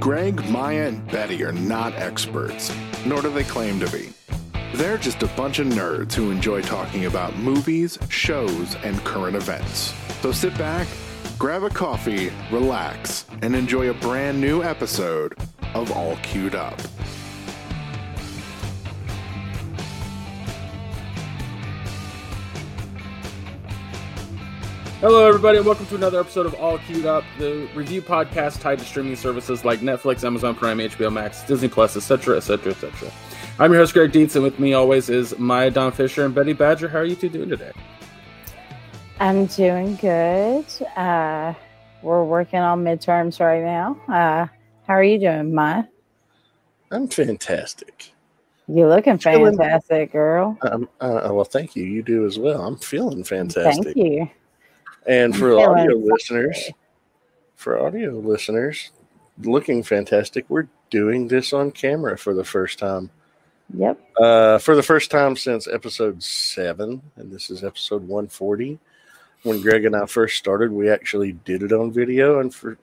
Greg, 0.00 0.48
Maya, 0.48 0.88
and 0.88 1.06
Betty 1.08 1.44
are 1.44 1.52
not 1.52 1.92
experts, 1.92 2.74
nor 3.04 3.20
do 3.20 3.30
they 3.30 3.44
claim 3.44 3.78
to 3.80 3.90
be. 3.92 4.08
They're 4.74 4.96
just 4.96 5.22
a 5.22 5.26
bunch 5.36 5.58
of 5.58 5.66
nerds 5.66 6.14
who 6.14 6.30
enjoy 6.30 6.62
talking 6.62 7.04
about 7.04 7.36
movies, 7.36 7.98
shows, 8.08 8.76
and 8.76 8.96
current 9.04 9.36
events. 9.36 9.92
So 10.22 10.32
sit 10.32 10.56
back, 10.56 10.88
grab 11.38 11.64
a 11.64 11.68
coffee, 11.68 12.32
relax, 12.50 13.26
and 13.42 13.54
enjoy 13.54 13.90
a 13.90 13.94
brand 13.94 14.40
new 14.40 14.62
episode 14.62 15.36
of 15.74 15.92
All 15.92 16.16
Queued 16.22 16.54
Up. 16.54 16.80
Hello, 25.00 25.26
everybody, 25.26 25.56
and 25.56 25.66
welcome 25.66 25.86
to 25.86 25.94
another 25.94 26.20
episode 26.20 26.44
of 26.44 26.52
All 26.54 26.78
Queued 26.78 27.06
Up, 27.06 27.24
the 27.38 27.66
review 27.74 28.02
podcast 28.02 28.60
tied 28.60 28.78
to 28.80 28.84
streaming 28.84 29.16
services 29.16 29.64
like 29.64 29.80
Netflix, 29.80 30.24
Amazon 30.24 30.54
Prime, 30.54 30.76
HBO 30.78 31.10
Max, 31.10 31.42
Disney 31.44 31.68
Plus, 31.68 31.96
etc., 31.96 32.36
etc., 32.36 32.72
etc. 32.72 33.10
I'm 33.58 33.72
your 33.72 33.80
host, 33.80 33.94
Greg 33.94 34.12
Dietz, 34.12 34.34
and 34.34 34.44
with 34.44 34.58
me 34.58 34.74
always 34.74 35.08
is 35.08 35.38
Maya 35.38 35.70
Don 35.70 35.92
Fisher 35.92 36.26
and 36.26 36.34
Betty 36.34 36.52
Badger. 36.52 36.86
How 36.88 36.98
are 36.98 37.04
you 37.06 37.16
two 37.16 37.30
doing 37.30 37.48
today? 37.48 37.72
I'm 39.20 39.46
doing 39.46 39.96
good. 39.96 40.66
Uh, 40.96 41.54
we're 42.02 42.24
working 42.24 42.58
on 42.60 42.84
midterms 42.84 43.40
right 43.40 43.62
now. 43.62 43.98
Uh, 44.06 44.46
how 44.86 44.94
are 44.94 45.04
you 45.04 45.18
doing, 45.18 45.54
Maya? 45.54 45.84
I'm 46.90 47.08
fantastic. 47.08 48.12
You're 48.68 48.88
looking 48.88 49.16
Feeling- 49.16 49.56
fantastic, 49.56 50.12
girl. 50.12 50.58
Um, 50.60 50.88
uh, 51.00 51.30
well, 51.32 51.44
thank 51.44 51.74
you. 51.74 51.84
You 51.84 52.02
do 52.02 52.26
as 52.26 52.38
well. 52.38 52.60
I'm 52.66 52.76
feeling 52.76 53.24
fantastic. 53.24 53.94
Thank 53.94 53.96
you. 53.96 54.30
And 55.10 55.36
for 55.36 55.58
audio 55.58 55.96
listeners, 55.96 56.70
for 57.56 57.84
audio 57.84 58.12
listeners, 58.12 58.92
looking 59.42 59.82
fantastic. 59.82 60.44
We're 60.48 60.68
doing 60.88 61.26
this 61.26 61.52
on 61.52 61.72
camera 61.72 62.16
for 62.16 62.32
the 62.32 62.44
first 62.44 62.78
time. 62.78 63.10
Yep. 63.74 64.00
Uh, 64.16 64.58
for 64.58 64.76
the 64.76 64.84
first 64.84 65.10
time 65.10 65.34
since 65.34 65.66
episode 65.66 66.22
seven, 66.22 67.02
and 67.16 67.32
this 67.32 67.50
is 67.50 67.64
episode 67.64 68.02
140. 68.02 68.78
When 69.42 69.60
Greg 69.60 69.84
and 69.84 69.96
I 69.96 70.06
first 70.06 70.36
started, 70.36 70.70
we 70.70 70.88
actually 70.88 71.32
did 71.32 71.64
it 71.64 71.72
on 71.72 71.90
video, 71.90 72.38
and 72.38 72.54
for 72.54 72.78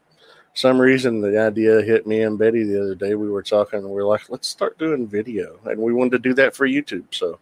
some 0.53 0.81
reason, 0.81 1.22
the 1.22 1.39
idea 1.39 1.81
hit 1.81 2.06
me 2.08 2.23
and 2.23 2.38
Betty 2.38 2.64
the 2.64 2.81
other 2.81 2.95
day. 2.95 3.16
We 3.16 3.30
were 3.30 3.44
talking, 3.44 3.80
and 3.80 3.89
we 3.89 4.02
are 4.02 4.06
like, 4.06 4.30
"Let's 4.30 4.50
start 4.50 4.78
doing 4.78 5.08
video," 5.08 5.59
and 5.64 5.80
we 5.80 5.94
wanted 5.94 6.12
to 6.12 6.30
do 6.30 6.34
that 6.34 6.53
for 6.58 6.67
YouTube. 6.67 7.06
So 7.12 7.39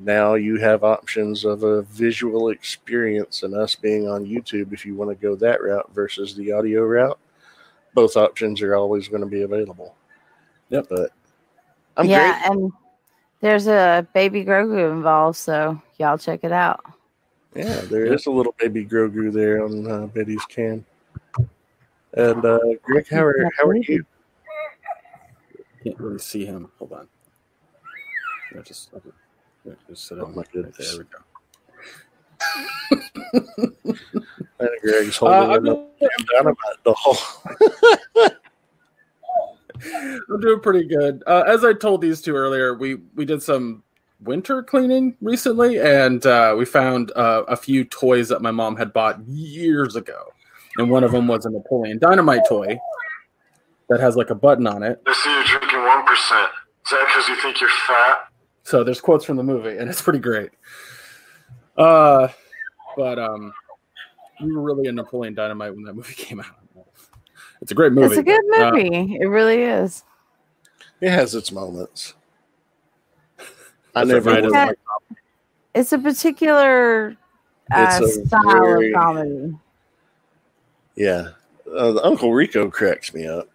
now 0.00 0.34
you 0.34 0.56
have 0.58 0.84
options 0.84 1.44
of 1.44 1.62
a 1.62 1.82
visual 1.82 2.50
experience 2.50 3.42
and 3.42 3.54
us 3.54 3.74
being 3.74 4.08
on 4.08 4.24
YouTube 4.24 4.72
if 4.72 4.84
you 4.84 4.94
want 4.94 5.10
to 5.10 5.16
go 5.16 5.34
that 5.36 5.62
route 5.62 5.90
versus 5.94 6.34
the 6.34 6.52
audio 6.52 6.82
route. 6.82 7.18
Both 7.94 8.16
options 8.16 8.62
are 8.62 8.74
always 8.74 9.08
going 9.08 9.22
to 9.22 9.26
be 9.26 9.42
available. 9.42 9.94
Yep. 10.70 10.86
But 10.90 11.10
I'm 11.96 12.06
yeah, 12.06 12.48
great. 12.48 12.50
and 12.50 12.72
there's 13.40 13.66
a 13.66 14.06
baby 14.14 14.44
Grogu 14.44 14.90
involved, 14.92 15.36
so 15.36 15.80
y'all 15.98 16.18
check 16.18 16.40
it 16.42 16.52
out. 16.52 16.80
Yeah, 17.54 17.80
there 17.82 18.12
is 18.12 18.26
a 18.26 18.30
little 18.30 18.54
baby 18.58 18.84
Grogu 18.84 19.32
there 19.32 19.64
on 19.64 19.90
uh, 19.90 20.06
Betty's 20.06 20.44
can. 20.46 20.84
And 22.14 22.44
uh, 22.44 22.58
Greg, 22.82 23.06
how 23.10 23.24
are 23.24 23.50
how 23.56 23.66
are 23.66 23.76
you? 23.76 24.04
Can't 25.84 25.98
really 25.98 26.18
see 26.18 26.44
him. 26.44 26.70
Hold 26.78 26.92
on. 26.92 27.08
Yeah, 28.54 28.62
just, 28.62 28.92
okay. 28.94 29.10
Yeah, 29.68 29.74
just 29.88 30.06
sit 30.06 30.18
Oh, 30.18 30.24
on 30.24 30.34
my 30.34 30.42
right 30.42 30.48
there. 30.52 30.62
goodness. 30.62 30.96
There 30.96 30.98
we 30.98 31.04
go. 31.10 31.18
And 34.60 34.70
Greg's 34.82 35.20
Uh, 35.22 35.46
holding 35.46 35.68
I'm, 35.68 35.76
uh, 35.76 36.08
dynamite 36.32 36.84
doll. 36.84 37.18
I'm 40.30 40.40
doing 40.40 40.60
pretty 40.60 40.84
good. 40.88 41.22
Uh, 41.26 41.44
as 41.46 41.64
I 41.64 41.72
told 41.74 42.00
these 42.00 42.20
two 42.22 42.34
earlier, 42.34 42.74
we 42.74 42.96
we 43.14 43.24
did 43.24 43.42
some 43.42 43.82
winter 44.20 44.62
cleaning 44.62 45.16
recently, 45.20 45.78
and 45.78 46.24
uh, 46.26 46.54
we 46.58 46.64
found 46.64 47.12
uh, 47.14 47.44
a 47.46 47.56
few 47.56 47.84
toys 47.84 48.28
that 48.30 48.42
my 48.42 48.50
mom 48.50 48.76
had 48.76 48.92
bought 48.92 49.20
years 49.28 49.94
ago, 49.96 50.32
and 50.78 50.90
one 50.90 51.04
of 51.04 51.12
them 51.12 51.28
was 51.28 51.44
a 51.46 51.50
Napoleon 51.50 51.98
Dynamite 51.98 52.42
toy 52.48 52.78
that 53.88 54.00
has 54.00 54.16
like 54.16 54.30
a 54.30 54.34
button 54.34 54.66
on 54.66 54.82
it. 54.82 55.00
I 55.06 55.12
see 55.12 55.30
you're 55.32 55.44
drinking 55.60 55.82
one 55.84 56.04
percent. 56.06 56.48
Is 56.86 56.90
that 56.92 57.04
because 57.06 57.28
you 57.28 57.36
think 57.36 57.60
you're 57.60 57.70
fat? 57.86 58.27
So 58.68 58.84
there's 58.84 59.00
quotes 59.00 59.24
from 59.24 59.38
the 59.38 59.42
movie, 59.42 59.78
and 59.78 59.88
it's 59.88 60.02
pretty 60.02 60.18
great. 60.18 60.50
Uh, 61.78 62.28
but 62.98 63.18
um, 63.18 63.50
we 64.42 64.52
were 64.54 64.60
really 64.60 64.88
into 64.88 65.02
Napoleon 65.02 65.32
Dynamite 65.34 65.74
when 65.74 65.84
that 65.84 65.94
movie 65.94 66.12
came 66.16 66.38
out. 66.40 66.46
It's 67.62 67.72
a 67.72 67.74
great 67.74 67.92
movie. 67.92 68.08
It's 68.08 68.18
a 68.18 68.22
good 68.22 68.42
Uh, 68.60 68.70
movie. 68.72 69.16
it 69.22 69.26
really 69.26 69.62
is. 69.62 70.04
It 71.00 71.08
has 71.10 71.34
its 71.34 71.50
moments. 71.50 72.12
I 73.94 74.04
never 74.04 74.30
right, 74.30 74.42
was 74.44 74.52
it's 74.52 74.54
like- 74.54 74.78
It's 75.74 75.92
a 75.94 75.98
particular 75.98 77.16
uh, 77.72 77.98
It's 78.02 78.16
a 78.18 78.26
style 78.26 78.42
very- 78.60 78.92
of 78.92 79.00
comedy. 79.00 79.54
Yeah. 80.94 81.28
Uh, 81.74 81.92
the 81.92 82.04
Uncle 82.04 82.34
Rico 82.34 82.68
cracks 82.70 83.14
me 83.14 83.26
up. 83.26 83.48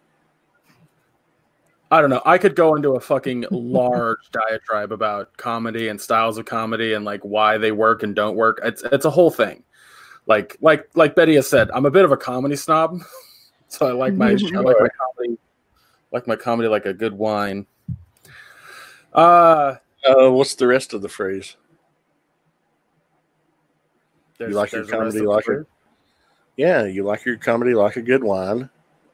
I 1.94 2.00
don't 2.00 2.10
know. 2.10 2.22
I 2.26 2.38
could 2.38 2.56
go 2.56 2.74
into 2.74 2.96
a 2.96 3.00
fucking 3.00 3.44
large 3.52 4.18
diatribe 4.32 4.90
about 4.90 5.36
comedy 5.36 5.86
and 5.86 6.00
styles 6.00 6.38
of 6.38 6.44
comedy 6.44 6.94
and 6.94 7.04
like 7.04 7.20
why 7.20 7.56
they 7.56 7.70
work 7.70 8.02
and 8.02 8.16
don't 8.16 8.34
work. 8.34 8.58
It's 8.64 8.82
it's 8.90 9.04
a 9.04 9.10
whole 9.10 9.30
thing. 9.30 9.62
Like 10.26 10.56
like 10.60 10.88
like 10.94 11.14
Betty 11.14 11.36
has 11.36 11.48
said, 11.48 11.70
I'm 11.70 11.86
a 11.86 11.92
bit 11.92 12.04
of 12.04 12.10
a 12.10 12.16
comedy 12.16 12.56
snob, 12.56 12.98
so 13.68 13.86
I 13.86 13.92
like 13.92 14.14
my 14.14 14.30
I 14.30 14.60
like 14.60 14.76
my 14.80 14.88
comedy 15.14 15.38
like 16.10 16.26
my 16.26 16.34
comedy 16.34 16.68
like 16.68 16.84
a 16.86 16.92
good 16.92 17.12
wine. 17.12 17.64
Uh, 19.12 19.76
Uh, 20.04 20.30
what's 20.32 20.56
the 20.56 20.66
rest 20.66 20.94
of 20.94 21.00
the 21.00 21.08
phrase? 21.08 21.54
You 24.40 24.48
like 24.48 24.72
your 24.72 24.82
there's 24.84 24.90
the 24.90 24.98
rest 24.98 25.16
comedy 25.16 25.26
like 25.26 25.46
a- 25.46 25.66
Yeah, 26.56 26.84
you 26.86 27.04
like 27.04 27.24
your 27.24 27.36
comedy 27.36 27.72
like 27.74 27.94
a 27.94 28.02
good 28.02 28.24
wine. 28.24 28.68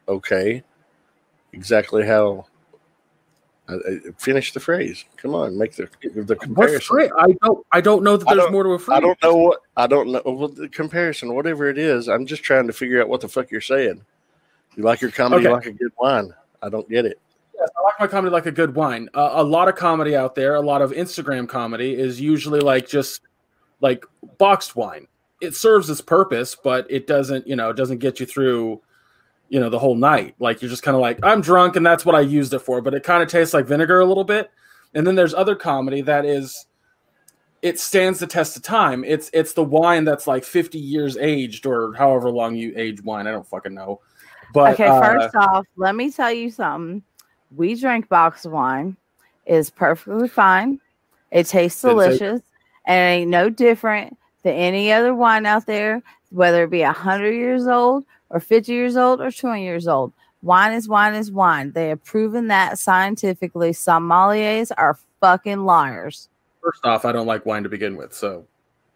Okay. 0.09 0.65
Exactly 1.53 2.07
how. 2.07 2.47
I, 3.71 3.75
I, 3.75 3.99
finish 4.19 4.53
the 4.53 4.61
phrase. 4.61 5.05
Come 5.17 5.35
on, 5.35 5.57
make 5.57 5.75
the 5.77 5.89
the 6.15 6.37
comparison. 6.37 7.11
I 7.19 7.33
don't 7.43 7.67
I 7.73 7.81
don't 7.81 8.03
know 8.03 8.17
that 8.17 8.27
there's 8.29 8.51
more 8.51 8.65
to 8.65 8.71
a 8.71 8.79
phrase. 8.79 8.97
I 8.97 9.01
don't 9.01 9.23
know 9.23 9.37
what 9.37 9.61
I 9.77 9.87
don't 9.87 10.11
know. 10.11 10.23
Well, 10.25 10.49
the 10.49 10.69
comparison, 10.69 11.35
whatever 11.35 11.69
it 11.69 11.79
is, 11.79 12.09
I'm 12.09 12.27
just 12.27 12.43
trying 12.43 12.67
to 12.67 12.73
figure 12.73 13.01
out 13.01 13.09
what 13.09 13.21
the 13.21 13.29
fuck 13.29 13.51
you're 13.51 13.61
saying. 13.61 14.03
You 14.77 14.83
like 14.83 15.01
your 15.01 15.11
comedy 15.11 15.47
Okay. 15.47 15.55
like 15.55 15.67
a 15.67 15.73
good 15.73 15.93
wine. 15.99 16.33
I 16.63 16.69
don't 16.69 16.89
get 16.89 17.07
it. 17.07 17.19
Yes, 17.59 17.69
I 17.77 17.83
like 17.83 17.95
my 18.01 18.07
comedy 18.07 18.33
like 18.33 18.47
a 18.47 18.53
good 18.53 18.75
wine. 18.75 19.09
Uh, 19.15 19.31
a 19.35 19.45
lot 19.45 19.69
of 19.69 19.77
comedy 19.77 20.17
out 20.17 20.35
there, 20.35 20.55
a 20.55 20.61
lot 20.61 20.83
of 20.83 20.93
Instagram 20.93 21.49
comedy 21.49 21.95
is 21.95 22.21
usually 22.21 22.61
like 22.61 22.89
just 22.89 23.23
like 23.81 24.05
boxed 24.39 24.77
wine. 24.77 25.07
It 25.41 25.55
serves 25.55 25.89
its 25.89 26.01
purpose, 26.01 26.55
but 26.55 26.87
it 26.91 27.07
doesn't, 27.07 27.47
you 27.47 27.57
know, 27.57 27.71
it 27.71 27.77
doesn't 27.77 27.99
get 27.99 28.21
you 28.21 28.27
through, 28.27 28.81
you 29.51 29.61
know, 29.61 29.69
the 29.69 29.79
whole 29.79 29.97
night. 29.97 30.35
Like 30.39 30.63
you're 30.63 30.71
just 30.71 30.83
kind 30.83 30.95
of 30.95 31.03
like, 31.03 31.19
I'm 31.23 31.43
drunk 31.43 31.77
and 31.77 31.85
that's 31.85 32.07
what 32.07 32.15
I 32.15 32.21
used 32.21 32.55
it 32.55 32.61
for, 32.61 32.81
but 32.81 32.95
it 32.95 33.03
kind 33.03 33.23
of 33.23 33.29
tastes 33.29 33.53
like 33.53 33.67
vinegar 33.67 34.01
a 34.01 34.07
little 34.07 34.25
bit. 34.25 34.51
And 34.95 35.07
then 35.07 35.17
there's 35.17 35.35
other 35.35 35.55
comedy 35.55 36.01
that 36.03 36.25
is 36.25 36.67
it 37.61 37.79
stands 37.79 38.19
the 38.21 38.27
test 38.27 38.57
of 38.57 38.63
time. 38.63 39.05
It's 39.05 39.29
it's 39.33 39.53
the 39.53 39.63
wine 39.63 40.05
that's 40.05 40.27
like 40.27 40.45
50 40.45 40.79
years 40.79 41.17
aged 41.19 41.67
or 41.67 41.93
however 41.95 42.31
long 42.31 42.57
you 42.57 42.73
age 42.77 43.03
wine. 43.03 43.27
I 43.27 43.33
don't 43.33 43.47
fucking 43.47 43.75
know. 43.75 44.01
But 44.55 44.75
okay, 44.75 44.87
uh, 44.87 45.01
first 45.01 45.37
off, 45.37 45.67
let 45.77 45.95
me 45.95 46.11
tell 46.11 46.33
you 46.33 46.51
something. 46.51 47.03
We 47.55 47.75
drink 47.75 48.09
box 48.09 48.47
wine. 48.47 48.97
is 49.47 49.69
perfectly 49.69 50.29
fine. 50.29 50.81
It 51.33 51.47
tastes 51.47 51.83
delicious 51.83 52.41
and 52.87 52.97
it 52.97 53.21
ain't 53.21 53.31
no 53.31 53.51
different 53.51 54.17
than 54.43 54.55
any 54.55 54.93
other 54.93 55.15
wine 55.15 55.45
out 55.45 55.67
there, 55.67 56.03
whether 56.31 56.65
it 56.65 56.71
be 56.71 56.83
hundred 56.83 57.33
years 57.33 57.67
old 57.67 58.05
or 58.31 58.41
fifty 58.41 58.73
years 58.73 58.97
old 58.97 59.21
or 59.21 59.31
twenty 59.31 59.65
years 59.65 59.87
old. 59.89 60.13
Wine 60.43 60.73
is 60.73 60.89
wine 60.89 61.15
is 61.15 61.31
wine. 61.31 61.73
They 61.73 61.89
have 61.89 62.03
proven 62.05 62.49
that 62.49 62.79
scientifically. 62.79 63.73
Sommeliers 63.73 64.71
are 64.79 64.99
fucking 65.21 65.65
liars. 65.65 66.29
first 66.63 66.85
off, 66.87 67.05
I 67.05 67.13
don't 67.13 67.27
like 67.27 67.45
wine 67.45 67.63
to 67.63 67.69
begin 67.69 67.97
with, 67.97 68.15
so 68.15 68.47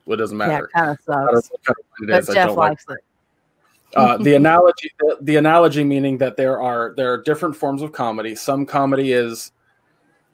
it 0.07 0.17
doesn't 0.17 0.37
matter. 0.37 0.65
it 0.65 0.71
kind 0.73 0.91
of 0.91 0.99
I 1.09 1.13
don't 1.15 1.35
know 1.35 1.41
sucks. 1.41 1.51
what 1.51 1.65
kind 1.65 1.77
of 1.79 1.85
wine 2.01 2.09
it 2.11 2.27
But. 2.27 2.31
I 2.31 2.35
Jeff 2.35 2.47
don't 2.49 2.57
like 2.57 2.69
likes 2.71 2.85
it. 2.89 2.99
uh, 3.97 4.17
the 4.19 4.35
analogy 4.35 4.91
the, 4.99 5.19
the 5.21 5.37
analogy 5.37 5.85
meaning 5.85 6.19
that 6.19 6.37
there 6.37 6.61
are 6.61 6.95
there 6.97 7.13
are 7.13 7.23
different 7.23 7.55
forms 7.57 7.83
of 7.83 7.93
comedy 7.93 8.35
some 8.35 8.67
comedy 8.67 9.13
is 9.13 9.53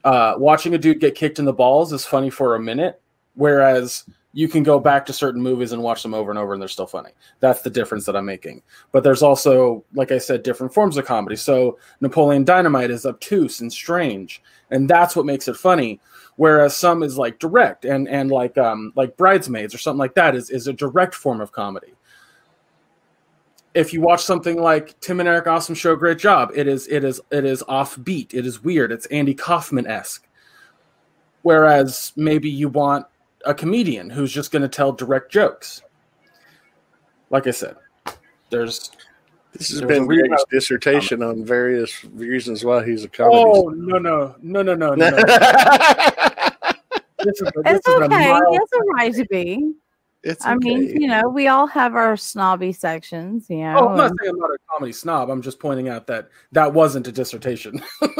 uh, 0.03 0.33
watching 0.37 0.73
a 0.73 0.77
dude 0.77 0.99
get 0.99 1.13
kicked 1.15 1.39
in 1.39 1.45
the 1.45 1.53
balls 1.53 1.93
is 1.93 2.05
funny 2.05 2.29
for 2.29 2.55
a 2.55 2.59
minute 2.59 3.01
whereas 3.35 4.05
you 4.33 4.47
can 4.47 4.63
go 4.63 4.79
back 4.79 5.05
to 5.05 5.13
certain 5.13 5.41
movies 5.41 5.71
and 5.71 5.81
watch 5.81 6.01
them 6.01 6.13
over 6.13 6.31
and 6.31 6.39
over 6.39 6.53
and 6.53 6.61
they're 6.61 6.69
still 6.69 6.87
funny 6.87 7.11
that's 7.39 7.61
the 7.61 7.69
difference 7.69 8.05
that 8.05 8.15
i'm 8.15 8.25
making 8.25 8.61
but 8.91 9.03
there's 9.03 9.21
also 9.21 9.83
like 9.93 10.11
i 10.11 10.17
said 10.17 10.43
different 10.43 10.73
forms 10.73 10.97
of 10.97 11.05
comedy 11.05 11.35
so 11.35 11.77
napoleon 11.99 12.43
dynamite 12.43 12.91
is 12.91 13.05
obtuse 13.05 13.61
and 13.61 13.71
strange 13.71 14.41
and 14.71 14.89
that's 14.89 15.15
what 15.15 15.25
makes 15.25 15.47
it 15.47 15.55
funny 15.55 15.99
whereas 16.35 16.75
some 16.75 17.03
is 17.03 17.17
like 17.17 17.39
direct 17.39 17.85
and 17.85 18.07
and 18.07 18.31
like 18.31 18.57
um 18.57 18.93
like 18.95 19.15
bridesmaids 19.17 19.73
or 19.73 19.77
something 19.77 19.99
like 19.99 20.15
that 20.15 20.35
is 20.35 20.49
is 20.49 20.67
a 20.67 20.73
direct 20.73 21.13
form 21.13 21.41
of 21.41 21.51
comedy 21.51 21.93
if 23.73 23.93
you 23.93 24.01
watch 24.01 24.23
something 24.23 24.61
like 24.61 24.99
Tim 24.99 25.19
and 25.19 25.29
Eric 25.29 25.47
Awesome 25.47 25.75
Show, 25.75 25.95
great 25.95 26.17
job. 26.17 26.51
It 26.53 26.67
is 26.67 26.87
it 26.89 27.03
is 27.03 27.21
it 27.31 27.45
is 27.45 27.63
offbeat. 27.63 28.33
It 28.33 28.45
is 28.45 28.61
weird. 28.61 28.91
It's 28.91 29.05
Andy 29.07 29.33
Kaufman 29.33 29.87
esque. 29.87 30.27
Whereas 31.43 32.11
maybe 32.15 32.49
you 32.49 32.67
want 32.67 33.05
a 33.45 33.53
comedian 33.53 34.09
who's 34.09 34.31
just 34.31 34.51
going 34.51 34.61
to 34.61 34.67
tell 34.69 34.91
direct 34.91 35.31
jokes. 35.31 35.81
Like 37.29 37.47
I 37.47 37.51
said, 37.51 37.75
there's 38.49 38.91
This 39.53 39.69
has 39.69 39.81
been 39.81 40.03
a 40.03 40.05
Greg's 40.05 40.29
I- 40.31 40.43
dissertation 40.51 41.23
on 41.23 41.45
various 41.45 42.03
reasons 42.05 42.63
why 42.65 42.85
he's 42.85 43.03
a 43.03 43.09
comedy. 43.09 43.37
oh 43.45 43.69
no 43.69 43.97
no 43.97 44.35
no 44.41 44.61
no 44.61 44.75
no 44.75 44.95
no. 44.95 45.09
no. 45.09 45.17
This 47.23 47.39
is 47.39 47.51
this 47.53 47.63
It's 47.77 47.87
is 47.87 47.93
okay. 47.95 48.07
mild- 48.07 48.43
He 48.49 48.55
has 48.55 48.69
a 48.73 48.83
right 48.95 49.13
to 49.13 49.25
be. 49.25 49.73
It's 50.23 50.45
I 50.45 50.55
mean, 50.55 51.01
you 51.01 51.07
know, 51.07 51.27
we 51.29 51.47
all 51.47 51.65
have 51.67 51.95
our 51.95 52.15
snobby 52.15 52.71
sections, 52.73 53.49
you 53.49 53.57
know. 53.57 53.75
Oh, 53.79 53.87
I'm 53.89 53.97
not 53.97 54.11
saying 54.19 54.31
I'm 54.31 54.39
not 54.39 54.51
a 54.51 54.57
comedy 54.69 54.91
snob. 54.93 55.29
I'm 55.29 55.41
just 55.41 55.59
pointing 55.59 55.89
out 55.89 56.05
that 56.07 56.29
that 56.51 56.71
wasn't 56.73 57.07
a 57.07 57.11
dissertation. 57.11 57.81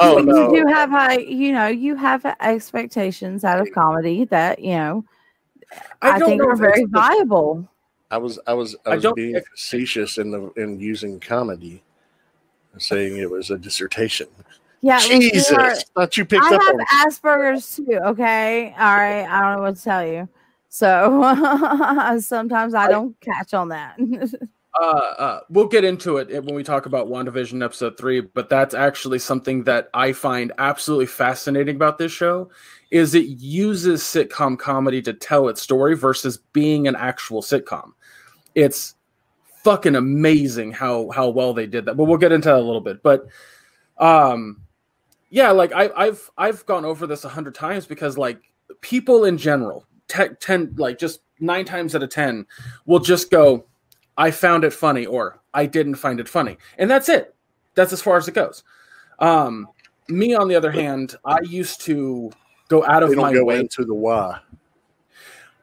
Oh, 0.00 0.16
no. 0.18 0.50
You 0.52 0.64
do 0.64 0.72
have 0.72 0.88
high, 0.90 1.18
you 1.18 1.52
know, 1.52 1.66
you 1.66 1.94
have 1.94 2.24
expectations 2.40 3.44
out 3.44 3.60
of 3.60 3.70
comedy 3.72 4.24
that 4.24 4.58
you 4.58 4.72
know 4.72 5.04
I, 6.00 6.18
don't 6.18 6.30
think 6.30 6.42
know 6.42 6.48
are 6.48 6.56
very 6.56 6.84
viable. 6.86 7.68
I 8.10 8.16
was 8.16 8.38
I 8.46 8.54
was 8.54 8.74
I 8.86 8.92
I 8.92 8.94
was 8.94 9.02
don't 9.02 9.14
being 9.14 9.34
think- 9.34 9.46
facetious 9.48 10.16
in 10.18 10.30
the 10.30 10.50
in 10.56 10.80
using 10.80 11.20
comedy, 11.20 11.82
saying 12.78 13.18
it 13.18 13.30
was 13.30 13.50
a 13.50 13.58
dissertation. 13.58 14.26
Yeah, 14.80 14.98
Jesus, 15.00 15.52
are- 15.52 15.74
thought 15.94 16.16
you 16.16 16.24
picked 16.24 16.44
I 16.44 16.54
up 16.56 16.62
have 16.62 16.74
on. 16.74 17.10
Asperger's 17.10 17.76
too. 17.76 18.00
Okay, 18.06 18.74
all 18.78 18.96
right. 18.96 19.24
I 19.26 19.40
don't 19.42 19.56
know 19.56 19.62
what 19.62 19.76
to 19.76 19.82
tell 19.82 20.06
you. 20.06 20.28
So 20.74 22.18
sometimes 22.18 22.74
I 22.74 22.88
don't 22.88 23.14
catch 23.20 23.54
on 23.54 23.68
that. 23.68 23.96
uh, 24.82 24.84
uh, 24.84 25.40
we'll 25.48 25.68
get 25.68 25.84
into 25.84 26.16
it 26.16 26.44
when 26.44 26.56
we 26.56 26.64
talk 26.64 26.86
about 26.86 27.06
WandaVision 27.06 27.64
episode 27.64 27.96
three, 27.96 28.22
but 28.22 28.48
that's 28.48 28.74
actually 28.74 29.20
something 29.20 29.62
that 29.62 29.88
I 29.94 30.12
find 30.12 30.50
absolutely 30.58 31.06
fascinating 31.06 31.76
about 31.76 31.98
this 31.98 32.10
show 32.10 32.50
is 32.90 33.14
it 33.14 33.26
uses 33.38 34.02
sitcom 34.02 34.58
comedy 34.58 35.00
to 35.02 35.12
tell 35.12 35.48
its 35.48 35.62
story 35.62 35.94
versus 35.94 36.38
being 36.52 36.88
an 36.88 36.96
actual 36.96 37.40
sitcom. 37.40 37.92
It's 38.56 38.96
fucking 39.62 39.94
amazing 39.94 40.72
how 40.72 41.08
how 41.10 41.28
well 41.28 41.54
they 41.54 41.68
did 41.68 41.84
that. 41.84 41.96
But 41.96 42.06
we'll 42.06 42.18
get 42.18 42.32
into 42.32 42.48
that 42.48 42.58
a 42.58 42.60
little 42.60 42.80
bit. 42.80 43.00
But 43.00 43.28
um 43.98 44.60
yeah, 45.30 45.52
like 45.52 45.72
I, 45.72 45.90
I've 45.96 46.28
I've 46.36 46.66
gone 46.66 46.84
over 46.84 47.06
this 47.06 47.24
a 47.24 47.28
hundred 47.28 47.54
times 47.54 47.86
because 47.86 48.18
like 48.18 48.40
people 48.80 49.24
in 49.24 49.38
general, 49.38 49.86
te- 50.14 50.34
ten 50.40 50.74
like 50.76 50.98
just 50.98 51.20
nine 51.40 51.64
times 51.64 51.94
out 51.94 52.02
of 52.02 52.10
ten 52.10 52.46
will 52.86 53.00
just 53.00 53.30
go, 53.30 53.64
I 54.16 54.30
found 54.30 54.64
it 54.64 54.72
funny 54.72 55.06
or 55.06 55.40
I 55.52 55.66
didn't 55.66 55.96
find 55.96 56.20
it 56.20 56.28
funny. 56.28 56.58
And 56.78 56.90
that's 56.90 57.08
it. 57.08 57.34
That's 57.74 57.92
as 57.92 58.00
far 58.00 58.16
as 58.16 58.28
it 58.28 58.34
goes. 58.34 58.62
Um, 59.18 59.68
me, 60.08 60.34
on 60.34 60.48
the 60.48 60.54
other 60.54 60.70
hand, 60.70 61.16
I 61.24 61.40
used 61.42 61.80
to 61.82 62.30
go 62.68 62.84
out 62.84 63.02
of 63.02 63.10
They 63.10 63.16
my 63.16 63.32
go 63.32 63.44
way. 63.44 63.60
into 63.60 63.84
the 63.84 63.94
why. 63.94 64.40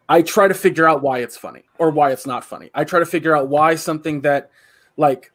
I 0.09 0.21
try 0.21 0.48
to 0.48 0.53
figure 0.53 0.88
out 0.88 1.01
why 1.01 1.19
it's 1.19 1.38
funny 1.38 1.63
or 1.77 1.89
why 1.89 2.12
it's 2.12 2.27
not 2.27 2.44
funny. 2.44 2.69
I 2.74 2.83
try 2.83 3.00
to 3.00 3.06
figure 3.06 3.36
out 3.36 3.48
why 3.48 3.75
something 3.75 4.21
that, 4.21 4.51
like, 4.98 5.31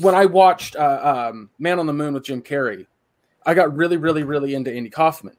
when 0.00 0.14
I 0.14 0.26
watched 0.26 0.76
uh, 0.76 1.30
um, 1.30 1.48
Man 1.58 1.78
on 1.78 1.86
the 1.86 1.92
Moon 1.92 2.12
with 2.12 2.24
Jim 2.24 2.42
Carrey, 2.42 2.86
I 3.46 3.54
got 3.54 3.74
really, 3.74 3.96
really, 3.96 4.22
really 4.22 4.54
into 4.54 4.70
Andy 4.72 4.90
Kaufman. 4.90 5.36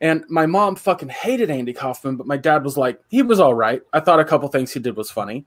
And 0.00 0.24
my 0.28 0.46
mom 0.46 0.76
fucking 0.76 1.08
hated 1.08 1.50
Andy 1.50 1.72
Kaufman, 1.72 2.16
but 2.16 2.26
my 2.26 2.36
dad 2.36 2.64
was 2.64 2.76
like, 2.76 3.00
he 3.08 3.22
was 3.22 3.40
all 3.40 3.54
right. 3.54 3.82
I 3.92 4.00
thought 4.00 4.20
a 4.20 4.24
couple 4.24 4.48
things 4.48 4.72
he 4.72 4.80
did 4.80 4.96
was 4.96 5.10
funny. 5.10 5.46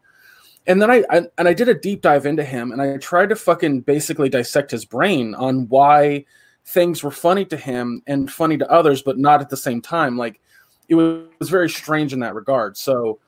And 0.67 0.81
then 0.81 0.89
I, 0.91 1.03
I 1.09 1.21
and 1.37 1.47
I 1.47 1.53
did 1.53 1.69
a 1.69 1.73
deep 1.73 2.01
dive 2.01 2.25
into 2.25 2.43
him 2.43 2.71
and 2.71 2.81
I 2.81 2.97
tried 2.97 3.29
to 3.29 3.35
fucking 3.35 3.81
basically 3.81 4.29
dissect 4.29 4.71
his 4.71 4.85
brain 4.85 5.33
on 5.35 5.67
why 5.69 6.25
things 6.65 7.03
were 7.03 7.11
funny 7.11 7.45
to 7.45 7.57
him 7.57 8.03
and 8.07 8.31
funny 8.31 8.57
to 8.57 8.69
others, 8.69 9.01
but 9.01 9.17
not 9.17 9.41
at 9.41 9.49
the 9.49 9.57
same 9.57 9.81
time. 9.81 10.17
Like 10.17 10.39
it 10.87 10.95
was, 10.95 11.25
it 11.25 11.39
was 11.39 11.49
very 11.49 11.69
strange 11.69 12.13
in 12.13 12.19
that 12.19 12.35
regard. 12.35 12.75
So 12.77 13.19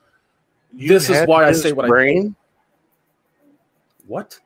You 0.74 0.88
This 0.88 1.08
is 1.08 1.26
why 1.26 1.46
I 1.46 1.52
say 1.52 1.72
what 1.72 1.86
I 1.86 1.88
brain. 1.88 2.36
what? 4.06 4.38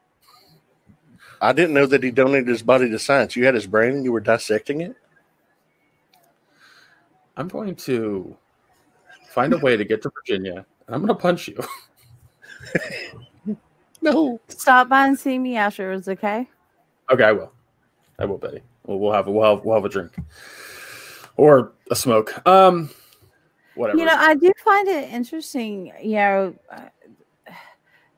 I 1.40 1.52
didn't 1.52 1.74
know 1.74 1.86
that 1.86 2.02
he 2.02 2.10
donated 2.10 2.48
his 2.48 2.62
body 2.62 2.88
to 2.88 2.98
science. 2.98 3.36
You 3.36 3.44
had 3.44 3.54
his 3.54 3.66
brain 3.66 3.94
and 3.94 4.04
you 4.04 4.12
were 4.12 4.20
dissecting 4.20 4.80
it. 4.80 4.96
I'm 7.36 7.48
going 7.48 7.74
to 7.76 8.36
find 9.30 9.52
a 9.52 9.58
way 9.58 9.76
to 9.76 9.84
get 9.84 10.02
to 10.02 10.10
Virginia 10.10 10.64
and 10.86 10.94
I'm 10.94 11.00
gonna 11.00 11.14
punch 11.14 11.48
you. 11.48 11.62
No, 14.02 14.40
Stop 14.46 14.88
by 14.88 15.06
and 15.06 15.18
see 15.18 15.36
me 15.38 15.56
afterwards, 15.56 16.06
okay? 16.06 16.48
Okay, 17.10 17.24
I 17.24 17.32
will. 17.32 17.52
I 18.20 18.24
will, 18.24 18.38
Betty. 18.38 18.62
We'll, 18.84 19.00
we'll 19.00 19.12
have 19.12 19.26
we'll 19.26 19.56
have 19.56 19.64
we'll 19.64 19.74
have 19.74 19.84
a 19.84 19.88
drink 19.88 20.16
or 21.36 21.72
a 21.90 21.96
smoke. 21.96 22.46
Um, 22.46 22.90
whatever. 23.74 23.98
You 23.98 24.04
know, 24.04 24.14
I 24.16 24.34
do 24.34 24.52
find 24.64 24.86
it 24.86 25.10
interesting, 25.10 25.92
you 26.00 26.16
know, 26.16 26.54
uh, 26.70 27.52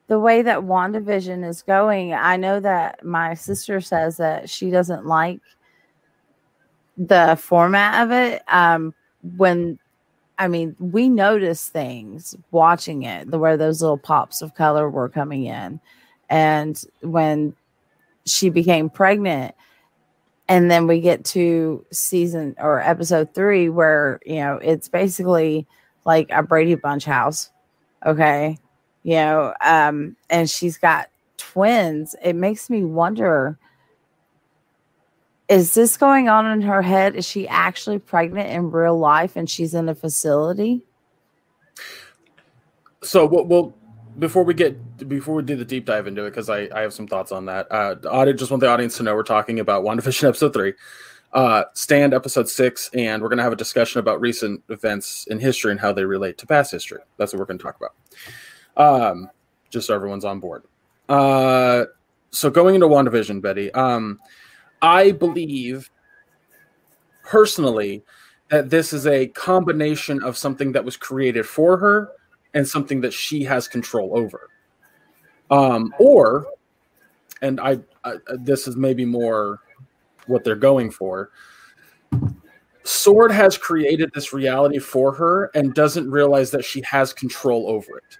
the 0.08 0.18
way 0.18 0.42
that 0.42 0.60
WandaVision 0.60 1.46
is 1.48 1.62
going. 1.62 2.12
I 2.12 2.36
know 2.36 2.60
that 2.60 3.04
my 3.04 3.34
sister 3.34 3.80
says 3.80 4.18
that 4.18 4.50
she 4.50 4.70
doesn't 4.70 5.06
like 5.06 5.40
the 6.98 7.38
format 7.40 8.04
of 8.04 8.12
it. 8.12 8.42
Um, 8.48 8.94
when 9.36 9.78
I 10.38 10.46
mean, 10.46 10.76
we 10.78 11.08
noticed 11.08 11.72
things 11.72 12.36
watching 12.52 13.02
it, 13.02 13.30
the 13.30 13.38
where 13.38 13.56
those 13.56 13.82
little 13.82 13.98
pops 13.98 14.40
of 14.40 14.54
color 14.54 14.88
were 14.88 15.08
coming 15.08 15.46
in. 15.46 15.80
And 16.30 16.80
when 17.00 17.54
she 18.24 18.48
became 18.48 18.88
pregnant, 18.88 19.54
and 20.48 20.70
then 20.70 20.86
we 20.86 21.00
get 21.00 21.24
to 21.24 21.84
season 21.92 22.54
or 22.58 22.80
episode 22.80 23.34
three 23.34 23.68
where 23.68 24.18
you 24.24 24.36
know 24.36 24.58
it's 24.62 24.88
basically 24.88 25.66
like 26.04 26.28
a 26.30 26.42
brady 26.42 26.74
bunch 26.74 27.04
house 27.04 27.50
okay 28.04 28.56
you 29.02 29.14
know 29.14 29.52
um 29.64 30.16
and 30.30 30.48
she's 30.48 30.78
got 30.78 31.08
twins 31.36 32.16
it 32.22 32.34
makes 32.34 32.70
me 32.70 32.82
wonder 32.82 33.58
is 35.48 35.74
this 35.74 35.96
going 35.96 36.28
on 36.28 36.46
in 36.46 36.60
her 36.60 36.82
head? 36.82 37.16
Is 37.16 37.26
she 37.26 37.48
actually 37.48 37.98
pregnant 37.98 38.50
in 38.50 38.70
real 38.70 38.98
life 38.98 39.36
and 39.36 39.48
she's 39.48 39.74
in 39.74 39.88
a 39.88 39.94
facility? 39.94 40.82
So 43.02 43.24
we'll, 43.24 43.44
we'll 43.44 43.74
before 44.18 44.42
we 44.42 44.52
get 44.52 45.08
before 45.08 45.36
we 45.36 45.42
do 45.42 45.56
the 45.56 45.64
deep 45.64 45.86
dive 45.86 46.06
into 46.06 46.24
it 46.24 46.30
because 46.30 46.50
I, 46.50 46.68
I 46.74 46.80
have 46.80 46.92
some 46.92 47.06
thoughts 47.06 47.30
on 47.30 47.46
that 47.46 47.70
uh 47.70 47.96
audience 48.10 48.40
just 48.40 48.50
want 48.50 48.60
the 48.60 48.68
audience 48.68 48.96
to 48.96 49.04
know 49.04 49.14
we're 49.14 49.22
talking 49.22 49.60
about 49.60 49.84
WandaVision 49.84 50.24
episode 50.28 50.52
three 50.52 50.74
uh 51.32 51.64
stand 51.74 52.12
episode 52.12 52.48
six 52.48 52.90
and 52.94 53.22
we're 53.22 53.28
going 53.28 53.36
to 53.36 53.44
have 53.44 53.52
a 53.52 53.56
discussion 53.56 54.00
about 54.00 54.20
recent 54.20 54.62
events 54.70 55.26
in 55.28 55.38
history 55.38 55.70
and 55.70 55.78
how 55.78 55.92
they 55.92 56.04
relate 56.04 56.36
to 56.38 56.46
past 56.46 56.72
history. 56.72 57.00
That's 57.16 57.32
what 57.32 57.38
we're 57.38 57.46
going 57.46 57.58
to 57.58 57.62
talk 57.62 57.76
about. 57.76 59.12
Um 59.12 59.30
just 59.70 59.86
so 59.86 59.94
everyone's 59.94 60.24
on 60.24 60.40
board. 60.40 60.64
Uh 61.08 61.84
so 62.30 62.50
going 62.50 62.74
into 62.74 62.88
WandaVision 62.88 63.40
Betty 63.40 63.72
um 63.72 64.18
I 64.82 65.12
believe 65.12 65.90
personally 67.24 68.02
that 68.50 68.70
this 68.70 68.92
is 68.92 69.06
a 69.06 69.26
combination 69.28 70.22
of 70.22 70.36
something 70.36 70.72
that 70.72 70.84
was 70.84 70.96
created 70.96 71.46
for 71.46 71.76
her 71.76 72.10
and 72.54 72.66
something 72.66 73.00
that 73.02 73.12
she 73.12 73.44
has 73.44 73.68
control 73.68 74.16
over. 74.16 74.48
Um, 75.50 75.92
or, 75.98 76.46
and 77.42 77.60
I, 77.60 77.80
I, 78.04 78.14
this 78.38 78.66
is 78.66 78.76
maybe 78.76 79.04
more 79.04 79.60
what 80.26 80.44
they're 80.44 80.54
going 80.56 80.90
for. 80.90 81.30
Sword 82.84 83.30
has 83.32 83.58
created 83.58 84.10
this 84.14 84.32
reality 84.32 84.78
for 84.78 85.12
her 85.12 85.50
and 85.54 85.74
doesn't 85.74 86.10
realize 86.10 86.50
that 86.52 86.64
she 86.64 86.80
has 86.82 87.12
control 87.12 87.68
over 87.68 87.98
it. 87.98 88.18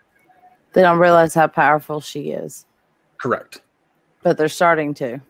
they 0.74 0.82
don't 0.82 0.98
realize 0.98 1.32
how 1.32 1.46
powerful 1.46 2.00
she 2.02 2.30
is 2.32 2.66
Correct. 3.16 3.62
but 4.22 4.36
they're 4.36 4.48
starting 4.48 4.92
to 4.94 5.20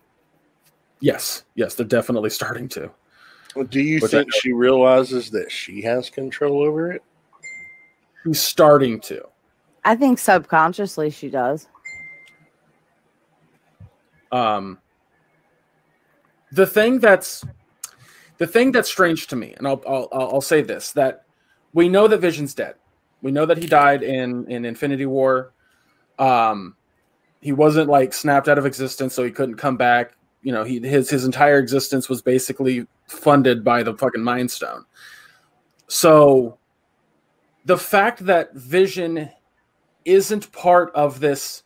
Yes. 1.00 1.44
Yes, 1.54 1.74
they're 1.74 1.86
definitely 1.86 2.30
starting 2.30 2.68
to. 2.70 2.90
do 3.70 3.80
you 3.80 4.00
Which 4.00 4.10
think 4.10 4.32
she 4.34 4.52
realizes 4.52 5.30
that 5.30 5.50
she 5.50 5.82
has 5.82 6.10
control 6.10 6.62
over 6.62 6.92
it? 6.92 7.02
She's 8.24 8.40
starting 8.40 9.00
to. 9.02 9.24
i 9.84 9.94
think 9.96 10.18
subconsciously 10.18 11.08
she 11.08 11.30
does 11.30 11.68
um 14.32 14.78
the 16.52 16.66
thing 16.66 16.98
that's 16.98 17.44
the 18.38 18.46
thing 18.46 18.72
that's 18.72 18.90
strange 18.90 19.26
to 19.28 19.36
me 19.36 19.54
and 19.56 19.66
I'll, 19.66 19.82
I'll 19.86 20.08
i'll 20.12 20.40
say 20.40 20.60
this 20.62 20.92
that 20.92 21.24
we 21.72 21.88
know 21.88 22.08
that 22.08 22.18
vision's 22.18 22.54
dead 22.54 22.74
we 23.22 23.30
know 23.30 23.46
that 23.46 23.56
he 23.56 23.66
died 23.66 24.02
in 24.02 24.46
in 24.50 24.64
infinity 24.64 25.06
war 25.06 25.52
um 26.18 26.76
he 27.40 27.52
wasn't 27.52 27.88
like 27.88 28.12
snapped 28.12 28.48
out 28.48 28.58
of 28.58 28.66
existence 28.66 29.14
so 29.14 29.24
he 29.24 29.30
couldn't 29.30 29.56
come 29.56 29.76
back 29.76 30.12
you 30.42 30.52
know 30.52 30.64
he 30.64 30.80
his 30.80 31.10
his 31.10 31.24
entire 31.24 31.58
existence 31.58 32.08
was 32.08 32.22
basically 32.22 32.86
funded 33.06 33.64
by 33.64 33.82
the 33.82 33.94
fucking 33.96 34.22
mind 34.22 34.50
stone 34.50 34.84
so 35.88 36.58
the 37.64 37.78
fact 37.78 38.24
that 38.26 38.54
vision 38.54 39.30
isn't 40.04 40.50
part 40.52 40.90
of 40.94 41.20
this 41.20 41.64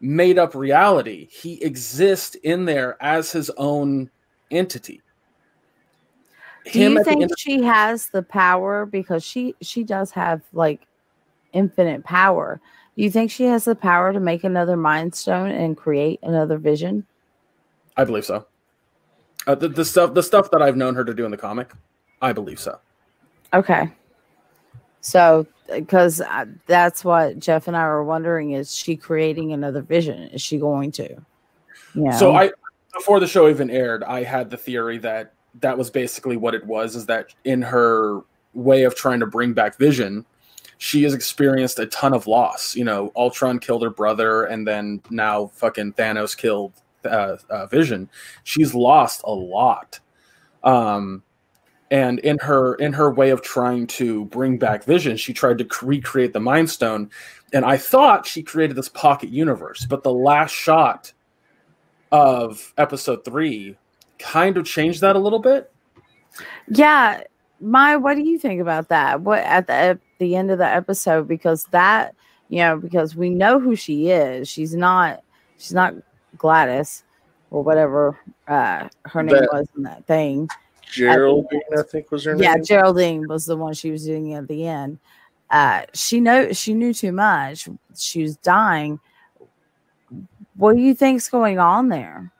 made 0.00 0.38
up 0.38 0.54
reality. 0.54 1.28
He 1.30 1.62
exists 1.62 2.34
in 2.42 2.64
there 2.64 2.96
as 3.00 3.32
his 3.32 3.50
own 3.56 4.10
entity. 4.50 5.00
Do 6.72 6.78
Him 6.78 6.92
you 6.92 7.04
think 7.04 7.38
she 7.38 7.62
has 7.62 8.08
the 8.08 8.22
power 8.22 8.86
because 8.86 9.22
she 9.22 9.54
she 9.60 9.84
does 9.84 10.10
have 10.10 10.42
like 10.52 10.86
infinite 11.52 12.04
power? 12.04 12.60
Do 12.96 13.02
you 13.02 13.10
think 13.10 13.30
she 13.30 13.44
has 13.44 13.64
the 13.64 13.74
power 13.74 14.12
to 14.12 14.20
make 14.20 14.44
another 14.44 14.76
mind 14.76 15.14
stone 15.14 15.50
and 15.50 15.76
create 15.76 16.20
another 16.22 16.58
vision? 16.58 17.06
I 17.96 18.04
believe 18.04 18.24
so. 18.24 18.46
Uh, 19.46 19.54
the, 19.54 19.68
the 19.68 19.84
stuff 19.84 20.14
the 20.14 20.22
stuff 20.22 20.50
that 20.50 20.62
I've 20.62 20.76
known 20.76 20.94
her 20.94 21.04
to 21.04 21.14
do 21.14 21.24
in 21.24 21.30
the 21.30 21.36
comic, 21.36 21.70
I 22.22 22.32
believe 22.32 22.58
so. 22.58 22.78
Okay. 23.52 23.90
So, 25.00 25.46
because 25.70 26.22
that's 26.66 27.04
what 27.04 27.38
Jeff 27.38 27.68
and 27.68 27.76
I 27.76 27.86
were 27.86 28.04
wondering: 28.04 28.52
is 28.52 28.74
she 28.74 28.96
creating 28.96 29.52
another 29.52 29.82
vision? 29.82 30.22
Is 30.30 30.40
she 30.40 30.58
going 30.58 30.92
to? 30.92 31.16
Yeah. 31.94 32.16
So 32.16 32.34
I 32.34 32.50
before 32.94 33.20
the 33.20 33.26
show 33.26 33.48
even 33.48 33.70
aired, 33.70 34.02
I 34.04 34.22
had 34.22 34.50
the 34.50 34.56
theory 34.56 34.98
that 34.98 35.32
that 35.60 35.76
was 35.76 35.90
basically 35.90 36.36
what 36.36 36.54
it 36.54 36.64
was 36.64 36.96
is 36.96 37.06
that 37.06 37.34
in 37.44 37.62
her 37.62 38.20
way 38.54 38.84
of 38.84 38.94
trying 38.94 39.20
to 39.20 39.26
bring 39.26 39.52
back 39.52 39.76
Vision, 39.76 40.24
she 40.78 41.02
has 41.02 41.14
experienced 41.14 41.78
a 41.78 41.86
ton 41.86 42.12
of 42.12 42.26
loss. 42.26 42.74
You 42.74 42.84
know, 42.84 43.12
Ultron 43.14 43.58
killed 43.58 43.82
her 43.82 43.90
brother 43.90 44.44
and 44.44 44.66
then 44.66 45.00
now 45.10 45.48
fucking 45.48 45.92
Thanos 45.94 46.36
killed 46.36 46.72
uh, 47.06 47.36
uh, 47.50 47.66
Vision. 47.66 48.08
She's 48.44 48.74
lost 48.74 49.22
a 49.24 49.32
lot. 49.32 50.00
Um 50.62 51.22
and 51.90 52.18
in 52.20 52.38
her 52.38 52.74
in 52.76 52.94
her 52.94 53.10
way 53.10 53.30
of 53.30 53.42
trying 53.42 53.86
to 53.86 54.24
bring 54.24 54.56
back 54.56 54.82
vision 54.84 55.18
she 55.18 55.34
tried 55.34 55.58
to 55.58 55.68
recreate 55.82 56.32
the 56.32 56.40
mind 56.40 56.70
stone 56.70 57.10
and 57.52 57.62
i 57.62 57.76
thought 57.76 58.26
she 58.26 58.42
created 58.42 58.74
this 58.74 58.88
pocket 58.88 59.28
universe 59.28 59.84
but 59.84 60.02
the 60.02 60.10
last 60.10 60.50
shot 60.50 61.12
of 62.14 62.72
episode 62.78 63.24
three 63.24 63.76
kind 64.18 64.56
of 64.56 64.64
changed 64.64 65.00
that 65.00 65.16
a 65.16 65.18
little 65.18 65.40
bit. 65.40 65.72
Yeah, 66.68 67.22
my 67.60 67.96
what 67.96 68.14
do 68.14 68.22
you 68.22 68.38
think 68.38 68.60
about 68.60 68.88
that? 68.88 69.20
What 69.20 69.40
at 69.40 69.66
the 69.66 69.72
at 69.72 69.98
the 70.18 70.36
end 70.36 70.50
of 70.50 70.58
the 70.58 70.66
episode 70.66 71.26
because 71.26 71.64
that 71.72 72.14
you 72.48 72.58
know 72.58 72.78
because 72.78 73.16
we 73.16 73.30
know 73.30 73.58
who 73.58 73.74
she 73.74 74.10
is. 74.10 74.48
She's 74.48 74.74
not 74.74 75.22
she's 75.58 75.74
not 75.74 75.94
Gladys 76.36 77.04
or 77.50 77.62
whatever 77.62 78.18
uh 78.48 78.88
her 79.04 79.22
name 79.22 79.36
That- 79.36 79.48
was 79.52 79.66
in 79.76 79.82
that 79.84 80.06
thing. 80.06 80.48
Geraldine, 80.90 81.60
I 81.76 81.82
think 81.82 82.10
was 82.10 82.24
her 82.24 82.32
Yeah, 82.32 82.54
name. 82.54 82.58
Yeah, 82.58 82.62
Geraldine 82.62 83.26
was 83.28 83.46
the 83.46 83.56
one 83.56 83.72
she 83.74 83.90
was 83.90 84.04
doing 84.04 84.34
at 84.34 84.46
the 84.48 84.66
end. 84.66 84.98
Uh 85.50 85.82
she 85.94 86.20
know 86.20 86.52
she 86.52 86.74
knew 86.74 86.92
too 86.94 87.12
much. 87.12 87.68
She 87.96 88.22
was 88.22 88.36
dying. 88.38 89.00
What 90.56 90.76
do 90.76 90.82
you 90.82 90.94
think's 90.94 91.28
going 91.28 91.58
on 91.58 91.88
there? 91.88 92.32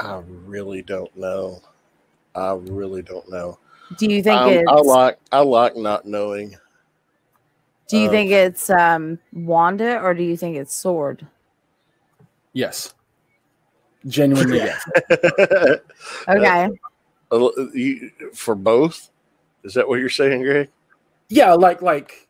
I 0.00 0.22
really 0.46 0.82
don't 0.82 1.14
know. 1.16 1.60
I 2.34 2.52
really 2.54 3.02
don't 3.02 3.28
know. 3.30 3.58
Do 3.98 4.06
you 4.06 4.22
think 4.22 4.40
Um, 4.40 4.52
it's 4.52 4.68
I 4.70 4.74
like 4.76 5.18
I 5.30 5.40
like 5.40 5.76
not 5.76 6.06
knowing. 6.06 6.56
do 7.88 7.98
you 7.98 8.08
uh, 8.08 8.10
think 8.10 8.30
it's 8.30 8.70
um 8.70 9.18
Wanda 9.34 10.00
or 10.00 10.14
do 10.14 10.22
you 10.22 10.36
think 10.36 10.56
it's 10.56 10.74
Sword? 10.74 11.26
Yes. 12.52 12.94
Genuinely, 14.06 14.58
yes. 14.58 14.84
Okay. 16.28 16.70
You- 17.74 18.10
for 18.34 18.54
both. 18.54 19.10
Is 19.64 19.74
that 19.74 19.88
what 19.88 20.00
you're 20.00 20.08
saying, 20.08 20.42
Greg? 20.42 20.68
Yeah, 21.28 21.52
like 21.52 21.80
like 21.82 22.28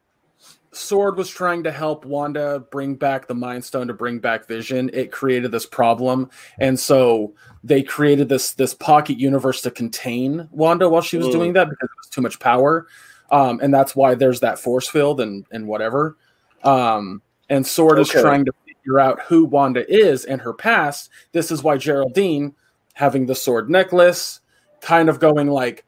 Sword 0.72 1.16
was 1.16 1.28
trying 1.28 1.64
to 1.64 1.72
help 1.72 2.04
Wanda 2.04 2.64
bring 2.70 2.94
back 2.94 3.26
the 3.26 3.34
Mind 3.34 3.64
Stone 3.64 3.88
to 3.88 3.94
bring 3.94 4.18
back 4.18 4.46
Vision. 4.46 4.90
It 4.92 5.10
created 5.10 5.50
this 5.50 5.66
problem, 5.66 6.30
and 6.60 6.78
so 6.78 7.32
they 7.64 7.82
created 7.82 8.28
this 8.28 8.52
this 8.52 8.74
pocket 8.74 9.18
universe 9.18 9.60
to 9.62 9.70
contain 9.70 10.48
Wanda 10.52 10.88
while 10.88 11.02
she 11.02 11.16
was 11.16 11.28
Mm. 11.28 11.32
doing 11.32 11.52
that 11.54 11.68
because 11.70 11.88
it 11.88 11.98
was 11.98 12.08
too 12.10 12.20
much 12.20 12.38
power, 12.38 12.86
um, 13.30 13.60
and 13.62 13.72
that's 13.72 13.96
why 13.96 14.14
there's 14.14 14.40
that 14.40 14.58
force 14.58 14.88
field 14.88 15.20
and 15.20 15.46
and 15.50 15.66
whatever. 15.66 16.16
Um, 16.62 17.22
and 17.48 17.66
Sword 17.66 17.98
is 17.98 18.08
trying 18.08 18.44
to 18.44 18.52
figure 18.82 19.00
out 19.00 19.20
who 19.22 19.44
Wanda 19.44 19.90
is 19.92 20.24
and 20.24 20.40
her 20.40 20.52
past. 20.52 21.10
This 21.32 21.50
is 21.50 21.62
why 21.62 21.76
Geraldine 21.76 22.54
having 22.94 23.26
the 23.26 23.34
sword 23.34 23.70
necklace, 23.70 24.40
kind 24.80 25.08
of 25.08 25.20
going 25.20 25.48
like, 25.48 25.84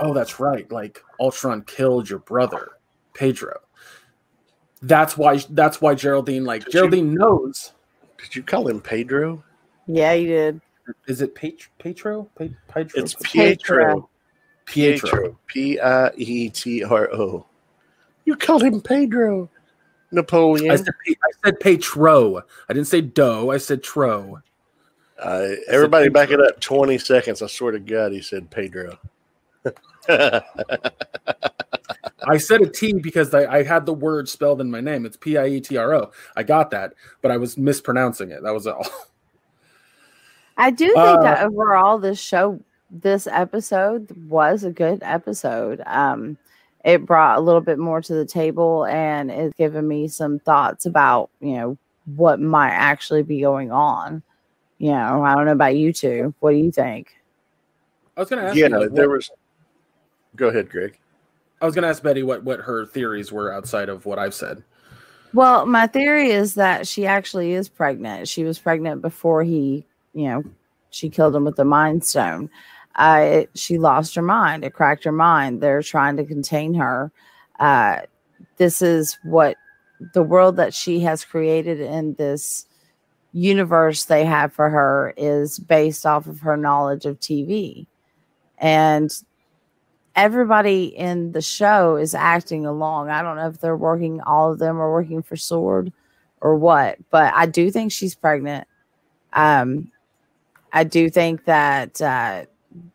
"Oh, 0.00 0.12
that's 0.14 0.38
right. 0.40 0.70
Like 0.70 1.02
Ultron 1.18 1.62
killed 1.62 2.08
your 2.08 2.20
brother, 2.20 2.68
Pedro." 3.14 3.60
That's 4.82 5.16
why. 5.16 5.38
That's 5.50 5.80
why 5.80 5.94
Geraldine 5.94 6.44
like 6.44 6.64
Did 6.64 6.74
you- 6.74 6.80
Geraldine 6.80 7.14
knows. 7.14 7.72
Did 8.18 8.36
you 8.36 8.42
call 8.42 8.68
him 8.68 8.80
Pedro? 8.80 9.42
Yeah, 9.86 10.12
you 10.12 10.26
did. 10.28 10.60
Is 11.06 11.20
it 11.22 11.34
Pet- 11.34 11.68
Petro? 11.78 12.28
Pe- 12.36 12.50
Pedro? 12.68 13.02
It's 13.02 13.14
Pietro. 13.22 14.08
Pietro. 14.66 15.08
Pietro. 15.10 15.10
Pietro. 15.10 15.38
P 15.46 15.80
I 15.80 16.10
E 16.16 16.48
T 16.50 16.84
R 16.84 17.10
O. 17.12 17.46
You 18.24 18.36
called 18.36 18.62
him 18.62 18.80
Pedro. 18.80 19.48
Napoleon. 20.14 20.70
I 20.70 20.76
said, 20.76 20.94
Pe- 21.06 21.12
I 21.14 21.30
said 21.44 21.60
Petro. 21.60 22.38
I 22.38 22.72
didn't 22.72 22.86
say 22.88 23.00
dough. 23.00 23.50
I 23.50 23.58
said 23.58 23.82
tro. 23.82 24.40
Uh, 25.18 25.48
everybody 25.68 26.08
back 26.08 26.30
it 26.30 26.40
up 26.40 26.60
20 26.60 26.98
seconds. 26.98 27.40
I 27.42 27.46
swear 27.46 27.72
to 27.72 27.78
God, 27.80 28.12
he 28.12 28.20
said 28.22 28.50
Pedro. 28.50 28.98
I 32.26 32.38
said 32.38 32.62
a 32.62 32.68
T 32.68 32.92
because 32.94 33.32
I, 33.34 33.58
I 33.58 33.62
had 33.62 33.86
the 33.86 33.92
word 33.94 34.28
spelled 34.28 34.60
in 34.60 34.70
my 34.70 34.80
name. 34.80 35.06
It's 35.06 35.16
P 35.16 35.36
I 35.36 35.46
E 35.46 35.60
T 35.60 35.76
R 35.76 35.94
O. 35.94 36.10
I 36.36 36.42
got 36.42 36.70
that, 36.70 36.94
but 37.22 37.30
I 37.30 37.36
was 37.36 37.56
mispronouncing 37.56 38.30
it. 38.30 38.42
That 38.42 38.52
was 38.52 38.66
all. 38.66 38.86
I 40.56 40.70
do 40.70 40.86
think 40.86 40.98
Uh, 40.98 41.22
that 41.22 41.44
overall 41.44 41.98
this 41.98 42.20
show 42.20 42.60
this 42.90 43.26
episode 43.26 44.10
was 44.28 44.64
a 44.64 44.70
good 44.70 45.00
episode. 45.02 45.82
Um 45.86 46.38
it 46.84 47.06
brought 47.06 47.38
a 47.38 47.40
little 47.40 47.60
bit 47.60 47.78
more 47.78 48.00
to 48.02 48.14
the 48.14 48.26
table 48.26 48.84
and 48.86 49.30
it's 49.30 49.54
given 49.56 49.88
me 49.88 50.06
some 50.06 50.38
thoughts 50.38 50.84
about, 50.86 51.30
you 51.40 51.54
know, 51.54 51.78
what 52.16 52.40
might 52.40 52.72
actually 52.72 53.22
be 53.22 53.40
going 53.40 53.72
on. 53.72 54.22
You 54.78 54.90
know, 54.90 55.24
I 55.24 55.34
don't 55.34 55.46
know 55.46 55.52
about 55.52 55.76
you 55.76 55.92
two. 55.92 56.34
What 56.40 56.50
do 56.50 56.56
you 56.58 56.70
think? 56.70 57.16
I 58.16 58.20
was 58.20 58.28
going 58.28 58.42
to 58.42 58.48
ask. 58.48 58.56
yeah, 58.56 58.68
you, 58.68 58.78
like, 58.78 58.92
there 58.92 59.08
what- 59.08 59.16
was. 59.16 59.30
Go 60.36 60.48
ahead, 60.48 60.68
Greg. 60.68 60.98
I 61.62 61.66
was 61.66 61.74
going 61.74 61.84
to 61.84 61.88
ask 61.88 62.02
Betty 62.02 62.22
what 62.22 62.44
what 62.44 62.60
her 62.60 62.84
theories 62.84 63.32
were 63.32 63.52
outside 63.52 63.88
of 63.88 64.04
what 64.04 64.18
I've 64.18 64.34
said. 64.34 64.62
Well, 65.32 65.64
my 65.64 65.86
theory 65.86 66.30
is 66.30 66.54
that 66.54 66.86
she 66.86 67.06
actually 67.06 67.52
is 67.52 67.68
pregnant. 67.68 68.28
She 68.28 68.44
was 68.44 68.58
pregnant 68.58 69.00
before 69.00 69.42
he, 69.42 69.86
you 70.12 70.28
know, 70.28 70.44
she 70.90 71.08
killed 71.08 71.34
him 71.34 71.44
with 71.44 71.56
the 71.56 71.64
mind 71.64 72.04
stone. 72.04 72.50
Uh, 72.96 73.42
she 73.54 73.78
lost 73.78 74.14
her 74.14 74.22
mind. 74.22 74.64
It 74.64 74.74
cracked 74.74 75.04
her 75.04 75.12
mind. 75.12 75.60
They're 75.60 75.82
trying 75.82 76.16
to 76.16 76.24
contain 76.24 76.74
her. 76.74 77.10
Uh, 77.58 78.00
this 78.56 78.82
is 78.82 79.18
what 79.24 79.56
the 80.12 80.22
world 80.22 80.56
that 80.56 80.74
she 80.74 81.00
has 81.00 81.24
created 81.24 81.80
in 81.80 82.14
this 82.14 82.66
universe 83.32 84.04
they 84.04 84.24
have 84.24 84.52
for 84.52 84.70
her 84.70 85.12
is 85.16 85.58
based 85.58 86.06
off 86.06 86.26
of 86.26 86.40
her 86.40 86.56
knowledge 86.56 87.04
of 87.04 87.18
TV. 87.18 87.86
And 88.58 89.10
everybody 90.14 90.84
in 90.84 91.32
the 91.32 91.42
show 91.42 91.96
is 91.96 92.14
acting 92.14 92.64
along. 92.64 93.10
I 93.10 93.22
don't 93.22 93.36
know 93.36 93.48
if 93.48 93.60
they're 93.60 93.76
working, 93.76 94.20
all 94.20 94.52
of 94.52 94.58
them 94.58 94.80
are 94.80 94.92
working 94.92 95.22
for 95.22 95.36
Sword 95.36 95.92
or 96.40 96.56
what, 96.56 96.98
but 97.10 97.32
I 97.34 97.46
do 97.46 97.70
think 97.70 97.90
she's 97.90 98.14
pregnant. 98.14 98.68
Um, 99.32 99.90
I 100.72 100.84
do 100.84 101.10
think 101.10 101.44
that 101.46 102.00
uh, 102.00 102.44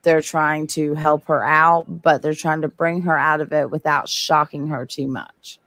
they're 0.02 0.22
trying 0.22 0.68
to 0.68 0.94
help 0.94 1.26
her 1.28 1.44
out, 1.44 2.02
but 2.02 2.22
they're 2.22 2.34
trying 2.34 2.62
to 2.62 2.68
bring 2.68 3.02
her 3.04 3.18
out 3.18 3.42
of 3.42 3.54
it 3.54 3.70
without 3.70 4.10
shocking 4.10 4.68
her 4.68 4.86
too 4.86 5.08
much. 5.08 5.60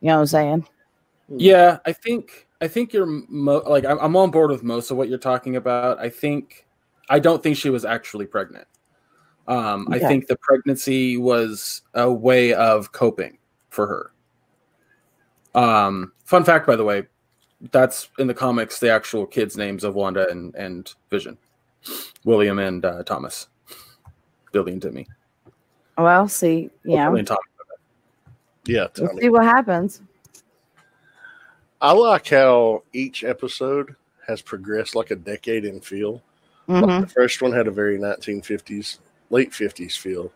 You 0.00 0.08
know 0.08 0.16
what 0.16 0.20
I'm 0.20 0.26
saying? 0.26 0.68
Yeah, 1.28 1.78
I 1.86 1.92
think 1.92 2.46
I 2.60 2.68
think 2.68 2.92
you're 2.92 3.06
mo- 3.06 3.62
like 3.66 3.84
I'm, 3.84 3.98
I'm 3.98 4.16
on 4.16 4.30
board 4.30 4.50
with 4.50 4.62
most 4.62 4.90
of 4.90 4.96
what 4.96 5.08
you're 5.08 5.18
talking 5.18 5.56
about. 5.56 5.98
I 5.98 6.08
think 6.08 6.66
I 7.08 7.18
don't 7.18 7.42
think 7.42 7.56
she 7.56 7.70
was 7.70 7.84
actually 7.84 8.26
pregnant. 8.26 8.66
Um, 9.48 9.88
I 9.90 9.98
think 9.98 10.28
the 10.28 10.36
pregnancy 10.36 11.16
was 11.16 11.82
a 11.94 12.10
way 12.10 12.54
of 12.54 12.92
coping 12.92 13.38
for 13.70 13.86
her. 13.88 15.60
Um, 15.60 16.12
fun 16.24 16.44
fact, 16.44 16.66
by 16.66 16.76
the 16.76 16.84
way, 16.84 17.08
that's 17.72 18.08
in 18.18 18.28
the 18.28 18.34
comics. 18.34 18.78
The 18.78 18.90
actual 18.90 19.26
kids' 19.26 19.56
names 19.56 19.84
of 19.84 19.94
Wanda 19.94 20.28
and 20.30 20.54
and 20.54 20.92
Vision, 21.10 21.38
William 22.24 22.58
and 22.58 22.84
uh, 22.84 23.02
Thomas, 23.02 23.48
Billy 24.52 24.72
and 24.72 24.82
Timmy. 24.82 25.06
Well, 25.98 26.28
see, 26.28 26.70
yeah, 26.84 27.04
know, 27.04 27.10
Billy 27.10 27.18
and 27.20 27.28
Tommy. 27.28 27.40
Yeah, 28.64 28.86
we'll 28.98 29.18
see 29.18 29.28
what 29.28 29.44
happens. 29.44 30.02
I 31.80 31.92
like 31.92 32.28
how 32.28 32.84
each 32.92 33.24
episode 33.24 33.96
has 34.26 34.40
progressed 34.40 34.94
like 34.94 35.10
a 35.10 35.16
decade 35.16 35.64
in 35.64 35.80
feel. 35.80 36.22
Like 36.68 36.84
Mhm. 36.84 37.00
the 37.00 37.06
first 37.08 37.42
one 37.42 37.52
had 37.52 37.66
a 37.66 37.72
very 37.72 37.98
1950s, 37.98 39.00
late 39.30 39.52
50s 39.52 39.96
feel. 39.96 40.32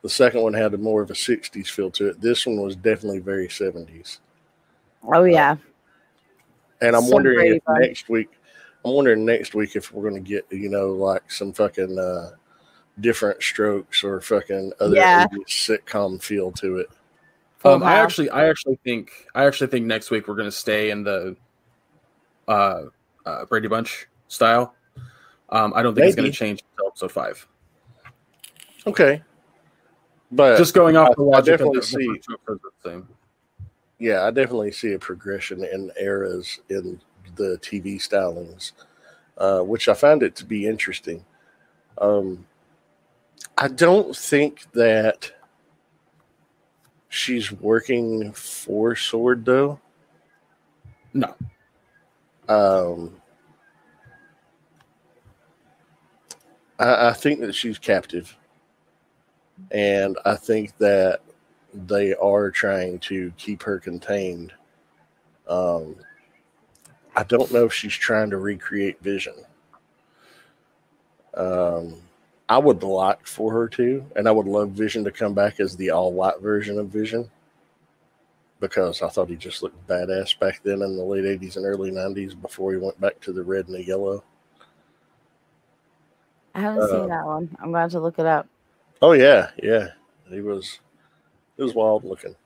The 0.00 0.08
second 0.08 0.40
one 0.40 0.54
had 0.54 0.72
a 0.72 0.78
more 0.78 1.02
of 1.02 1.10
a 1.10 1.14
60s 1.14 1.68
feel 1.68 1.90
to 1.92 2.08
it. 2.08 2.20
This 2.22 2.46
one 2.46 2.60
was 2.60 2.74
definitely 2.74 3.18
very 3.18 3.48
70s. 3.48 4.20
Oh, 5.04 5.24
yeah. 5.24 5.56
And 6.80 6.96
I'm 6.96 7.02
Some 7.02 7.12
wondering 7.12 7.56
if 7.56 7.64
Bunch. 7.64 7.80
next 7.80 8.08
week, 8.08 8.30
I'm 8.84 8.92
wondering 8.92 9.24
next 9.24 9.54
week 9.54 9.76
if 9.76 9.92
we're 9.92 10.08
going 10.08 10.22
to 10.22 10.28
get, 10.28 10.46
you 10.50 10.68
know, 10.68 10.90
like 10.92 11.30
some 11.30 11.52
fucking 11.52 11.98
uh, 11.98 12.30
different 13.00 13.42
strokes 13.42 14.02
or 14.02 14.20
fucking 14.20 14.72
other 14.80 14.96
Yeah. 14.96 15.26
sitcom 15.48 16.20
feel 16.22 16.50
to 16.52 16.78
it. 16.78 16.90
Full 17.58 17.74
Um, 17.74 17.82
I 17.84 17.94
actually, 17.96 18.28
I 18.30 18.48
actually 18.48 18.78
think, 18.82 19.12
I 19.34 19.44
actually 19.46 19.68
think 19.68 19.86
next 19.86 20.10
week 20.10 20.26
we're 20.26 20.34
going 20.34 20.48
to 20.48 20.56
stay 20.56 20.90
in 20.90 21.04
the 21.04 21.36
uh, 22.48 22.82
uh, 23.24 23.44
Brady 23.44 23.68
Bunch 23.68 24.08
style. 24.26 24.74
Um, 25.50 25.72
I 25.76 25.82
don't 25.82 25.94
think 25.94 26.06
it's 26.08 26.16
going 26.16 26.30
to 26.30 26.36
change 26.36 26.62
until 26.72 26.88
episode 26.88 27.12
five. 27.12 27.46
Okay. 28.86 29.22
But 30.32 30.56
Just 30.58 30.74
going 30.74 30.96
off 30.96 31.10
I- 31.10 31.14
the 31.16 31.22
I 31.22 31.26
logic 31.26 31.38
of 31.38 31.58
definitely 31.58 31.78
the, 31.80 31.86
see- 31.86 31.96
the 31.98 32.06
first 32.14 32.24
two 32.26 32.34
episodes 32.34 32.60
are 32.64 32.70
the 32.82 32.90
same. 32.90 33.08
yeah, 34.00 34.24
I 34.24 34.30
definitely 34.32 34.72
see 34.72 34.94
a 34.94 34.98
progression 34.98 35.62
in 35.64 35.92
eras 36.00 36.58
in 36.68 37.00
the 37.36 37.58
TV 37.62 37.96
stylings, 37.96 38.72
uh, 39.38 39.60
which 39.60 39.88
I 39.88 39.94
found 39.94 40.22
it 40.22 40.36
to 40.36 40.44
be 40.44 40.66
interesting. 40.66 41.24
Um, 41.98 42.46
I 43.58 43.68
don't 43.68 44.16
think 44.16 44.66
that 44.72 45.32
she's 47.08 47.52
working 47.52 48.32
for 48.32 48.96
Sword 48.96 49.44
though. 49.44 49.80
No, 51.14 51.34
Um, 52.48 53.14
I, 56.78 57.08
I 57.08 57.12
think 57.12 57.40
that 57.40 57.54
she's 57.54 57.78
captive, 57.78 58.36
and 59.70 60.18
I 60.24 60.36
think 60.36 60.76
that 60.78 61.20
they 61.74 62.14
are 62.14 62.50
trying 62.50 62.98
to 63.00 63.32
keep 63.36 63.62
her 63.62 63.78
contained. 63.78 64.52
Um, 65.48 65.96
I 67.14 67.22
don't 67.24 67.52
know 67.52 67.66
if 67.66 67.72
she's 67.72 67.94
trying 67.94 68.30
to 68.30 68.38
recreate 68.38 69.00
Vision. 69.00 69.34
Um, 71.34 71.96
I 72.48 72.58
would 72.58 72.82
like 72.82 73.26
for 73.26 73.52
her 73.52 73.68
to, 73.68 74.04
and 74.16 74.28
I 74.28 74.32
would 74.32 74.46
love 74.46 74.70
Vision 74.70 75.04
to 75.04 75.10
come 75.10 75.34
back 75.34 75.60
as 75.60 75.76
the 75.76 75.90
all 75.90 76.12
white 76.12 76.40
version 76.40 76.78
of 76.78 76.88
Vision 76.88 77.30
because 78.60 79.02
I 79.02 79.08
thought 79.08 79.28
he 79.28 79.36
just 79.36 79.62
looked 79.62 79.88
badass 79.88 80.38
back 80.38 80.60
then 80.62 80.82
in 80.82 80.96
the 80.96 81.02
late 81.02 81.24
80s 81.24 81.56
and 81.56 81.66
early 81.66 81.90
90s 81.90 82.40
before 82.40 82.70
he 82.70 82.78
went 82.78 82.98
back 83.00 83.20
to 83.22 83.32
the 83.32 83.42
red 83.42 83.66
and 83.66 83.74
the 83.74 83.84
yellow. 83.84 84.22
I 86.54 86.60
haven't 86.60 86.82
uh, 86.82 86.88
seen 86.88 87.08
that 87.08 87.26
one. 87.26 87.54
I'm 87.60 87.72
going 87.72 87.90
to 87.90 88.00
look 88.00 88.18
it 88.18 88.26
up. 88.26 88.46
Oh 89.00 89.12
yeah, 89.12 89.50
yeah. 89.60 89.88
He 90.28 90.40
was 90.40 90.78
it 91.58 91.62
was 91.62 91.74
wild 91.74 92.04
looking. 92.04 92.36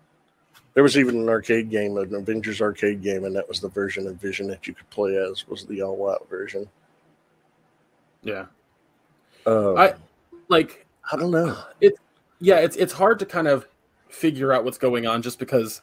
There 0.77 0.83
was 0.83 0.99
even 0.99 1.17
an 1.17 1.29
arcade 1.31 1.71
game, 1.71 1.97
an 1.97 2.15
Avengers 2.15 2.61
arcade 2.61 3.03
game, 3.03 3.25
and 3.25 3.35
that 3.35 3.49
was 3.49 3.61
the 3.61 3.69
version 3.71 4.07
of 4.07 4.17
Vision 4.17 4.47
that 4.49 4.67
you 4.69 4.75
could 4.75 4.89
play 4.91 5.17
as 5.17 5.49
was 5.49 5.65
the 5.65 5.81
all 5.81 5.97
white 5.97 6.19
version. 6.29 6.69
yeah, 8.23 8.45
Um, 9.47 9.79
I- 9.79 9.95
like 10.49 10.85
I 11.11 11.17
don't 11.17 11.31
know. 11.31 11.57
It's 11.81 11.99
yeah, 12.41 12.57
it's 12.59 12.77
it's 12.77 12.93
hard 12.93 13.19
to 13.21 13.27
kind 13.27 13.49
of 13.49 13.67
figure 14.11 14.53
out 14.53 14.65
what's 14.65 14.77
going 14.77 15.07
on 15.07 15.23
just 15.23 15.39
because 15.39 15.81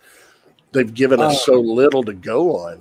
They've 0.73 0.93
given 0.93 1.19
us 1.19 1.43
so 1.45 1.53
little 1.59 2.03
to 2.03 2.13
go 2.13 2.55
on. 2.55 2.79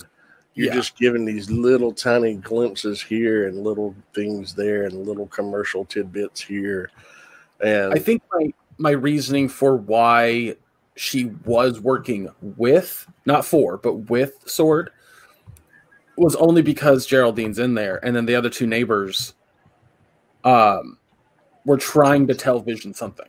You're 0.55 0.67
Yeah. 0.69 0.75
just 0.75 0.99
given 0.99 1.25
these 1.25 1.51
little 1.51 1.93
tiny 1.93 2.35
glimpses 2.35 3.01
here 3.03 3.47
and 3.49 3.65
little 3.65 3.95
things 4.15 4.55
there 4.55 4.85
and 4.85 5.07
little 5.07 5.27
commercial 5.29 5.85
tidbits 5.87 6.41
here. 6.43 6.91
And 7.61 7.95
I 7.95 7.99
think 7.99 8.23
my 8.33 8.53
my 8.77 8.91
reasoning 8.91 9.49
for 9.49 9.77
why 9.77 10.57
she 10.97 11.27
was 11.45 11.81
working 11.81 12.29
with, 12.41 13.07
not 13.27 13.45
for, 13.45 13.77
but 13.79 13.95
with 14.11 14.35
Sword, 14.47 14.91
was 16.17 16.37
only 16.37 16.63
because 16.63 17.07
Geraldine's 17.07 17.59
in 17.59 17.75
there, 17.75 18.05
and 18.05 18.15
then 18.15 18.27
the 18.27 18.35
other 18.35 18.51
two 18.51 18.67
neighbors, 18.67 19.35
um, 20.45 20.99
were 21.65 21.79
trying 21.79 22.27
to 22.27 22.35
tell 22.35 22.61
Vision 22.61 22.93
something. 22.93 23.29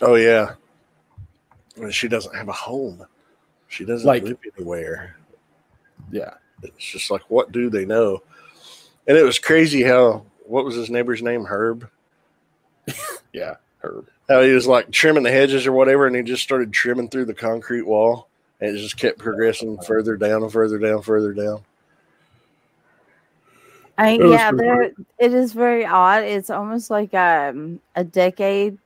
oh 0.00 0.16
yeah, 0.16 0.54
she 1.90 2.08
doesn't 2.08 2.34
have 2.34 2.48
a 2.48 2.52
home. 2.52 3.04
She 3.68 3.84
doesn't 3.84 4.06
Like- 4.06 4.22
live 4.24 4.38
anywhere. 4.56 5.16
Yeah, 6.10 6.34
It's 6.62 6.84
just 6.84 7.10
like, 7.10 7.22
what 7.28 7.52
do 7.52 7.70
they 7.70 7.84
know? 7.84 8.22
And 9.06 9.16
it 9.16 9.22
was 9.22 9.38
crazy 9.38 9.82
how 9.82 10.26
what 10.44 10.64
was 10.64 10.74
his 10.74 10.90
neighbor's 10.90 11.22
name? 11.22 11.44
Herb. 11.44 11.88
yeah, 13.32 13.54
Herb. 13.82 14.08
How 14.28 14.42
he 14.42 14.52
was 14.52 14.66
like 14.66 14.90
trimming 14.90 15.22
the 15.22 15.30
hedges 15.30 15.66
or 15.66 15.72
whatever, 15.72 16.06
and 16.06 16.16
he 16.16 16.22
just 16.22 16.42
started 16.42 16.72
trimming 16.72 17.08
through 17.08 17.26
the 17.26 17.34
concrete 17.34 17.82
wall, 17.82 18.28
and 18.60 18.76
it 18.76 18.80
just 18.80 18.96
kept 18.96 19.18
progressing 19.18 19.78
further 19.86 20.16
down 20.16 20.42
and 20.42 20.52
further 20.52 20.78
down, 20.78 21.02
further 21.02 21.32
down. 21.32 21.62
I 23.98 24.12
mean, 24.12 24.22
It 24.22 24.30
yeah, 24.30 24.52
there, 24.52 24.82
it 25.18 25.34
is 25.34 25.52
very 25.52 25.84
odd. 25.84 26.22
It's 26.22 26.50
almost 26.50 26.90
like 26.90 27.12
um, 27.14 27.80
a 27.94 28.02
decade 28.02 28.78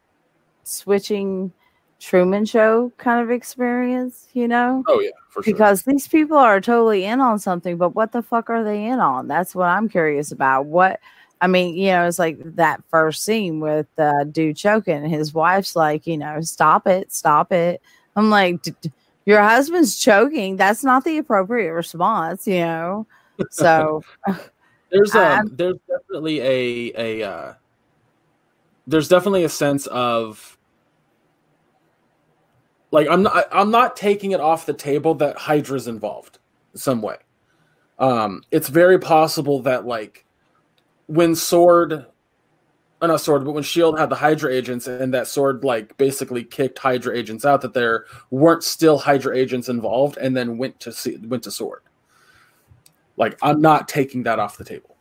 switching 0.65 1.53
Truman 2.01 2.45
Show 2.45 2.93
kind 2.99 3.23
of 3.23 3.31
experience, 3.31 4.29
you 4.33 4.49
know? 4.49 4.83
Oh 4.89 5.01
yeah, 5.01 5.11
for 5.31 5.43
sure. 5.43 5.53
Because 5.53 5.83
these 5.83 6.09
people 6.09 6.37
are 6.37 6.61
totally 6.61 7.05
in 7.05 7.21
on 7.21 7.39
something, 7.39 7.77
but 7.77 7.95
what 7.95 8.13
the 8.13 8.23
fuck 8.23 8.51
are 8.51 8.65
they 8.65 8.85
in 8.85 9.01
on? 9.01 9.29
That's 9.29 9.55
what 9.55 9.69
I'm 9.69 9.89
curious 9.89 10.33
about. 10.33 10.67
What 10.67 11.01
I 11.41 11.47
mean, 11.47 11.77
you 11.77 11.91
know, 11.91 12.07
it's 12.07 12.19
like 12.19 12.39
that 12.57 12.83
first 12.91 13.25
scene 13.25 13.61
with 13.61 13.87
uh, 13.99 14.25
dude 14.25 14.57
choking. 14.57 15.05
His 15.05 15.35
wife's 15.35 15.77
like, 15.77 16.07
you 16.07 16.17
know, 16.17 16.41
stop 16.41 16.87
it, 16.87 17.13
stop 17.13 17.53
it. 17.53 17.83
I'm 18.17 18.31
like, 18.31 18.63
"D- 18.63 18.75
d- 18.81 18.93
your 19.27 19.43
husband's 19.43 19.99
choking. 19.99 20.57
That's 20.57 20.83
not 20.83 21.05
the 21.05 21.19
appropriate 21.19 21.73
response, 21.73 22.47
you 22.47 22.61
know. 22.61 23.07
So 23.51 24.03
there's 24.91 25.15
a 25.15 25.21
I'm- 25.21 25.55
there's 25.57 25.77
definitely 25.89 26.41
a 26.41 26.93
a 27.21 27.29
uh, 27.31 27.55
there's 28.87 29.09
definitely 29.09 29.45
a 29.45 29.49
sense 29.51 29.87
of 29.89 30.57
like 32.93 33.09
I'm 33.09 33.23
not 33.23 33.47
I'm 33.53 33.71
not 33.71 33.97
taking 33.97 34.31
it 34.31 34.41
off 34.41 34.65
the 34.65 34.73
table 34.73 35.15
that 35.17 35.37
Hydra's 35.37 35.87
involved 35.87 36.39
in 36.73 36.81
some 36.81 37.03
way. 37.03 37.17
Um, 37.99 38.43
it's 38.51 38.69
very 38.69 38.99
possible 38.99 39.61
that 39.63 39.87
like 39.87 40.26
when 41.07 41.35
Sword, 41.35 42.07
uh, 43.01 43.07
not 43.07 43.21
Sword, 43.21 43.45
but 43.45 43.53
when 43.53 43.63
Shield 43.63 43.99
had 43.99 44.11
the 44.11 44.17
Hydra 44.17 44.53
agents 44.53 44.87
and 44.87 45.13
that 45.15 45.27
Sword 45.29 45.65
like 45.65 45.97
basically 45.97 46.45
kicked 46.45 46.79
Hydra 46.79 47.17
agents 47.17 47.45
out, 47.45 47.61
that 47.63 47.75
there 47.75 48.07
weren't 48.31 48.65
still 48.65 48.99
Hydra 48.99 49.37
agents 49.37 49.69
involved, 49.69 50.17
and 50.19 50.37
then 50.37 50.59
went 50.59 50.79
to 50.81 50.93
see, 50.93 51.17
went 51.19 51.43
to 51.45 51.51
Sword. 51.51 51.83
Like 53.17 53.39
I'm 53.43 53.61
not 53.61 53.89
taking 53.89 54.23
that 54.25 54.39
off 54.39 54.57
the 54.59 54.65
table. 54.65 54.97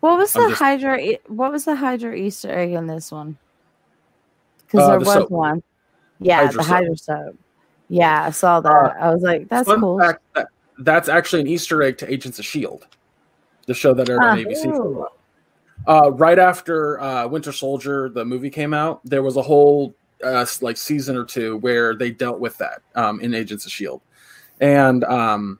What 0.00 0.16
was 0.18 0.34
I'm 0.36 0.42
the 0.44 0.48
just- 0.50 0.60
Hydra? 0.62 0.98
What 1.26 1.50
was 1.52 1.64
the 1.64 1.74
Hydra 1.76 2.14
Easter 2.14 2.50
egg 2.52 2.72
in 2.72 2.86
this 2.86 3.10
one? 3.10 3.36
Because 4.66 4.84
Uh, 4.84 4.88
there 4.90 4.98
the 5.00 5.04
was 5.06 5.14
soap. 5.14 5.30
one. 5.30 5.62
Yeah, 6.20 6.36
Hydra 6.44 6.52
the 6.58 6.62
soap. 6.62 6.72
Hydra 6.72 6.96
soap. 6.98 7.36
Yeah, 7.88 8.24
I 8.26 8.30
saw 8.30 8.60
that. 8.60 8.70
Uh, 8.70 8.94
I 9.00 9.12
was 9.12 9.22
like, 9.22 9.48
"That's 9.48 9.66
cool." 9.72 9.98
fact 9.98 10.22
that 10.34 10.48
that's 10.78 11.08
actually 11.08 11.40
an 11.40 11.48
Easter 11.48 11.82
egg 11.82 11.96
to 11.98 12.12
Agents 12.12 12.38
of 12.38 12.44
Shield, 12.44 12.86
the 13.66 13.74
show 13.74 13.94
that 13.94 14.08
aired 14.08 14.20
on 14.22 14.38
Ah. 14.38 14.42
ABC. 14.42 15.08
For 15.84 15.90
a 15.90 15.94
while. 15.94 16.06
Uh, 16.06 16.10
right 16.12 16.38
after 16.38 17.00
uh, 17.00 17.26
Winter 17.28 17.52
Soldier, 17.52 18.08
the 18.08 18.24
movie 18.24 18.50
came 18.50 18.74
out, 18.74 19.00
there 19.04 19.22
was 19.22 19.36
a 19.36 19.42
whole 19.42 19.94
uh, 20.24 20.44
like 20.60 20.76
season 20.76 21.16
or 21.16 21.24
two 21.24 21.56
where 21.58 21.94
they 21.94 22.10
dealt 22.10 22.40
with 22.40 22.58
that 22.58 22.82
um, 22.94 23.20
in 23.20 23.34
Agents 23.34 23.66
of 23.66 23.72
Shield, 23.72 24.00
and 24.60 25.04
um, 25.04 25.58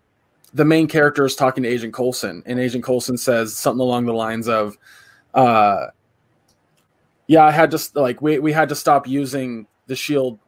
the 0.55 0.65
main 0.65 0.89
character 0.89 1.25
is 1.25 1.37
talking 1.37 1.63
to 1.63 1.69
Agent 1.69 1.95
Coulson, 1.95 2.43
and 2.47 2.59
Agent 2.59 2.85
Coulson 2.85 3.17
says 3.17 3.57
something 3.57 3.81
along 3.81 4.07
the 4.07 4.13
lines 4.13 4.49
of, 4.49 4.77
uh, 5.35 5.87
"Yeah, 7.27 7.45
I 7.45 7.51
had 7.53 7.71
to 7.73 7.89
like 7.95 8.21
we 8.21 8.39
we 8.39 8.53
had 8.53 8.69
to 8.71 8.75
stop 8.75 9.07
using 9.07 9.67
the 9.87 9.97
Shield." 9.97 10.39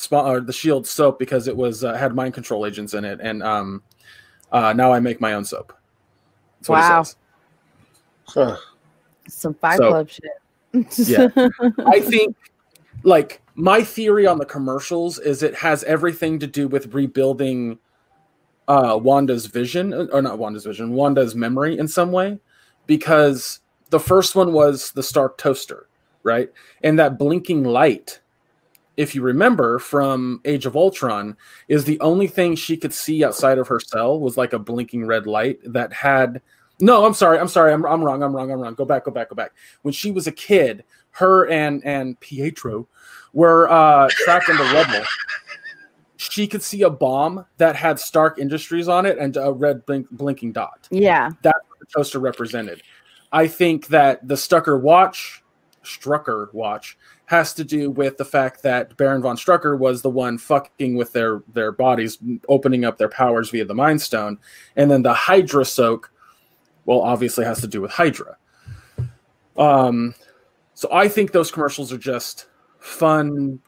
Spa- 0.00 0.30
or 0.30 0.40
the 0.40 0.52
Shield 0.52 0.86
soap 0.86 1.18
because 1.18 1.48
it 1.48 1.56
was 1.56 1.82
uh, 1.82 1.94
had 1.94 2.14
mind 2.14 2.32
control 2.32 2.64
agents 2.64 2.94
in 2.94 3.04
it, 3.04 3.18
and 3.20 3.42
um, 3.42 3.82
uh, 4.52 4.72
now 4.72 4.92
I 4.92 5.00
make 5.00 5.20
my 5.20 5.32
own 5.32 5.44
soap. 5.44 5.72
That's 6.60 6.68
what 6.68 6.76
he 6.76 6.82
Wow. 6.82 7.02
says. 7.02 7.16
Huh. 8.28 8.56
Some 9.28 9.54
Fight 9.54 9.78
So- 9.78 9.88
Club 9.90 10.08
shit. 10.08 10.24
Yeah. 11.08 11.28
I 11.86 12.00
think, 12.00 12.36
like, 13.02 13.40
my 13.54 13.82
theory 13.82 14.26
on 14.26 14.38
the 14.38 14.44
commercials 14.44 15.18
is 15.18 15.42
it 15.42 15.54
has 15.54 15.82
everything 15.84 16.38
to 16.40 16.46
do 16.46 16.68
with 16.68 16.94
rebuilding 16.94 17.78
uh, 18.68 18.98
Wanda's 19.02 19.46
vision, 19.46 19.94
or 19.94 20.20
not 20.20 20.38
Wanda's 20.38 20.66
vision, 20.66 20.92
Wanda's 20.92 21.34
memory 21.34 21.78
in 21.78 21.88
some 21.88 22.12
way, 22.12 22.38
because 22.86 23.60
the 23.90 23.98
first 23.98 24.36
one 24.36 24.52
was 24.52 24.92
the 24.92 25.02
Stark 25.02 25.38
toaster, 25.38 25.88
right? 26.22 26.50
And 26.84 26.98
that 26.98 27.18
blinking 27.18 27.64
light, 27.64 28.20
if 28.98 29.14
you 29.14 29.22
remember 29.22 29.78
from 29.78 30.42
Age 30.44 30.66
of 30.66 30.76
Ultron, 30.76 31.34
is 31.68 31.84
the 31.84 31.98
only 32.00 32.26
thing 32.26 32.54
she 32.54 32.76
could 32.76 32.92
see 32.92 33.24
outside 33.24 33.56
of 33.56 33.68
her 33.68 33.80
cell 33.80 34.20
was 34.20 34.36
like 34.36 34.52
a 34.52 34.58
blinking 34.58 35.06
red 35.06 35.26
light 35.26 35.60
that 35.64 35.94
had. 35.94 36.42
No, 36.80 37.04
I'm 37.04 37.14
sorry. 37.14 37.38
I'm 37.38 37.48
sorry. 37.48 37.72
I'm, 37.72 37.84
I'm 37.84 38.02
wrong. 38.02 38.22
I'm 38.22 38.34
wrong. 38.34 38.50
I'm 38.50 38.60
wrong. 38.60 38.74
Go 38.74 38.84
back. 38.84 39.04
Go 39.04 39.10
back. 39.10 39.30
Go 39.30 39.34
back. 39.34 39.52
When 39.82 39.92
she 39.92 40.10
was 40.10 40.26
a 40.26 40.32
kid, 40.32 40.84
her 41.12 41.48
and 41.48 41.84
and 41.84 42.18
Pietro 42.20 42.86
were 43.32 43.68
uh, 43.68 44.08
trapped 44.10 44.48
in 44.48 44.56
the 44.56 44.64
rubble. 44.64 45.04
she 46.16 46.46
could 46.46 46.62
see 46.62 46.82
a 46.82 46.90
bomb 46.90 47.46
that 47.58 47.76
had 47.76 47.98
Stark 47.98 48.38
Industries 48.38 48.88
on 48.88 49.06
it 49.06 49.18
and 49.18 49.36
a 49.36 49.52
red 49.52 49.86
blink, 49.86 50.08
blinking 50.10 50.52
dot. 50.52 50.88
Yeah. 50.90 51.30
That's 51.42 51.58
what 51.68 51.78
the 51.78 51.86
toaster 51.86 52.18
represented. 52.18 52.82
I 53.32 53.46
think 53.46 53.86
that 53.88 54.26
the 54.26 54.36
Stucker 54.36 54.78
watch, 54.78 55.42
Strucker 55.84 56.52
watch, 56.52 56.98
has 57.26 57.52
to 57.54 57.64
do 57.64 57.90
with 57.90 58.16
the 58.16 58.24
fact 58.24 58.62
that 58.62 58.96
Baron 58.96 59.22
von 59.22 59.36
Strucker 59.36 59.78
was 59.78 60.02
the 60.02 60.10
one 60.10 60.38
fucking 60.38 60.96
with 60.96 61.12
their 61.12 61.42
their 61.52 61.70
bodies, 61.72 62.18
opening 62.48 62.84
up 62.84 62.98
their 62.98 63.08
powers 63.08 63.50
via 63.50 63.64
the 63.64 63.74
Mind 63.74 64.00
Stone, 64.00 64.38
and 64.76 64.90
then 64.90 65.02
the 65.02 65.12
Hydra 65.12 65.64
soak, 65.64 66.10
well, 66.88 67.02
obviously 67.02 67.44
has 67.44 67.60
to 67.60 67.66
do 67.66 67.82
with 67.82 67.90
Hydra. 67.90 68.38
Um, 69.58 70.14
so 70.72 70.88
I 70.90 71.06
think 71.06 71.32
those 71.32 71.50
commercials 71.50 71.92
are 71.92 71.98
just 71.98 72.46
fun 72.78 73.60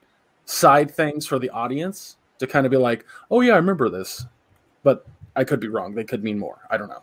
side 0.46 0.90
things 0.90 1.26
for 1.26 1.38
the 1.38 1.50
audience 1.50 2.16
to 2.38 2.46
kind 2.46 2.64
of 2.64 2.70
be 2.70 2.78
like, 2.78 3.04
oh 3.30 3.42
yeah, 3.42 3.52
I 3.52 3.56
remember 3.56 3.90
this, 3.90 4.24
but 4.84 5.06
I 5.36 5.44
could 5.44 5.60
be 5.60 5.68
wrong. 5.68 5.94
They 5.94 6.02
could 6.02 6.24
mean 6.24 6.38
more. 6.38 6.60
I 6.70 6.78
don't 6.78 6.88
know. 6.88 7.02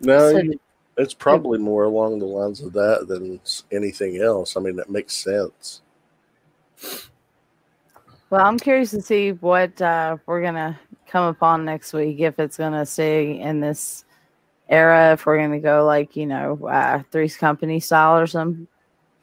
No, 0.00 0.32
So- 0.32 0.58
it's 0.98 1.14
probably 1.14 1.60
more 1.60 1.84
along 1.84 2.18
the 2.18 2.26
lines 2.26 2.60
of 2.62 2.72
that 2.72 3.06
than 3.06 3.38
anything 3.70 4.20
else. 4.20 4.56
I 4.56 4.60
mean, 4.60 4.74
that 4.74 4.90
makes 4.90 5.14
sense. 5.14 5.82
Well, 8.30 8.44
I'm 8.44 8.58
curious 8.58 8.90
to 8.90 9.02
see 9.02 9.32
what 9.32 9.80
uh, 9.80 10.16
we're 10.26 10.42
gonna 10.42 10.80
come 11.06 11.26
upon 11.26 11.64
next 11.64 11.92
week. 11.92 12.18
If 12.18 12.40
it's 12.40 12.56
gonna 12.56 12.84
stay 12.86 13.38
in 13.38 13.60
this 13.60 14.05
era, 14.68 15.12
if 15.12 15.26
we're 15.26 15.38
gonna 15.38 15.60
go 15.60 15.84
like 15.84 16.16
you 16.16 16.26
know 16.26 16.58
uh, 16.66 17.02
Three's 17.10 17.36
Company 17.36 17.80
style 17.80 18.18
or 18.18 18.26
something 18.26 18.66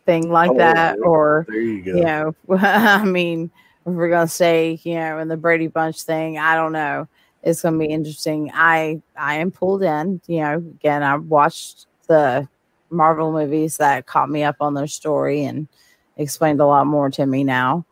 like 0.08 0.52
Oh, 0.52 0.58
that, 0.58 0.98
yeah. 1.00 1.06
or 1.06 1.46
There 1.48 1.60
you 1.62 1.82
go. 1.82 1.96
you 1.98 2.04
know, 2.04 2.36
I 2.58 3.04
mean, 3.06 3.52
if 3.86 3.94
we're 3.94 4.10
gonna 4.10 4.28
say, 4.28 4.80
you 4.84 4.96
know, 4.96 5.20
in 5.20 5.28
the 5.28 5.38
Brady 5.38 5.68
Bunch 5.68 6.04
thing, 6.04 6.38
I 6.38 6.56
don't 6.56 6.72
know. 6.74 7.08
It's 7.44 7.62
gonna 7.62 7.78
be 7.78 7.86
interesting. 7.86 8.52
I 8.54 9.02
I 9.18 9.36
am 9.36 9.52
pulled 9.52 9.84
in. 9.84 10.22
You 10.28 10.40
know, 10.42 10.54
again, 10.56 11.04
I 11.04 11.18
watched 11.18 11.88
the 12.08 12.48
Marvel 12.90 13.32
movies 13.32 13.78
that 13.78 14.06
caught 14.06 14.30
me 14.30 14.44
up 14.44 14.58
on 14.62 14.74
their 14.76 14.88
story 14.88 15.44
and 15.46 15.68
explained 16.18 16.62
a 16.62 16.66
lot 16.66 16.86
more 16.88 17.10
to 17.10 17.26
me 17.26 17.44
now. 17.44 17.86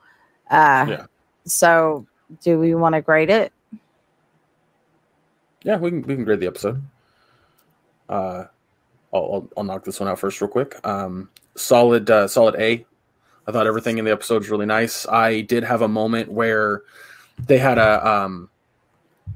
Uh, 0.50 0.86
Yeah. 0.88 1.06
So, 1.46 2.06
do 2.44 2.60
we 2.60 2.76
want 2.76 2.94
to 2.96 3.02
grade 3.02 3.30
it? 3.32 3.52
Yeah, 5.64 5.78
we 5.78 5.90
can 5.90 6.02
we 6.04 6.16
can 6.16 6.24
grade 6.24 6.40
the 6.40 6.48
episode. 6.48 6.82
Uh, 8.12 8.46
I'll 9.14 9.50
I'll, 9.58 9.64
knock 9.64 9.84
this 9.84 10.00
one 10.00 10.10
out 10.10 10.20
first, 10.20 10.42
real 10.42 10.50
quick. 10.50 10.76
Um, 10.86 11.30
solid 11.56 12.10
uh, 12.10 12.28
solid 12.28 12.56
A. 12.56 12.86
I 13.48 13.52
thought 13.52 13.68
everything 13.68 13.98
in 13.98 14.06
the 14.06 14.12
episode 14.12 14.40
was 14.40 14.50
really 14.50 14.66
nice. 14.66 15.08
I 15.08 15.42
did 15.42 15.64
have 15.64 15.82
a 15.82 15.88
moment 15.88 16.32
where 16.32 16.84
they 17.48 17.58
had 17.58 17.78
a 17.78 18.08
um, 18.08 18.50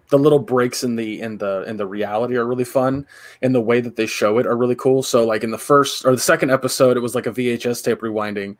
the 0.10 0.20
little 0.20 0.40
breaks 0.40 0.84
in 0.84 0.96
the 0.96 1.22
in 1.22 1.38
the 1.38 1.64
in 1.64 1.78
the 1.78 1.88
reality 1.88 2.36
are 2.36 2.46
really 2.46 2.64
fun, 2.64 3.08
and 3.42 3.56
the 3.56 3.62
way 3.62 3.82
that 3.82 3.96
they 3.96 4.06
show 4.06 4.38
it 4.38 4.46
are 4.46 4.56
really 4.56 4.76
cool. 4.76 5.04
So, 5.04 5.26
like 5.26 5.44
in 5.44 5.52
the 5.52 5.58
first 5.58 6.06
or 6.06 6.12
the 6.12 6.22
second 6.22 6.52
episode, 6.52 6.98
it 6.98 7.02
was 7.02 7.16
like 7.16 7.28
a 7.28 7.32
VHS 7.32 7.84
tape 7.84 8.02
rewinding, 8.02 8.58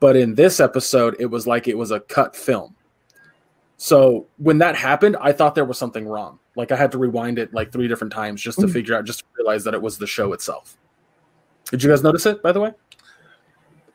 but 0.00 0.16
in 0.16 0.34
this 0.34 0.60
episode, 0.60 1.16
it 1.18 1.26
was 1.26 1.46
like 1.46 1.68
it 1.68 1.78
was 1.78 1.90
a 1.90 2.00
cut 2.00 2.34
film. 2.34 2.74
So 3.82 4.26
when 4.36 4.58
that 4.58 4.76
happened, 4.76 5.16
I 5.22 5.32
thought 5.32 5.54
there 5.54 5.64
was 5.64 5.78
something 5.78 6.06
wrong. 6.06 6.38
Like 6.54 6.70
I 6.70 6.76
had 6.76 6.92
to 6.92 6.98
rewind 6.98 7.38
it 7.38 7.54
like 7.54 7.72
three 7.72 7.88
different 7.88 8.12
times 8.12 8.42
just 8.42 8.60
to 8.60 8.66
Mm. 8.66 8.72
figure 8.74 8.94
out, 8.94 9.06
just 9.06 9.20
to 9.20 9.24
realize 9.38 9.64
that 9.64 9.72
it 9.72 9.80
was 9.80 9.96
the 9.96 10.06
show 10.06 10.34
itself. 10.34 10.76
Did 11.70 11.82
you 11.82 11.88
guys 11.88 12.02
notice 12.02 12.26
it, 12.26 12.42
by 12.42 12.52
the 12.52 12.60
way? 12.60 12.74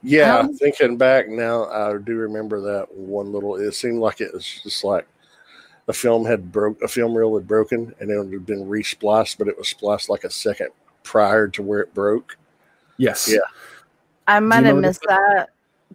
Yeah, 0.02 0.40
Um, 0.40 0.56
thinking 0.56 0.98
back 0.98 1.30
now, 1.30 1.66
I 1.66 1.96
do 2.00 2.16
remember 2.16 2.60
that 2.62 2.92
one 2.96 3.32
little. 3.32 3.58
It 3.58 3.74
seemed 3.74 4.00
like 4.00 4.22
it 4.22 4.34
was 4.34 4.60
just 4.64 4.84
like 4.84 5.06
a 5.88 5.94
film 5.94 6.26
had 6.26 6.52
broke, 6.52 6.82
a 6.82 6.88
film 6.88 7.16
reel 7.16 7.36
had 7.38 7.48
broken, 7.48 7.94
and 8.00 8.10
it 8.10 8.18
had 8.18 8.46
been 8.48 8.68
respliced, 8.68 9.38
but 9.38 9.48
it 9.48 9.56
was 9.56 9.68
spliced 9.68 10.10
like 10.10 10.24
a 10.24 10.32
second 10.32 10.70
prior 11.04 11.48
to 11.50 11.62
where 11.62 11.82
it 11.82 11.94
broke. 11.94 12.38
Yes. 12.98 13.32
Yeah. 13.32 13.38
I 14.28 14.40
might 14.40 14.64
have 14.66 14.78
missed 14.78 15.04
that. 15.08 15.52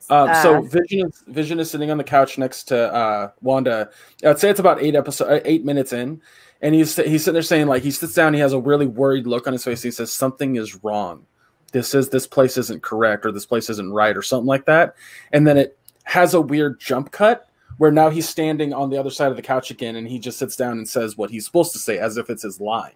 Um, 0.08 0.34
so 0.42 0.56
Uh, 0.56 0.60
Vision 0.62 1.08
is, 1.08 1.22
Vision 1.26 1.60
is 1.60 1.70
sitting 1.70 1.90
on 1.90 1.98
the 1.98 2.04
couch 2.04 2.38
next 2.38 2.64
to 2.64 2.92
uh, 2.92 3.30
Wanda. 3.42 3.90
I'd 4.24 4.38
say 4.38 4.50
it's 4.50 4.60
about 4.60 4.82
eight 4.82 4.94
episode, 4.94 5.42
eight 5.44 5.64
minutes 5.64 5.92
in, 5.92 6.20
and 6.62 6.74
he's 6.74 6.96
he's 6.96 7.24
sitting 7.24 7.34
there 7.34 7.42
saying 7.42 7.66
like 7.66 7.82
he 7.82 7.90
sits 7.90 8.14
down, 8.14 8.34
he 8.34 8.40
has 8.40 8.52
a 8.52 8.60
really 8.60 8.86
worried 8.86 9.26
look 9.26 9.46
on 9.46 9.52
his 9.52 9.64
face. 9.64 9.82
He 9.82 9.90
says 9.90 10.12
something 10.12 10.56
is 10.56 10.82
wrong. 10.82 11.26
This 11.72 11.94
is 11.94 12.08
this 12.08 12.26
place 12.26 12.56
isn't 12.56 12.82
correct, 12.82 13.24
or 13.26 13.32
this 13.32 13.46
place 13.46 13.70
isn't 13.70 13.92
right, 13.92 14.16
or 14.16 14.22
something 14.22 14.46
like 14.46 14.64
that. 14.66 14.96
And 15.32 15.46
then 15.46 15.56
it 15.56 15.78
has 16.04 16.34
a 16.34 16.40
weird 16.40 16.80
jump 16.80 17.12
cut 17.12 17.48
where 17.78 17.92
now 17.92 18.10
he's 18.10 18.28
standing 18.28 18.72
on 18.74 18.90
the 18.90 18.98
other 18.98 19.10
side 19.10 19.30
of 19.30 19.36
the 19.36 19.42
couch 19.42 19.70
again, 19.70 19.96
and 19.96 20.08
he 20.08 20.18
just 20.18 20.38
sits 20.38 20.56
down 20.56 20.72
and 20.72 20.88
says 20.88 21.16
what 21.16 21.30
he's 21.30 21.46
supposed 21.46 21.72
to 21.72 21.78
say 21.78 21.98
as 21.98 22.16
if 22.16 22.28
it's 22.28 22.42
his 22.42 22.60
line. 22.60 22.92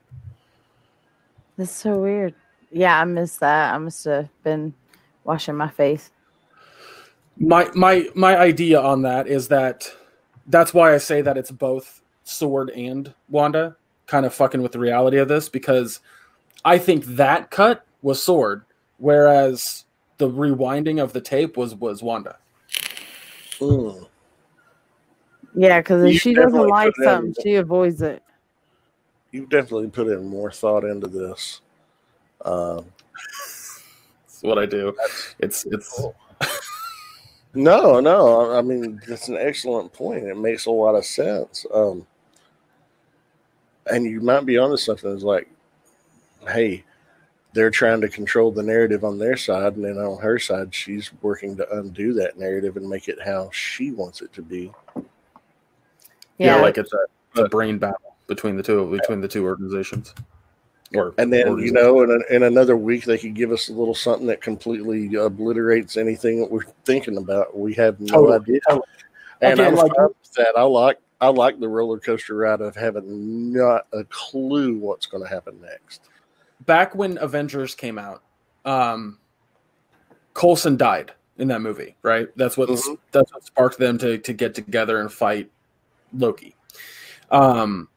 That's 1.56 1.70
so 1.70 1.96
weird. 1.96 2.34
Yeah, 2.72 3.00
I 3.00 3.04
missed 3.04 3.40
that. 3.40 3.72
I 3.72 3.78
must 3.78 4.04
have 4.04 4.28
been 4.42 4.74
washing 5.22 5.54
my 5.54 5.68
face. 5.68 6.10
My 7.38 7.68
my 7.74 8.08
my 8.14 8.36
idea 8.36 8.80
on 8.80 9.02
that 9.02 9.26
is 9.26 9.48
that 9.48 9.90
that's 10.46 10.72
why 10.74 10.94
I 10.94 10.98
say 10.98 11.22
that 11.22 11.36
it's 11.36 11.50
both 11.50 12.02
Sword 12.24 12.70
and 12.70 13.12
Wanda 13.28 13.76
kind 14.06 14.26
of 14.26 14.34
fucking 14.34 14.62
with 14.62 14.72
the 14.72 14.78
reality 14.78 15.18
of 15.18 15.28
this 15.28 15.48
because 15.48 16.00
I 16.64 16.78
think 16.78 17.04
that 17.04 17.50
cut 17.50 17.84
was 18.02 18.22
Sword, 18.22 18.64
whereas 18.98 19.84
the 20.18 20.28
rewinding 20.28 21.02
of 21.02 21.12
the 21.12 21.20
tape 21.20 21.56
was 21.56 21.74
was 21.74 22.02
Wanda. 22.02 22.36
Mm. 23.58 24.06
Yeah, 25.56 25.80
because 25.80 26.02
if 26.02 26.12
You 26.12 26.18
she 26.18 26.34
doesn't 26.34 26.68
like 26.68 26.92
put 26.94 27.04
in- 27.04 27.10
something, 27.10 27.34
she 27.42 27.54
avoids 27.56 28.02
it. 28.02 28.22
You've 29.30 29.48
definitely 29.48 29.88
put 29.88 30.06
in 30.08 30.26
more 30.28 30.50
thought 30.52 30.84
into 30.84 31.08
this. 31.08 31.60
Um, 32.44 32.84
That's 34.26 34.42
what 34.42 34.58
I 34.58 34.66
do. 34.66 34.94
It's 35.40 35.64
it's 35.66 36.00
no, 37.54 38.00
no, 38.00 38.52
I 38.52 38.58
I 38.58 38.62
mean 38.62 39.00
that's 39.06 39.28
an 39.28 39.36
excellent 39.36 39.92
point. 39.92 40.24
It 40.24 40.36
makes 40.36 40.66
a 40.66 40.70
lot 40.70 40.94
of 40.94 41.04
sense. 41.04 41.64
Um, 41.72 42.06
and 43.86 44.04
you 44.04 44.20
might 44.20 44.46
be 44.46 44.58
onto 44.58 44.76
something. 44.76 45.12
It's 45.12 45.22
like, 45.22 45.48
hey, 46.48 46.84
they're 47.52 47.70
trying 47.70 48.00
to 48.00 48.08
control 48.08 48.50
the 48.50 48.62
narrative 48.62 49.04
on 49.04 49.18
their 49.18 49.36
side, 49.36 49.76
and 49.76 49.84
then 49.84 49.98
on 49.98 50.20
her 50.20 50.38
side, 50.38 50.74
she's 50.74 51.10
working 51.22 51.56
to 51.56 51.78
undo 51.78 52.12
that 52.14 52.38
narrative 52.38 52.76
and 52.76 52.88
make 52.88 53.08
it 53.08 53.18
how 53.24 53.50
she 53.52 53.92
wants 53.92 54.22
it 54.22 54.32
to 54.32 54.42
be. 54.42 54.72
yeah, 54.96 55.02
Yeah, 56.38 56.56
like 56.56 56.78
it's 56.78 56.92
a, 56.92 57.42
a 57.42 57.48
brain 57.48 57.78
battle 57.78 58.16
between 58.26 58.56
the 58.56 58.62
two 58.62 58.90
between 58.90 59.20
the 59.20 59.28
two 59.28 59.44
organizations. 59.44 60.14
Or 60.94 61.14
And 61.18 61.32
then, 61.32 61.58
you 61.58 61.72
know, 61.72 62.02
in, 62.02 62.10
a, 62.10 62.34
in 62.34 62.42
another 62.44 62.76
week, 62.76 63.04
they 63.04 63.18
could 63.18 63.34
give 63.34 63.50
us 63.52 63.68
a 63.68 63.72
little 63.72 63.94
something 63.94 64.26
that 64.28 64.40
completely 64.40 65.12
obliterates 65.16 65.96
anything 65.96 66.40
that 66.40 66.50
we're 66.50 66.64
thinking 66.84 67.16
about. 67.16 67.56
We 67.56 67.74
have 67.74 67.98
no 68.00 68.14
Totally. 68.28 68.36
idea. 68.36 68.60
And 69.40 69.52
Again, 69.60 69.66
I'm 69.66 69.74
like- 69.74 69.92
that. 70.36 70.52
I 70.56 70.62
like 70.62 70.98
I 71.20 71.28
like 71.28 71.60
the 71.60 71.68
roller 71.68 71.98
coaster 72.00 72.34
ride 72.36 72.60
of 72.60 72.74
having 72.76 73.52
not 73.52 73.86
a 73.92 74.04
clue 74.04 74.76
what's 74.78 75.06
going 75.06 75.22
to 75.22 75.28
happen 75.28 75.60
next. 75.60 76.02
back 76.66 76.94
when 76.94 77.18
Avengers 77.18 77.74
came 77.74 77.98
out, 77.98 78.22
um, 78.64 79.18
Coulson 80.34 80.76
died 80.76 81.12
in 81.38 81.48
that 81.48 81.60
movie, 81.60 81.96
right? 82.02 82.28
That's 82.36 82.56
what 82.56 82.68
Mhm. 82.68 82.98
that's 83.12 83.32
what 83.32 83.44
sparked 83.44 83.78
them 83.78 83.96
to 83.98 84.18
to 84.18 84.32
get 84.32 84.54
together 84.54 85.00
and 85.00 85.10
fight 85.12 85.50
Loki. 86.12 86.56
Um, 87.30 87.88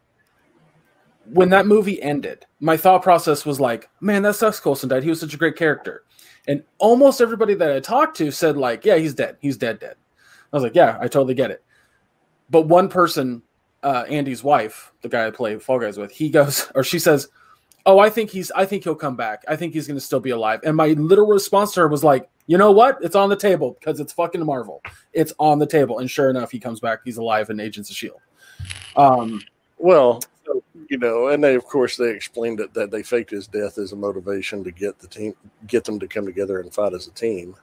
when 1.31 1.49
that 1.49 1.67
movie 1.67 2.01
ended, 2.01 2.45
my 2.59 2.77
thought 2.77 3.03
process 3.03 3.45
was 3.45 3.59
like, 3.59 3.89
"Man, 4.01 4.23
that 4.23 4.35
sucks. 4.35 4.59
Coulson 4.59 4.89
died. 4.89 5.03
He 5.03 5.09
was 5.09 5.19
such 5.19 5.33
a 5.33 5.37
great 5.37 5.55
character." 5.55 6.03
And 6.47 6.63
almost 6.77 7.21
everybody 7.21 7.53
that 7.55 7.71
I 7.71 7.79
talked 7.79 8.17
to 8.17 8.31
said, 8.31 8.57
"Like, 8.57 8.85
yeah, 8.85 8.97
he's 8.97 9.13
dead. 9.13 9.37
He's 9.39 9.57
dead, 9.57 9.79
dead." 9.79 9.95
I 10.51 10.55
was 10.55 10.63
like, 10.63 10.75
"Yeah, 10.75 10.97
I 10.99 11.07
totally 11.07 11.33
get 11.33 11.51
it." 11.51 11.63
But 12.49 12.67
one 12.67 12.89
person, 12.89 13.41
uh, 13.83 14.05
Andy's 14.09 14.43
wife, 14.43 14.93
the 15.01 15.09
guy 15.09 15.27
I 15.27 15.31
play 15.31 15.57
Fall 15.59 15.79
Guys 15.79 15.97
with, 15.97 16.11
he 16.11 16.29
goes 16.29 16.71
or 16.75 16.83
she 16.83 16.99
says, 16.99 17.27
oh 17.87 17.97
i 17.97 18.09
think 18.09 18.29
he's 18.29 18.51
i 18.51 18.63
think 18.63 18.83
he'll 18.83 18.93
come 18.93 19.15
back 19.15 19.43
i 19.47 19.55
think 19.55 19.73
he's 19.73 19.87
going 19.87 19.97
to 19.97 20.05
still 20.05 20.19
be 20.19 20.29
alive 20.29 20.59
and 20.63 20.75
my 20.75 20.89
literal 20.89 21.29
response 21.29 21.73
to 21.73 21.79
her 21.79 21.87
was 21.87 22.03
like 22.03 22.29
you 22.45 22.57
know 22.57 22.71
what 22.71 22.97
it's 23.01 23.15
on 23.15 23.29
the 23.29 23.35
table 23.35 23.75
because 23.79 23.99
it's 23.99 24.13
fucking 24.13 24.45
marvel 24.45 24.81
it's 25.13 25.33
on 25.39 25.57
the 25.57 25.65
table 25.65 25.97
and 25.97 26.11
sure 26.11 26.29
enough 26.29 26.51
he 26.51 26.59
comes 26.59 26.79
back 26.79 26.99
he's 27.03 27.17
alive 27.17 27.49
in 27.49 27.59
agents 27.59 27.89
of 27.89 27.95
shield 27.95 28.19
um 28.95 29.41
Well, 29.77 30.21
you 30.89 30.97
know, 30.97 31.27
and 31.27 31.43
they 31.43 31.55
of 31.55 31.65
course 31.65 31.97
they 31.97 32.09
explained 32.11 32.59
it 32.59 32.73
that 32.73 32.91
they 32.91 33.03
faked 33.03 33.31
his 33.31 33.47
death 33.47 33.77
as 33.77 33.91
a 33.91 33.95
motivation 33.95 34.63
to 34.63 34.71
get 34.71 34.99
the 34.99 35.07
team, 35.07 35.33
get 35.67 35.83
them 35.83 35.99
to 35.99 36.07
come 36.07 36.25
together 36.25 36.59
and 36.59 36.73
fight 36.73 36.93
as 36.93 37.07
a 37.07 37.11
team. 37.11 37.55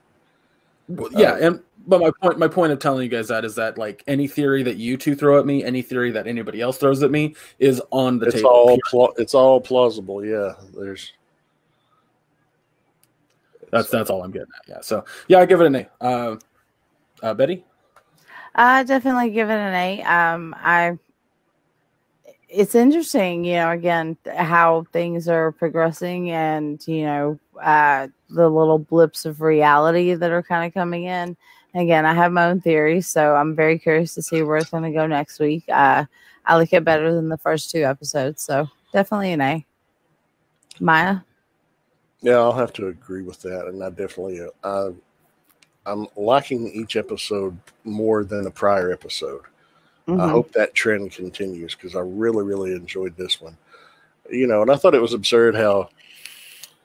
yeah 1.11 1.35
and 1.37 1.61
but 1.87 1.99
my 1.99 2.11
point 2.21 2.37
my 2.37 2.47
point 2.47 2.71
of 2.71 2.77
telling 2.79 3.03
you 3.03 3.09
guys 3.09 3.27
that 3.27 3.43
is 3.43 3.55
that 3.55 3.77
like 3.77 4.03
any 4.07 4.27
theory 4.27 4.61
that 4.61 4.77
you 4.77 4.97
two 4.97 5.15
throw 5.15 5.39
at 5.39 5.45
me 5.45 5.63
any 5.63 5.81
theory 5.81 6.11
that 6.11 6.27
anybody 6.27 6.61
else 6.61 6.77
throws 6.77 7.01
at 7.01 7.09
me 7.09 7.35
is 7.57 7.81
on 7.91 8.19
the 8.19 8.27
It's 8.27 8.35
table 8.35 8.49
all 8.49 8.77
pla- 8.89 9.13
it's 9.17 9.33
all 9.33 9.59
plausible. 9.59 10.23
Yeah, 10.23 10.53
there's 10.75 11.13
that's 13.71 13.89
that's 13.89 14.09
all 14.11 14.23
i'm 14.23 14.31
getting 14.31 14.47
at 14.61 14.69
yeah 14.69 14.81
so 14.81 15.03
yeah 15.27 15.39
i 15.39 15.45
give 15.45 15.59
it 15.59 15.65
an 15.65 15.75
a 15.75 15.89
uh, 16.01 16.35
uh 17.23 17.33
betty 17.33 17.65
I 18.55 18.83
definitely 18.83 19.31
give 19.31 19.49
it 19.49 19.53
an 19.53 19.73
eight. 19.73 20.03
Um, 20.03 20.55
I 20.57 20.97
it's 22.49 22.75
interesting, 22.75 23.43
you 23.43 23.55
know, 23.55 23.71
again 23.71 24.17
how 24.35 24.85
things 24.91 25.27
are 25.27 25.51
progressing, 25.51 26.31
and 26.31 26.85
you 26.87 27.03
know, 27.05 27.39
uh, 27.61 28.07
the 28.29 28.49
little 28.49 28.79
blips 28.79 29.25
of 29.25 29.41
reality 29.41 30.13
that 30.13 30.31
are 30.31 30.43
kind 30.43 30.67
of 30.67 30.73
coming 30.73 31.05
in. 31.05 31.35
Again, 31.73 32.05
I 32.05 32.13
have 32.13 32.31
my 32.31 32.45
own 32.45 32.61
theories, 32.61 33.07
so 33.07 33.35
I'm 33.35 33.55
very 33.55 33.77
curious 33.77 34.15
to 34.15 34.21
see 34.21 34.41
where 34.41 34.57
it's 34.57 34.69
going 34.69 34.83
to 34.83 34.91
go 34.91 35.07
next 35.07 35.39
week. 35.39 35.65
Uh, 35.67 36.05
I 36.45 36.55
like 36.55 36.71
it 36.71 36.85
better 36.85 37.13
than 37.13 37.27
the 37.27 37.37
first 37.37 37.69
two 37.69 37.83
episodes, 37.83 38.41
so 38.43 38.69
definitely 38.93 39.33
an 39.33 39.41
A. 39.41 39.65
Maya. 40.79 41.17
Yeah, 42.21 42.35
I'll 42.35 42.53
have 42.53 42.73
to 42.73 42.87
agree 42.87 43.23
with 43.23 43.41
that, 43.41 43.67
and 43.67 43.83
I 43.83 43.89
definitely 43.89 44.41
uh, 44.63 44.91
I'm 45.85 46.07
liking 46.15 46.71
each 46.71 46.95
episode 46.95 47.57
more 47.83 48.23
than 48.23 48.43
the 48.43 48.51
prior 48.51 48.91
episode. 48.91 49.43
Mhm. 50.07 50.21
I 50.21 50.29
hope 50.29 50.51
that 50.51 50.73
trend 50.75 51.11
continues 51.11 51.73
because 51.75 51.95
I 51.95 52.01
really, 52.01 52.43
really 52.43 52.73
enjoyed 52.73 53.15
this 53.17 53.41
one. 53.41 53.57
You 54.31 54.47
know, 54.47 54.61
and 54.61 54.71
I 54.71 54.75
thought 54.75 54.95
it 54.95 55.01
was 55.01 55.13
absurd 55.13 55.55
how, 55.55 55.89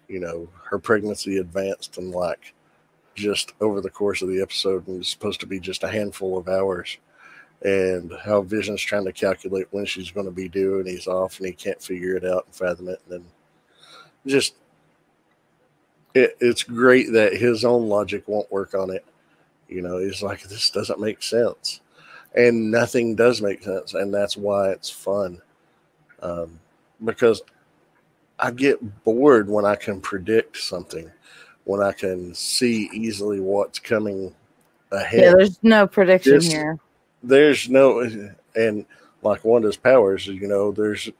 you 0.08 0.20
know, 0.20 0.48
her 0.64 0.78
pregnancy 0.78 1.38
advanced 1.38 1.98
and 1.98 2.10
like 2.10 2.54
just 3.14 3.52
over 3.60 3.80
the 3.80 3.90
course 3.90 4.22
of 4.22 4.28
the 4.28 4.40
episode 4.42 4.86
and 4.88 5.00
it's 5.00 5.10
supposed 5.10 5.40
to 5.40 5.46
be 5.46 5.60
just 5.60 5.84
a 5.84 5.88
handful 5.88 6.38
of 6.38 6.48
hours. 6.48 6.98
And 7.62 8.12
how 8.24 8.42
Vision's 8.42 8.82
trying 8.82 9.04
to 9.06 9.12
calculate 9.12 9.68
when 9.70 9.86
she's 9.86 10.10
going 10.12 10.26
to 10.26 10.32
be 10.32 10.48
due 10.48 10.78
and 10.80 10.88
he's 10.88 11.06
off 11.08 11.38
and 11.38 11.46
he 11.46 11.52
can't 11.54 11.82
figure 11.82 12.16
it 12.16 12.24
out 12.24 12.46
and 12.46 12.54
fathom 12.54 12.88
it. 12.88 13.00
And 13.08 13.12
then 13.22 13.24
just, 14.26 14.54
it, 16.14 16.36
it's 16.40 16.62
great 16.62 17.12
that 17.12 17.34
his 17.34 17.64
own 17.64 17.88
logic 17.88 18.24
won't 18.26 18.50
work 18.50 18.74
on 18.74 18.90
it. 18.90 19.04
You 19.68 19.82
know, 19.82 19.98
he's 19.98 20.22
like, 20.22 20.42
this 20.44 20.70
doesn't 20.70 21.00
make 21.00 21.22
sense 21.22 21.80
and 22.34 22.70
nothing 22.70 23.14
does 23.14 23.42
make 23.42 23.62
sense 23.62 23.94
and 23.94 24.12
that's 24.14 24.36
why 24.36 24.70
it's 24.70 24.88
fun 24.90 25.40
um, 26.22 26.58
because 27.04 27.42
i 28.38 28.50
get 28.50 28.78
bored 29.04 29.48
when 29.48 29.64
i 29.64 29.74
can 29.74 30.00
predict 30.00 30.56
something 30.56 31.10
when 31.64 31.82
i 31.82 31.92
can 31.92 32.34
see 32.34 32.88
easily 32.92 33.40
what's 33.40 33.78
coming 33.78 34.34
ahead 34.92 35.24
Yeah, 35.24 35.34
there's 35.36 35.58
no 35.62 35.86
prediction 35.86 36.34
This- 36.34 36.48
here. 36.48 36.78
there's 37.22 37.68
no 37.68 38.00
and 38.56 38.86
like 39.22 39.44
wanda's 39.44 39.76
powers 39.76 40.26
you 40.26 40.48
know 40.48 40.72
there's 40.72 41.10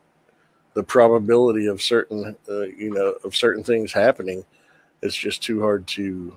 the 0.75 0.83
probability 0.83 1.67
of 1.67 1.83
certain 1.83 2.35
uh, 2.49 2.63
you 2.63 2.91
know 2.95 3.15
of 3.25 3.35
certain 3.37 3.63
things 3.65 3.93
happening 3.93 4.45
it's 5.03 5.15
just 5.17 5.43
too 5.43 5.61
hard 5.61 5.87
to 5.89 6.35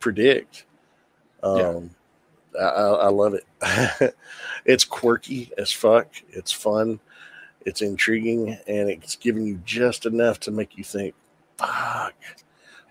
predict 0.00 0.64
um 1.42 1.58
Yeah. 1.58 1.80
I, 2.58 2.64
I 2.64 3.08
love 3.08 3.34
it. 3.34 4.14
It's 4.64 4.84
quirky 4.84 5.50
as 5.58 5.72
fuck. 5.72 6.06
It's 6.30 6.52
fun. 6.52 7.00
It's 7.66 7.82
intriguing 7.82 8.56
and 8.68 8.88
it's 8.88 9.16
giving 9.16 9.44
you 9.44 9.60
just 9.64 10.06
enough 10.06 10.38
to 10.40 10.52
make 10.52 10.78
you 10.78 10.84
think 10.84 11.16
fuck 11.58 12.14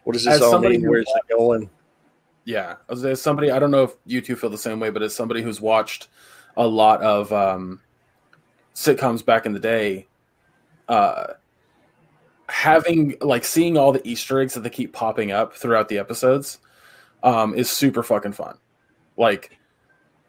what 0.03 0.13
does 0.13 0.23
this 0.25 0.35
As 0.35 0.41
all 0.41 0.59
mean? 0.59 0.87
where's 0.87 1.07
it 1.07 1.37
going? 1.37 1.69
Yeah, 2.43 2.77
as, 2.89 3.05
as 3.05 3.21
somebody, 3.21 3.51
I 3.51 3.59
don't 3.59 3.71
know 3.71 3.83
if 3.83 3.93
you 4.05 4.21
two 4.21 4.35
feel 4.35 4.49
the 4.49 4.57
same 4.57 4.79
way, 4.79 4.89
but 4.89 5.03
as 5.03 5.13
somebody 5.13 5.41
who's 5.41 5.61
watched 5.61 6.07
a 6.57 6.65
lot 6.65 7.01
of 7.01 7.31
um, 7.31 7.81
sitcoms 8.73 9.23
back 9.23 9.45
in 9.45 9.53
the 9.53 9.59
day, 9.59 10.07
uh, 10.87 11.33
having 12.49 13.15
like 13.21 13.45
seeing 13.45 13.77
all 13.77 13.91
the 13.91 14.05
Easter 14.07 14.41
eggs 14.41 14.55
that 14.55 14.61
they 14.61 14.69
keep 14.69 14.91
popping 14.91 15.31
up 15.31 15.53
throughout 15.53 15.87
the 15.87 15.99
episodes 15.99 16.59
um, 17.23 17.53
is 17.53 17.69
super 17.69 18.01
fucking 18.01 18.33
fun. 18.33 18.57
Like, 19.21 19.59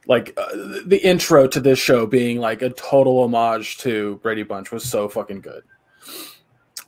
like 0.06 0.34
uh, 0.36 0.54
the 0.84 1.00
intro 1.02 1.48
to 1.48 1.60
this 1.60 1.78
show 1.78 2.06
being 2.06 2.38
like 2.38 2.60
a 2.60 2.68
total 2.70 3.22
homage 3.22 3.78
to 3.78 4.20
Brady 4.22 4.42
Bunch 4.42 4.70
was 4.70 4.84
so 4.84 5.08
fucking 5.08 5.40
good. 5.40 5.62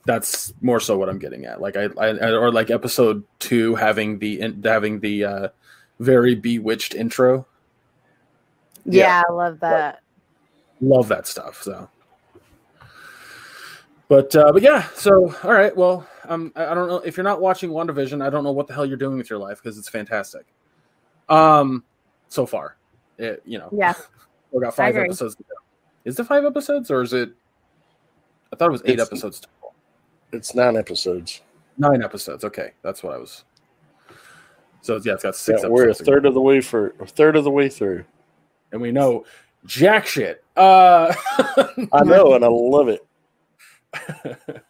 That's 0.04 0.52
more 0.60 0.80
so 0.80 0.98
what 0.98 1.08
I'm 1.08 1.18
getting 1.18 1.46
at. 1.46 1.62
Like 1.62 1.76
I, 1.76 1.88
I 1.98 2.30
or 2.32 2.52
like 2.52 2.70
episode 2.70 3.24
two 3.38 3.74
having 3.74 4.18
the 4.18 4.40
in, 4.40 4.62
having 4.62 5.00
the 5.00 5.24
uh, 5.24 5.48
very 5.98 6.34
bewitched 6.34 6.94
intro. 6.94 7.46
Yeah, 8.84 9.06
Yeah. 9.06 9.22
I 9.26 9.32
love 9.32 9.60
that. 9.60 10.00
Love 10.82 11.08
that 11.08 11.26
stuff. 11.26 11.62
So, 11.62 11.88
but 14.08 14.36
uh, 14.36 14.52
but 14.52 14.60
yeah. 14.60 14.88
So 14.94 15.34
all 15.42 15.52
right. 15.52 15.74
Well, 15.74 16.06
um, 16.28 16.52
I, 16.54 16.66
I 16.66 16.74
don't 16.74 16.88
know 16.88 16.96
if 16.96 17.16
you're 17.16 17.24
not 17.24 17.40
watching 17.40 17.70
WandaVision. 17.70 18.22
I 18.22 18.28
don't 18.28 18.44
know 18.44 18.52
what 18.52 18.66
the 18.66 18.74
hell 18.74 18.84
you're 18.84 18.98
doing 18.98 19.16
with 19.16 19.30
your 19.30 19.38
life 19.38 19.62
because 19.62 19.78
it's 19.78 19.88
fantastic. 19.88 20.44
Um, 21.30 21.84
so 22.34 22.44
far, 22.46 22.76
it 23.18 23.42
you 23.46 23.58
know 23.58 23.68
Yeah. 23.72 23.94
we 24.52 24.60
got 24.60 24.74
five 24.74 24.96
episodes. 24.96 25.36
Is 26.04 26.18
it 26.18 26.24
five 26.24 26.44
episodes 26.44 26.90
or 26.90 27.02
is 27.02 27.12
it? 27.12 27.30
I 28.52 28.56
thought 28.56 28.68
it 28.68 28.72
was 28.72 28.82
eight 28.84 28.94
It's- 28.94 29.06
episodes 29.08 29.40
total. 29.40 29.74
it's 30.32 30.54
nine 30.54 30.76
episodes 30.76 31.40
Nine 31.76 32.02
episodes. 32.04 32.44
Okay, 32.44 32.70
that's 32.82 33.02
what 33.02 33.14
I 33.14 33.18
was. 33.18 33.44
So 34.80 35.00
yeah, 35.04 35.14
it's 35.14 35.24
got 35.24 35.34
six. 35.34 35.62
Yeah, 35.62 35.68
we're 35.68 35.84
a 35.84 35.86
episodes 35.86 35.98
to 36.06 36.12
third 36.12 36.26
of 36.26 36.34
the 36.34 36.40
way 36.40 36.60
for 36.60 36.94
a 37.00 37.06
third 37.06 37.34
of 37.36 37.42
the 37.44 37.50
way 37.50 37.68
through 37.68 38.04
and 38.70 38.80
we 38.80 38.92
know 38.92 39.24
jack 39.66 40.06
shit. 40.06 40.44
Uh, 40.56 41.12
i 41.92 42.02
know 42.04 42.34
and 42.34 42.44
i 42.44 42.48
love 42.48 42.88
it 42.88 43.04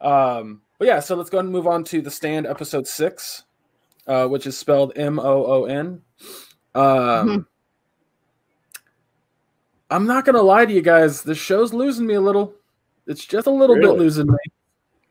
um, 0.00 0.60
but 0.78 0.86
yeah, 0.88 1.00
so 1.00 1.14
let's 1.16 1.30
go 1.30 1.38
ahead 1.38 1.44
and 1.46 1.52
move 1.52 1.66
on 1.66 1.84
to 1.84 2.00
the 2.00 2.10
stand 2.10 2.46
episode 2.46 2.86
six, 2.86 3.44
uh, 4.06 4.26
which 4.26 4.46
is 4.46 4.56
spelled 4.56 4.92
M 4.96 5.18
O 5.18 5.44
O 5.46 5.64
N. 5.64 6.00
Um, 6.78 7.28
Mhm. 7.28 7.46
I'm 9.90 10.06
not 10.06 10.24
gonna 10.24 10.42
lie 10.42 10.66
to 10.66 10.72
you 10.72 10.82
guys, 10.82 11.22
the 11.22 11.34
show's 11.34 11.72
losing 11.72 12.06
me 12.06 12.14
a 12.14 12.20
little. 12.20 12.54
It's 13.06 13.24
just 13.24 13.46
a 13.46 13.50
little 13.50 13.74
bit 13.74 13.96
losing 13.96 14.26
me. 14.26 14.38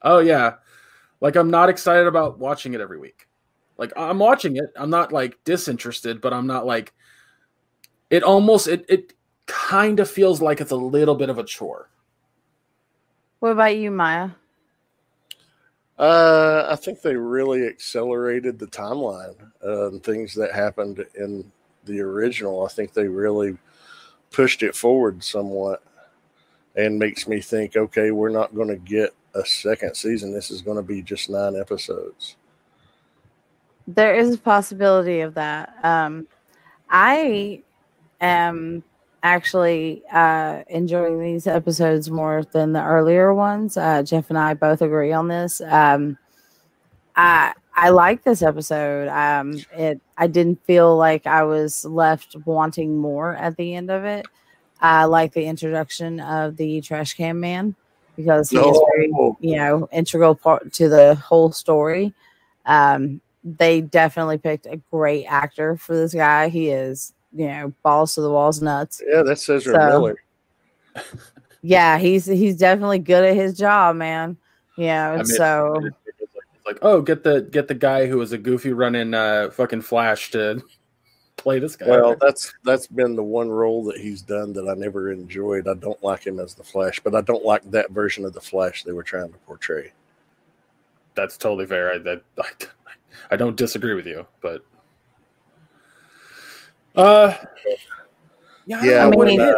Oh 0.03 0.19
yeah, 0.19 0.55
like 1.19 1.35
I'm 1.35 1.49
not 1.49 1.67
excited 1.69 2.07
about 2.07 2.37
watching 2.39 2.73
it 2.73 2.81
every 2.81 2.99
week. 2.99 3.27
Like 3.77 3.91
I'm 3.97 4.19
watching 4.19 4.55
it, 4.57 4.71
I'm 4.75 4.89
not 4.89 5.11
like 5.11 5.43
disinterested, 5.43 6.21
but 6.21 6.33
I'm 6.33 6.47
not 6.47 6.65
like. 6.65 6.93
It 8.09 8.23
almost 8.23 8.67
it 8.67 8.85
it 8.87 9.13
kind 9.47 9.99
of 9.99 10.09
feels 10.09 10.41
like 10.41 10.61
it's 10.61 10.71
a 10.71 10.75
little 10.75 11.15
bit 11.15 11.29
of 11.29 11.37
a 11.37 11.43
chore. 11.43 11.89
What 13.39 13.51
about 13.51 13.75
you, 13.75 13.91
Maya? 13.91 14.29
Uh, 15.99 16.67
I 16.69 16.75
think 16.75 17.01
they 17.01 17.15
really 17.15 17.65
accelerated 17.65 18.59
the 18.59 18.67
timeline 18.67 19.35
uh, 19.65 19.87
and 19.87 20.03
things 20.03 20.35
that 20.35 20.53
happened 20.53 21.03
in 21.15 21.51
the 21.87 22.01
original. 22.01 22.65
I 22.65 22.69
think 22.69 22.93
they 22.93 23.07
really 23.07 23.57
pushed 24.31 24.61
it 24.63 24.75
forward 24.75 25.23
somewhat 25.23 25.81
and 26.75 26.99
makes 26.99 27.27
me 27.27 27.41
think, 27.41 27.75
okay, 27.75 28.11
we're 28.11 28.29
not 28.29 28.53
going 28.53 28.67
to 28.67 28.75
get 28.75 29.15
a 29.33 29.45
second 29.45 29.95
season. 29.95 30.33
This 30.33 30.51
is 30.51 30.61
going 30.61 30.77
to 30.77 30.83
be 30.83 31.01
just 31.01 31.29
nine 31.29 31.55
episodes. 31.55 32.35
There 33.87 34.15
is 34.15 34.33
a 34.33 34.37
possibility 34.37 35.21
of 35.21 35.33
that. 35.35 35.73
Um, 35.83 36.27
I 36.89 37.63
am 38.19 38.83
actually 39.23 40.03
uh, 40.11 40.63
enjoying 40.69 41.21
these 41.21 41.47
episodes 41.47 42.11
more 42.11 42.43
than 42.51 42.73
the 42.73 42.83
earlier 42.83 43.33
ones. 43.33 43.77
Uh, 43.77 44.03
Jeff 44.03 44.29
and 44.29 44.37
I 44.37 44.53
both 44.53 44.81
agree 44.81 45.13
on 45.13 45.27
this. 45.27 45.61
Um, 45.61 46.17
I 47.15 47.53
I 47.77 47.89
like 47.89 48.23
this 48.23 48.41
episode. 48.41 49.07
Um, 49.07 49.61
it 49.73 50.01
I 50.17 50.27
didn't 50.27 50.63
feel 50.65 50.97
like 50.97 51.27
I 51.27 51.43
was 51.43 51.85
left 51.85 52.35
wanting 52.45 52.97
more 52.97 53.35
at 53.35 53.55
the 53.55 53.75
end 53.75 53.91
of 53.91 54.03
it. 54.03 54.25
I 54.81 55.05
like 55.05 55.33
the 55.33 55.45
introduction 55.45 56.19
of 56.19 56.57
the 56.57 56.81
trash 56.81 57.13
can 57.13 57.39
man 57.39 57.75
because 58.15 58.49
he 58.49 58.57
is 58.57 58.81
very 58.95 59.11
you 59.39 59.55
know 59.57 59.87
integral 59.91 60.33
part 60.35 60.73
to 60.73 60.89
the 60.89 61.13
whole 61.15 61.51
story 61.51 62.11
um 62.65 63.21
they 63.43 63.79
definitely 63.81 64.39
picked 64.39 64.65
a 64.65 64.77
great 64.91 65.25
actor 65.25 65.77
for 65.77 65.95
this 65.95 66.15
guy 66.15 66.49
he 66.49 66.69
is 66.69 67.13
you 67.31 67.47
know 67.47 67.71
balls 67.83 68.15
to 68.15 68.21
the 68.21 68.29
walls 68.29 68.59
nuts 68.61 69.01
yeah, 69.07 69.21
that's 69.21 69.47
Ezra 69.47 69.73
So- 69.75 69.87
Miller. 69.89 70.15
yeah 71.61 71.97
he's 71.99 72.25
he's 72.25 72.57
definitely 72.57 72.99
good 72.99 73.23
at 73.23 73.35
his 73.35 73.55
job 73.57 73.95
man 73.95 74.35
you 74.77 74.85
know 74.87 75.13
I 75.13 75.17
mean, 75.17 75.25
so 75.25 75.79
like, 76.67 76.77
oh, 76.83 77.01
get 77.01 77.23
the 77.23 77.41
get 77.41 77.67
the 77.67 77.73
guy 77.73 78.05
who 78.05 78.17
was 78.17 78.31
a 78.33 78.37
goofy 78.37 78.73
running 78.73 79.13
uh, 79.13 79.49
fucking 79.51 79.81
Flash 79.81 80.29
to 80.31 80.61
play 81.37 81.59
this 81.59 81.75
guy. 81.75 81.87
Well, 81.87 82.15
that's 82.19 82.53
that's 82.63 82.87
been 82.87 83.15
the 83.15 83.23
one 83.23 83.49
role 83.49 83.83
that 83.85 83.97
he's 83.97 84.21
done 84.21 84.53
that 84.53 84.67
I 84.69 84.73
never 84.75 85.11
enjoyed. 85.11 85.67
I 85.67 85.73
don't 85.75 86.01
like 86.03 86.25
him 86.27 86.39
as 86.39 86.53
the 86.53 86.63
Flash, 86.63 86.99
but 86.99 87.15
I 87.15 87.21
don't 87.21 87.43
like 87.45 87.69
that 87.71 87.91
version 87.91 88.25
of 88.25 88.33
the 88.33 88.41
Flash 88.41 88.83
they 88.83 88.91
were 88.91 89.03
trying 89.03 89.31
to 89.31 89.37
portray. 89.39 89.91
that's 91.15 91.37
totally 91.37 91.65
fair. 91.65 91.93
I, 91.93 91.97
that, 91.99 92.21
I, 92.39 92.49
I 93.31 93.35
don't 93.37 93.55
disagree 93.57 93.95
with 93.95 94.05
you, 94.05 94.27
but 94.41 94.63
uh, 96.95 97.33
yeah, 98.65 98.83
Yeah, 98.83 99.05
I 99.05 99.07
what 99.07 99.27
mean- 99.27 99.39
it 99.41 99.49
is. 99.49 99.55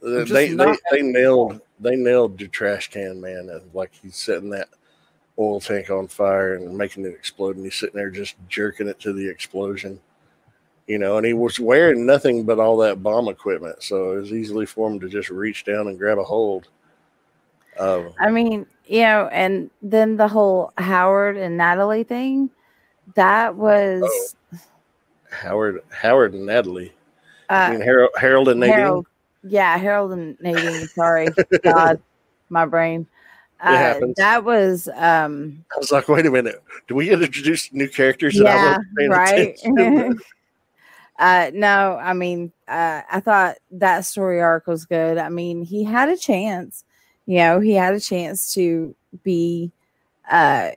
Uh, 0.00 0.24
they, 0.32 0.54
they 0.54 0.74
they 0.92 1.02
nailed 1.02 1.60
they 1.80 1.96
nailed 1.96 2.38
the 2.38 2.46
trash 2.46 2.88
can 2.88 3.20
man 3.20 3.50
like 3.74 3.90
he's 4.00 4.14
setting 4.14 4.48
that 4.50 4.68
oil 5.38 5.60
tank 5.60 5.90
on 5.90 6.08
fire 6.08 6.54
and 6.54 6.76
making 6.76 7.04
it 7.04 7.14
explode 7.14 7.56
and 7.56 7.64
he's 7.64 7.74
sitting 7.74 7.96
there 7.96 8.10
just 8.10 8.34
jerking 8.48 8.88
it 8.88 8.98
to 8.98 9.12
the 9.12 9.28
explosion 9.28 10.00
you 10.88 10.98
know, 10.98 11.18
and 11.18 11.26
he 11.26 11.34
was 11.34 11.60
wearing 11.60 12.06
nothing 12.06 12.44
but 12.44 12.58
all 12.58 12.78
that 12.78 13.02
bomb 13.02 13.28
equipment, 13.28 13.82
so 13.82 14.12
it 14.12 14.20
was 14.20 14.32
easily 14.32 14.64
for 14.64 14.90
him 14.90 14.98
to 15.00 15.08
just 15.08 15.28
reach 15.28 15.64
down 15.64 15.86
and 15.86 15.98
grab 15.98 16.18
a 16.18 16.24
hold. 16.24 16.68
Um, 17.78 18.12
I 18.18 18.30
mean, 18.30 18.66
you 18.86 19.02
know, 19.02 19.28
and 19.30 19.70
then 19.82 20.16
the 20.16 20.26
whole 20.26 20.72
Howard 20.78 21.36
and 21.36 21.58
Natalie 21.58 22.04
thing, 22.04 22.50
that 23.14 23.54
was 23.54 24.34
Howard, 25.30 25.82
Howard, 25.90 26.32
and 26.32 26.46
Natalie. 26.46 26.92
I 27.50 27.66
uh, 27.66 27.70
mean 27.72 27.80
Harold, 27.82 28.10
Harold 28.18 28.48
and 28.48 28.60
Nadine. 28.60 28.74
Harold. 28.74 29.06
Yeah, 29.44 29.76
Harold 29.76 30.12
and 30.12 30.40
Nadine. 30.40 30.88
Sorry, 30.88 31.28
God, 31.62 32.00
my 32.48 32.64
brain. 32.64 33.06
Uh, 33.60 33.94
that 34.16 34.44
was 34.44 34.88
um 34.94 35.64
I 35.74 35.78
was 35.78 35.90
like, 35.90 36.08
wait 36.08 36.26
a 36.26 36.30
minute, 36.30 36.62
do 36.86 36.94
we 36.94 37.10
introduce 37.10 37.72
new 37.72 37.88
characters? 37.88 38.34
that 38.38 38.46
I 38.46 39.02
yeah 39.02 39.08
right? 39.08 39.58
uh 41.18 41.50
no 41.52 41.98
i 42.00 42.12
mean 42.12 42.52
uh 42.68 43.02
i 43.10 43.18
thought 43.18 43.56
that 43.72 44.04
story 44.04 44.40
arc 44.40 44.66
was 44.66 44.84
good. 44.84 45.18
I 45.18 45.28
mean 45.28 45.64
he 45.64 45.82
had 45.82 46.08
a 46.08 46.16
chance 46.16 46.84
you 47.26 47.38
know 47.38 47.60
he 47.60 47.72
had 47.72 47.94
a 47.94 48.00
chance 48.00 48.54
to 48.54 48.94
be 49.24 49.72
uh 50.30 50.70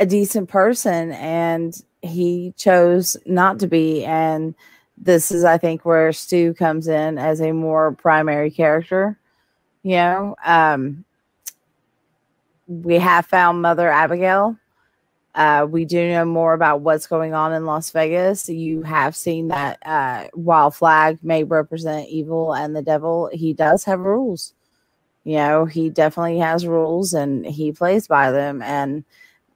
a 0.00 0.06
decent 0.06 0.48
person 0.48 1.12
and 1.12 1.80
he 2.00 2.52
chose 2.56 3.16
not 3.24 3.60
to 3.60 3.68
be 3.68 4.04
and 4.04 4.56
this 4.98 5.30
is 5.30 5.44
i 5.44 5.56
think 5.56 5.84
where 5.84 6.12
stu 6.12 6.52
comes 6.54 6.88
in 6.88 7.16
as 7.18 7.40
a 7.40 7.52
more 7.52 7.92
primary 7.92 8.50
character 8.50 9.16
you 9.84 9.96
know? 9.96 10.36
Um 10.44 11.04
we 12.82 12.98
have 12.98 13.26
found 13.26 13.62
mother 13.62 13.90
abigail 13.90 14.56
uh, 15.34 15.66
we 15.68 15.84
do 15.84 16.08
know 16.08 16.24
more 16.24 16.52
about 16.52 16.82
what's 16.82 17.06
going 17.06 17.32
on 17.32 17.52
in 17.54 17.64
Las 17.64 17.90
Vegas. 17.90 18.48
You 18.48 18.82
have 18.82 19.16
seen 19.16 19.48
that 19.48 19.78
uh, 19.84 20.28
while 20.34 20.70
Flagg 20.70 21.18
may 21.22 21.42
represent 21.42 22.08
evil 22.08 22.54
and 22.54 22.76
the 22.76 22.82
devil, 22.82 23.30
he 23.32 23.54
does 23.54 23.84
have 23.84 24.00
rules. 24.00 24.52
You 25.24 25.36
know, 25.36 25.64
he 25.64 25.88
definitely 25.88 26.38
has 26.38 26.66
rules 26.66 27.14
and 27.14 27.46
he 27.46 27.72
plays 27.72 28.06
by 28.06 28.30
them. 28.30 28.60
And, 28.60 29.04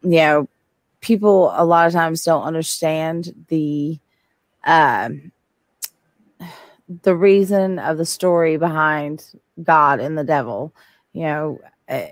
you 0.03 0.17
know, 0.17 0.49
people 1.01 1.53
a 1.55 1.65
lot 1.65 1.87
of 1.87 1.93
times 1.93 2.25
don't 2.25 2.45
understand 2.45 3.47
the 3.49 3.99
um 4.65 5.31
the 7.03 7.15
reason 7.15 7.79
of 7.79 7.99
the 7.99 8.07
story 8.07 8.57
behind 8.57 9.25
God 9.63 10.01
and 10.01 10.17
the 10.17 10.25
devil. 10.25 10.73
You 11.13 11.23
know, 11.23 11.61
uh, 11.89 12.07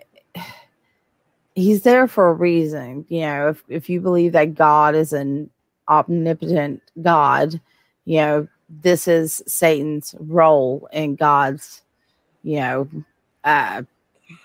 he's 1.55 1.83
there 1.83 2.07
for 2.07 2.29
a 2.29 2.35
reason. 2.35 3.05
You 3.09 3.21
know, 3.23 3.49
if 3.49 3.65
if 3.69 3.89
you 3.89 4.01
believe 4.01 4.33
that 4.33 4.55
God 4.55 4.95
is 4.95 5.13
an 5.13 5.51
omnipotent 5.89 6.83
God, 7.03 7.61
you 8.05 8.19
know, 8.19 8.49
this 8.69 9.07
is 9.09 9.43
Satan's 9.47 10.15
role 10.19 10.89
in 10.93 11.17
God's, 11.17 11.83
you 12.43 12.61
know, 12.61 12.89
uh 13.45 13.83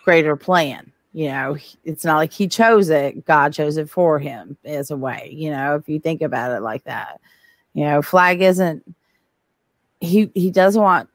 greater 0.03 0.35
plan. 0.35 0.91
You 1.13 1.29
know, 1.29 1.57
it's 1.83 2.05
not 2.05 2.17
like 2.17 2.31
he 2.31 2.47
chose 2.47 2.89
it, 2.89 3.25
God 3.25 3.51
chose 3.53 3.77
it 3.77 3.89
for 3.89 4.19
him 4.19 4.57
as 4.63 4.91
a 4.91 4.97
way, 4.97 5.31
you 5.33 5.49
know, 5.49 5.75
if 5.75 5.89
you 5.89 5.99
think 5.99 6.21
about 6.21 6.51
it 6.51 6.61
like 6.61 6.83
that. 6.83 7.19
You 7.73 7.85
know, 7.85 8.01
Flagg 8.01 8.41
isn't 8.41 8.83
he 9.99 10.31
he 10.33 10.51
doesn't 10.51 10.81
want 10.81 11.09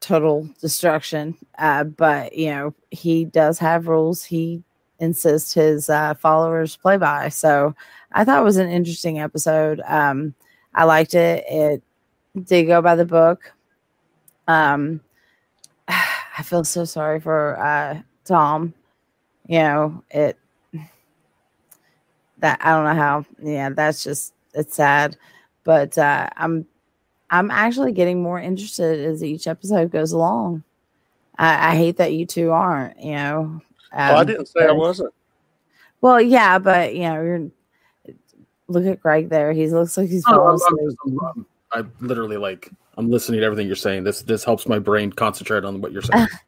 total 0.00 0.48
destruction, 0.60 1.36
uh, 1.58 1.84
but 1.84 2.34
you 2.36 2.50
know, 2.50 2.74
he 2.90 3.24
does 3.24 3.58
have 3.58 3.88
rules. 3.88 4.22
He 4.22 4.62
insists 5.00 5.54
his 5.54 5.90
uh, 5.90 6.14
followers 6.14 6.76
play 6.76 6.96
by. 6.96 7.28
So 7.28 7.74
I 8.12 8.24
thought 8.24 8.40
it 8.40 8.44
was 8.44 8.56
an 8.56 8.70
interesting 8.70 9.18
episode. 9.18 9.80
Um, 9.86 10.34
I 10.74 10.84
liked 10.84 11.14
it. 11.14 11.44
It 11.48 11.82
did 12.44 12.64
go 12.64 12.82
by 12.82 12.96
the 12.96 13.04
book. 13.04 13.52
Um, 14.48 15.00
I 15.88 16.42
feel 16.42 16.64
so 16.64 16.84
sorry 16.84 17.20
for 17.20 17.58
uh, 17.60 18.00
Tom. 18.24 18.74
You 19.46 19.58
know 19.58 20.04
it. 20.10 20.38
That 22.38 22.58
I 22.62 22.70
don't 22.70 22.84
know 22.84 23.00
how. 23.00 23.24
Yeah, 23.42 23.70
that's 23.70 24.02
just 24.02 24.34
it's 24.54 24.74
sad, 24.76 25.16
but 25.62 25.96
uh, 25.96 26.28
I'm 26.36 26.66
I'm 27.30 27.50
actually 27.50 27.92
getting 27.92 28.22
more 28.22 28.40
interested 28.40 29.00
as 29.04 29.22
each 29.22 29.46
episode 29.46 29.90
goes 29.90 30.12
along. 30.12 30.64
I, 31.38 31.72
I 31.72 31.76
hate 31.76 31.96
that 31.98 32.12
you 32.12 32.26
two 32.26 32.50
aren't. 32.50 32.98
You 33.00 33.12
know, 33.12 33.60
Oh, 33.94 33.98
I 33.98 34.20
um, 34.20 34.26
didn't 34.26 34.46
say 34.48 34.66
I 34.66 34.72
wasn't. 34.72 35.12
Well, 36.00 36.20
yeah, 36.20 36.58
but 36.58 36.94
you 36.94 37.02
know, 37.02 37.14
you're 37.22 37.50
look 38.68 38.86
at 38.86 39.00
Greg 39.00 39.28
there. 39.28 39.52
He 39.52 39.68
looks 39.68 39.96
like 39.96 40.08
he's 40.08 40.24
Oh, 40.26 40.34
falling 40.36 40.60
I'm, 40.68 40.88
asleep. 40.88 40.98
I'm, 41.06 41.20
I'm, 41.26 41.46
I'm 41.72 41.92
literally 42.06 42.36
like 42.36 42.70
I'm 42.96 43.10
listening 43.10 43.40
to 43.40 43.46
everything 43.46 43.66
you're 43.66 43.76
saying. 43.76 44.04
This 44.04 44.22
this 44.22 44.44
helps 44.44 44.66
my 44.66 44.78
brain 44.78 45.12
concentrate 45.12 45.64
on 45.64 45.80
what 45.80 45.92
you're 45.92 46.02
saying. 46.02 46.26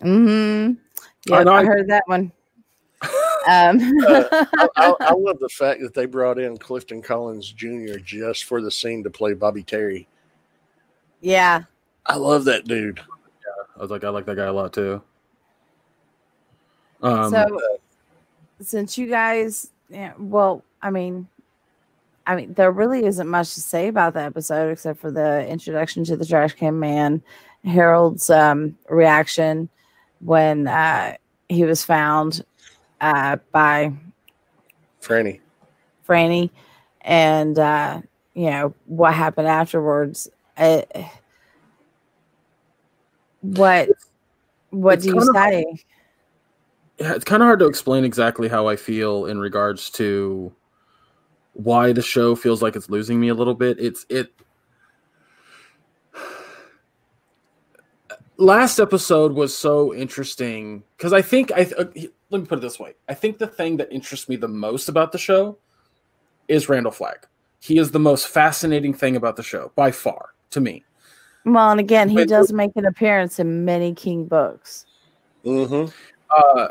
Mm-hmm. 0.00 1.32
I 1.32 1.38
Yeah, 1.38 1.42
know, 1.42 1.52
I 1.52 1.60
I- 1.60 1.64
heard 1.64 1.88
that 1.88 2.04
one. 2.06 2.30
Um, 3.48 3.78
I, 4.06 4.68
I, 4.76 4.94
I 5.00 5.12
love 5.14 5.38
the 5.38 5.48
fact 5.48 5.80
that 5.80 5.94
they 5.94 6.04
brought 6.04 6.38
in 6.38 6.58
Clifton 6.58 7.00
Collins 7.00 7.50
Jr. 7.50 7.96
just 8.04 8.44
for 8.44 8.60
the 8.60 8.70
scene 8.70 9.02
to 9.04 9.10
play 9.10 9.32
Bobby 9.32 9.62
Terry. 9.62 10.06
yeah, 11.20 11.62
I 12.04 12.16
love 12.16 12.44
that 12.44 12.66
dude. 12.66 12.98
Yeah, 12.98 13.64
I 13.76 13.80
was 13.80 13.90
like, 13.90 14.04
I 14.04 14.10
like 14.10 14.26
that 14.26 14.36
guy 14.36 14.44
a 14.46 14.52
lot 14.52 14.74
too. 14.74 15.00
Um, 17.02 17.30
so 17.30 17.60
since 18.60 18.98
you 18.98 19.06
guys, 19.08 19.70
yeah, 19.88 20.12
well, 20.18 20.64
I 20.82 20.90
mean, 20.90 21.28
I 22.26 22.36
mean, 22.36 22.54
there 22.54 22.70
really 22.72 23.06
isn't 23.06 23.28
much 23.28 23.54
to 23.54 23.60
say 23.60 23.88
about 23.88 24.14
the 24.14 24.22
episode 24.22 24.70
except 24.70 25.00
for 25.00 25.10
the 25.10 25.46
introduction 25.48 26.04
to 26.04 26.16
the 26.16 26.26
trash 26.26 26.52
can 26.54 26.78
man, 26.78 27.22
Harold's 27.64 28.28
um, 28.30 28.76
reaction 28.88 29.68
when 30.20 30.66
uh, 30.68 31.14
he 31.48 31.64
was 31.64 31.84
found 31.84 32.44
uh, 33.00 33.36
by 33.52 33.92
Franny. 35.00 35.40
Franny, 36.06 36.50
and 37.02 37.58
uh, 37.58 38.00
you 38.34 38.50
know 38.50 38.74
what 38.86 39.14
happened 39.14 39.48
afterwards. 39.48 40.28
Uh, 40.56 40.82
what 43.40 43.88
what 44.70 44.94
It's 44.94 45.04
do 45.04 45.08
you 45.14 45.14
kind 45.20 45.28
of- 45.28 45.34
say? 45.36 45.84
Yeah, 46.98 47.14
it's 47.14 47.24
kind 47.24 47.42
of 47.42 47.46
hard 47.46 47.58
to 47.60 47.66
explain 47.66 48.04
exactly 48.04 48.48
how 48.48 48.66
I 48.68 48.76
feel 48.76 49.26
in 49.26 49.38
regards 49.38 49.90
to 49.90 50.52
why 51.54 51.92
the 51.92 52.02
show 52.02 52.34
feels 52.34 52.62
like 52.62 52.76
it's 52.76 52.90
losing 52.90 53.20
me 53.20 53.28
a 53.28 53.34
little 53.34 53.54
bit. 53.54 53.78
It's 53.80 54.04
it. 54.08 54.32
Last 58.36 58.78
episode 58.78 59.32
was 59.32 59.56
so 59.56 59.92
interesting 59.94 60.82
because 60.96 61.12
I 61.12 61.22
think 61.22 61.50
I 61.52 61.62
uh, 61.76 61.84
let 62.30 62.40
me 62.40 62.46
put 62.46 62.58
it 62.58 62.62
this 62.62 62.78
way. 62.78 62.94
I 63.08 63.14
think 63.14 63.38
the 63.38 63.46
thing 63.46 63.76
that 63.78 63.90
interests 63.92 64.28
me 64.28 64.36
the 64.36 64.48
most 64.48 64.88
about 64.88 65.12
the 65.12 65.18
show 65.18 65.58
is 66.46 66.68
Randall 66.68 66.92
Flagg. 66.92 67.26
He 67.60 67.78
is 67.78 67.90
the 67.90 67.98
most 67.98 68.28
fascinating 68.28 68.94
thing 68.94 69.16
about 69.16 69.34
the 69.36 69.42
show 69.42 69.72
by 69.74 69.90
far 69.90 70.30
to 70.50 70.60
me. 70.60 70.84
Well, 71.44 71.70
and 71.70 71.80
again, 71.80 72.08
he 72.08 72.16
But- 72.16 72.28
does 72.28 72.52
make 72.52 72.70
an 72.76 72.86
appearance 72.86 73.38
in 73.38 73.64
many 73.64 73.94
King 73.94 74.26
books. 74.26 74.84
Mm-hmm. 75.44 75.90
uh, 76.36 76.68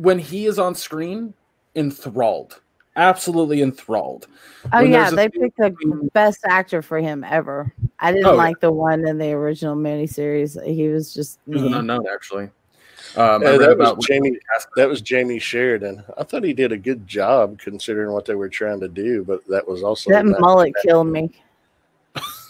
when 0.00 0.18
he 0.18 0.46
is 0.46 0.58
on 0.58 0.74
screen, 0.74 1.34
enthralled, 1.74 2.60
absolutely 2.96 3.60
enthralled. 3.62 4.26
Oh 4.72 4.82
When 4.82 4.92
yeah, 4.92 5.10
they 5.10 5.28
scene 5.28 5.42
picked 5.42 5.56
the 5.58 5.70
between- 5.70 6.08
best 6.14 6.40
actor 6.48 6.80
for 6.82 6.98
him 6.98 7.22
ever. 7.24 7.72
I 7.98 8.12
didn't 8.12 8.26
Oh, 8.26 8.30
yeah. 8.32 8.36
like 8.36 8.60
the 8.60 8.72
one 8.72 9.06
in 9.06 9.18
the 9.18 9.32
original 9.32 9.76
miniseries. 9.76 10.62
He 10.64 10.88
was 10.88 11.12
just 11.12 11.38
He 11.46 11.52
was 11.52 11.62
an 11.64 11.74
unknown, 11.74 12.06
actually. 12.12 12.50
Um, 13.16 13.42
Yeah, 13.42 13.50
read 13.50 13.60
that 13.60 13.78
was 13.78 13.88
about 13.90 13.98
Jamey. 14.00 14.36
That 14.76 14.88
was 14.88 15.02
Jamey 15.02 15.40
Sheridan. 15.40 16.02
I 16.16 16.22
thought 16.24 16.44
he 16.44 16.52
did 16.52 16.72
a 16.72 16.78
good 16.78 17.06
job 17.06 17.58
considering 17.58 18.12
what 18.12 18.24
they 18.24 18.34
were 18.36 18.48
trying 18.48 18.80
to 18.80 18.88
do, 18.88 19.24
but 19.24 19.46
that 19.48 19.66
was 19.66 19.82
also 19.82 20.10
that 20.10 20.24
not- 20.24 20.40
mullet 20.40 20.72
killed 20.82 21.08
me. 21.08 21.30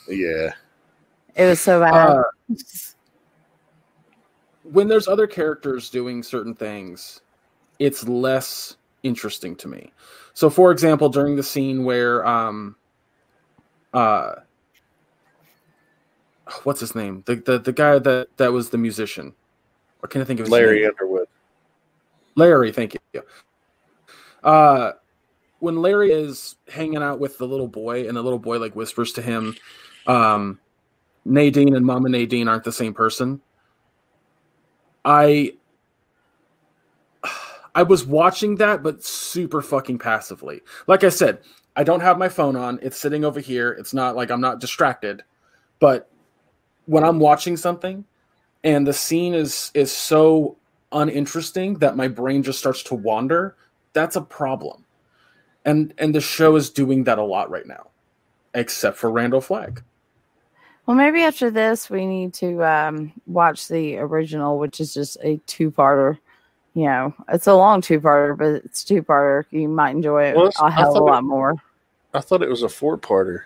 Yeah, 0.08 0.52
It 1.36 1.44
was 1.46 1.60
so 1.60 1.80
bad. 1.80 1.94
Uh, 1.94 2.22
when 4.64 4.88
there's 4.88 5.08
other 5.08 5.26
characters 5.26 5.88
doing 5.90 6.22
certain 6.22 6.54
things, 6.54 7.20
it's 7.80 8.06
less 8.06 8.76
interesting 9.02 9.56
to 9.56 9.66
me. 9.66 9.92
So, 10.34 10.48
for 10.48 10.70
example, 10.70 11.08
during 11.08 11.34
the 11.34 11.42
scene 11.42 11.84
where, 11.84 12.24
um, 12.24 12.76
uh, 13.92 14.34
what's 16.62 16.78
his 16.78 16.94
name? 16.94 17.24
The 17.26 17.36
the, 17.36 17.58
the 17.58 17.72
guy 17.72 17.98
that 17.98 18.28
that 18.36 18.52
was 18.52 18.70
the 18.70 18.78
musician. 18.78 19.34
Or 20.02 20.08
can 20.08 20.20
I 20.20 20.24
think 20.24 20.40
of 20.40 20.46
his 20.46 20.52
Larry 20.52 20.82
name? 20.82 20.90
Underwood. 20.90 21.26
Larry, 22.36 22.72
thank 22.72 22.96
you. 23.12 23.22
Uh, 24.42 24.92
when 25.58 25.82
Larry 25.82 26.10
is 26.12 26.56
hanging 26.68 27.02
out 27.02 27.18
with 27.20 27.36
the 27.36 27.46
little 27.46 27.68
boy, 27.68 28.06
and 28.06 28.16
the 28.16 28.22
little 28.22 28.38
boy 28.38 28.58
like 28.58 28.74
whispers 28.74 29.12
to 29.14 29.22
him, 29.22 29.56
um, 30.06 30.58
"Nadine 31.24 31.74
and 31.74 31.84
Mama 31.84 32.08
Nadine 32.08 32.48
aren't 32.48 32.64
the 32.64 32.72
same 32.72 32.94
person." 32.94 33.40
I 35.04 35.54
I 37.74 37.82
was 37.82 38.04
watching 38.04 38.56
that, 38.56 38.82
but 38.82 39.04
super 39.04 39.62
fucking 39.62 39.98
passively. 39.98 40.60
Like 40.86 41.04
I 41.04 41.08
said, 41.08 41.40
I 41.76 41.84
don't 41.84 42.00
have 42.00 42.18
my 42.18 42.28
phone 42.28 42.56
on. 42.56 42.78
It's 42.82 42.98
sitting 42.98 43.24
over 43.24 43.40
here. 43.40 43.70
It's 43.72 43.94
not 43.94 44.16
like 44.16 44.30
I'm 44.30 44.40
not 44.40 44.60
distracted. 44.60 45.22
But 45.78 46.10
when 46.86 47.04
I'm 47.04 47.18
watching 47.18 47.56
something 47.56 48.04
and 48.64 48.86
the 48.86 48.92
scene 48.92 49.34
is 49.34 49.70
is 49.74 49.92
so 49.92 50.56
uninteresting 50.92 51.74
that 51.74 51.96
my 51.96 52.08
brain 52.08 52.42
just 52.42 52.58
starts 52.58 52.82
to 52.84 52.94
wander, 52.94 53.56
that's 53.92 54.16
a 54.16 54.20
problem. 54.20 54.84
And 55.64 55.94
and 55.98 56.14
the 56.14 56.20
show 56.20 56.56
is 56.56 56.70
doing 56.70 57.04
that 57.04 57.18
a 57.18 57.24
lot 57.24 57.50
right 57.50 57.66
now. 57.66 57.90
Except 58.54 58.96
for 58.96 59.10
Randall 59.10 59.40
Flagg. 59.40 59.82
Well, 60.86 60.96
maybe 60.96 61.22
after 61.22 61.52
this, 61.52 61.88
we 61.88 62.04
need 62.04 62.34
to 62.34 62.64
um, 62.64 63.12
watch 63.26 63.68
the 63.68 63.98
original, 63.98 64.58
which 64.58 64.80
is 64.80 64.92
just 64.92 65.18
a 65.22 65.36
two 65.46 65.70
parter. 65.70 66.18
You 66.74 66.84
know, 66.84 67.14
it's 67.28 67.46
a 67.48 67.54
long 67.54 67.80
two 67.80 68.00
parter, 68.00 68.36
but 68.36 68.64
it's 68.64 68.84
two 68.84 69.02
parter. 69.02 69.44
You 69.50 69.68
might 69.68 69.90
enjoy 69.90 70.26
it 70.26 70.36
Well, 70.36 70.46
it's- 70.46 70.60
a 70.60 70.66
I 70.66 70.70
hell 70.70 70.90
of 70.90 70.96
a 70.96 70.98
thought 71.00 71.06
it- 71.08 71.10
lot 71.10 71.24
more. 71.24 71.54
I 72.14 72.20
thought 72.20 72.42
it 72.42 72.48
was 72.48 72.62
a 72.62 72.68
four 72.68 72.96
parter. 72.98 73.42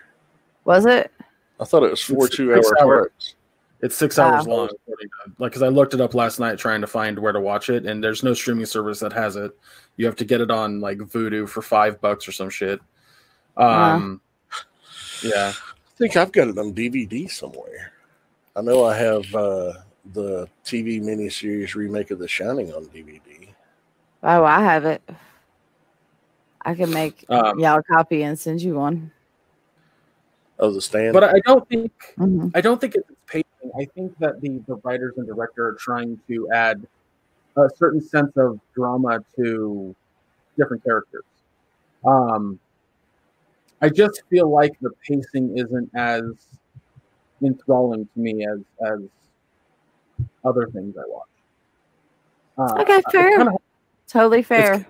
Was 0.63 0.85
it? 0.85 1.11
I 1.59 1.65
thought 1.65 1.83
it 1.83 1.91
was 1.91 2.01
four 2.01 2.25
It's 2.27 2.35
two 2.35 2.53
six 2.55 2.67
hour 2.67 2.81
hour. 2.81 2.97
parts. 3.01 3.35
It's 3.81 3.95
six 3.95 4.17
hours 4.17 4.45
Ah. 4.47 4.49
long. 4.51 4.69
Like, 5.39 5.51
because 5.51 5.61
I 5.61 5.67
looked 5.67 5.93
it 5.93 6.01
up 6.01 6.13
last 6.15 6.39
night 6.39 6.57
trying 6.57 6.81
to 6.81 6.87
find 6.87 7.17
where 7.19 7.31
to 7.33 7.39
watch 7.39 7.69
it, 7.69 7.85
and 7.85 8.03
there's 8.03 8.23
no 8.23 8.33
streaming 8.33 8.65
service 8.65 8.99
that 9.01 9.13
has 9.13 9.35
it. 9.35 9.51
You 9.97 10.05
have 10.07 10.15
to 10.17 10.25
get 10.25 10.41
it 10.41 10.49
on 10.49 10.79
like 10.81 10.97
Vudu 10.97 11.47
for 11.47 11.61
five 11.61 12.01
bucks 12.01 12.27
or 12.27 12.31
some 12.31 12.49
shit. 12.49 12.79
Um, 13.57 14.21
yeah. 15.23 15.53
I 15.55 15.97
think 15.97 16.17
I've 16.17 16.31
got 16.31 16.47
it 16.47 16.57
on 16.57 16.73
DVD 16.73 17.27
somewhere. 17.29 17.91
I 18.55 18.61
know 18.61 18.85
I 18.85 18.95
have 18.97 19.33
uh, 19.35 19.73
the 20.13 20.47
TV 20.63 21.01
miniseries 21.01 21.75
remake 21.75 22.11
of 22.11 22.19
The 22.19 22.27
Shining 22.27 22.73
on 22.73 22.85
DVD. 22.85 23.49
Oh, 24.23 24.43
I 24.43 24.61
have 24.61 24.85
it. 24.85 25.01
I 26.61 26.73
can 26.73 26.91
make 26.91 27.25
Um, 27.29 27.59
y'all 27.59 27.79
a 27.79 27.83
copy 27.83 28.23
and 28.23 28.37
send 28.39 28.61
you 28.61 28.75
one. 28.75 29.11
Of 30.57 30.73
the 30.73 30.81
stand. 30.81 31.13
But 31.13 31.23
I 31.25 31.39
don't 31.45 31.67
think 31.67 31.91
Mhm. 32.17 32.51
I 32.55 32.61
don't 32.61 32.79
think 32.79 32.95
it's 32.95 33.09
pacing. 33.27 33.71
I 33.79 33.85
think 33.93 34.17
that 34.19 34.39
the, 34.41 34.59
the 34.67 34.75
writers 34.83 35.13
and 35.17 35.27
director 35.27 35.67
are 35.67 35.73
trying 35.73 36.19
to 36.27 36.49
add 36.51 36.87
a 37.57 37.69
certain 37.75 38.01
sense 38.01 38.35
of 38.37 38.59
drama 38.73 39.19
to 39.35 39.93
different 40.57 40.83
characters. 40.83 41.23
Um, 42.05 42.59
I 43.81 43.89
just 43.89 44.23
feel 44.29 44.49
like 44.49 44.79
the 44.79 44.91
pacing 45.07 45.57
isn't 45.57 45.89
as 45.93 46.23
enthralling 47.43 48.07
to 48.13 48.19
me 48.19 48.45
as 48.47 48.59
as 48.85 49.01
other 50.45 50.67
things 50.67 50.95
I 50.97 51.03
watch. 51.07 51.27
Uh, 52.57 52.81
Okay, 52.81 52.93
I- 52.93 53.01
I 53.07 53.11
fair. 53.11 53.37
kinda- 53.37 53.51
Totally 54.07 54.43
fair. 54.43 54.85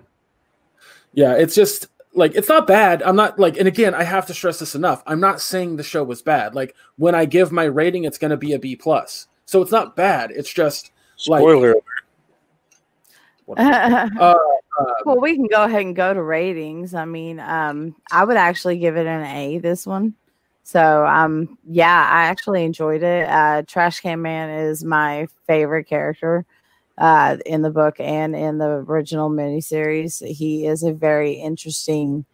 yeah, 1.14 1.32
it's 1.34 1.54
just 1.54 1.88
like 2.14 2.34
it's 2.34 2.48
not 2.48 2.66
bad. 2.66 3.02
I'm 3.02 3.16
not 3.16 3.38
like, 3.38 3.56
and 3.58 3.66
again, 3.66 3.94
I 3.94 4.04
have 4.04 4.26
to 4.26 4.34
stress 4.34 4.58
this 4.58 4.74
enough. 4.74 5.02
I'm 5.06 5.20
not 5.20 5.40
saying 5.40 5.76
the 5.76 5.82
show 5.82 6.04
was 6.04 6.22
bad. 6.22 6.54
Like 6.54 6.74
when 6.96 7.14
I 7.14 7.24
give 7.24 7.50
my 7.52 7.64
rating, 7.64 8.04
it's 8.04 8.18
going 8.18 8.30
to 8.30 8.36
be 8.36 8.52
a 8.52 8.58
B 8.58 8.76
plus. 8.76 9.26
So 9.46 9.62
it's 9.62 9.72
not 9.72 9.96
bad. 9.96 10.30
It's 10.30 10.52
just 10.52 10.92
like 11.26 11.40
Spoiler 11.40 11.72
alert. 11.72 11.82
uh, 13.56 14.34
well, 15.04 15.20
we 15.20 15.34
can 15.36 15.46
go 15.46 15.64
ahead 15.64 15.82
and 15.82 15.94
go 15.96 16.12
to 16.12 16.22
ratings. 16.22 16.94
I 16.94 17.04
mean, 17.04 17.38
um, 17.40 17.94
I 18.10 18.24
would 18.24 18.36
actually 18.36 18.78
give 18.78 18.96
it 18.96 19.06
an 19.06 19.22
A. 19.24 19.58
This 19.58 19.86
one. 19.86 20.14
So, 20.66 21.06
um, 21.06 21.56
yeah, 21.64 22.08
I 22.10 22.24
actually 22.24 22.64
enjoyed 22.64 23.04
it. 23.04 23.28
Uh, 23.28 23.62
Trash 23.68 24.00
Can 24.00 24.20
Man 24.20 24.50
is 24.50 24.82
my 24.82 25.28
favorite 25.46 25.84
character 25.84 26.44
uh, 26.98 27.36
in 27.46 27.62
the 27.62 27.70
book 27.70 28.00
and 28.00 28.34
in 28.34 28.58
the 28.58 28.84
original 28.88 29.30
miniseries. 29.30 30.26
He 30.26 30.66
is 30.66 30.82
a 30.82 30.92
very 30.92 31.34
interesting, 31.34 32.24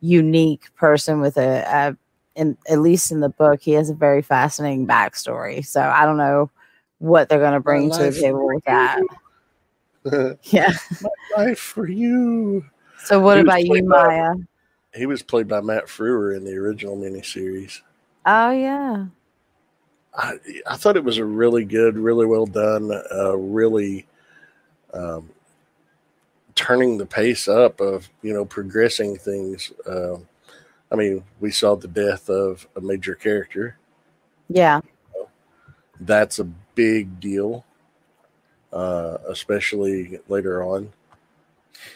unique 0.00 0.74
person 0.74 1.20
with 1.20 1.36
a, 1.36 1.62
a 1.64 1.96
in, 2.34 2.58
at 2.68 2.80
least 2.80 3.12
in 3.12 3.20
the 3.20 3.28
book, 3.28 3.62
he 3.62 3.74
has 3.74 3.88
a 3.88 3.94
very 3.94 4.20
fascinating 4.20 4.88
backstory. 4.88 5.64
So 5.64 5.80
I 5.80 6.04
don't 6.04 6.18
know 6.18 6.50
what 6.98 7.28
they're 7.28 7.38
going 7.38 7.52
to 7.52 7.60
bring 7.60 7.92
to 7.92 8.10
the 8.10 8.20
table 8.20 8.48
with 8.48 8.64
that. 8.64 9.00
yeah. 10.42 10.72
My 11.02 11.44
life 11.44 11.60
for 11.60 11.88
you. 11.88 12.64
So 13.04 13.20
what 13.20 13.38
about 13.38 13.64
you, 13.64 13.84
Maya? 13.84 14.34
He 14.96 15.06
was 15.06 15.22
played 15.22 15.48
by 15.48 15.60
Matt 15.60 15.86
Frewer 15.86 16.36
in 16.36 16.44
the 16.44 16.56
original 16.56 16.96
miniseries. 16.96 17.80
Oh 18.24 18.50
yeah. 18.50 19.06
I, 20.14 20.38
I 20.66 20.76
thought 20.76 20.96
it 20.96 21.04
was 21.04 21.18
a 21.18 21.24
really 21.24 21.64
good, 21.64 21.98
really 21.98 22.24
well 22.24 22.46
done, 22.46 22.90
uh, 23.12 23.36
really 23.36 24.06
um, 24.94 25.28
turning 26.54 26.96
the 26.96 27.04
pace 27.04 27.46
up 27.48 27.80
of 27.80 28.08
you 28.22 28.32
know 28.32 28.44
progressing 28.44 29.16
things. 29.16 29.72
Um 29.86 30.26
I 30.90 30.94
mean, 30.94 31.24
we 31.40 31.50
saw 31.50 31.74
the 31.74 31.88
death 31.88 32.30
of 32.30 32.66
a 32.76 32.80
major 32.80 33.14
character. 33.14 33.76
Yeah. 34.48 34.80
That's 36.00 36.38
a 36.38 36.44
big 36.44 37.18
deal, 37.20 37.64
uh, 38.72 39.18
especially 39.28 40.20
later 40.28 40.62
on. 40.62 40.92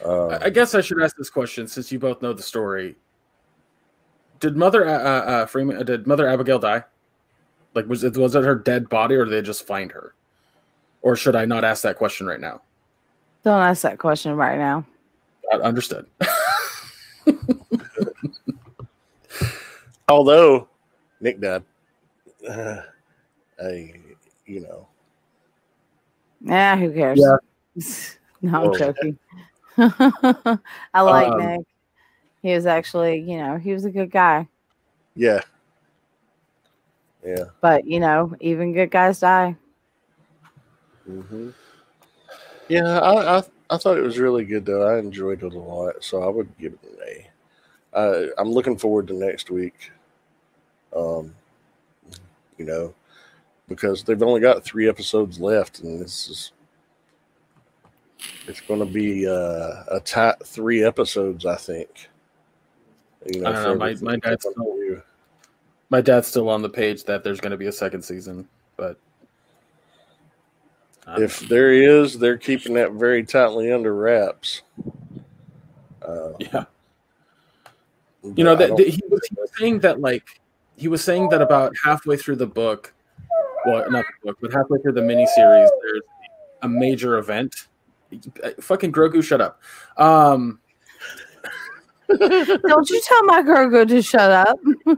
Uh, 0.05 0.29
I 0.29 0.47
I 0.47 0.51
guess 0.51 0.75
I 0.75 0.81
should 0.81 1.03
ask 1.03 1.17
this 1.17 1.31
question 1.31 1.67
since 1.67 1.91
you 1.93 1.99
both 1.99 2.23
know 2.23 2.33
the 2.33 2.43
story. 2.43 2.97
Did 4.41 4.57
Mother 4.57 4.87
uh, 4.89 4.93
uh, 4.93 5.25
uh, 5.31 5.47
Freeman? 5.47 5.77
Uh, 5.77 5.83
did 5.83 6.07
Mother 6.07 6.27
Abigail 6.27 6.59
die? 6.59 6.85
Like, 7.75 7.87
was 7.87 8.03
it 8.05 8.17
was 8.17 8.35
it 8.35 8.45
her 8.45 8.55
dead 8.55 8.89
body, 8.89 9.15
or 9.15 9.25
did 9.25 9.33
they 9.33 9.43
just 9.43 9.67
find 9.67 9.93
her? 9.93 10.15
Or 11.03 11.17
should 11.17 11.37
I 11.37 11.45
not 11.45 11.65
ask 11.65 11.83
that 11.83 11.97
question 11.97 12.27
right 12.27 12.41
now? 12.41 12.63
Don't 13.45 13.61
ask 13.63 13.83
that 13.83 13.99
question 13.99 14.35
right 14.37 14.59
now. 14.59 14.85
Uh, 15.53 15.59
understood. 15.59 16.07
although 20.09 20.69
Nick 21.21 21.41
died, 21.41 21.63
uh, 22.49 22.83
I, 23.63 23.95
you 24.47 24.61
know, 24.61 24.89
Yeah, 26.41 26.77
who 26.77 26.93
cares? 26.93 27.19
Yeah. 27.21 27.37
no, 28.43 28.63
I'm 28.63 28.69
Whoa. 28.69 28.79
joking. 28.79 29.19
I 30.95 31.01
like 31.01 31.33
Um, 31.33 31.41
Nick. 31.41 31.67
He 32.43 32.55
was 32.55 32.67
actually, 32.67 33.21
you 33.21 33.39
know, 33.39 33.57
he 33.57 33.73
was 33.73 33.85
a 33.85 33.91
good 33.91 34.11
guy. 34.11 34.49
yeah, 35.15 35.41
yeah. 37.25 37.45
But 37.61 37.87
you 37.87 38.01
know, 38.01 38.35
even 38.41 38.73
good 38.73 38.91
guys 38.91 39.21
die. 39.21 39.57
hmm 41.07 41.51
Yeah, 42.69 42.99
I, 43.01 43.39
I 43.39 43.43
I 43.71 43.77
thought 43.77 43.99
it 43.99 44.03
was 44.03 44.19
really 44.19 44.45
good 44.45 44.67
though. 44.67 44.87
I 44.87 44.99
enjoyed 44.99 45.43
it 45.43 45.55
a 45.55 45.59
lot, 45.59 46.03
so 46.03 46.23
I 46.23 46.29
would 46.29 46.49
give 46.59 46.75
it 46.75 46.91
an 46.91 46.99
A. 47.07 47.97
Uh, 47.99 48.27
I'm 48.39 48.51
looking 48.51 48.77
forward 48.79 49.09
to 49.09 49.15
next 49.15 49.51
week. 49.51 49.93
Um, 50.95 51.35
you 52.59 52.65
know, 52.65 52.95
because 53.69 54.03
they've 54.03 54.23
only 54.23 54.41
got 54.41 54.65
three 54.65 54.89
episodes 54.89 55.41
left, 55.41 55.81
and 55.81 56.01
this 56.01 56.29
is 56.29 56.53
it's 58.47 58.61
going 58.61 58.81
to 58.81 58.87
be 58.87 59.27
uh, 59.27 59.85
a 59.89 60.01
tight 60.05 60.37
three 60.45 60.83
episodes, 60.85 61.47
I 61.47 61.57
think. 61.57 62.09
You 63.33 63.47
I 63.47 63.53
don't 63.53 63.63
know, 63.65 63.75
my- 63.75 63.95
my 64.01 64.17
dad's 64.17 64.47
still-. 64.51 65.03
My 65.91 66.01
dad's 66.01 66.29
still 66.29 66.49
on 66.49 66.63
the 66.63 66.69
page 66.69 67.03
that 67.05 67.25
there's 67.25 67.41
going 67.41 67.51
to 67.51 67.57
be 67.57 67.67
a 67.67 67.73
second 67.73 68.03
season, 68.03 68.49
but 68.77 68.97
If 71.19 71.41
there 71.49 71.73
is, 71.73 72.17
they're 72.17 72.39
keeping 72.39 72.75
that 72.75 72.93
very 72.93 73.25
tightly 73.25 73.73
under 73.73 73.93
wraps. 73.93 74.63
Uh, 76.01 76.31
yeah, 76.39 76.65
you 78.23 78.45
know 78.45 78.55
that 78.55 78.77
that 78.77 78.87
he, 78.89 79.03
was, 79.11 79.21
he 79.29 79.37
was 79.39 79.51
saying 79.59 79.81
that 79.81 80.01
like 80.01 80.41
he 80.77 80.87
was 80.87 81.03
saying 81.03 81.29
that 81.31 81.43
about 81.43 81.75
halfway 81.83 82.17
through 82.17 82.37
the 82.37 82.47
book, 82.47 82.95
well, 83.67 83.91
not 83.91 84.05
the 84.23 84.29
book, 84.29 84.39
but 84.41 84.53
halfway 84.53 84.79
through 84.79 84.93
the 84.93 85.01
miniseries, 85.01 85.69
there's 85.83 86.03
a 86.63 86.69
major 86.69 87.19
event. 87.19 87.67
Uh, 88.43 88.51
Fucking 88.61 88.93
Grogu, 88.93 89.23
shut 89.23 89.41
up. 89.41 89.61
Um, 89.97 90.61
Don't 92.19 92.91
you 92.91 93.01
tell 93.05 93.25
my 93.25 93.43
Grogu 93.43 93.87
to 93.89 94.03
shut 94.03 94.31
up. 94.31 94.59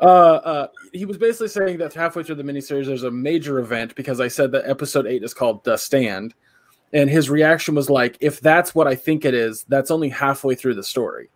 uh, 0.00 0.04
uh, 0.04 0.66
he 0.92 1.04
was 1.04 1.18
basically 1.18 1.48
saying 1.48 1.78
that 1.78 1.94
halfway 1.94 2.22
through 2.22 2.34
the 2.36 2.42
miniseries, 2.42 2.86
there's 2.86 3.04
a 3.04 3.10
major 3.10 3.58
event 3.60 3.94
because 3.94 4.20
I 4.20 4.28
said 4.28 4.52
that 4.52 4.68
episode 4.68 5.06
eight 5.06 5.22
is 5.22 5.34
called 5.34 5.62
The 5.64 5.76
Stand, 5.76 6.34
and 6.92 7.08
his 7.08 7.30
reaction 7.30 7.74
was 7.74 7.90
like, 7.90 8.16
"If 8.20 8.40
that's 8.40 8.74
what 8.74 8.88
I 8.88 8.94
think 8.94 9.24
it 9.24 9.34
is, 9.34 9.64
that's 9.68 9.90
only 9.90 10.08
halfway 10.08 10.54
through 10.54 10.74
the 10.74 10.82
story." 10.82 11.30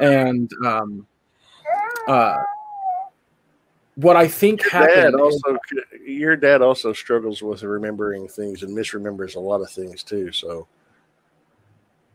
And 0.00 0.50
um, 0.64 1.06
uh, 2.08 2.38
what 3.96 4.16
I 4.16 4.26
think 4.26 4.62
Dad 4.62 4.70
happened, 4.70 5.20
also, 5.20 5.58
your 6.10 6.36
dad 6.36 6.62
also 6.62 6.92
struggles 6.92 7.42
with 7.42 7.62
remembering 7.62 8.28
things 8.28 8.62
and 8.62 8.76
misremembers 8.76 9.36
a 9.36 9.40
lot 9.40 9.60
of 9.60 9.70
things 9.70 10.02
too. 10.02 10.30
So 10.32 10.66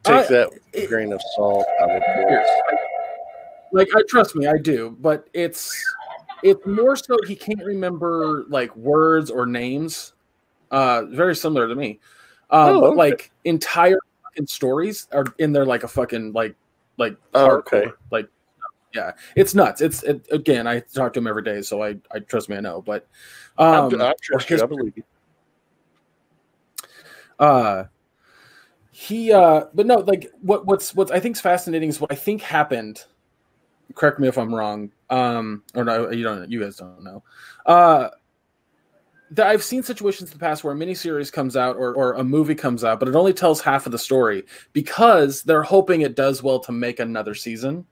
take 0.03 0.27
that 0.29 0.49
it- 0.73 0.87
grain 0.89 1.11
of 1.13 1.21
salt. 1.35 1.65
I 1.81 1.85
would 1.87 2.03
guess. 2.29 2.49
like 3.71 3.87
I 3.95 4.01
trust 4.07 4.35
me, 4.35 4.47
I 4.47 4.57
do, 4.57 4.95
but 4.99 5.27
it's 5.33 5.73
it's 6.43 6.65
more 6.65 6.95
so 6.95 7.15
he 7.27 7.35
can't 7.35 7.63
remember 7.63 8.45
like 8.49 8.75
words 8.75 9.29
or 9.31 9.45
names. 9.45 10.13
Uh, 10.71 11.03
very 11.09 11.35
similar 11.35 11.67
to 11.67 11.75
me. 11.75 11.99
Um, 12.49 12.69
Oh, 12.77 12.81
but 12.81 12.87
okay. 12.89 12.97
like 12.97 13.31
entire 13.45 13.99
fucking 14.23 14.47
stories 14.47 15.07
are 15.11 15.25
in 15.39 15.53
there 15.53 15.65
like 15.65 15.83
a 15.83 15.87
fucking 15.87 16.33
like 16.33 16.55
like 16.97 17.15
Oh, 17.33 17.47
hardcore. 17.47 17.59
okay. 17.87 17.91
Like, 18.11 18.29
yeah, 18.95 19.11
it's 19.35 19.53
nuts. 19.53 19.81
It's 19.81 20.01
it, 20.03 20.25
again, 20.31 20.65
I 20.65 20.79
talk 20.79 21.13
to 21.13 21.19
him 21.19 21.27
every 21.27 21.43
day, 21.43 21.61
so 21.61 21.83
I, 21.83 21.97
I 22.11 22.19
trust 22.19 22.49
me, 22.49 22.55
I 22.55 22.61
know. 22.61 22.81
But, 22.81 23.07
um, 23.57 24.01
I, 24.01 24.09
I 24.11 24.13
trust 24.21 24.49
you. 24.49 24.55
his- 24.55 24.63
I 24.63 24.65
believe 24.65 24.93
you. 24.95 25.03
uh 27.39 27.83
he 28.91 29.33
uh 29.33 29.65
but 29.73 29.85
no 29.85 29.95
like 29.97 30.31
what 30.41 30.65
what's 30.65 30.95
what's 30.95 31.11
i 31.11 31.19
think's 31.19 31.41
fascinating 31.41 31.89
is 31.89 31.99
what 31.99 32.09
i 32.13 32.15
think 32.15 32.41
happened 32.41 33.03
correct 33.93 34.21
me 34.21 34.27
if 34.29 34.37
i'm 34.37 34.55
wrong 34.55 34.89
um 35.09 35.61
or 35.75 35.83
no 35.83 36.09
you 36.11 36.23
don't 36.23 36.49
you 36.49 36.61
guys 36.61 36.77
don't 36.77 37.03
know 37.03 37.21
uh 37.65 38.07
that 39.31 39.47
i've 39.47 39.61
seen 39.63 39.83
situations 39.83 40.31
in 40.31 40.37
the 40.37 40.39
past 40.39 40.63
where 40.63 40.73
a 40.73 40.77
miniseries 40.77 41.29
comes 41.29 41.57
out 41.57 41.75
or, 41.75 41.93
or 41.93 42.13
a 42.13 42.23
movie 42.23 42.55
comes 42.55 42.85
out 42.85 42.99
but 43.01 43.09
it 43.09 43.15
only 43.15 43.33
tells 43.33 43.59
half 43.59 43.85
of 43.85 43.91
the 43.91 43.99
story 43.99 44.45
because 44.71 45.43
they're 45.43 45.61
hoping 45.61 45.99
it 46.01 46.15
does 46.15 46.41
well 46.41 46.59
to 46.61 46.71
make 46.71 47.01
another 47.01 47.35
season 47.35 47.85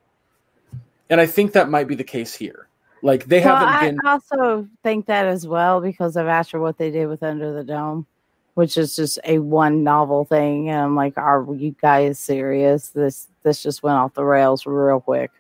and 1.13 1.21
i 1.21 1.25
think 1.25 1.53
that 1.53 1.69
might 1.69 1.87
be 1.87 1.95
the 1.95 2.03
case 2.03 2.33
here 2.33 2.67
like 3.03 3.25
they 3.25 3.41
Well, 3.41 3.57
haven't 3.57 3.67
I 3.67 3.89
been 3.89 3.99
I 4.05 4.11
also 4.13 4.67
think 4.81 5.05
that 5.07 5.25
as 5.25 5.45
well 5.45 5.81
because 5.81 6.15
of 6.15 6.27
after 6.27 6.59
what 6.59 6.77
they 6.77 6.89
did 6.89 7.07
with 7.07 7.21
Under 7.21 7.51
the 7.53 7.63
Dome, 7.63 8.07
which 8.53 8.77
is 8.77 8.95
just 8.95 9.19
a 9.25 9.39
one 9.39 9.83
novel 9.83 10.23
thing. 10.23 10.69
And 10.69 10.79
I'm 10.79 10.95
like, 10.95 11.17
are 11.17 11.45
you 11.53 11.75
guys 11.81 12.17
serious? 12.17 12.89
This 12.89 13.27
this 13.43 13.61
just 13.61 13.83
went 13.83 13.97
off 13.97 14.13
the 14.13 14.23
rails 14.23 14.65
real 14.65 15.01
quick. 15.01 15.31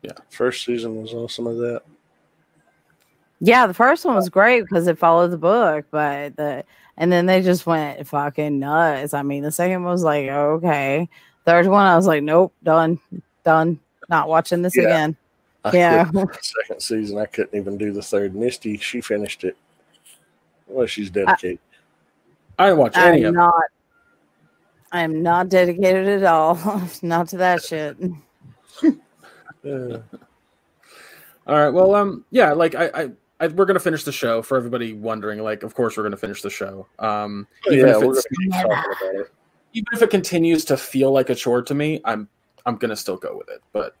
Yeah, 0.00 0.12
First 0.30 0.64
season 0.64 1.00
was 1.00 1.12
awesome 1.12 1.46
of 1.46 1.58
that. 1.58 1.82
Yeah, 3.40 3.66
the 3.66 3.74
first 3.74 4.06
one 4.06 4.14
was 4.14 4.30
great 4.30 4.62
because 4.62 4.86
it 4.86 4.98
followed 4.98 5.28
the 5.28 5.36
book, 5.36 5.84
but 5.90 6.36
the 6.36 6.64
and 6.96 7.12
then 7.12 7.26
they 7.26 7.42
just 7.42 7.66
went 7.66 8.06
fucking 8.06 8.58
nuts. 8.58 9.12
I 9.12 9.22
mean, 9.22 9.42
the 9.42 9.52
second 9.52 9.82
one 9.82 9.92
was 9.92 10.04
like, 10.04 10.28
okay. 10.28 11.10
Third 11.44 11.66
one, 11.66 11.84
I 11.84 11.96
was 11.96 12.06
like, 12.06 12.22
nope, 12.22 12.52
done, 12.62 12.98
done. 13.44 13.80
Not 14.08 14.28
watching 14.28 14.62
this 14.62 14.76
Yeah. 14.76 14.84
again. 14.84 15.16
I 15.64 15.76
Yeah. 15.76 16.10
second 16.40 16.80
season. 16.80 17.18
I 17.18 17.26
couldn't 17.26 17.58
even 17.58 17.76
do 17.78 17.92
the 17.92 18.02
third. 18.02 18.34
Misty, 18.34 18.76
she 18.78 19.00
finished 19.00 19.44
it. 19.44 19.56
Well, 20.66 20.86
she's 20.86 21.10
dedicated. 21.10 21.58
i 22.58 22.66
didn't 22.66 22.78
watch 22.78 22.96
any 22.96 23.24
I'm 23.24 23.24
of 23.26 23.34
it 23.34 23.36
not. 23.36 23.64
I 24.92 25.00
am 25.02 25.22
not 25.22 25.48
dedicated 25.48 26.06
at 26.06 26.24
all. 26.24 26.58
not 27.02 27.28
to 27.28 27.38
that 27.38 27.62
shit. 27.62 27.96
Uh, 28.84 28.90
All 31.46 31.56
right. 31.58 31.70
Well, 31.70 31.94
um, 31.94 32.24
yeah, 32.30 32.52
like 32.52 32.74
I, 32.74 32.90
I, 32.94 33.10
I 33.40 33.46
we're 33.48 33.64
gonna 33.64 33.80
finish 33.80 34.04
the 34.04 34.12
show 34.12 34.42
for 34.42 34.56
everybody 34.56 34.92
wondering. 34.92 35.40
Like, 35.42 35.62
of 35.62 35.74
course, 35.74 35.96
we're 35.96 36.04
gonna 36.04 36.16
finish 36.16 36.42
the 36.42 36.50
show. 36.50 36.86
Um, 36.98 37.48
even 37.66 37.88
yeah, 37.88 37.96
if 37.96 38.02
we're 38.02 38.14
gonna 38.14 38.22
keep 38.40 38.52
talking 38.52 38.70
about 38.70 39.14
it. 39.14 39.32
Even 39.72 39.86
if 39.92 40.02
it 40.02 40.10
continues 40.10 40.64
to 40.66 40.76
feel 40.76 41.12
like 41.12 41.30
a 41.30 41.34
chore 41.34 41.62
to 41.62 41.74
me, 41.74 42.00
I'm, 42.04 42.28
I'm 42.66 42.76
gonna 42.76 42.96
still 42.96 43.16
go 43.16 43.36
with 43.36 43.48
it. 43.48 43.62
But 43.72 43.96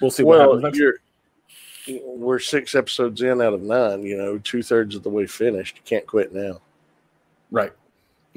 we'll 0.00 0.10
see 0.10 0.22
what 0.22 0.38
Well, 0.38 0.48
happens. 0.48 0.62
Next. 0.62 0.78
you're 0.78 0.94
we're 2.04 2.38
six 2.38 2.74
episodes 2.74 3.22
in 3.22 3.40
out 3.40 3.54
of 3.54 3.62
nine. 3.62 4.02
You 4.02 4.16
know, 4.16 4.38
two 4.38 4.62
thirds 4.62 4.94
of 4.94 5.02
the 5.02 5.10
way 5.10 5.26
finished. 5.26 5.76
You 5.76 5.82
can't 5.84 6.06
quit 6.06 6.32
now. 6.32 6.60
Right, 7.50 7.72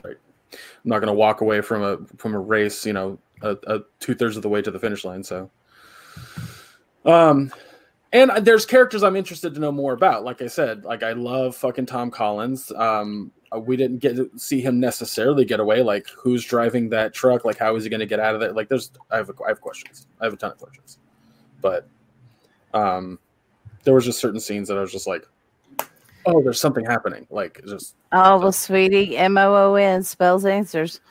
right. 0.04 0.18
I'm 0.54 0.60
not 0.86 1.00
gonna 1.00 1.14
walk 1.14 1.42
away 1.42 1.62
from 1.62 1.84
a 1.84 1.98
from 2.18 2.34
a 2.34 2.40
race. 2.40 2.86
You 2.86 2.94
know, 2.94 3.20
a, 3.42 3.58
a 3.68 3.80
two 4.00 4.16
thirds 4.16 4.38
of 4.38 4.44
the 4.44 4.50
way 4.50 4.62
to 4.62 4.72
the 4.72 4.80
finish 4.80 5.04
line. 5.06 5.24
So, 5.24 5.50
um. 7.06 7.52
And 8.16 8.30
there's 8.46 8.64
characters 8.64 9.02
I'm 9.02 9.16
interested 9.16 9.56
to 9.56 9.60
know 9.60 9.72
more 9.72 9.94
about. 9.94 10.24
Like 10.24 10.44
I 10.44 10.46
said, 10.46 10.86
like 10.86 11.02
I 11.02 11.14
love 11.14 11.56
fucking 11.56 11.88
Tom 11.88 12.12
Collins. 12.12 12.72
Um, 12.76 13.32
we 13.60 13.76
didn't 13.78 13.98
get 13.98 14.16
to 14.16 14.30
see 14.38 14.62
him 14.62 14.80
necessarily 14.80 15.46
get 15.46 15.60
away. 15.60 15.82
Like, 15.82 16.08
who's 16.16 16.44
driving 16.44 16.90
that 16.90 17.14
truck? 17.14 17.46
Like, 17.46 17.58
how 17.58 17.76
is 17.76 17.84
he 17.84 17.90
going 17.90 18.00
to 18.00 18.06
get 18.06 18.20
out 18.20 18.34
of 18.36 18.42
there? 18.42 18.52
Like, 18.52 18.70
there's, 18.70 18.92
I 19.12 19.18
have, 19.18 19.30
a, 19.30 19.34
I 19.46 19.50
have 19.50 19.62
questions. 19.62 20.08
I 20.20 20.26
have 20.26 20.34
a 20.34 20.38
ton 20.38 20.52
of 20.52 20.58
questions. 20.58 20.98
But, 21.62 21.88
um, 22.74 23.20
there 23.84 23.94
was 23.94 24.06
just 24.06 24.20
certain 24.20 24.40
scenes 24.40 24.68
that 24.68 24.78
I 24.78 24.82
was 24.82 24.92
just 24.92 25.08
like, 25.08 25.26
oh, 26.26 26.42
there's 26.42 26.60
something 26.60 26.86
happening. 26.86 27.28
Like, 27.30 27.62
just, 27.66 27.96
Oh 28.12 28.38
well, 28.40 28.52
sweetie, 28.52 29.18
M 29.18 29.38
O 29.38 29.56
O 29.56 29.76
N 29.76 30.04
spells 30.04 30.46
answers. 30.46 31.02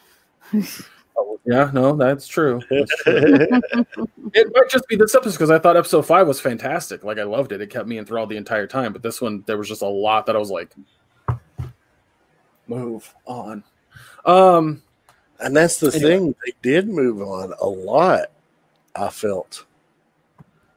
oh, 0.55 1.41
yeah, 1.45 1.71
no, 1.73 1.97
that's 1.97 2.27
true. 2.27 2.61
That's 2.71 3.03
true. 3.03 3.25
it 4.35 4.53
might 4.55 4.71
just 4.71 4.87
be 4.89 4.97
this 4.97 5.15
episode 5.15 5.33
because 5.33 5.51
I 5.51 5.59
thought 5.59 5.77
episode 5.77 6.03
five 6.03 6.29
was 6.29 6.41
fantastic. 6.41 7.03
Like, 7.03 7.19
I 7.19 7.25
loved 7.25 7.53
it. 7.53 7.61
It 7.61 7.71
kept 7.71 7.89
me 7.89 7.99
enthralled 7.99 8.29
the 8.29 8.37
entire 8.37 8.67
time. 8.69 8.93
But 8.93 9.03
this 9.03 9.21
one, 9.21 9.43
there 9.47 9.59
was 9.59 9.69
just 9.69 9.83
a 9.83 9.89
lot 9.89 10.27
that 10.27 10.37
I 10.37 10.39
was 10.39 10.51
like, 10.51 10.75
move 12.77 13.15
on. 13.27 13.65
Um, 14.25 14.83
And 15.41 15.57
that's 15.57 15.79
the 15.81 15.89
Anyway. 15.95 16.01
thing. 16.11 16.35
They 16.45 16.53
did 16.63 16.89
move 16.89 17.21
on 17.21 17.53
a 17.61 17.67
lot. 17.67 18.31
I 18.95 19.09
felt. 19.09 19.65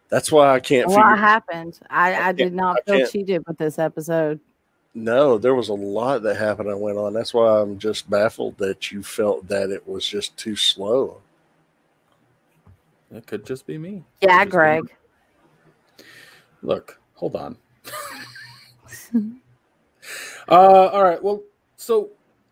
That's 0.09 0.31
why 0.31 0.49
I 0.53 0.59
can't 0.59 0.87
What 0.87 0.95
figure. 0.95 1.15
happened? 1.17 1.79
I, 1.89 2.13
I 2.13 2.15
can't- 2.17 2.37
did 2.37 2.53
not 2.53 2.77
I 2.87 2.97
feel 2.97 3.07
cheated 3.07 3.43
with 3.47 3.57
this 3.57 3.77
episode. 3.77 4.39
No, 4.97 5.37
there 5.37 5.53
was 5.53 5.67
a 5.69 5.73
lot 5.73 6.23
that 6.23 6.37
happened 6.37 6.69
and 6.69 6.79
went 6.79 6.97
on. 6.97 7.13
That's 7.13 7.33
why 7.33 7.59
I'm 7.59 7.77
just 7.77 8.09
baffled 8.09 8.57
that 8.59 8.91
you 8.93 9.03
felt 9.03 9.47
that 9.49 9.69
it 9.69 9.85
was 9.87 10.07
just 10.07 10.37
too 10.37 10.55
slow. 10.55 11.21
it 13.11 13.27
could 13.27 13.45
just 13.45 13.67
be 13.67 13.77
me. 13.77 14.03
Yeah, 14.21 14.39
Could 14.39 14.45
be 14.47 14.51
Greg. 14.51 14.83
me. 14.83 14.89
Look, 16.61 16.97
hold 17.15 17.35
on. 17.35 17.57
uh, 20.49 20.53
all 20.87 21.03
right. 21.03 21.21
Well, 21.21 21.43
so 21.86 22.09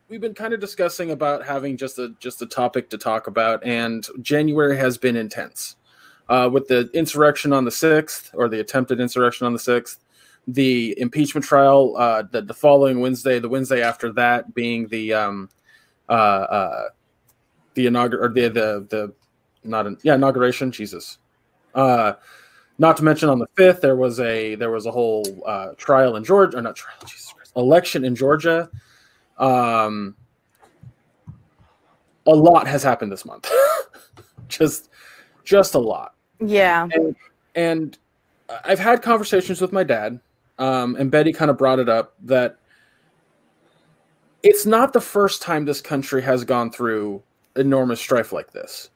we've 0.09 0.21
been 0.21 0.35
kind 0.35 0.53
of 0.53 0.59
discussing 0.59 1.11
about 1.11 1.43
having 1.43 1.75
just 1.75 1.97
a 1.97 2.13
just 2.19 2.41
a 2.41 2.45
topic 2.45 2.89
to 2.91 2.97
talk 2.97 3.27
about, 3.27 3.63
and 3.63 4.07
January 4.21 4.77
has 4.77 4.97
been 4.97 5.15
intense 5.15 5.75
uh, 6.29 6.49
with 6.51 6.67
the 6.67 6.89
insurrection 6.93 7.51
on 7.51 7.65
the 7.65 7.71
sixth, 7.71 8.29
or 8.35 8.47
the 8.47 8.59
attempted 8.59 8.99
insurrection 8.99 9.47
on 9.47 9.53
the 9.53 9.59
sixth, 9.59 9.99
the 10.47 10.93
impeachment 10.99 11.43
trial 11.43 11.95
uh, 11.97 12.23
the, 12.31 12.43
the 12.43 12.53
following 12.53 12.99
Wednesday, 12.99 13.39
the 13.39 13.49
Wednesday 13.49 13.81
after 13.81 14.11
that 14.13 14.53
being 14.53 14.87
the 14.89 15.13
um, 15.13 15.49
uh, 16.07 16.11
uh, 16.11 16.83
the 17.73 17.87
inaugur 17.87 18.21
or 18.21 18.29
the 18.29 18.49
the 18.49 18.87
the 18.89 19.13
not 19.63 19.87
an, 19.87 19.97
yeah 20.03 20.13
inauguration. 20.13 20.71
Jesus. 20.71 21.17
Uh, 21.73 22.13
not 22.77 22.97
to 22.97 23.03
mention 23.03 23.29
on 23.29 23.39
the 23.39 23.47
fifth, 23.55 23.81
there 23.81 23.95
was 23.95 24.19
a 24.19 24.53
there 24.55 24.69
was 24.69 24.85
a 24.85 24.91
whole 24.91 25.25
uh, 25.47 25.69
trial 25.77 26.17
in 26.17 26.23
Georgia, 26.23 26.57
or 26.57 26.61
not 26.61 26.75
trial, 26.75 26.97
Jesus 27.05 27.33
Christ, 27.33 27.51
election 27.55 28.05
in 28.05 28.15
Georgia. 28.15 28.69
Um, 29.43 30.15
a 32.25 32.31
lot 32.31 32.65
has 32.65 32.81
happened 32.81 33.11
this 33.11 33.25
month, 33.25 33.51
just 34.47 34.89
just 35.43 35.75
a 35.75 35.79
lot. 35.79 36.15
Yeah. 36.39 36.87
And 37.53 37.97
I've 38.63 38.79
had 38.79 39.01
conversations 39.01 39.59
with 39.59 39.73
my 39.73 39.83
dad, 39.83 40.21
um, 40.59 40.95
and 40.95 41.11
Betty 41.11 41.33
kind 41.33 41.51
of 41.51 41.57
brought 41.57 41.79
it 41.79 41.89
up 41.89 42.13
that 42.23 42.57
it's 44.43 44.65
not 44.65 44.93
the 44.93 45.01
first 45.01 45.41
time 45.41 45.65
this 45.65 45.81
country 45.81 46.21
has 46.21 46.45
gone 46.45 46.71
through 46.71 47.21
enormous 47.57 47.99
strife 47.99 48.31
like 48.31 48.51
this. 48.53 48.89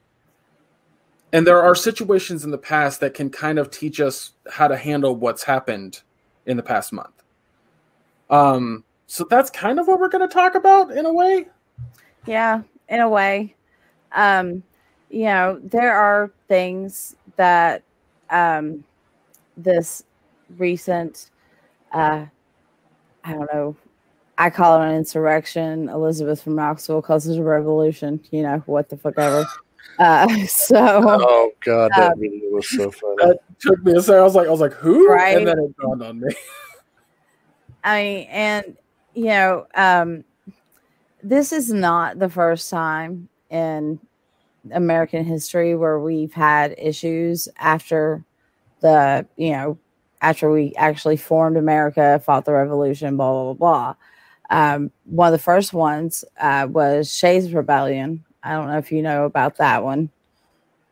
And 1.33 1.45
there 1.45 1.61
are 1.61 1.75
situations 1.75 2.45
in 2.45 2.51
the 2.51 2.57
past 2.57 3.01
that 3.01 3.13
can 3.13 3.29
kind 3.29 3.59
of 3.59 3.69
teach 3.69 3.99
us 3.99 4.31
how 4.49 4.69
to 4.69 4.77
handle 4.77 5.13
what's 5.13 5.43
happened 5.43 6.01
in 6.45 6.55
the 6.55 6.63
past 6.63 6.93
month. 6.93 7.23
Um, 8.29 8.85
so 9.07 9.25
that's 9.29 9.49
kind 9.49 9.79
of 9.79 9.87
what 9.87 9.99
we're 9.99 10.09
going 10.09 10.27
to 10.27 10.33
talk 10.33 10.55
about 10.55 10.91
in 10.91 11.05
a 11.05 11.13
way. 11.13 11.47
Yeah, 12.25 12.61
in 12.89 12.99
a 12.99 13.09
way. 13.09 13.55
Um, 14.11 14.63
you 15.09 15.25
know, 15.25 15.59
there 15.63 15.95
are 15.97 16.31
things 16.47 17.15
that 17.37 17.83
um 18.29 18.83
this 19.55 20.03
recent 20.57 21.29
uh 21.93 22.25
I 23.23 23.33
don't 23.33 23.53
know, 23.53 23.75
I 24.37 24.49
call 24.49 24.81
it 24.81 24.89
an 24.89 24.95
insurrection. 24.95 25.87
Elizabeth 25.89 26.41
from 26.41 26.55
Knoxville 26.55 27.01
calls 27.01 27.27
it 27.27 27.39
a 27.39 27.43
revolution, 27.43 28.19
you 28.31 28.43
know, 28.43 28.61
what 28.65 28.89
the 28.89 28.97
fuck 28.97 29.17
ever. 29.17 29.45
Uh 29.99 30.45
so 30.45 30.77
Oh 30.77 31.51
God, 31.61 31.91
that 31.95 32.11
Um, 32.11 32.19
video 32.19 32.49
was 32.51 32.69
so 32.69 32.91
funny. 32.91 33.15
That 33.19 33.39
took 33.59 33.81
me 33.83 33.93
a 33.93 34.01
second. 34.01 34.19
I 34.19 34.23
was 34.23 34.35
like, 34.35 34.47
I 34.47 34.51
was 34.51 34.59
like, 34.59 34.73
who? 34.73 35.09
Right. 35.09 35.37
And 35.37 35.47
then 35.47 35.57
it 35.57 35.75
dawned 35.77 36.03
on 36.03 36.19
me. 36.19 36.35
I 37.83 38.03
mean, 38.03 38.27
and 38.27 38.77
you 39.17 39.25
know, 39.25 39.65
um, 39.73 40.23
this 41.23 41.51
is 41.51 41.73
not 41.73 42.19
the 42.19 42.29
first 42.29 42.69
time 42.69 43.29
in 43.49 43.99
American 44.71 45.25
history 45.25 45.75
where 45.75 45.99
we've 45.99 46.33
had 46.33 46.75
issues 46.77 47.49
after 47.57 48.23
the, 48.81 49.25
you 49.35 49.53
know, 49.53 49.79
after 50.21 50.51
we 50.51 50.75
actually 50.75 51.17
formed 51.17 51.57
America, 51.57 52.21
fought 52.23 52.45
the 52.45 52.53
revolution, 52.53 53.17
blah 53.17 53.31
blah 53.31 53.53
blah 53.53 53.53
blah. 53.53 53.95
Um, 54.49 54.91
one 55.05 55.33
of 55.33 55.39
the 55.39 55.43
first 55.43 55.73
ones 55.73 56.23
uh, 56.39 56.67
was 56.69 57.11
Shays 57.11 57.51
Rebellion. 57.51 58.23
I 58.43 58.53
don't 58.53 58.67
know 58.67 58.77
if 58.77 58.91
you 58.91 59.01
know 59.01 59.25
about 59.25 59.57
that 59.57 59.83
one. 59.83 60.11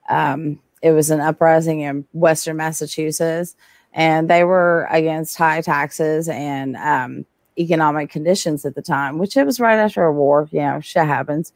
Um, 0.10 0.60
it 0.82 0.92
was 0.92 1.12
an 1.12 1.20
uprising 1.20 1.82
in 1.82 2.06
Western 2.14 2.58
Massachusetts 2.58 3.56
and 3.94 4.30
they 4.30 4.44
were 4.44 4.88
against 4.90 5.38
high 5.38 5.62
taxes 5.62 6.28
and 6.28 6.76
um, 6.76 7.26
economic 7.58 8.10
conditions 8.10 8.66
at 8.66 8.76
the 8.76 8.82
time, 8.82 9.18
which 9.18 9.38
it 9.38 9.46
was 9.46 9.60
right 9.60 9.78
after 9.78 10.04
a 10.04 10.14
war. 10.14 10.48
You 10.52 10.62
know, 10.62 10.80
shit 10.80 11.06
happens. 11.06 11.54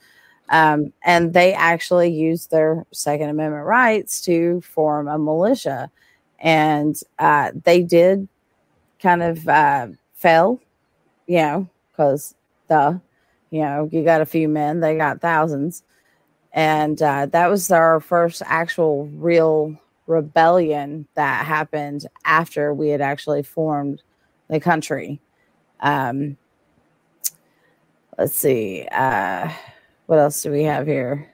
Um, 0.49 0.93
and 1.03 1.33
they 1.33 1.53
actually 1.53 2.09
used 2.09 2.49
their 2.49 2.85
Second 2.91 3.29
Amendment 3.29 3.65
rights 3.65 4.21
to 4.21 4.61
form 4.61 5.07
a 5.07 5.19
militia. 5.19 5.91
And 6.39 6.99
uh, 7.19 7.51
they 7.63 7.83
did 7.83 8.27
kind 9.01 9.21
of 9.21 9.47
uh, 9.47 9.87
fail, 10.13 10.59
you 11.27 11.37
know, 11.37 11.69
because 11.91 12.33
the, 12.67 12.99
you 13.51 13.61
know, 13.61 13.89
you 13.91 14.03
got 14.03 14.21
a 14.21 14.25
few 14.25 14.47
men, 14.47 14.79
they 14.79 14.97
got 14.97 15.21
thousands. 15.21 15.83
And 16.51 16.99
uh, 17.01 17.27
that 17.27 17.47
was 17.47 17.69
our 17.71 17.99
first 17.99 18.41
actual 18.45 19.05
real 19.07 19.77
rebellion 20.07 21.07
that 21.13 21.45
happened 21.45 22.07
after 22.25 22.73
we 22.73 22.89
had 22.89 23.01
actually 23.01 23.43
formed 23.43 24.01
the 24.49 24.59
country. 24.59 25.21
Um, 25.80 26.38
let's 28.17 28.36
see. 28.36 28.88
Uh, 28.91 29.51
what 30.05 30.19
else 30.19 30.41
do 30.41 30.51
we 30.51 30.63
have 30.63 30.88
here? 30.88 31.30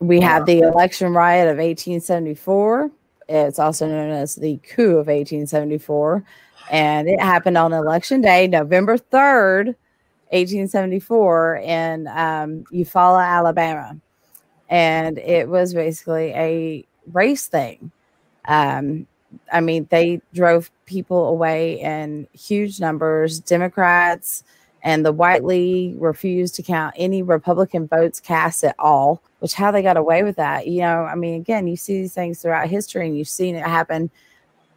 We 0.00 0.20
have 0.20 0.46
the 0.46 0.60
election 0.60 1.12
riot 1.12 1.48
of 1.48 1.56
1874. 1.56 2.90
It's 3.28 3.58
also 3.58 3.88
known 3.88 4.10
as 4.10 4.36
the 4.36 4.58
coup 4.58 4.90
of 4.90 5.08
1874. 5.08 6.24
And 6.70 7.08
it 7.08 7.20
happened 7.20 7.58
on 7.58 7.72
election 7.72 8.20
day, 8.20 8.46
November 8.46 8.96
3rd, 8.96 9.74
1874, 10.30 11.56
in 11.56 12.06
um, 12.08 12.64
Eufaula, 12.72 13.26
Alabama. 13.26 13.96
And 14.68 15.18
it 15.18 15.48
was 15.48 15.74
basically 15.74 16.30
a 16.34 16.86
race 17.12 17.46
thing. 17.46 17.90
Um, 18.44 19.06
I 19.52 19.60
mean, 19.60 19.86
they 19.90 20.20
drove 20.32 20.70
people 20.86 21.28
away 21.28 21.80
in 21.80 22.26
huge 22.32 22.80
numbers, 22.80 23.40
Democrats, 23.40 24.44
and 24.82 25.04
the 25.04 25.12
White 25.12 25.44
League 25.44 26.00
refused 26.00 26.54
to 26.54 26.62
count 26.62 26.94
any 26.96 27.22
Republican 27.22 27.86
votes 27.86 28.20
cast 28.20 28.64
at 28.64 28.76
all, 28.78 29.22
which 29.40 29.54
how 29.54 29.70
they 29.70 29.82
got 29.82 29.96
away 29.96 30.22
with 30.22 30.36
that. 30.36 30.66
You 30.66 30.82
know, 30.82 31.02
I 31.02 31.14
mean, 31.14 31.34
again, 31.34 31.66
you 31.66 31.76
see 31.76 32.00
these 32.00 32.14
things 32.14 32.40
throughout 32.40 32.68
history 32.68 33.06
and 33.06 33.18
you've 33.18 33.28
seen 33.28 33.56
it 33.56 33.66
happen, 33.66 34.10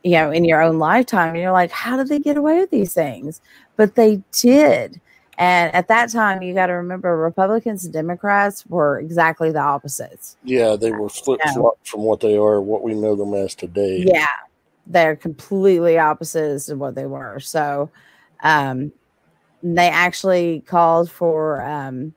you 0.04 0.12
know, 0.14 0.32
in 0.32 0.44
your 0.44 0.62
own 0.62 0.80
lifetime. 0.80 1.30
And 1.30 1.40
you're 1.40 1.52
like, 1.52 1.72
how 1.72 1.98
did 1.98 2.08
they 2.08 2.20
get 2.20 2.38
away 2.38 2.60
with 2.60 2.72
these 2.72 2.94
things? 2.94 3.42
But 3.76 3.96
they 3.96 4.22
did. 4.32 5.00
And 5.42 5.74
at 5.74 5.88
that 5.88 6.12
time, 6.12 6.44
you 6.44 6.54
got 6.54 6.68
to 6.68 6.74
remember 6.74 7.18
Republicans 7.18 7.84
and 7.84 7.92
Democrats 7.92 8.64
were 8.68 9.00
exactly 9.00 9.52
the 9.52 9.60
opposites. 9.60 10.38
Yeah, 10.44 10.76
they 10.76 10.92
were 10.92 11.10
flip 11.10 11.42
flop 11.56 11.80
from 11.84 12.02
what 12.02 12.20
they 12.20 12.38
are, 12.38 12.62
what 12.62 12.84
we 12.84 12.94
know 12.94 13.16
them 13.16 13.34
as 13.34 13.56
today. 13.56 14.04
Yeah, 14.06 14.28
they're 14.86 15.16
completely 15.16 15.98
opposites 15.98 16.70
of 16.70 16.78
what 16.78 16.94
they 16.94 17.08
were. 17.08 17.40
So, 17.40 17.90
um, 18.44 18.92
they 19.64 19.90
actually 19.90 20.62
called 20.68 21.10
for 21.10 21.64
um 21.64 22.14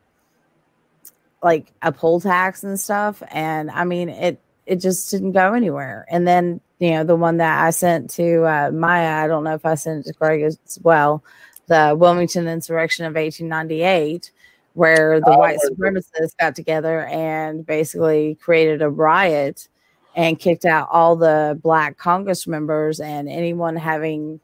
like 1.42 1.72
a 1.82 1.92
poll 1.92 2.20
tax 2.20 2.62
and 2.62 2.80
stuff 2.80 3.22
and 3.30 3.70
i 3.70 3.84
mean 3.84 4.08
it 4.08 4.40
it 4.64 4.76
just 4.76 5.10
didn't 5.10 5.32
go 5.32 5.52
anywhere 5.52 6.06
and 6.08 6.26
then 6.26 6.58
you 6.78 6.90
know 6.92 7.04
the 7.04 7.14
one 7.14 7.36
that 7.36 7.62
i 7.62 7.68
sent 7.68 8.08
to 8.08 8.44
uh, 8.44 8.70
maya 8.72 9.22
i 9.22 9.26
don't 9.26 9.44
know 9.44 9.52
if 9.52 9.66
i 9.66 9.74
sent 9.74 10.06
it 10.06 10.08
to 10.08 10.18
greg 10.18 10.40
as 10.40 10.58
well 10.82 11.22
the 11.66 11.94
wilmington 11.98 12.46
insurrection 12.46 13.04
of 13.04 13.14
1898 13.14 14.30
where 14.74 15.20
the 15.20 15.30
oh, 15.30 15.38
white 15.38 15.58
supremacists 15.64 16.36
got 16.38 16.56
together 16.56 17.06
and 17.06 17.64
basically 17.64 18.34
created 18.36 18.82
a 18.82 18.90
riot 18.90 19.68
and 20.16 20.38
kicked 20.38 20.64
out 20.64 20.88
all 20.90 21.14
the 21.16 21.58
black 21.62 21.96
congress 21.96 22.46
members 22.46 23.00
and 23.00 23.28
anyone 23.28 23.76
having 23.76 24.40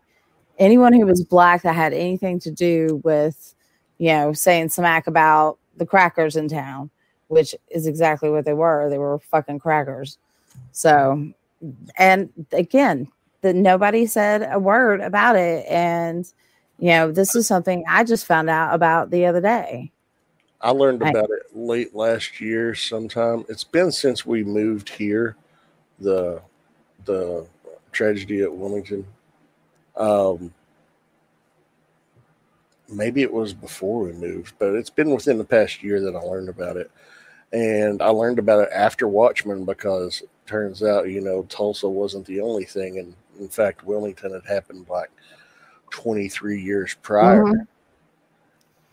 anyone 0.60 0.92
who 0.92 1.06
was 1.06 1.24
black 1.24 1.62
that 1.62 1.74
had 1.74 1.92
anything 1.92 2.38
to 2.38 2.50
do 2.50 3.00
with, 3.02 3.54
you 3.98 4.08
know, 4.08 4.32
saying 4.32 4.68
smack 4.68 5.08
about 5.08 5.58
the 5.76 5.86
crackers 5.86 6.36
in 6.36 6.46
town, 6.46 6.90
which 7.28 7.54
is 7.70 7.86
exactly 7.86 8.30
what 8.30 8.44
they 8.44 8.52
were. 8.52 8.88
They 8.88 8.98
were 8.98 9.18
fucking 9.18 9.58
crackers. 9.58 10.18
So, 10.72 11.32
and 11.96 12.28
again, 12.52 13.08
that 13.40 13.56
nobody 13.56 14.06
said 14.06 14.48
a 14.52 14.58
word 14.58 15.00
about 15.00 15.34
it. 15.34 15.64
And, 15.66 16.30
you 16.80 16.88
know, 16.88 17.12
this 17.12 17.34
is 17.34 17.46
something 17.46 17.84
I 17.88 18.04
just 18.04 18.26
found 18.26 18.50
out 18.50 18.74
about 18.74 19.10
the 19.10 19.26
other 19.26 19.40
day. 19.40 19.92
I 20.60 20.70
learned 20.70 21.02
about 21.02 21.30
I, 21.30 21.34
it 21.34 21.56
late 21.56 21.94
last 21.94 22.40
year 22.40 22.74
sometime. 22.74 23.44
It's 23.48 23.64
been 23.64 23.92
since 23.92 24.26
we 24.26 24.44
moved 24.44 24.88
here, 24.88 25.36
the 26.00 26.42
the 27.04 27.46
tragedy 27.92 28.42
at 28.42 28.52
Wilmington 28.52 29.06
um, 30.00 30.52
maybe 32.88 33.22
it 33.22 33.32
was 33.32 33.52
before 33.52 34.02
we 34.02 34.12
moved, 34.12 34.54
but 34.58 34.74
it's 34.74 34.90
been 34.90 35.10
within 35.10 35.38
the 35.38 35.44
past 35.44 35.82
year 35.82 36.00
that 36.00 36.16
I 36.16 36.20
learned 36.20 36.48
about 36.48 36.76
it. 36.76 36.90
And 37.52 38.00
I 38.00 38.08
learned 38.08 38.38
about 38.38 38.62
it 38.62 38.70
after 38.72 39.06
Watchmen 39.06 39.64
because 39.64 40.22
it 40.22 40.30
turns 40.46 40.82
out, 40.82 41.08
you 41.08 41.20
know, 41.20 41.42
Tulsa 41.44 41.88
wasn't 41.88 42.26
the 42.26 42.40
only 42.40 42.64
thing. 42.64 42.98
And 42.98 43.14
in 43.38 43.48
fact, 43.48 43.84
Wilmington 43.84 44.32
had 44.32 44.46
happened 44.46 44.86
like 44.88 45.10
23 45.90 46.60
years 46.60 46.96
prior. 47.02 47.44
Mm-hmm. 47.44 47.62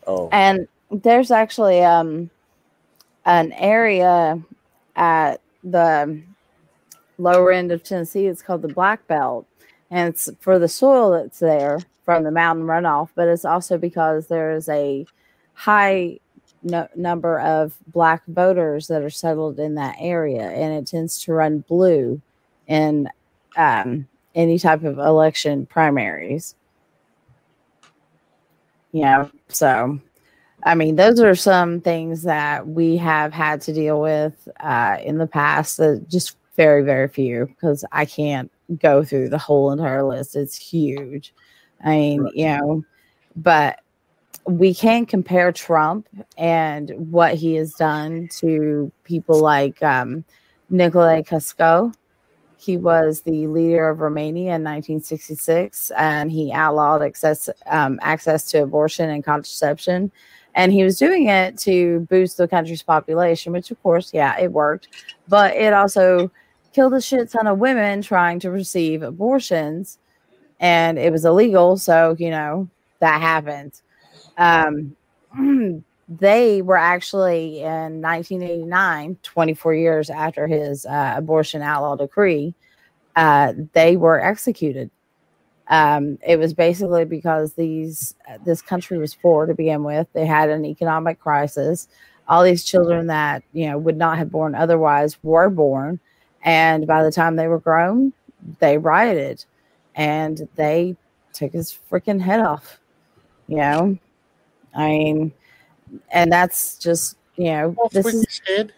Oh. 0.07 0.29
And 0.31 0.67
there's 0.89 1.31
actually 1.31 1.83
um, 1.83 2.29
an 3.25 3.51
area 3.53 4.41
at 4.95 5.41
the 5.63 6.21
lower 7.17 7.51
end 7.51 7.71
of 7.71 7.83
Tennessee. 7.83 8.27
It's 8.27 8.41
called 8.41 8.61
the 8.61 8.69
Black 8.69 9.05
Belt 9.07 9.45
and 9.89 10.09
it's 10.09 10.29
for 10.39 10.59
the 10.59 10.67
soil 10.67 11.11
that's 11.11 11.39
there 11.39 11.79
from 12.03 12.23
the 12.23 12.31
mountain 12.31 12.65
runoff, 12.65 13.09
but 13.15 13.27
it's 13.27 13.45
also 13.45 13.77
because 13.77 14.27
there's 14.27 14.69
a 14.69 15.05
high 15.53 16.19
no, 16.63 16.87
number 16.95 17.39
of 17.39 17.77
black 17.87 18.23
voters 18.27 18.87
that 18.87 19.01
are 19.01 19.09
settled 19.09 19.59
in 19.59 19.75
that 19.75 19.95
area, 19.99 20.49
and 20.49 20.73
it 20.73 20.87
tends 20.87 21.23
to 21.23 21.33
run 21.33 21.59
blue 21.59 22.21
in 22.67 23.09
um, 23.55 24.07
any 24.35 24.59
type 24.59 24.83
of 24.83 24.97
election 24.99 25.65
primaries. 25.65 26.55
Yeah, 28.91 29.27
so 29.49 29.99
I 30.63 30.75
mean, 30.75 30.95
those 30.95 31.19
are 31.19 31.35
some 31.35 31.81
things 31.81 32.23
that 32.23 32.67
we 32.67 32.97
have 32.97 33.31
had 33.31 33.61
to 33.61 33.73
deal 33.73 34.01
with 34.01 34.47
uh, 34.59 34.97
in 35.01 35.17
the 35.17 35.27
past. 35.27 35.77
That 35.77 36.07
just 36.09 36.35
very, 36.55 36.83
very 36.83 37.07
few 37.07 37.45
because 37.45 37.85
I 37.91 38.05
can't 38.05 38.51
go 38.79 39.03
through 39.03 39.29
the 39.29 39.37
whole 39.37 39.71
entire 39.71 40.03
list. 40.03 40.35
It's 40.35 40.57
huge. 40.57 41.33
I 41.83 41.89
mean, 41.89 42.21
right. 42.21 42.35
you 42.35 42.45
know, 42.47 42.83
but 43.35 43.79
we 44.45 44.73
can 44.73 45.05
compare 45.05 45.51
Trump 45.51 46.07
and 46.37 46.91
what 47.11 47.35
he 47.35 47.55
has 47.55 47.73
done 47.73 48.29
to 48.39 48.91
people 49.03 49.39
like 49.39 49.81
um, 49.83 50.23
Ceausescu. 50.71 51.93
He 52.57 52.75
was 52.75 53.21
the 53.21 53.47
leader 53.47 53.87
of 53.87 53.99
Romania 53.99 54.55
in 54.55 54.63
1966, 54.63 55.91
and 55.91 56.31
he 56.31 56.51
outlawed 56.51 57.03
access 57.03 57.49
um, 57.67 57.99
access 58.01 58.49
to 58.51 58.63
abortion 58.63 59.09
and 59.09 59.23
contraception. 59.23 60.11
And 60.55 60.73
he 60.73 60.83
was 60.83 60.97
doing 60.97 61.27
it 61.27 61.57
to 61.59 62.01
boost 62.09 62.37
the 62.37 62.47
country's 62.47 62.81
population, 62.81 63.53
which, 63.53 63.69
of 63.69 63.81
course, 63.83 64.11
yeah, 64.11 64.39
it 64.39 64.51
worked. 64.51 64.87
But 65.27 65.55
it 65.55 65.71
also 65.71 66.31
killed 66.73 66.95
a 66.95 67.01
shit 67.01 67.29
ton 67.29 67.45
of 67.45 67.59
women 67.59 68.01
trying 68.01 68.39
to 68.39 68.49
receive 68.49 69.03
abortions, 69.03 69.99
and 70.59 70.97
it 70.97 71.11
was 71.11 71.25
illegal. 71.25 71.77
So 71.77 72.15
you 72.17 72.31
know 72.31 72.67
that 72.99 73.21
happened. 73.21 73.81
Um, 74.37 74.95
they 76.07 76.61
were 76.61 76.77
actually 76.77 77.59
in 77.61 78.01
1989, 78.01 79.17
24 79.23 79.73
years 79.73 80.09
after 80.09 80.47
his 80.47 80.85
uh, 80.85 81.13
abortion 81.17 81.61
outlaw 81.61 81.95
decree, 81.95 82.53
uh, 83.15 83.53
they 83.73 83.97
were 83.97 84.23
executed. 84.23 84.89
Um, 85.69 86.17
it 86.25 86.39
was 86.39 86.53
basically 86.53 87.03
because 87.03 87.53
these 87.53 88.15
this 88.45 88.61
country 88.61 88.97
was 88.97 89.15
poor 89.15 89.45
to 89.45 89.53
begin 89.53 89.83
with. 89.83 90.07
They 90.13 90.25
had 90.25 90.49
an 90.49 90.65
economic 90.65 91.19
crisis. 91.19 91.89
All 92.29 92.43
these 92.43 92.63
children 92.63 93.07
that 93.07 93.43
you 93.51 93.67
know 93.67 93.77
would 93.77 93.97
not 93.97 94.17
have 94.17 94.31
born 94.31 94.55
otherwise 94.55 95.21
were 95.23 95.49
born, 95.49 95.99
and 96.41 96.87
by 96.87 97.03
the 97.03 97.11
time 97.11 97.35
they 97.35 97.49
were 97.49 97.59
grown, 97.59 98.13
they 98.59 98.77
rioted 98.77 99.43
and 99.95 100.47
they 100.55 100.95
took 101.33 101.51
his 101.51 101.77
freaking 101.91 102.21
head 102.21 102.39
off. 102.39 102.79
You 103.47 103.57
know, 103.57 103.97
I 104.73 104.87
mean, 104.87 105.33
and 106.11 106.31
that's 106.31 106.77
just, 106.77 107.17
you 107.35 107.51
know, 107.51 107.75
this 107.91 108.05
is, 108.05 108.41
head. 108.47 108.73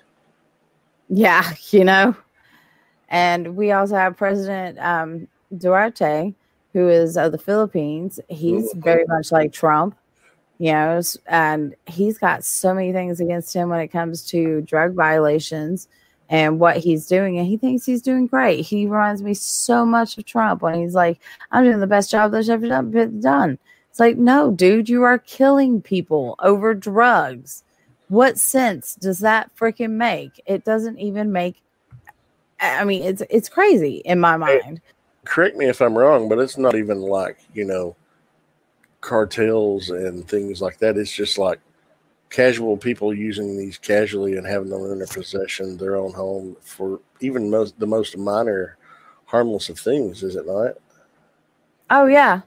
yeah, 1.10 1.54
you 1.72 1.84
know, 1.84 2.16
and 3.10 3.56
we 3.56 3.72
also 3.72 3.96
have 3.96 4.18
President 4.18 4.78
um, 4.80 5.28
Duarte, 5.58 6.34
who 6.74 6.88
is 6.88 7.18
of 7.18 7.32
the 7.32 7.38
Philippines. 7.38 8.20
He's 8.30 8.72
very 8.76 9.06
much 9.08 9.32
like 9.32 9.52
Trump, 9.52 9.96
you 10.60 10.72
know, 10.72 11.02
and 11.28 11.76
he's 11.88 12.18
got 12.18 12.44
so 12.44 12.74
many 12.74 12.94
things 12.94 13.20
against 13.20 13.56
him 13.56 13.70
when 13.70 13.80
it 13.80 13.88
comes 13.88 14.26
to 14.28 14.62
drug 14.62 14.94
violations 14.94 15.88
and 16.30 16.60
what 16.60 16.78
he's 16.78 17.08
doing. 17.08 17.40
And 17.40 17.48
he 17.48 17.58
thinks 17.58 17.86
he's 17.86 18.04
doing 18.04 18.28
great. 18.28 18.62
He 18.62 18.86
reminds 18.86 19.24
me 19.24 19.34
so 19.34 19.86
much 19.86 20.18
of 20.18 20.26
Trump 20.26 20.62
when 20.62 20.76
he's 20.76 20.94
like, 20.94 21.20
I'm 21.52 21.64
doing 21.64 21.80
the 21.80 21.88
best 21.88 22.12
job 22.12 22.32
that's 22.32 22.50
ever 22.50 22.84
been 22.84 23.20
done. 23.20 23.58
It's 23.90 24.00
like, 24.00 24.18
no, 24.18 24.52
dude, 24.52 24.90
you 24.90 25.04
are 25.04 25.18
killing 25.18 25.82
people 25.82 26.36
over 26.40 26.74
drugs. 26.74 27.64
What 28.08 28.38
sense 28.38 28.96
does 28.96 29.20
that 29.20 29.56
freaking 29.56 29.92
make? 29.92 30.42
It 30.46 30.64
doesn't 30.64 31.00
even 31.00 31.32
make. 31.32 31.62
I 32.60 32.84
mean, 32.84 33.04
it's 33.04 33.24
it's 33.30 33.50
crazy 33.50 33.98
in 34.06 34.20
my 34.20 34.38
mind. 34.38 34.82
Correct 35.26 35.56
me 35.58 35.68
if 35.68 35.82
I'm 35.82 35.98
wrong, 35.98 36.28
but 36.28 36.40
it's 36.40 36.58
not 36.58 36.76
even 36.76 37.02
like 37.02 37.38
you 37.54 37.66
know 37.66 37.96
cartels 39.02 39.90
and 39.90 40.28
things 40.28 40.62
like 40.62 40.78
that. 40.80 40.98
It's 40.98 41.12
just 41.12 41.38
like 41.38 41.60
casual 42.30 42.78
people 42.78 43.14
using 43.14 43.58
these 43.58 43.78
casually 43.78 44.38
and 44.38 44.46
having 44.46 44.70
them 44.70 44.86
in 44.92 45.00
their 45.00 45.08
possession, 45.08 45.78
their 45.78 45.96
own 45.96 46.14
home 46.14 46.56
for 46.62 47.00
even 47.22 47.50
most 47.50 47.80
the 47.80 47.88
most 47.88 48.18
minor 48.18 48.78
harmless 49.26 49.70
of 49.70 49.80
things, 49.80 50.24
is 50.24 50.36
it 50.36 50.46
not? 50.46 50.74
Oh 51.90 52.06
yeah, 52.06 52.42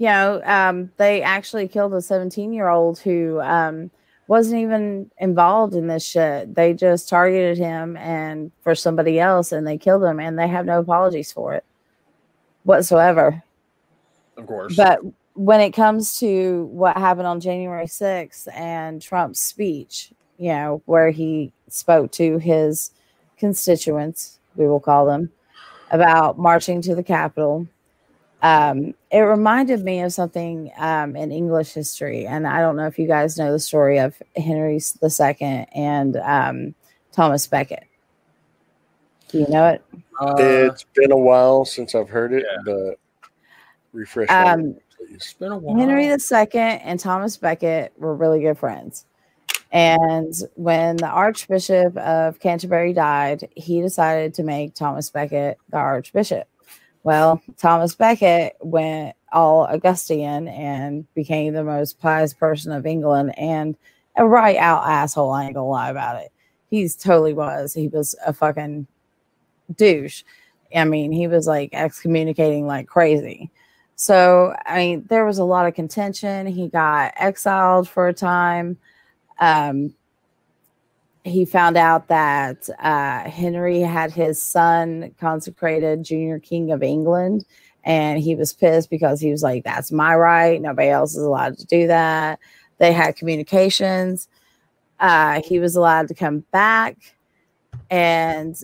you 0.00 0.06
know, 0.06 0.40
um, 0.46 0.90
they 0.96 1.20
actually 1.20 1.68
killed 1.68 1.92
a 1.92 2.00
17 2.00 2.54
year 2.54 2.68
old 2.68 2.98
who 2.98 3.38
um, 3.42 3.90
wasn't 4.28 4.62
even 4.62 5.10
involved 5.18 5.74
in 5.74 5.88
this 5.88 6.02
shit. 6.02 6.54
They 6.54 6.72
just 6.72 7.06
targeted 7.06 7.58
him 7.58 7.98
and 7.98 8.50
for 8.62 8.74
somebody 8.74 9.20
else, 9.20 9.52
and 9.52 9.66
they 9.66 9.76
killed 9.76 10.02
him, 10.02 10.18
and 10.18 10.38
they 10.38 10.48
have 10.48 10.64
no 10.64 10.80
apologies 10.80 11.30
for 11.30 11.52
it 11.52 11.66
whatsoever. 12.62 13.42
Of 14.38 14.46
course. 14.46 14.74
But 14.74 15.00
when 15.34 15.60
it 15.60 15.72
comes 15.72 16.18
to 16.20 16.64
what 16.72 16.96
happened 16.96 17.26
on 17.26 17.38
January 17.38 17.84
6th 17.84 18.48
and 18.54 19.02
Trump's 19.02 19.40
speech, 19.40 20.14
you 20.38 20.48
know, 20.48 20.80
where 20.86 21.10
he 21.10 21.52
spoke 21.68 22.10
to 22.12 22.38
his 22.38 22.90
constituents, 23.36 24.38
we 24.56 24.66
will 24.66 24.80
call 24.80 25.04
them, 25.04 25.30
about 25.90 26.38
marching 26.38 26.80
to 26.80 26.94
the 26.94 27.02
Capitol, 27.02 27.68
um, 28.42 28.94
it 29.10 29.20
reminded 29.20 29.84
me 29.84 30.00
of 30.00 30.12
something 30.12 30.70
um, 30.78 31.16
in 31.16 31.30
English 31.30 31.74
history. 31.74 32.26
And 32.26 32.46
I 32.46 32.60
don't 32.60 32.76
know 32.76 32.86
if 32.86 32.98
you 32.98 33.06
guys 33.06 33.38
know 33.38 33.52
the 33.52 33.58
story 33.58 33.98
of 33.98 34.20
Henry 34.36 34.80
II 35.02 35.66
and 35.72 36.16
um, 36.16 36.74
Thomas 37.12 37.46
Becket. 37.46 37.84
Do 39.28 39.38
you 39.38 39.48
know 39.48 39.66
it? 39.66 39.84
Uh, 40.20 40.34
it's 40.38 40.84
been 40.94 41.12
a 41.12 41.16
while 41.16 41.64
since 41.64 41.94
I've 41.94 42.08
heard 42.08 42.32
it, 42.32 42.44
yeah. 42.50 42.58
but 42.64 42.98
refresh 43.92 44.28
Um, 44.30 44.60
memory, 44.60 44.74
it's 45.10 45.32
been 45.34 45.52
a 45.52 45.58
while. 45.58 45.76
Henry 45.76 46.06
II 46.06 46.60
and 46.60 46.98
Thomas 46.98 47.36
Becket 47.36 47.92
were 47.96 48.14
really 48.14 48.40
good 48.40 48.58
friends. 48.58 49.04
And 49.72 50.34
when 50.56 50.96
the 50.96 51.06
Archbishop 51.06 51.96
of 51.96 52.40
Canterbury 52.40 52.92
died, 52.92 53.48
he 53.54 53.80
decided 53.80 54.34
to 54.34 54.42
make 54.42 54.74
Thomas 54.74 55.10
Becket 55.10 55.58
the 55.68 55.76
Archbishop. 55.76 56.48
Well, 57.02 57.42
Thomas 57.56 57.94
Becket 57.94 58.56
went 58.60 59.16
all 59.32 59.64
Augustinian 59.66 60.48
and 60.48 61.12
became 61.14 61.54
the 61.54 61.64
most 61.64 62.00
pious 62.00 62.34
person 62.34 62.72
of 62.72 62.86
England 62.86 63.38
and 63.38 63.76
a 64.16 64.26
right 64.26 64.56
out 64.56 64.84
asshole. 64.86 65.30
I 65.30 65.44
ain't 65.44 65.54
gonna 65.54 65.68
lie 65.68 65.90
about 65.90 66.20
it. 66.20 66.32
He's 66.68 66.96
totally 66.96 67.32
was. 67.32 67.72
He 67.72 67.88
was 67.88 68.14
a 68.26 68.32
fucking 68.32 68.86
douche. 69.76 70.24
I 70.74 70.84
mean, 70.84 71.10
he 71.12 71.26
was 71.26 71.46
like 71.46 71.70
excommunicating 71.72 72.66
like 72.66 72.86
crazy. 72.86 73.50
So, 73.96 74.54
I 74.66 74.76
mean, 74.76 75.04
there 75.08 75.26
was 75.26 75.38
a 75.38 75.44
lot 75.44 75.66
of 75.66 75.74
contention. 75.74 76.46
He 76.46 76.68
got 76.68 77.12
exiled 77.16 77.88
for 77.88 78.08
a 78.08 78.14
time. 78.14 78.78
Um, 79.38 79.94
he 81.24 81.44
found 81.44 81.76
out 81.76 82.08
that 82.08 82.68
uh, 82.78 83.28
Henry 83.28 83.80
had 83.80 84.12
his 84.12 84.40
son 84.40 85.14
consecrated 85.20 86.02
junior 86.02 86.38
king 86.38 86.70
of 86.70 86.82
England, 86.82 87.44
and 87.84 88.20
he 88.20 88.34
was 88.34 88.52
pissed 88.52 88.90
because 88.90 89.20
he 89.20 89.30
was 89.30 89.42
like, 89.42 89.64
"That's 89.64 89.92
my 89.92 90.14
right. 90.14 90.60
Nobody 90.60 90.88
else 90.88 91.12
is 91.12 91.22
allowed 91.22 91.58
to 91.58 91.66
do 91.66 91.86
that." 91.86 92.38
They 92.78 92.92
had 92.92 93.16
communications. 93.16 94.28
Uh, 94.98 95.42
he 95.42 95.58
was 95.58 95.76
allowed 95.76 96.08
to 96.08 96.14
come 96.14 96.40
back, 96.52 96.96
and 97.90 98.56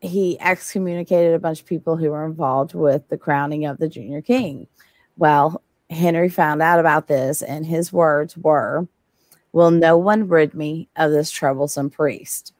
he 0.00 0.38
excommunicated 0.40 1.34
a 1.34 1.38
bunch 1.38 1.60
of 1.60 1.66
people 1.66 1.96
who 1.96 2.10
were 2.10 2.26
involved 2.26 2.74
with 2.74 3.08
the 3.08 3.18
crowning 3.18 3.64
of 3.64 3.78
the 3.78 3.88
junior 3.88 4.20
king. 4.20 4.66
Well, 5.16 5.62
Henry 5.90 6.28
found 6.28 6.60
out 6.60 6.80
about 6.80 7.06
this, 7.06 7.42
and 7.42 7.64
his 7.64 7.92
words 7.92 8.36
were, 8.36 8.88
Will 9.52 9.70
no 9.70 9.96
one 9.96 10.28
rid 10.28 10.54
me 10.54 10.88
of 10.96 11.10
this 11.10 11.30
troublesome 11.30 11.90
priest? 11.90 12.54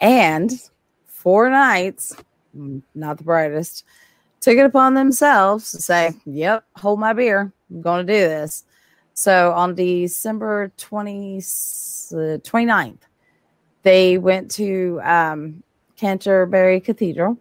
And 0.00 0.52
four 1.06 1.48
knights, 1.48 2.16
mm, 2.56 2.82
not 2.94 3.18
the 3.18 3.24
brightest, 3.24 3.84
took 4.40 4.56
it 4.56 4.66
upon 4.66 4.94
themselves 4.94 5.70
to 5.70 5.80
say, 5.80 6.12
Yep, 6.26 6.64
hold 6.76 7.00
my 7.00 7.12
beer. 7.12 7.52
I'm 7.70 7.80
going 7.80 8.06
to 8.06 8.12
do 8.12 8.18
this. 8.18 8.64
So 9.14 9.52
on 9.52 9.74
December 9.74 10.72
20, 10.76 11.36
uh, 11.36 11.40
29th, 11.40 12.98
they 13.84 14.18
went 14.18 14.50
to 14.52 15.00
um, 15.04 15.62
Canterbury 15.96 16.80
Cathedral. 16.80 17.38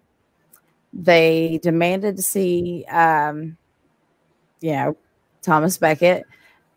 They 0.94 1.60
demanded 1.64 2.18
to 2.18 2.24
see, 2.24 2.86
um, 2.86 3.58
you 4.62 4.74
know, 4.74 4.98
Thomas 5.42 5.78
Becket, 5.78 6.26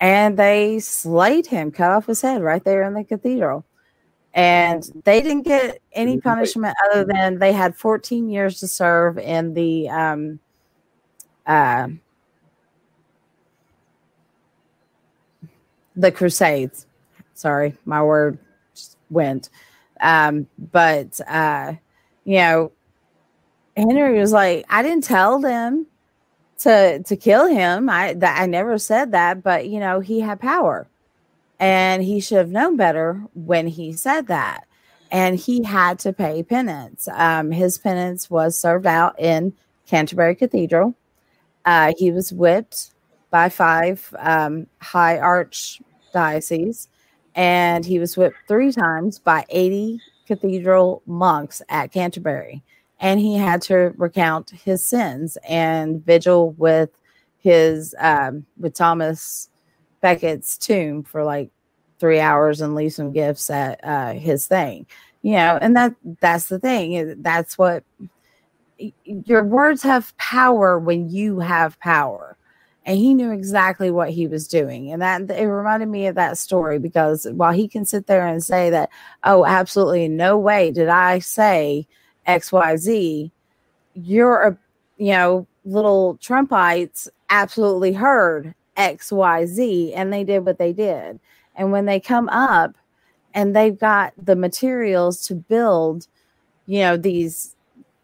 and 0.00 0.36
they 0.36 0.78
slayed 0.78 1.46
him, 1.46 1.70
cut 1.70 1.90
off 1.90 2.06
his 2.06 2.20
head 2.20 2.42
right 2.42 2.62
there 2.64 2.82
in 2.82 2.94
the 2.94 3.04
cathedral. 3.04 3.64
And 4.34 4.82
they 5.04 5.22
didn't 5.22 5.44
get 5.44 5.80
any 5.92 6.20
punishment 6.20 6.76
other 6.90 7.04
than 7.04 7.38
they 7.38 7.52
had 7.52 7.74
14 7.74 8.28
years 8.28 8.60
to 8.60 8.68
serve 8.68 9.16
in 9.16 9.54
the 9.54 9.88
um, 9.88 10.40
uh, 11.46 11.88
the 15.96 16.12
Crusades. 16.12 16.86
Sorry, 17.32 17.74
my 17.86 18.02
word 18.02 18.38
went. 19.08 19.48
Um, 20.02 20.46
but 20.58 21.18
uh, 21.26 21.72
you 22.24 22.36
know, 22.36 22.72
Henry 23.74 24.18
was 24.18 24.32
like, 24.32 24.66
I 24.68 24.82
didn't 24.82 25.04
tell 25.04 25.38
them 25.38 25.86
to 26.60 27.02
to 27.02 27.16
kill 27.16 27.46
him. 27.46 27.88
I 27.88 28.14
that 28.14 28.40
I 28.40 28.46
never 28.46 28.78
said 28.78 29.12
that, 29.12 29.42
but 29.42 29.68
you 29.68 29.80
know, 29.80 30.00
he 30.00 30.20
had 30.20 30.40
power. 30.40 30.86
And 31.58 32.02
he 32.02 32.20
should 32.20 32.38
have 32.38 32.50
known 32.50 32.76
better 32.76 33.22
when 33.34 33.66
he 33.66 33.94
said 33.94 34.26
that. 34.26 34.66
And 35.10 35.38
he 35.38 35.62
had 35.62 35.98
to 36.00 36.12
pay 36.12 36.42
penance. 36.42 37.08
Um, 37.12 37.50
his 37.50 37.78
penance 37.78 38.28
was 38.28 38.58
served 38.58 38.86
out 38.86 39.18
in 39.18 39.54
Canterbury 39.86 40.34
Cathedral. 40.34 40.94
Uh, 41.64 41.94
he 41.96 42.10
was 42.10 42.32
whipped 42.32 42.90
by 43.30 43.48
five 43.48 44.14
um, 44.18 44.66
high 44.82 45.18
arch 45.18 45.80
dioceses, 46.12 46.88
and 47.34 47.84
he 47.84 47.98
was 47.98 48.16
whipped 48.16 48.36
three 48.48 48.72
times 48.72 49.18
by 49.18 49.44
80 49.48 50.00
cathedral 50.26 51.02
monks 51.06 51.62
at 51.68 51.92
Canterbury. 51.92 52.62
And 53.00 53.20
he 53.20 53.34
had 53.36 53.62
to 53.62 53.92
recount 53.96 54.50
his 54.50 54.84
sins 54.84 55.36
and 55.48 56.04
vigil 56.04 56.52
with 56.52 56.90
his 57.38 57.94
um, 57.98 58.46
with 58.58 58.74
Thomas 58.74 59.50
Becket's 60.00 60.56
tomb 60.56 61.02
for 61.02 61.22
like 61.22 61.50
three 61.98 62.20
hours 62.20 62.60
and 62.60 62.74
leave 62.74 62.92
some 62.92 63.12
gifts 63.12 63.50
at 63.50 63.80
uh, 63.84 64.12
his 64.12 64.46
thing. 64.46 64.86
You 65.22 65.32
know, 65.32 65.58
and 65.60 65.76
that 65.76 65.94
that's 66.20 66.46
the 66.48 66.58
thing. 66.58 67.22
That's 67.22 67.58
what 67.58 67.84
your 69.04 69.44
words 69.44 69.82
have 69.82 70.16
power 70.16 70.78
when 70.78 71.08
you 71.08 71.40
have 71.40 71.78
power 71.80 72.36
and 72.86 72.98
he 72.98 73.14
knew 73.14 73.32
exactly 73.32 73.90
what 73.90 74.10
he 74.10 74.26
was 74.26 74.46
doing 74.46 74.92
and 74.92 75.02
that 75.02 75.30
it 75.30 75.46
reminded 75.46 75.88
me 75.88 76.06
of 76.06 76.14
that 76.14 76.38
story 76.38 76.78
because 76.78 77.26
while 77.32 77.52
he 77.52 77.66
can 77.66 77.84
sit 77.84 78.06
there 78.06 78.26
and 78.26 78.44
say 78.44 78.70
that 78.70 78.90
oh 79.24 79.44
absolutely 79.44 80.08
no 80.08 80.38
way 80.38 80.70
did 80.70 80.88
i 80.88 81.18
say 81.18 81.86
xyz 82.26 83.30
you're 83.94 84.42
a 84.42 84.50
uh, 84.50 84.54
you 84.98 85.12
know 85.12 85.46
little 85.64 86.18
trumpites 86.22 87.08
absolutely 87.30 87.92
heard 87.92 88.54
xyz 88.76 89.92
and 89.94 90.12
they 90.12 90.24
did 90.24 90.44
what 90.44 90.58
they 90.58 90.72
did 90.72 91.18
and 91.56 91.72
when 91.72 91.86
they 91.86 92.00
come 92.00 92.28
up 92.28 92.74
and 93.34 93.54
they've 93.54 93.78
got 93.78 94.12
the 94.22 94.36
materials 94.36 95.26
to 95.26 95.34
build 95.34 96.06
you 96.66 96.80
know 96.80 96.96
these 96.96 97.56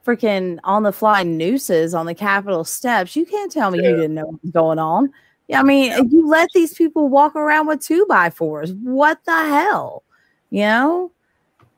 freaking 0.04 0.58
on 0.64 0.82
the 0.82 0.92
fly 0.92 1.22
nooses 1.22 1.94
on 1.94 2.06
the 2.06 2.14
Capitol 2.14 2.64
steps. 2.64 3.14
You 3.16 3.24
can't 3.24 3.52
tell 3.52 3.70
me 3.70 3.78
you 3.78 3.96
didn't 3.96 4.14
know 4.14 4.26
what 4.26 4.42
was 4.42 4.50
going 4.50 4.78
on. 4.78 5.12
Yeah, 5.48 5.60
I 5.60 5.62
mean, 5.62 6.10
you 6.10 6.26
let 6.28 6.48
these 6.54 6.74
people 6.74 7.08
walk 7.08 7.36
around 7.36 7.66
with 7.66 7.80
two 7.80 8.06
by 8.08 8.30
fours. 8.30 8.72
What 8.72 9.24
the 9.24 9.32
hell? 9.32 10.02
You 10.50 10.62
know? 10.62 11.12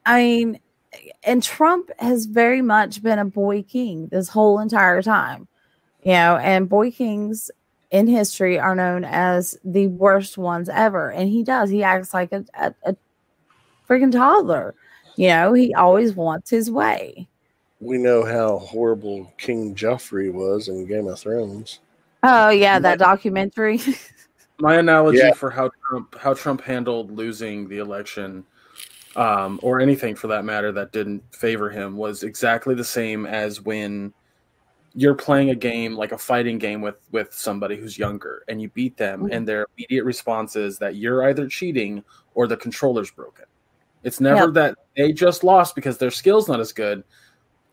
I 0.07 0.23
mean, 0.23 0.61
and 1.23 1.43
Trump 1.43 1.91
has 1.99 2.27
very 2.27 2.63
much 2.63 3.03
been 3.03 3.19
a 3.19 3.25
boy 3.25 3.63
king 3.63 4.09
this 4.09 4.29
whole 4.29 4.59
entire 4.59 5.03
time. 5.03 5.49
You 6.03 6.13
know, 6.13 6.37
and 6.37 6.69
boy 6.69 6.91
kings 6.91 7.51
in 7.91 8.07
history 8.07 8.59
are 8.59 8.75
known 8.75 9.05
as 9.05 9.57
the 9.65 9.87
worst 9.87 10.37
ones 10.37 10.69
ever. 10.69 11.11
And 11.11 11.29
he 11.29 11.43
does. 11.43 11.71
He 11.71 11.83
acts 11.83 12.13
like 12.13 12.33
a, 12.33 12.45
a, 12.55 12.75
a 12.85 12.97
freaking 13.89 14.13
toddler. 14.13 14.75
You 15.17 15.29
know, 15.29 15.53
he 15.53 15.73
always 15.75 16.15
wants 16.15 16.51
his 16.51 16.71
way. 16.71 17.29
We 17.81 17.99
know 17.99 18.25
how 18.25 18.59
horrible 18.59 19.33
King 19.39 19.75
Joffrey 19.75 20.33
was 20.33 20.69
in 20.69 20.87
Game 20.87 21.07
of 21.07 21.19
Thrones. 21.21 21.81
Oh 22.23 22.49
yeah, 22.49 22.79
that 22.79 22.99
documentary. 22.99 23.81
My 24.59 24.77
analogy 24.77 25.19
Yeah. 25.19 25.33
for 25.33 25.51
how 25.51 25.71
Trump 25.89 26.17
how 26.19 26.35
Trump 26.35 26.63
handled 26.63 27.11
losing 27.11 27.69
the 27.69 27.79
election, 27.79 28.45
um, 29.17 29.61
or 29.63 29.81
anything 29.81 30.15
for 30.15 30.27
that 30.29 30.45
matter 30.45 30.73
that 30.73 30.93
didn't 30.93 31.23
favor 31.35 31.71
him, 31.71 31.97
was 31.97 32.23
exactly 32.23 32.75
the 32.75 32.85
same 32.85 33.27
as 33.27 33.61
when 33.61 34.13
you're 34.97 35.15
playing 35.15 35.51
a 35.51 35.55
game 35.55 35.97
like 35.97 36.13
a 36.13 36.19
fighting 36.19 36.59
game 36.59 36.81
with 36.81 37.01
with 37.11 37.33
somebody 37.33 37.77
who's 37.77 37.99
younger, 37.99 38.45
and 38.49 38.63
you 38.63 38.69
beat 38.71 38.97
them, 38.97 39.29
and 39.33 39.47
their 39.47 39.67
immediate 39.77 40.05
response 40.05 40.57
is 40.57 40.79
that 40.79 40.97
you're 40.97 41.29
either 41.29 41.49
cheating 41.49 42.05
or 42.35 42.47
the 42.47 42.57
controller's 42.57 43.11
broken. 43.11 43.45
It's 44.05 44.21
never 44.21 44.45
Yep. 44.47 44.53
that 44.55 44.79
they 44.97 45.13
just 45.13 45.43
lost 45.43 45.75
because 45.75 45.99
their 45.99 46.11
skill's 46.11 46.49
not 46.49 46.61
as 46.61 46.73
good. 46.73 47.03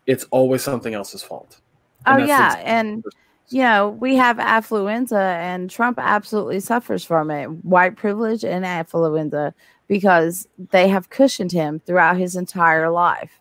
It's 0.06 0.24
always 0.30 0.62
something 0.62 0.94
else's 0.94 1.22
fault. 1.22 1.60
Oh 2.06 2.16
yeah, 2.16 2.60
and 2.64 3.04
you 3.50 3.62
know 3.62 3.90
we 3.90 4.16
have 4.16 4.38
affluenza, 4.38 5.36
and 5.36 5.70
Trump 5.70 5.98
absolutely 6.00 6.58
suffers 6.58 7.04
from 7.04 7.30
it. 7.30 7.46
White 7.64 7.96
privilege 7.96 8.44
and 8.44 8.64
affluenza 8.64 9.52
because 9.88 10.48
they 10.70 10.88
have 10.88 11.10
cushioned 11.10 11.52
him 11.52 11.80
throughout 11.80 12.16
his 12.16 12.36
entire 12.36 12.90
life. 12.90 13.40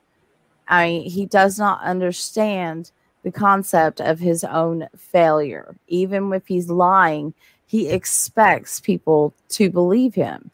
I 0.68 0.88
mean, 0.88 1.10
he 1.10 1.26
does 1.26 1.60
not 1.60 1.82
understand 1.82 2.92
the 3.24 3.32
concept 3.32 4.02
of 4.02 4.20
his 4.20 4.44
own 4.44 4.88
failure. 4.98 5.76
Even 5.88 6.32
if 6.34 6.48
he's 6.48 6.70
lying, 6.70 7.34
he 7.66 7.88
expects 7.90 8.80
people 8.80 9.34
to 9.50 9.70
believe 9.70 10.16
him. 10.16 10.52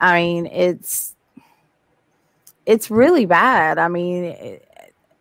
I 0.00 0.22
mean, 0.22 0.46
it's 0.46 1.14
it's 2.66 2.90
really 2.90 3.26
bad. 3.26 3.78
I 3.78 3.88
mean, 3.88 4.24
it, 4.24 4.68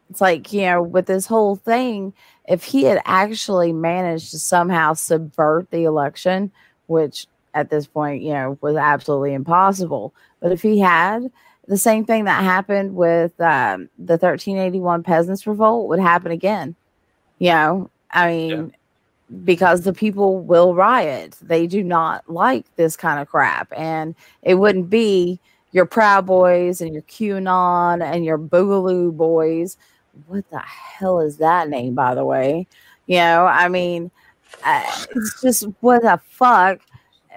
it's 0.10 0.22
like, 0.22 0.54
you 0.54 0.62
know, 0.62 0.82
with 0.82 1.06
this 1.06 1.26
whole 1.26 1.56
thing, 1.56 2.14
if 2.47 2.64
he 2.64 2.84
had 2.84 3.01
actually 3.06 3.74
managed 3.74 4.32
to 4.32 4.39
somehow 4.39 4.93
subvert 4.93 5.72
the 5.72 5.86
election, 5.86 6.51
which 6.88 7.28
at 7.54 7.70
this 7.70 7.88
point, 7.88 8.24
you 8.24 8.34
know, 8.34 8.58
was 8.62 8.76
absolutely 8.76 9.34
impossible, 9.34 10.14
but 10.39 10.51
if 10.51 10.62
he 10.62 10.80
had, 10.80 11.32
the 11.68 11.78
same 11.78 12.06
thing 12.06 12.26
that 12.26 12.43
happened 12.43 12.95
with 12.95 13.39
um, 13.39 13.89
the 13.97 14.14
1381 14.14 15.04
Peasants 15.04 15.47
Revolt 15.47 15.88
would 15.88 15.99
happen 15.99 16.32
again. 16.32 16.76
You 17.39 17.49
know, 17.49 17.89
I 18.12 18.32
mean, 18.32 18.74
because 19.43 19.82
the 19.82 19.93
people 19.93 20.39
will 20.39 20.76
riot. 20.76 21.38
They 21.41 21.68
do 21.68 21.84
not 21.84 22.30
like 22.30 22.66
this 22.76 22.95
kind 22.95 23.20
of 23.20 23.30
crap. 23.30 23.72
And 23.76 24.16
it 24.41 24.56
wouldn't 24.56 24.89
be 24.89 25.39
your 25.72 25.86
Proud 25.86 26.26
Boys 26.26 26.82
and 26.82 26.93
your 26.93 27.04
QAnon 27.04 28.04
and 28.04 28.26
your 28.26 28.38
Boogaloo 28.38 29.16
Boys. 29.16 29.78
What 30.28 30.49
the 30.51 30.60
hell 30.60 31.20
is 31.20 31.38
that 31.38 31.70
name, 31.70 31.95
by 31.95 32.14
the 32.14 32.26
way? 32.26 32.68
You 33.08 33.18
know, 33.18 33.45
I 33.45 33.70
mean, 33.70 34.12
uh, 34.64 35.06
it's 35.16 35.41
just 35.41 35.64
what 35.80 36.04
the 36.04 36.20
fuck. 36.30 36.80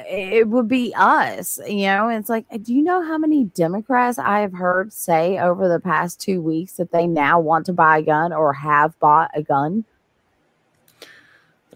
It 0.01 0.49
would 0.49 0.69
be 0.69 0.93
us, 0.95 1.59
you 1.67 1.87
know. 1.87 2.09
It's 2.09 2.29
like, 2.29 2.45
uh, 2.51 2.59
do 2.59 2.75
you 2.75 2.83
know 2.83 3.03
how 3.03 3.17
many 3.17 3.45
Democrats 3.45 4.19
I 4.19 4.41
have 4.41 4.53
heard 4.53 4.93
say 4.93 5.39
over 5.39 5.69
the 5.69 5.81
past 5.81 6.21
two 6.21 6.43
weeks 6.43 6.73
that 6.73 6.93
they 6.93 7.07
now 7.07 7.41
want 7.41 7.65
to 7.67 7.73
buy 7.73 7.99
a 7.99 8.03
gun 8.03 8.33
or 8.33 8.53
have 8.53 8.99
bought 8.99 9.31
a 9.33 9.43
gun? 9.43 9.85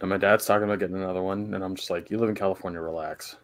And 0.01 0.11
my 0.11 0.19
dad's 0.19 0.45
talking 0.45 0.65
about 0.65 0.81
getting 0.81 0.97
another 0.97 1.23
one, 1.23 1.55
and 1.55 1.65
I'm 1.65 1.75
just 1.75 1.91
like, 1.91 2.11
you 2.11 2.19
live 2.19 2.29
in 2.29 2.35
California, 2.35 2.81
relax. 2.81 3.37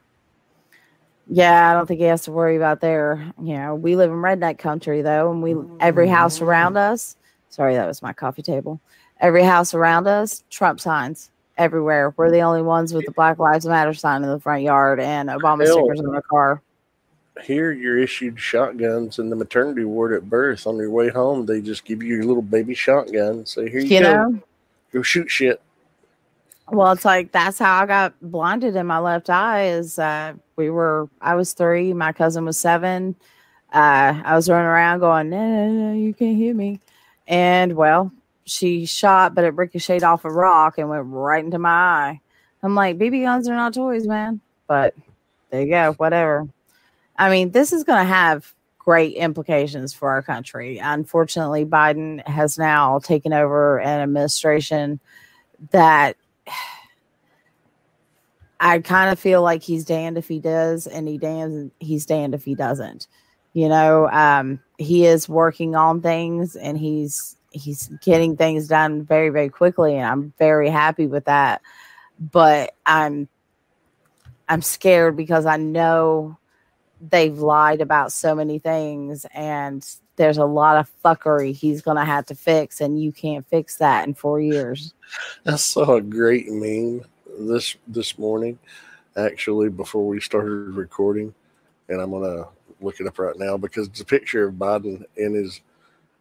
Yeah, 1.29 1.71
I 1.71 1.75
don't 1.75 1.87
think 1.87 2.01
he 2.01 2.07
has 2.07 2.23
to 2.25 2.33
worry 2.33 2.57
about 2.57 2.81
there. 2.81 3.33
You 3.43 3.57
know, 3.57 3.75
we 3.75 3.97
live 3.97 4.11
in 4.11 4.19
redneck 4.19 4.59
country 4.59 5.03
though, 5.03 5.31
and 5.31 5.43
we 5.43 5.57
every 5.81 6.09
house 6.09 6.41
around 6.41 6.75
mm. 6.75 6.93
us. 6.93 7.17
Sorry, 7.49 7.75
that 7.75 7.87
was 7.87 8.03
my 8.03 8.13
coffee 8.13 8.43
table. 8.43 8.81
Every 9.21 9.43
house 9.43 9.73
around 9.75 10.07
us, 10.07 10.45
Trump 10.51 10.81
signs 10.81 11.31
everywhere. 11.57 12.13
We're 12.17 12.31
the 12.31 12.41
only 12.41 12.63
ones 12.63 12.93
with 12.93 13.07
the 13.07 13.13
Black 13.13 13.39
Lives 13.39 13.67
Matter 13.67 13.95
sign 13.95 14.23
in 14.23 14.29
the 14.29 14.41
front 14.41 14.63
yard 14.63 15.01
and 15.01 15.29
Obama 15.29 15.65
Hell. 15.65 15.75
stickers 15.85 16.01
on 16.01 16.15
our 16.15 16.23
car. 16.23 16.63
Here, 17.45 17.71
you're 17.73 17.99
issued 17.99 18.41
shotguns 18.41 19.19
in 19.19 19.29
the 19.29 19.37
maternity 19.37 19.85
ward 19.85 20.15
at 20.15 20.29
birth. 20.29 20.67
On 20.67 20.77
your 20.79 20.91
way 20.91 21.11
home, 21.11 21.45
they 21.45 21.61
just 21.61 21.85
give 21.85 22.03
you 22.03 22.15
your 22.17 22.25
little 22.25 22.43
baby 22.43 22.75
shotgun. 22.75 23.29
and 23.29 23.49
Say, 23.49 23.69
here 23.69 23.81
you, 23.81 23.89
You 23.97 24.01
go. 24.01 24.13
know, 24.31 24.43
Go 24.93 25.03
shoot 25.03 25.31
shit. 25.31 25.61
Well, 26.69 26.93
it's 26.93 27.05
like 27.05 27.31
that's 27.33 27.59
how 27.59 27.83
I 27.83 27.87
got 27.87 28.15
blinded 28.23 28.75
in 28.75 28.87
my 28.87 28.99
left 28.99 29.29
eye. 29.31 29.67
Is 29.69 29.99
uh, 29.99 30.33
we 30.57 30.71
were 30.71 31.09
I 31.21 31.35
was 31.35 31.53
three, 31.53 31.93
my 31.93 32.13
cousin 32.13 32.45
was 32.45 32.59
seven. 32.59 33.15
Uh, 33.73 34.21
I 34.25 34.35
was 34.35 34.49
running 34.49 34.67
around 34.67 35.01
going, 35.01 35.29
no, 35.29 35.37
no, 35.39 35.69
no, 35.69 35.93
you 35.95 36.15
can't 36.15 36.37
hit 36.39 36.57
me. 36.57 36.81
And 37.29 37.75
well, 37.77 38.11
she 38.47 38.87
shot, 38.87 39.35
but 39.35 39.45
it 39.45 39.55
ricocheted 39.55 40.05
off 40.05 40.25
a 40.25 40.31
rock 40.31 40.79
and 40.79 40.89
went 40.89 41.05
right 41.07 41.45
into 41.45 41.59
my 41.59 41.71
eye. 41.71 42.21
I'm 42.63 42.75
like, 42.75 42.97
BB 42.97 43.23
guns 43.23 43.49
are 43.49 43.55
not 43.55 43.75
toys, 43.75 44.07
man. 44.07 44.41
But 44.67 44.95
there 45.51 45.63
you 45.63 45.71
go, 45.71 45.93
whatever. 45.95 46.49
I 47.19 47.31
mean, 47.31 47.51
this 47.51 47.73
is 47.73 47.85
going 47.85 47.99
to 47.99 48.13
have 48.13 48.53
great 48.79 49.17
implications 49.17 49.93
for 49.93 50.11
our 50.11 50.23
country. 50.23 50.79
Unfortunately, 50.79 51.65
Biden 51.65 52.27
has 52.27 52.57
now 52.57 53.01
taken 53.01 53.33
over 53.33 53.81
an 53.81 54.01
administration 54.01 55.01
that 55.73 56.17
I 58.61 58.79
kind 58.79 59.11
of 59.11 59.19
feel 59.19 59.43
like 59.43 59.63
he's 59.63 59.85
damned 59.85 60.17
if 60.17 60.29
he 60.29 60.39
does, 60.39 60.87
and 60.87 61.07
he 61.07 61.19
damned 61.19 61.73
he's 61.79 62.07
damned 62.07 62.35
if 62.35 62.45
he 62.45 62.55
doesn't. 62.55 63.07
You 63.53 63.69
know, 63.69 64.09
um, 64.09 64.61
he 64.79 65.05
is 65.05 65.29
working 65.29 65.75
on 65.75 66.01
things, 66.01 66.57
and 66.57 66.79
he's 66.79 67.36
he's 67.51 67.89
getting 68.03 68.37
things 68.37 68.69
done 68.69 69.03
very 69.03 69.31
very 69.31 69.49
quickly, 69.49 69.97
and 69.97 70.07
I'm 70.07 70.33
very 70.39 70.69
happy 70.69 71.07
with 71.07 71.27
that. 71.27 71.63
But 72.19 72.75
I'm 72.85 73.29
I'm 74.49 74.63
scared 74.63 75.17
because 75.17 75.47
I 75.47 75.57
know 75.57 76.39
they've 77.01 77.39
lied 77.39 77.81
about 77.81 78.13
so 78.13 78.35
many 78.35 78.59
things, 78.59 79.27
and 79.35 79.87
there's 80.17 80.39
a 80.39 80.45
lot 80.45 80.77
of 80.79 80.91
fuckery 81.05 81.55
he's 81.55 81.83
gonna 81.83 82.05
have 82.05 82.27
to 82.27 82.35
fix, 82.35 82.81
and 82.81 83.01
you 83.01 83.13
can't 83.13 83.47
fix 83.47 83.77
that 83.77 84.07
in 84.07 84.15
four 84.15 84.41
years. 84.41 84.95
I 85.47 85.57
saw 85.57 85.97
a 85.97 86.03
great 86.03 86.49
meme 86.49 87.03
this 87.39 87.77
this 87.87 88.19
morning, 88.19 88.59
actually, 89.17 89.69
before 89.69 90.07
we 90.07 90.21
started 90.21 90.75
recording, 90.75 91.35
and 91.89 92.01
I'm 92.01 92.11
gonna 92.11 92.47
look 92.81 93.01
it 93.01 93.07
up 93.07 93.19
right 93.19 93.39
now 93.39 93.57
because 93.57 93.89
it's 93.89 94.01
a 94.01 94.05
picture 94.05 94.49
of 94.49 94.55
Biden 94.55 95.05
in 95.17 95.35
his 95.35 95.61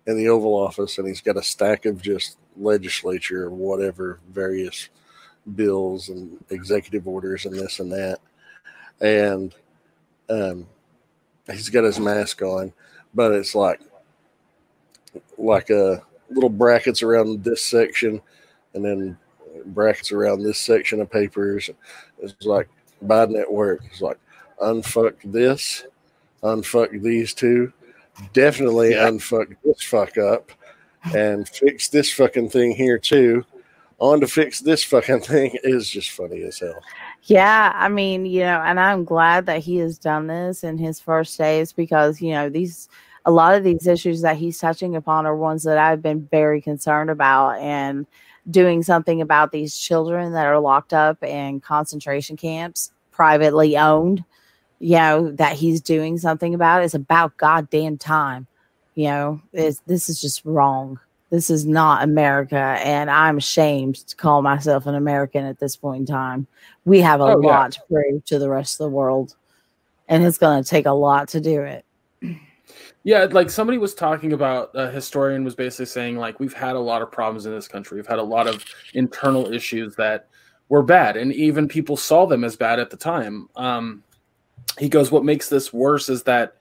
in 0.08 0.18
the 0.18 0.30
Oval 0.30 0.54
Office, 0.54 0.98
and 0.98 1.08
he's 1.08 1.22
got 1.22 1.38
a 1.38 1.44
stack 1.44 1.86
of 1.86 2.02
just 2.02 2.38
legislature 2.58 3.50
whatever 3.50 4.20
various 4.30 4.90
bills 5.56 6.10
and 6.10 6.44
executive 6.50 7.08
orders 7.08 7.46
and 7.46 7.56
this 7.56 7.80
and 7.80 7.92
that, 7.92 8.20
and 9.02 9.54
um, 10.30 10.68
he's 11.48 11.70
got 11.70 11.84
his 11.84 12.00
mask 12.00 12.42
on, 12.42 12.74
but 13.14 13.32
it's 13.32 13.56
like 13.56 13.82
like 15.38 15.70
a 15.70 16.02
little 16.30 16.50
brackets 16.50 17.04
around 17.04 17.44
this 17.44 17.64
section, 17.64 18.22
and 18.74 18.84
then 18.84 19.18
brackets 19.68 20.12
around 20.12 20.44
this 20.44 20.60
section 20.60 21.02
of 21.02 21.10
papers. 21.10 21.70
It's 22.20 22.46
like 22.46 22.70
Biden 23.04 23.40
at 23.40 23.52
work. 23.52 23.82
It's 23.86 24.02
like 24.02 24.20
unfuck 24.62 25.16
this, 25.24 25.86
unfuck 26.44 27.02
these 27.02 27.34
two, 27.34 27.72
definitely 28.34 28.92
unfuck 28.92 29.56
this 29.64 29.82
fuck 29.82 30.18
up, 30.18 30.52
and 31.14 31.48
fix 31.48 31.90
this 31.90 32.12
fucking 32.12 32.50
thing 32.50 32.72
here 32.72 32.98
too. 32.98 33.46
On 34.00 34.20
to 34.20 34.28
fix 34.28 34.60
this 34.60 34.84
fucking 34.84 35.20
thing 35.22 35.58
is 35.64 35.90
just 35.90 36.12
funny 36.12 36.44
as 36.44 36.60
hell. 36.60 36.82
Yeah, 37.24 37.72
I 37.74 37.90
mean, 37.90 38.26
you 38.26 38.42
know, 38.42 38.62
and 38.62 38.80
I'm 38.80 39.04
glad 39.04 39.46
that 39.48 39.62
he 39.62 39.78
has 39.78 39.98
done 39.98 40.28
this 40.28 40.64
in 40.64 40.78
his 40.78 41.00
first 41.00 41.38
days 41.38 41.74
because, 41.74 42.22
you 42.22 42.32
know, 42.32 42.50
these 42.50 42.90
a 43.26 43.32
lot 43.32 43.56
of 43.56 43.64
these 43.64 43.88
issues 43.88 44.22
that 44.22 44.38
he's 44.38 44.60
touching 44.60 44.96
upon 44.96 45.26
are 45.26 45.36
ones 45.36 45.64
that 45.64 45.80
I've 45.80 46.02
been 46.02 46.28
very 46.30 46.62
concerned 46.62 47.10
about 47.10 47.58
and 47.58 48.06
doing 48.52 48.84
something 48.84 49.22
about 49.22 49.52
these 49.52 49.76
children 49.76 50.34
that 50.34 50.46
are 50.46 50.60
locked 50.60 50.94
up 50.94 51.24
in 51.24 51.60
concentration 51.60 52.38
camps, 52.38 52.92
privately 53.12 53.76
owned, 53.78 54.24
you 54.80 54.98
know, 54.98 55.32
that 55.34 55.54
he's 55.54 55.82
doing 55.82 56.18
something 56.18 56.54
about 56.54 56.84
is 56.84 56.94
about 56.94 57.38
goddamn 57.38 57.98
time. 57.98 58.48
You 58.96 59.06
know, 59.06 59.42
it's, 59.54 59.82
this 59.88 60.10
is 60.10 60.22
just 60.22 60.44
wrong. 60.46 61.00
This 61.32 61.50
is 61.50 61.66
not 61.66 62.04
America, 62.04 62.56
and 62.56 63.10
I'm 63.10 63.38
ashamed 63.38 63.96
to 64.08 64.16
call 64.16 64.42
myself 64.42 64.86
an 64.86 64.96
American 64.96 65.44
at 65.46 65.60
this 65.60 65.76
point 65.76 66.02
in 66.02 66.06
time. 66.06 66.48
We 66.86 67.02
have 67.02 67.20
a 67.20 67.24
Oh, 67.24 67.42
yeah. 67.42 67.48
lot 67.48 67.72
to 67.74 67.82
prove 67.92 68.24
to 68.26 68.40
the 68.40 68.48
rest 68.50 68.80
of 68.80 68.86
the 68.86 68.96
world, 68.96 69.36
and 70.08 70.24
it's 70.24 70.38
going 70.38 70.64
to 70.64 70.70
take 70.70 70.86
a 70.86 70.92
lot 70.92 71.28
to 71.30 71.42
do 71.42 71.62
it. 71.62 71.84
Yeah, 73.04 73.26
like 73.30 73.50
somebody 73.50 73.78
was 73.78 73.94
talking 73.94 74.34
about 74.34 74.72
a 74.74 74.90
historian 74.90 75.44
was 75.44 75.56
basically 75.56 75.86
saying 75.88 76.18
like 76.18 76.40
we've 76.40 76.54
had 76.54 76.76
a 76.76 76.80
lot 76.80 77.02
of 77.02 77.12
problems 77.12 77.46
in 77.46 77.52
this 77.54 77.68
country. 77.68 77.98
We've 77.98 78.08
had 78.08 78.20
a 78.20 78.24
lot 78.24 78.48
of 78.48 78.64
internal 78.94 79.52
issues 79.52 79.96
that 79.96 80.28
were 80.70 80.84
bad, 80.84 81.18
and 81.18 81.34
even 81.34 81.68
people 81.68 81.98
saw 81.98 82.26
them 82.26 82.44
as 82.44 82.56
bad 82.56 82.80
at 82.80 82.90
the 82.90 82.98
time. 82.98 83.48
Um, 83.56 84.04
he 84.80 84.90
goes, 84.90 85.12
"What 85.12 85.24
makes 85.24 85.50
this 85.50 85.72
worse 85.74 86.10
is 86.10 86.24
that 86.24 86.58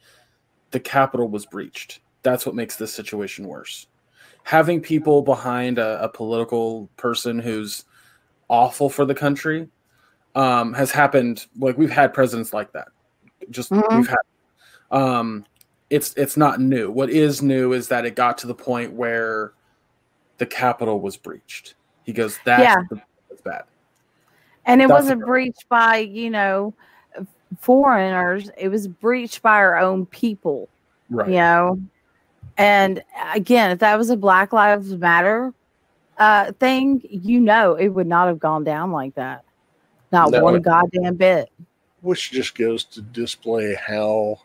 the 0.71 0.81
Capitol 0.81 1.29
was 1.29 1.47
breached. 1.47 2.01
That's 2.23 2.45
what 2.47 2.55
makes 2.55 2.77
this 2.77 2.93
situation 2.93 3.47
worse. 3.47 3.87
Having 4.45 4.81
people 4.81 5.23
behind 5.23 5.79
a, 5.79 6.03
a 6.03 6.09
political 6.09 6.89
person 6.97 7.39
who's 7.39 7.85
awful 8.49 8.91
for 8.91 9.05
the 9.05 9.15
country 9.15 9.69
um, 10.35 10.73
has 10.75 10.91
happened. 10.91 11.47
Like 11.59 11.79
we've 11.79 11.91
had 11.91 12.13
presidents 12.13 12.53
like 12.53 12.73
that. 12.73 12.89
Just 13.51 13.71
Mhm. 13.71 13.97
we've 13.97 14.09
had. 14.09 14.19
Um, 14.91 15.45
it's 15.91 16.15
it's 16.17 16.37
not 16.37 16.61
new. 16.61 16.91
What 16.91 17.11
is 17.11 17.43
new 17.43 17.73
is 17.73 17.89
that 17.89 18.05
it 18.05 18.17
got 18.17 18.39
to 18.39 18.47
the 18.47 18.55
point 18.55 18.93
where 18.93 19.53
the 20.39 20.47
Capitol 20.47 21.01
was 21.01 21.17
breached. 21.17 21.75
He 22.05 22.13
goes, 22.13 22.39
"That's, 22.45 22.63
Yeah. 22.63 22.83
the, 22.91 23.01
that's 23.29 23.43
bad." 23.43 23.65
And 24.67 24.81
it 24.81 24.89
That's 24.89 25.03
wasn't 25.03 25.25
breached 25.25 25.69
by, 25.69 25.99
you 25.99 26.31
know, 26.31 26.75
foreigners. 27.61 28.51
It 28.57 28.69
was 28.69 28.87
breached 28.89 29.43
by 29.43 29.57
our 29.57 29.79
own 29.79 30.07
people, 30.07 30.69
Right. 31.11 31.29
you 31.29 31.35
know. 31.37 31.81
And 32.57 33.03
again, 33.35 33.71
if 33.73 33.81
that 33.81 33.99
was 33.99 34.11
a 34.11 34.17
Black 34.17 34.53
Lives 34.53 34.95
Matter 34.97 35.53
uh, 36.19 36.53
thing, 36.53 37.03
you 37.11 37.41
know, 37.41 37.75
it 37.75 37.89
would 37.89 38.07
not 38.07 38.29
have 38.29 38.39
gone 38.39 38.63
down 38.65 38.93
like 38.93 39.15
that. 39.17 39.45
Not 40.13 40.31
No. 40.31 40.43
one 40.45 40.63
goddamn 40.63 41.17
bit. 41.17 41.51
which 42.03 42.31
just 42.31 42.55
goes 42.57 42.85
to 42.85 43.01
display 43.03 43.75
how 43.75 44.39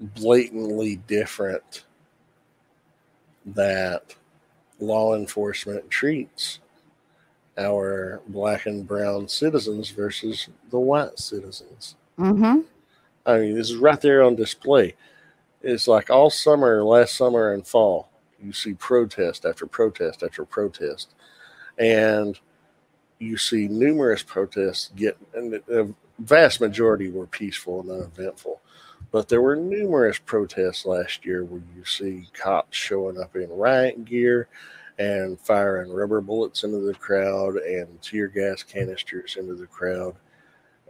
blatantly 0.00 0.96
different 1.06 1.84
that 3.46 4.14
law 4.80 5.14
enforcement 5.14 5.88
treats 5.88 6.58
our 7.56 8.20
black 8.28 8.66
and 8.66 8.86
brown 8.86 9.28
citizens 9.28 9.90
versus 9.90 10.48
the 10.70 10.78
white 10.78 11.18
citizens. 11.18 11.94
Mm-hmm. 12.18 12.60
I 13.26 13.38
mean, 13.38 13.54
this 13.54 13.70
is 13.70 13.76
right 13.76 14.00
there 14.00 14.22
on 14.22 14.36
display. 14.36 14.94
It's 15.62 15.88
like 15.88 16.10
all 16.10 16.30
summer, 16.30 16.84
last 16.84 17.14
summer 17.14 17.52
and 17.52 17.66
fall, 17.66 18.10
you 18.42 18.52
see 18.52 18.74
protest 18.74 19.46
after 19.46 19.66
protest 19.66 20.22
after 20.22 20.44
protest. 20.44 21.14
And 21.78 22.38
you 23.18 23.36
see 23.36 23.68
numerous 23.68 24.22
protests 24.22 24.90
get, 24.94 25.16
and 25.34 25.52
the 25.52 25.94
vast 26.18 26.60
majority 26.60 27.10
were 27.10 27.26
peaceful 27.26 27.80
and 27.80 27.90
uneventful. 27.90 28.60
But 29.10 29.28
there 29.28 29.40
were 29.40 29.56
numerous 29.56 30.18
protests 30.18 30.84
last 30.84 31.24
year 31.24 31.44
where 31.44 31.62
you 31.74 31.84
see 31.84 32.28
cops 32.32 32.76
showing 32.76 33.18
up 33.18 33.36
in 33.36 33.48
riot 33.48 34.04
gear 34.04 34.48
and 34.98 35.40
firing 35.40 35.92
rubber 35.92 36.20
bullets 36.20 36.64
into 36.64 36.80
the 36.80 36.94
crowd 36.94 37.56
and 37.56 38.00
tear 38.02 38.28
gas 38.28 38.62
canisters 38.62 39.36
into 39.36 39.54
the 39.54 39.66
crowd, 39.66 40.16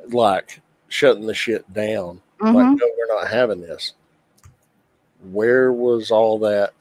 like 0.09 0.61
shutting 0.89 1.26
the 1.26 1.35
shit 1.35 1.70
down 1.72 2.20
like, 2.41 2.53
Mm-hmm. 2.55 2.74
no, 2.74 2.91
we're 2.99 3.14
not 3.20 3.28
having 3.28 3.61
this. 3.61 3.95
Where 5.32 5.72
was 5.72 6.11
all 6.11 6.39
that 6.41 6.72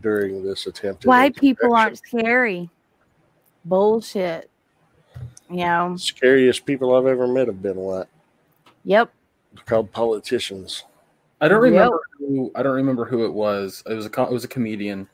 during 0.00 0.42
this 0.42 0.66
attempt? 0.66 1.06
Why 1.06 1.30
people 1.30 1.74
aren't 1.74 1.98
scary. 1.98 2.68
Bullshit. 3.64 4.50
You 5.48 5.56
know. 5.58 5.96
scariest 5.96 6.64
people 6.64 6.96
I've 6.96 7.06
ever 7.06 7.26
met 7.28 7.46
have 7.46 7.62
been 7.62 7.76
what? 7.76 8.08
Yep. 8.84 9.12
They're 9.54 9.64
called 9.64 9.92
politicians. 9.92 10.84
I 11.40 11.48
don't 11.48 11.62
Yep. 11.62 11.72
remember 11.72 12.00
who 12.18 12.50
I 12.54 12.62
don't 12.62 12.74
remember 12.74 13.04
who 13.04 13.24
it 13.26 13.32
was. 13.32 13.82
It 13.86 13.94
was 13.94 14.06
a 14.06 14.22
it 14.22 14.30
was 14.32 14.44
a 14.44 14.48
comedian 14.48 15.08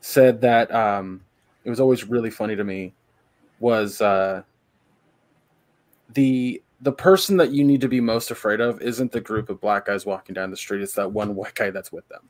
said 0.00 0.40
that 0.42 0.74
um, 0.74 1.22
it 1.64 1.70
was 1.70 1.80
always 1.80 2.04
really 2.04 2.30
funny 2.30 2.56
to 2.56 2.64
me 2.64 2.92
was 3.60 4.00
uh, 4.02 4.42
the 6.14 6.60
the 6.80 6.92
person 6.92 7.36
that 7.38 7.52
you 7.52 7.64
need 7.64 7.80
to 7.80 7.88
be 7.88 8.00
most 8.00 8.30
afraid 8.30 8.60
of 8.60 8.80
isn't 8.82 9.10
the 9.12 9.20
group 9.20 9.48
of 9.48 9.60
black 9.60 9.86
guys 9.86 10.04
walking 10.04 10.34
down 10.34 10.50
the 10.50 10.56
street. 10.56 10.82
It's 10.82 10.92
that 10.94 11.10
one 11.10 11.34
white 11.34 11.54
guy 11.54 11.70
that's 11.70 11.90
with 11.92 12.06
them. 12.08 12.28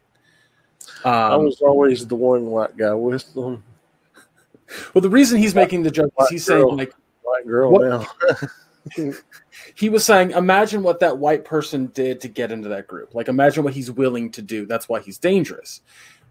I 1.04 1.32
Um, 1.32 1.44
was 1.44 1.60
always 1.60 2.06
the 2.06 2.14
one 2.14 2.46
white 2.46 2.76
guy 2.76 2.94
with 2.94 3.32
them. 3.34 3.64
well, 4.94 5.02
the 5.02 5.10
reason 5.10 5.38
he's 5.38 5.54
making 5.54 5.82
the 5.82 5.90
joke 5.90 6.12
is 6.20 6.28
he's 6.28 6.48
girl. 6.48 6.68
saying 6.68 6.76
like 6.78 6.92
White 7.22 7.46
girl 7.46 7.72
What- 7.72 7.82
now. 7.82 8.06
he 9.74 9.88
was 9.88 10.04
saying, 10.04 10.30
imagine 10.30 10.82
what 10.84 11.00
that 11.00 11.18
white 11.18 11.44
person 11.44 11.86
did 11.86 12.20
to 12.20 12.28
get 12.28 12.52
into 12.52 12.68
that 12.68 12.86
group. 12.86 13.14
Like, 13.16 13.26
imagine 13.26 13.64
what 13.64 13.72
he's 13.72 13.90
willing 13.90 14.30
to 14.30 14.42
do. 14.42 14.64
That's 14.64 14.88
why 14.88 15.00
he's 15.00 15.18
dangerous. 15.18 15.80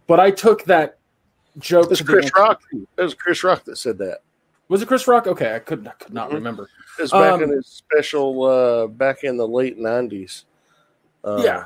But 0.07 0.21
I 0.21 0.31
took 0.31 0.63
that 0.65 0.97
joke. 1.59 1.91
It's 1.91 1.99
to 1.99 2.05
Chris 2.05 2.31
Rock. 2.33 2.61
It 2.71 3.01
was 3.01 3.13
Chris 3.13 3.43
Rock 3.43 3.65
that 3.65 3.77
said 3.77 3.97
that. 3.97 4.19
Was 4.67 4.81
it 4.81 4.87
Chris 4.87 5.07
Rock? 5.07 5.27
Okay, 5.27 5.55
I 5.55 5.59
could, 5.59 5.87
I 5.87 5.91
could 5.91 6.13
not 6.13 6.29
Mhm. 6.29 6.35
remember. 6.35 6.69
It 6.97 7.01
was 7.03 7.11
back 7.11 7.33
Um, 7.33 7.43
in 7.43 7.49
his 7.49 7.67
special 7.67 8.43
uh, 8.43 8.87
back 8.87 9.23
in 9.23 9.37
the 9.37 9.47
late 9.47 9.77
nineties. 9.77 10.45
Uh, 11.23 11.41
Yeah. 11.43 11.65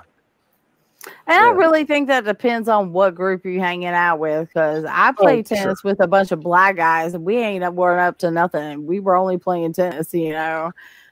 And 1.28 1.38
I 1.46 1.52
really 1.52 1.86
think 1.86 2.08
that 2.08 2.26
depends 2.26 2.68
on 2.68 2.92
what 2.92 3.16
group 3.16 3.46
you're 3.46 3.64
hanging 3.64 3.88
out 3.88 4.20
with. 4.20 4.50
Because 4.50 4.84
I 4.86 5.14
played 5.14 5.46
Oh, 5.46 5.56
sure. 5.56 5.58
tennis 5.58 5.84
with 5.84 6.02
a 6.02 6.08
bunch 6.08 6.32
of 6.32 6.42
black 6.42 6.76
guys, 6.76 7.14
and 7.14 7.24
we 7.24 7.38
ain't 7.38 7.64
up, 7.64 7.74
weren't 7.74 8.02
up 8.02 8.18
to 8.20 8.32
nothing. 8.32 8.86
We 8.86 9.00
were 9.00 9.16
only 9.16 9.38
playing 9.38 9.74
tennis, 9.74 10.14
you 10.14 10.32
know. 10.32 10.72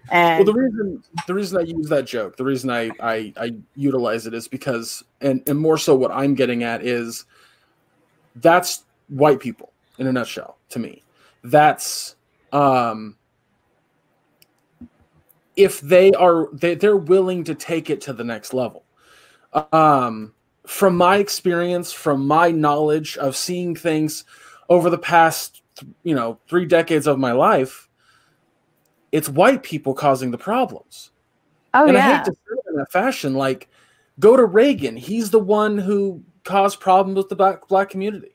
Well, 0.09 0.19
And 0.39 0.47
the 0.47 0.53
reason 0.53 1.03
the 1.25 1.33
reason 1.33 1.57
I 1.57 1.61
use 1.61 1.87
that 1.89 2.05
joke, 2.05 2.35
the 2.35 2.43
reason 2.43 2.69
I 2.69 2.91
I, 2.99 3.33
I 3.37 3.55
utilize 3.75 4.27
it 4.27 4.33
is 4.33 4.47
because, 4.47 5.03
and 5.21 5.41
and 5.47 5.57
more 5.57 5.77
so, 5.77 5.95
what 5.95 6.11
I'm 6.11 6.35
getting 6.35 6.63
at 6.63 6.83
is 6.83 7.25
that's 8.35 8.83
white 9.07 9.39
people 9.39 9.71
in 9.97 10.07
a 10.07 10.11
nutshell. 10.11 10.57
To 10.69 10.79
me, 10.79 11.03
that's 11.49 12.15
um 12.51 13.17
if 15.55 15.81
they 15.81 16.11
are 16.13 16.49
they, 16.53 16.75
they're 16.75 16.97
willing 16.97 17.43
to 17.45 17.55
take 17.55 17.89
it 17.89 18.01
to 18.01 18.13
the 18.13 18.23
next 18.23 18.53
level. 18.53 18.83
Um, 19.71 20.33
from 20.67 20.95
my 20.95 21.17
experience, 21.17 21.91
from 21.91 22.27
my 22.27 22.51
knowledge 22.51 23.17
of 23.17 23.35
seeing 23.35 23.75
things 23.75 24.25
over 24.69 24.89
the 24.89 24.97
past, 24.97 25.63
you 26.03 26.13
know, 26.13 26.39
three 26.47 26.65
decades 26.65 27.07
of 27.07 27.17
my 27.17 27.31
life 27.31 27.87
it's 29.11 29.29
white 29.29 29.63
people 29.63 29.93
causing 29.93 30.31
the 30.31 30.37
problems. 30.37 31.11
oh 31.73 31.87
and 31.87 31.97
I 31.97 32.01
yeah, 32.01 32.17
hate 32.17 32.25
to 32.25 32.31
say 32.31 32.37
it 32.51 32.65
in 32.69 32.75
that 32.77 32.91
fashion. 32.91 33.33
Like, 33.33 33.69
go 34.19 34.35
to 34.35 34.45
Reagan. 34.45 34.95
He's 34.95 35.29
the 35.29 35.39
one 35.39 35.77
who 35.77 36.23
caused 36.43 36.79
problems 36.79 37.17
with 37.17 37.29
the 37.29 37.35
black 37.35 37.67
black 37.67 37.89
community. 37.89 38.31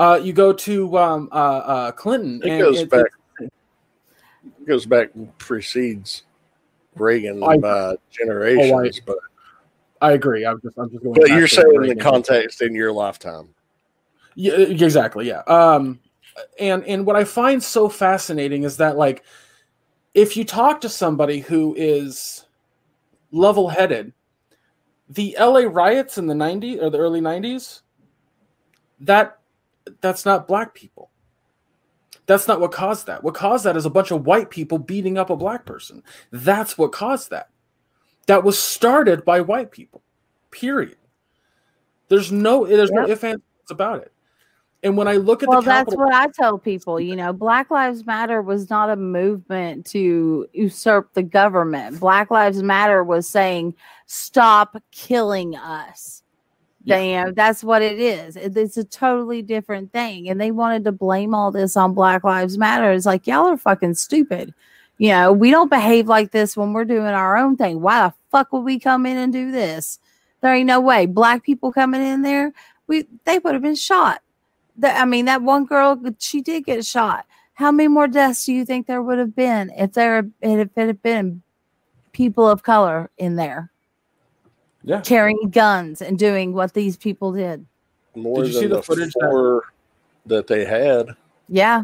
Uh, 0.00 0.16
you 0.16 0.32
go 0.32 0.50
to 0.50 0.96
um, 0.96 1.28
uh, 1.30 1.34
uh, 1.34 1.92
Clinton. 1.92 2.40
It 2.42 2.52
and 2.52 2.60
goes 2.60 2.80
it- 2.80 2.90
back. 2.90 3.04
It 3.38 4.66
goes 4.66 4.86
back 4.86 5.10
and 5.14 5.36
precedes 5.36 6.22
Reagan 6.96 7.42
I- 7.42 7.58
by 7.58 7.96
generations, 8.10 8.98
but 9.04 9.18
I 10.00 10.12
agree. 10.12 10.46
I'm 10.46 10.58
just, 10.62 10.78
I'm 10.78 10.90
just 10.90 11.04
going. 11.04 11.20
but 11.20 11.28
you're 11.28 11.46
saying 11.46 11.82
the 11.82 11.96
context 11.96 12.62
in 12.62 12.74
your 12.74 12.92
lifetime. 12.92 13.50
Yeah, 14.36 14.54
exactly. 14.54 15.28
Yeah. 15.28 15.42
Um, 15.46 16.00
and 16.58 16.82
and 16.84 17.04
what 17.04 17.16
I 17.16 17.24
find 17.24 17.62
so 17.62 17.90
fascinating 17.90 18.62
is 18.62 18.78
that 18.78 18.96
like, 18.96 19.22
if 20.14 20.34
you 20.34 20.44
talk 20.44 20.80
to 20.80 20.88
somebody 20.88 21.40
who 21.40 21.74
is 21.76 22.46
level-headed, 23.32 24.14
the 25.10 25.36
LA 25.38 25.64
riots 25.68 26.16
in 26.16 26.26
the 26.26 26.34
'90s 26.34 26.80
or 26.80 26.88
the 26.88 26.96
early 26.96 27.20
'90s, 27.20 27.82
that 29.00 29.39
that's 30.00 30.24
not 30.24 30.48
black 30.48 30.74
people. 30.74 31.10
That's 32.26 32.46
not 32.46 32.60
what 32.60 32.72
caused 32.72 33.06
that. 33.06 33.24
What 33.24 33.34
caused 33.34 33.64
that 33.64 33.76
is 33.76 33.86
a 33.86 33.90
bunch 33.90 34.10
of 34.10 34.24
white 34.24 34.50
people 34.50 34.78
beating 34.78 35.18
up 35.18 35.30
a 35.30 35.36
black 35.36 35.66
person. 35.66 36.02
That's 36.30 36.78
what 36.78 36.92
caused 36.92 37.30
that. 37.30 37.50
That 38.26 38.44
was 38.44 38.58
started 38.58 39.24
by 39.24 39.40
white 39.40 39.72
people. 39.72 40.02
Period. 40.50 40.96
There's 42.08 42.30
no 42.30 42.66
there's 42.66 42.90
no 42.90 43.02
Yep. 43.02 43.10
ifs 43.10 43.24
ands 43.24 43.42
about 43.70 44.02
it. 44.02 44.12
And 44.82 44.96
when 44.96 45.08
I 45.08 45.14
look 45.14 45.42
at 45.42 45.48
well, 45.48 45.60
the 45.60 45.66
that's 45.66 45.94
what 45.94 46.12
I 46.14 46.28
tell 46.28 46.56
people. 46.56 46.98
You 46.98 47.14
know, 47.14 47.32
Black 47.32 47.70
Lives 47.70 48.06
Matter 48.06 48.40
was 48.40 48.70
not 48.70 48.88
a 48.88 48.96
movement 48.96 49.84
to 49.86 50.46
usurp 50.52 51.12
the 51.12 51.22
government. 51.22 52.00
Black 52.00 52.30
Lives 52.30 52.62
Matter 52.62 53.04
was 53.04 53.28
saying, 53.28 53.74
"Stop 54.06 54.76
killing 54.90 55.54
us." 55.54 56.19
Yeah. 56.84 57.00
You 57.00 57.12
know, 57.12 57.32
that's 57.32 57.62
what 57.62 57.82
it 57.82 57.98
is. 57.98 58.36
It's 58.36 58.76
a 58.76 58.84
totally 58.84 59.42
different 59.42 59.92
thing. 59.92 60.28
And 60.28 60.40
they 60.40 60.50
wanted 60.50 60.84
to 60.84 60.92
blame 60.92 61.34
all 61.34 61.50
this 61.50 61.76
on 61.76 61.94
Black 61.94 62.24
Lives 62.24 62.56
Matter. 62.56 62.90
It's 62.92 63.06
like 63.06 63.26
y'all 63.26 63.46
are 63.46 63.56
fucking 63.56 63.94
stupid. 63.94 64.54
You 64.98 65.10
know, 65.10 65.32
we 65.32 65.50
don't 65.50 65.70
behave 65.70 66.08
like 66.08 66.30
this 66.30 66.56
when 66.56 66.72
we're 66.72 66.84
doing 66.84 67.06
our 67.06 67.36
own 67.36 67.56
thing. 67.56 67.80
Why 67.80 68.06
the 68.08 68.14
fuck 68.30 68.52
would 68.52 68.64
we 68.64 68.78
come 68.78 69.06
in 69.06 69.16
and 69.16 69.32
do 69.32 69.50
this? 69.50 69.98
There 70.40 70.54
ain't 70.54 70.66
no 70.66 70.80
way. 70.80 71.06
Black 71.06 71.42
people 71.42 71.72
coming 71.72 72.02
in 72.02 72.22
there, 72.22 72.52
we 72.86 73.06
they 73.24 73.38
would 73.38 73.54
have 73.54 73.62
been 73.62 73.74
shot. 73.74 74.22
That 74.76 75.00
I 75.00 75.04
mean, 75.04 75.26
that 75.26 75.42
one 75.42 75.66
girl, 75.66 76.00
she 76.18 76.40
did 76.40 76.64
get 76.64 76.84
shot. 76.84 77.26
How 77.54 77.70
many 77.70 77.88
more 77.88 78.08
deaths 78.08 78.46
do 78.46 78.54
you 78.54 78.64
think 78.64 78.86
there 78.86 79.02
would 79.02 79.18
have 79.18 79.36
been 79.36 79.70
if 79.76 79.92
there 79.92 80.18
if 80.40 80.68
it 80.76 80.86
had 80.86 81.02
been 81.02 81.42
people 82.12 82.48
of 82.48 82.62
color 82.62 83.10
in 83.18 83.36
there 83.36 83.70
yeah, 84.82 85.00
carrying 85.00 85.50
guns 85.50 86.00
and 86.02 86.18
doing 86.18 86.52
what 86.52 86.74
these 86.74 86.96
people 86.96 87.32
did? 87.32 87.66
More 88.14 88.42
Did 88.42 88.48
you 88.48 88.52
than 88.52 88.62
see 88.62 88.66
the 88.68 88.76
the, 88.76 88.82
footage 88.82 89.12
that- 89.14 89.28
four 89.30 89.64
that... 90.26 90.46
they 90.46 90.64
had, 90.64 91.08
Yeah. 91.48 91.82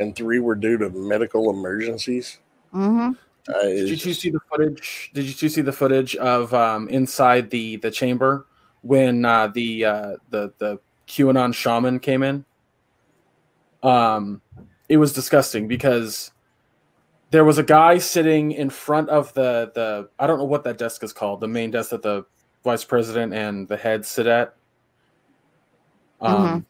and 0.00 0.14
three 0.14 0.38
were 0.38 0.54
due 0.54 0.78
to 0.78 0.90
medical 0.90 1.50
emergencies. 1.50 2.38
Mm-hmm. 2.74 3.12
Uh, 3.48 3.62
Did 3.62 3.88
you 3.88 3.96
two 3.96 4.14
see 4.14 4.30
the 4.30 4.40
footage? 4.50 5.10
Did 5.14 5.24
you 5.24 5.32
two 5.32 5.48
see 5.48 5.62
the 5.62 5.72
footage 5.72 6.14
of 6.16 6.54
um, 6.54 6.88
inside 6.88 7.50
the 7.50 7.76
the 7.76 7.90
chamber 7.90 8.46
when 8.82 9.24
uh, 9.24 9.48
the 9.48 9.84
uh, 9.84 10.16
the 10.30 10.52
the 10.58 10.78
QAnon 11.08 11.52
shaman 11.52 11.98
came 11.98 12.22
in? 12.22 12.44
Um, 13.82 14.40
it 14.88 14.98
was 14.98 15.12
disgusting 15.12 15.66
because 15.66 16.30
there 17.32 17.46
was 17.46 17.56
a 17.56 17.62
guy 17.62 17.96
sitting 17.96 18.52
in 18.52 18.68
front 18.68 19.08
of 19.08 19.32
the 19.32 19.72
the 19.74 20.08
I 20.18 20.26
don't 20.26 20.38
know 20.38 20.44
what 20.44 20.64
that 20.64 20.76
desk 20.76 21.02
is 21.02 21.14
called, 21.14 21.40
the 21.40 21.48
main 21.48 21.70
desk 21.70 21.90
that 21.90 22.02
the 22.02 22.26
vice 22.62 22.84
president 22.84 23.32
and 23.32 23.66
the 23.66 23.76
head 23.76 24.04
sit 24.04 24.26
at. 24.26 24.54
Um, 26.20 26.66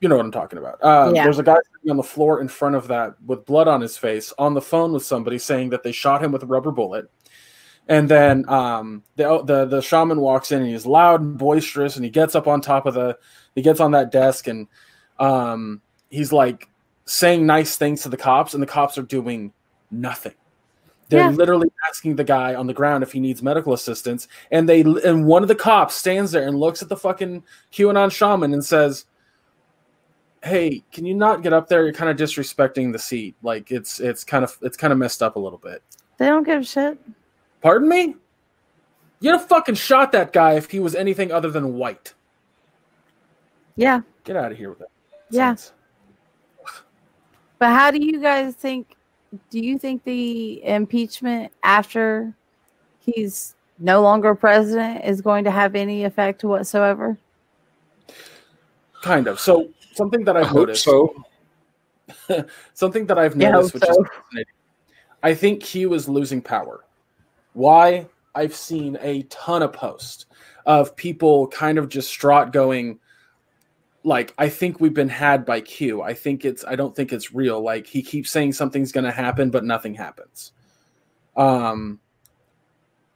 you 0.00 0.08
know 0.08 0.16
what 0.16 0.24
I'm 0.24 0.32
talking 0.32 0.58
about. 0.58 0.82
Um, 0.84 1.14
Yeah. 1.14 1.22
There's 1.22 1.38
a 1.38 1.44
guy 1.44 1.54
sitting 1.72 1.92
on 1.92 1.96
the 1.96 2.02
floor 2.02 2.40
in 2.40 2.48
front 2.48 2.74
of 2.74 2.88
that 2.88 3.14
with 3.24 3.46
blood 3.46 3.68
on 3.68 3.80
his 3.80 3.96
face, 3.96 4.32
on 4.36 4.52
the 4.54 4.60
phone 4.60 4.92
with 4.92 5.04
somebody 5.04 5.38
saying 5.38 5.70
that 5.70 5.84
they 5.84 5.92
shot 5.92 6.22
him 6.22 6.32
with 6.32 6.42
a 6.42 6.46
rubber 6.46 6.72
bullet. 6.72 7.08
And 7.86 8.08
then 8.08 8.48
um, 8.48 9.04
the, 9.14 9.42
the 9.44 9.64
the 9.64 9.80
shaman 9.80 10.20
walks 10.20 10.50
in 10.50 10.60
and 10.60 10.70
he's 10.70 10.86
loud 10.86 11.20
and 11.20 11.38
boisterous, 11.38 11.94
and 11.94 12.04
he 12.04 12.10
gets 12.10 12.34
up 12.34 12.48
on 12.48 12.60
top 12.60 12.84
of 12.84 12.94
the 12.94 13.16
he 13.54 13.62
gets 13.62 13.78
on 13.78 13.92
that 13.92 14.10
desk 14.10 14.48
and 14.48 14.66
um, 15.20 15.80
he's 16.08 16.32
like 16.32 16.68
saying 17.04 17.46
nice 17.46 17.76
things 17.76 18.02
to 18.02 18.08
the 18.08 18.16
cops, 18.16 18.54
and 18.54 18.62
the 18.62 18.66
cops 18.66 18.98
are 18.98 19.02
doing 19.02 19.52
nothing. 19.90 20.34
They're 21.08 21.20
Yeah. 21.28 21.30
literally 21.30 21.70
asking 21.88 22.16
the 22.16 22.24
guy 22.24 22.54
on 22.54 22.66
the 22.68 22.72
ground 22.74 23.02
if 23.02 23.10
he 23.12 23.18
needs 23.18 23.42
medical 23.42 23.72
assistance, 23.72 24.28
and 24.52 24.68
they 24.68 24.82
and 24.82 25.26
one 25.26 25.42
of 25.42 25.48
the 25.48 25.56
cops 25.56 25.96
stands 25.96 26.30
there 26.30 26.46
and 26.46 26.58
looks 26.58 26.82
at 26.82 26.88
the 26.88 26.96
fucking 26.96 27.42
QAnon 27.72 28.12
shaman 28.12 28.52
and 28.52 28.64
says, 28.64 29.06
"Hey, 30.44 30.84
can 30.92 31.04
you 31.04 31.14
not 31.14 31.42
get 31.42 31.52
up 31.52 31.68
there? 31.68 31.82
You're 31.82 31.92
kind 31.92 32.10
of 32.10 32.16
disrespecting 32.16 32.92
the 32.92 32.98
seat. 33.00 33.34
Like 33.42 33.72
it's 33.72 33.98
it's 33.98 34.22
kind 34.22 34.44
of 34.44 34.56
it's 34.62 34.76
kind 34.76 34.92
of 34.92 34.98
messed 35.00 35.20
up 35.22 35.34
a 35.34 35.40
little 35.40 35.58
bit." 35.58 35.82
They 36.18 36.26
don't 36.26 36.44
give 36.44 36.60
a 36.60 36.64
shit. 36.64 36.96
Pardon 37.60 37.88
me? 37.88 38.14
You'd 39.18 39.32
have 39.32 39.48
fucking 39.48 39.74
shot 39.74 40.12
that 40.12 40.32
guy 40.32 40.52
if 40.54 40.70
he 40.70 40.78
was 40.80 40.94
anything 40.94 41.32
other 41.32 41.50
than 41.50 41.74
white. 41.74 42.14
Yeah. 43.76 44.02
Get 44.24 44.36
out 44.36 44.52
of 44.52 44.58
here 44.58 44.70
with 44.70 44.78
that. 44.78 44.88
Yeah. 45.30 45.46
nonsense. 45.48 45.72
But 47.58 47.70
how 47.70 47.90
do 47.90 47.98
you 47.98 48.20
guys 48.20 48.54
think? 48.54 48.96
Do 49.50 49.60
you 49.60 49.78
think 49.78 50.04
the 50.04 50.64
impeachment 50.64 51.52
after 51.62 52.34
he's 52.98 53.54
no 53.78 54.02
longer 54.02 54.34
president 54.34 55.04
is 55.04 55.20
going 55.20 55.44
to 55.44 55.50
have 55.50 55.74
any 55.74 56.04
effect 56.04 56.44
whatsoever? 56.44 57.18
Kind 59.02 59.26
of. 59.26 59.40
So 59.40 59.70
something 59.94 60.24
that 60.24 60.36
I 60.36 60.40
I've 60.40 60.46
hope 60.46 60.68
noticed. 60.68 60.84
so. 60.84 61.14
something 62.74 63.06
that 63.06 63.18
I've 63.18 63.36
noticed, 63.36 63.72
hope 63.72 63.74
which 63.74 63.84
so. 63.84 64.02
is 64.02 64.08
fascinating. 64.08 64.54
I 65.22 65.34
think 65.34 65.62
Q 65.62 65.94
is 65.94 66.08
losing 66.08 66.42
power. 66.42 66.84
Why? 67.52 68.06
I've 68.34 68.54
seen 68.54 68.96
a 69.00 69.22
ton 69.24 69.62
of 69.62 69.72
posts 69.72 70.26
of 70.66 70.94
people 70.96 71.48
kind 71.48 71.78
of 71.78 71.88
just 71.88 72.08
distraught 72.08 72.52
going, 72.52 72.98
like, 74.02 74.32
I 74.38 74.48
think 74.48 74.80
we've 74.80 74.94
been 74.94 75.08
had 75.08 75.44
by 75.44 75.60
Q. 75.60 76.02
I 76.02 76.14
think 76.14 76.44
it's 76.44 76.64
I 76.64 76.74
don't 76.76 76.94
think 76.96 77.12
it's 77.12 77.32
real. 77.34 77.60
Like 77.60 77.86
he 77.86 78.02
keeps 78.02 78.30
saying 78.30 78.52
something's 78.54 78.92
gonna 78.92 79.12
happen, 79.12 79.50
but 79.50 79.64
nothing 79.64 79.94
happens. 79.94 80.52
Um 81.36 82.00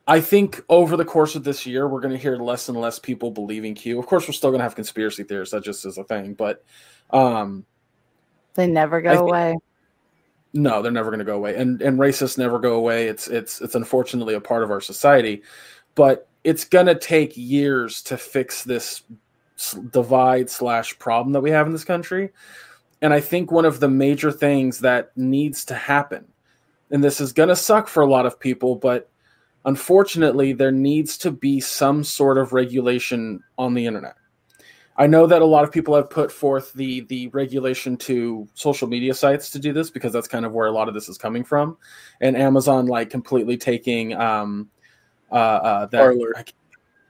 I 0.07 0.21
think 0.21 0.63
over 0.69 0.99
the 0.99 1.05
course 1.07 1.35
of 1.35 1.45
this 1.45 1.65
year, 1.65 1.89
we're 1.89 2.01
going 2.03 2.13
to 2.13 2.19
hear 2.21 2.37
less 2.37 2.69
and 2.69 2.79
less 2.79 2.99
people 2.99 3.31
believing 3.31 3.75
Q. 3.75 3.99
Of 3.99 4.05
course, 4.07 4.29
we're 4.29 4.35
still 4.35 4.51
going 4.51 4.59
to 4.59 4.65
have 4.65 4.75
conspiracy 4.75 5.23
theorists. 5.23 5.55
That 5.55 5.65
just 5.65 5.87
is 5.87 5.97
a 5.97 6.05
thing. 6.05 6.35
But 6.35 6.63
um, 7.09 7.65
They 8.53 8.67
never 8.67 9.01
go 9.01 9.09
think- 9.13 9.21
away. 9.23 9.57
no, 10.53 10.83
they're 10.83 10.93
never 10.93 11.09
going 11.09 11.21
to 11.21 11.25
go 11.25 11.37
away, 11.37 11.57
and 11.57 11.81
and 11.81 11.99
racists 11.99 12.37
never 12.37 12.59
go 12.59 12.75
away. 12.75 13.09
It's 13.09 13.29
it's 13.29 13.63
it's 13.63 13.75
unfortunately 13.75 14.35
a 14.35 14.43
part 14.43 14.63
of 14.63 14.71
our 14.71 14.83
society, 14.83 15.43
but 15.95 16.29
it's 16.45 16.67
going 16.67 16.85
to 16.85 16.95
take 16.97 17.33
years 17.35 18.03
to 18.03 18.19
fix 18.19 18.63
this 18.63 19.05
divide 19.91 20.51
slash 20.51 20.99
problem 20.99 21.33
that 21.33 21.41
we 21.41 21.51
have 21.51 21.67
in 21.67 21.73
this 21.73 21.85
country. 21.85 22.31
And 23.03 23.13
I 23.13 23.21
think 23.21 23.51
one 23.51 23.65
of 23.65 23.81
the 23.81 23.89
major 23.89 24.33
things 24.33 24.81
that 24.81 25.17
needs 25.17 25.65
to 25.67 25.75
happen, 25.75 26.27
and 26.91 27.03
this 27.03 27.21
is 27.21 27.33
going 27.33 27.49
to 27.51 27.57
suck 27.57 27.89
for 27.89 28.03
a 28.03 28.07
lot 28.07 28.27
of 28.27 28.41
people, 28.41 28.77
but 28.77 29.11
unfortunately, 29.65 30.53
there 30.53 30.73
needs 30.73 31.19
to 31.19 31.31
be 31.31 31.61
some 31.61 32.05
sort 32.05 32.39
of 32.39 32.53
regulation 32.53 33.43
on 33.59 33.75
the 33.75 33.87
internet. 33.87 34.17
I 34.97 35.09
know 35.09 35.27
that 35.27 35.43
a 35.43 35.45
lot 35.45 35.65
of 35.65 35.73
people 35.73 35.97
have 35.97 36.09
put 36.09 36.31
forth 36.31 36.73
the 36.73 37.01
the 37.03 37.27
regulation 37.29 37.97
to 37.99 38.47
social 38.55 38.87
media 38.87 39.13
sites 39.13 39.51
to 39.51 39.59
do 39.59 39.73
this 39.73 39.91
because 39.91 40.13
that's 40.13 40.29
kind 40.29 40.45
of 40.47 40.53
where 40.53 40.69
a 40.69 40.73
lot 40.73 40.87
of 40.87 40.95
this 40.95 41.09
is 41.09 41.19
coming 41.19 41.43
from, 41.43 41.77
and 42.21 42.37
Amazon 42.37 42.87
like 42.87 43.11
completely 43.11 43.57
taking 43.57 44.15
um, 44.15 44.71
uh, 45.33 45.35
uh, 45.35 45.87
that 45.87 45.99
Parler. 45.99 46.45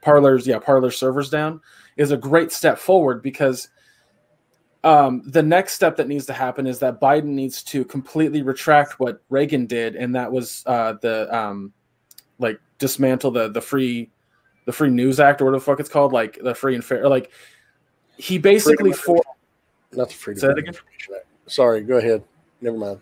Parler's 0.01 0.47
yeah 0.47 0.57
Parler 0.57 0.89
servers 0.89 1.29
down 1.29 1.61
is 1.97 2.11
a 2.11 2.17
great 2.17 2.51
step 2.51 2.77
forward 2.77 3.21
because 3.21 3.69
um, 4.83 5.23
the 5.25 5.41
next 5.41 5.73
step 5.73 5.95
that 5.97 6.07
needs 6.07 6.27
to 6.27 6.33
happen 6.33 6.67
is 6.67 6.79
that 6.79 7.01
Biden 7.01 7.25
needs 7.25 7.63
to 7.63 7.83
completely 7.83 8.43
retract 8.43 8.99
what 8.99 9.21
Reagan 9.29 9.65
did, 9.65 9.95
and 9.95 10.13
that 10.15 10.31
was 10.31 10.63
uh, 10.67 10.93
the 11.01 11.35
um, 11.35 11.73
like 12.37 12.59
dismantle 12.77 13.31
the 13.31 13.49
the 13.49 13.61
free 13.61 14.11
the 14.65 14.71
free 14.71 14.89
news 14.89 15.19
act 15.19 15.41
or 15.41 15.45
what 15.45 15.51
the 15.51 15.59
fuck 15.59 15.79
it's 15.79 15.89
called 15.89 16.13
like 16.13 16.37
the 16.41 16.53
free 16.53 16.75
and 16.75 16.83
fair 16.83 17.07
like 17.07 17.31
he 18.17 18.37
basically 18.37 18.93
for 18.93 19.21
Not 19.93 20.09
the 20.09 20.13
freedom. 20.13 20.41
Say 20.41 20.47
that 20.47 20.57
again? 20.57 20.75
Sorry, 21.47 21.81
go 21.81 21.97
ahead. 21.97 22.23
Never 22.61 22.77
mind. 22.77 22.99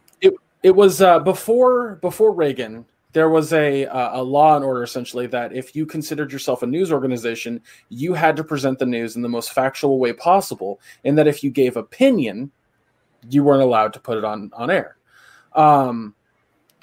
it 0.64 0.72
was 0.72 1.02
uh, 1.02 1.20
before 1.20 1.96
before 1.96 2.32
Reagan. 2.32 2.86
There 3.14 3.30
was 3.30 3.54
a 3.54 3.86
uh, 3.86 4.20
a 4.20 4.24
law 4.24 4.56
and 4.56 4.66
order 4.66 4.84
essentially 4.84 5.28
that 5.28 5.54
if 5.54 5.76
you 5.76 5.86
considered 5.86 6.32
yourself 6.32 6.64
a 6.64 6.68
news 6.68 6.92
organization, 6.92 7.62
you 7.90 8.14
had 8.14 8.36
to 8.38 8.44
present 8.44 8.80
the 8.80 8.86
news 8.86 9.16
in 9.16 9.22
the 9.22 9.30
most 9.30 9.54
factual 9.54 10.00
way 10.00 10.14
possible, 10.14 10.82
and 11.06 11.18
that 11.18 11.28
if 11.28 11.44
you 11.44 11.52
gave 11.52 11.78
opinion, 11.78 12.52
you 13.30 13.44
weren't 13.44 13.62
allowed 13.62 13.94
to 13.94 14.00
put 14.00 14.18
it 14.18 14.26
on 14.26 14.52
on 14.54 14.70
air, 14.70 14.98
um, 15.54 16.16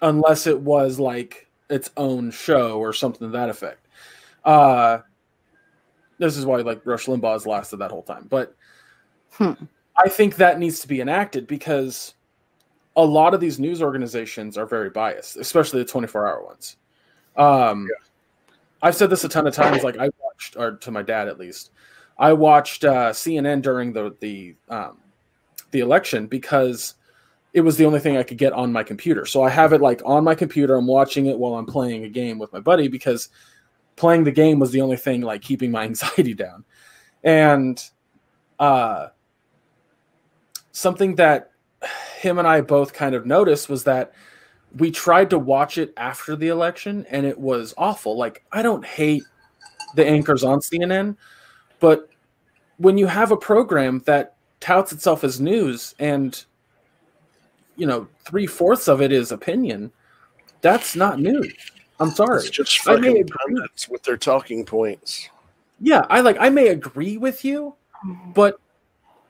unless 0.03 0.47
it 0.47 0.59
was 0.61 0.99
like 0.99 1.49
its 1.69 1.91
own 1.97 2.31
show 2.31 2.79
or 2.79 2.93
something 2.93 3.29
to 3.29 3.33
that 3.33 3.49
effect. 3.49 3.87
Uh, 4.45 4.99
this 6.19 6.37
is 6.37 6.47
why 6.47 6.57
like 6.59 6.87
Rush 6.87 7.07
Limbaugh's 7.07 7.47
lasted 7.47 7.79
that 7.79 7.91
whole 7.91 8.03
time, 8.03 8.27
but 8.31 8.55
Hmm. 9.33 9.53
I 9.97 10.09
think 10.09 10.37
that 10.37 10.59
needs 10.59 10.81
to 10.81 10.89
be 10.89 11.01
enacted 11.01 11.47
because 11.47 12.15
a 12.97 13.05
lot 13.05 13.35
of 13.35 13.41
these 13.41 13.59
news 13.59 13.83
organizations 13.83 14.59
are 14.59 14.67
very 14.67 14.91
biased, 14.91 15.37
especially 15.37 15.83
the 15.83 15.89
24 15.89 16.27
hour 16.27 16.45
ones. 16.45 16.77
Um, 17.37 17.89
I've 18.83 18.97
said 18.97 19.11
this 19.11 19.25
a 19.25 19.29
ton 19.29 19.47
of 19.47 19.55
times. 19.55 19.85
Like 19.85 19.99
I 19.99 20.11
watched, 20.23 20.57
or 20.57 20.73
to 20.73 20.91
my 20.91 21.03
dad 21.03 21.29
at 21.29 21.39
least, 21.39 21.71
I 22.19 22.33
watched 22.33 22.85
uh, 22.85 23.11
CNN 23.11 23.63
during 23.63 23.93
the 23.93 24.15
the 24.21 24.55
um, 24.69 24.99
the 25.71 25.81
election 25.81 26.27
because 26.27 26.95
it 27.53 27.61
was 27.61 27.77
the 27.77 27.85
only 27.85 28.01
thing 28.01 28.17
I 28.17 28.23
could 28.23 28.39
get 28.39 28.53
on 28.53 28.73
my 28.73 28.83
computer. 28.83 29.27
So 29.27 29.43
I 29.43 29.51
have 29.51 29.73
it 29.73 29.81
like 29.81 30.03
on 30.05 30.25
my 30.25 30.35
computer. 30.35 30.77
I'm 30.77 30.87
watching 30.87 31.27
it 31.27 31.39
while 31.39 31.55
I'm 31.55 31.67
playing 31.67 32.05
a 32.05 32.09
game 32.09 32.39
with 32.39 32.53
my 32.53 32.61
buddy 32.61 32.89
because 32.89 33.29
playing 33.97 34.25
the 34.25 34.33
game 34.33 34.59
was 34.59 34.71
the 34.71 34.81
only 34.81 34.97
thing 34.97 35.21
like 35.21 35.43
keeping 35.43 35.71
my 35.71 35.83
anxiety 35.85 36.35
down. 36.35 36.65
And 37.25 37.83
uh, 38.59 39.09
something 40.73 41.17
that 41.17 41.50
him 42.19 42.39
and 42.39 42.47
I 42.47 42.61
both 42.61 42.93
kind 42.93 43.15
of 43.15 43.27
noticed 43.27 43.69
was 43.69 43.85
that 43.85 44.13
we 44.77 44.91
tried 44.91 45.31
to 45.31 45.39
watch 45.39 45.79
it 45.79 45.93
after 45.97 46.37
the 46.37 46.49
election 46.49 47.07
and 47.11 47.27
it 47.27 47.39
was 47.39 47.75
awful. 47.77 48.17
Like, 48.17 48.45
I 48.53 48.63
don't 48.63 48.85
hate 48.85 49.25
the 49.95 50.07
anchors 50.07 50.45
on 50.45 50.61
CNN, 50.61 51.17
but 51.81 52.09
when 52.77 52.97
you 52.97 53.07
have 53.07 53.33
a 53.33 53.37
program 53.37 54.03
that 54.07 54.35
touts 54.61 54.93
itself 54.93 55.25
as 55.25 55.41
news 55.41 55.95
and, 55.99 56.45
you 57.77 57.87
know, 57.87 58.07
three 58.25 58.47
fourths 58.47 58.89
of 58.89 59.03
it 59.03 59.11
is 59.11 59.33
opinion, 59.33 59.91
that's 60.61 60.95
not 60.95 61.19
news. 61.19 61.53
I'm 61.99 62.11
sorry. 62.11 62.41
It's 62.41 62.51
just 62.51 62.79
fucking 62.81 63.29
pundits 63.29 63.89
with 63.89 64.03
their 64.03 64.17
talking 64.17 64.65
points. 64.65 65.29
Yeah, 65.81 66.07
I 66.09 66.21
like, 66.21 66.37
I 66.39 66.51
may 66.51 66.69
agree 66.69 67.17
with 67.17 67.45
you, 67.45 67.75
but 68.35 68.61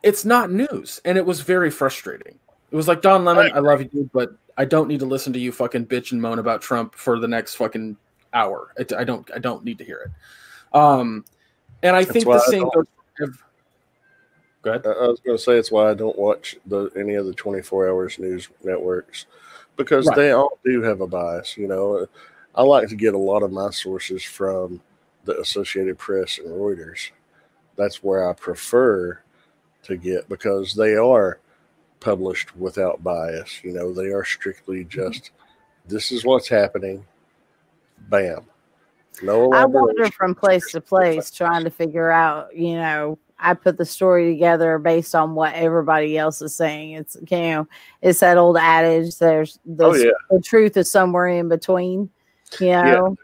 it's 0.03 0.25
not 0.25 0.51
news. 0.51 1.01
And 1.05 1.17
it 1.19 1.25
was 1.27 1.41
very 1.43 1.71
frustrating. 1.71 2.39
It 2.71 2.77
was 2.77 2.89
like, 2.89 3.03
Don 3.03 3.25
Lemon, 3.25 3.51
I 3.55 3.59
love 3.59 3.81
you, 3.81 3.89
dude, 3.89 4.13
but 4.13 4.31
I 4.57 4.65
don't 4.65 4.89
need 4.89 5.01
to 5.01 5.07
listen 5.07 5.33
to 5.33 5.39
you 5.39 5.51
fucking 5.53 5.87
bitch 5.87 6.13
and 6.13 6.23
moan 6.23 6.39
about 6.39 6.63
Trump 6.63 6.95
for 6.95 7.19
the 7.19 7.27
next 7.29 7.57
fucking 7.57 7.97
hour. 8.33 8.73
I, 8.79 9.01
I 9.01 9.05
don't, 9.05 9.29
I 9.35 9.39
don't 9.39 9.65
need 9.65 9.79
to 9.79 9.85
hear 9.85 9.99
it. 10.07 10.77
Um, 10.79 11.25
and 11.83 11.97
I 11.97 12.01
That's 12.05 12.13
think 12.13 12.25
the 12.27 12.31
I 12.33 12.39
same 12.51 12.61
don't- 12.63 12.75
goes. 12.75 12.85
If, 13.19 13.43
go 14.63 14.71
ahead. 14.71 14.87
I 14.87 14.91
I 14.91 15.09
was 15.09 15.21
going 15.21 15.37
to 15.37 15.43
say 15.43 15.59
it's 15.59 15.73
why 15.73 15.91
I 15.91 15.95
don't 15.95 16.19
watch 16.19 16.57
the 16.67 16.91
any 16.97 17.15
of 17.15 17.27
the 17.27 17.35
24 17.35 17.89
hours 17.89 18.19
news 18.19 18.49
networks 18.63 19.27
because 19.77 20.07
Right. 20.07 20.17
they 20.17 20.31
all 20.33 20.59
do 20.65 20.81
have 20.83 21.01
a 21.01 21.07
bias. 21.07 21.57
You 21.57 21.67
know, 21.69 22.07
I 22.55 22.63
like 22.63 22.89
to 22.89 22.97
get 22.97 23.15
a 23.15 23.19
lot 23.19 23.43
of 23.43 23.51
my 23.53 23.71
sources 23.71 24.23
from 24.23 24.81
the 25.25 25.39
Associated 25.41 25.99
Press 25.99 26.39
and 26.39 26.49
Reuters. 26.49 27.11
That's 27.77 28.03
where 28.03 28.29
I 28.29 28.33
prefer 28.33 29.21
to 29.85 29.97
get 29.97 30.29
because 30.29 30.75
they 30.75 30.95
are 30.95 31.39
published 32.01 32.57
without 32.57 33.03
bias. 33.03 33.63
You 33.63 33.73
know, 33.73 33.93
they 33.93 34.09
are 34.09 34.25
strictly 34.25 34.85
mm-hmm. 34.85 34.89
just 34.89 35.31
this 35.87 36.13
is 36.13 36.25
what's 36.25 36.49
happening. 36.49 37.05
Bam. 38.09 38.47
No 39.23 39.53
I 39.53 39.65
wander 39.65 40.11
from 40.11 40.35
place 40.35 40.71
to 40.73 40.81
place 40.81 41.31
trying 41.31 41.65
to 41.65 41.71
figure 41.71 42.11
out, 42.11 42.57
you 42.57 42.75
know, 42.75 43.19
I 43.39 43.55
put 43.55 43.77
the 43.77 43.85
story 43.85 44.33
together 44.33 44.79
based 44.79 45.15
on 45.15 45.35
what 45.35 45.55
everybody 45.55 46.17
else 46.17 46.43
is 46.43 46.55
saying. 46.55 46.93
It's 46.93 47.17
you 47.31 47.39
know, 47.39 47.69
it's 48.03 48.21
that 48.21 48.37
old 48.37 48.57
adage. 48.57 49.17
There's, 49.17 49.59
Oh, 49.79 49.95
yeah. 49.95 50.11
the 50.31 50.41
truth 50.41 50.77
is 50.77 50.91
somewhere 50.91 51.29
in 51.29 51.49
between. 51.49 52.11
You 52.61 52.67
know, 52.67 53.17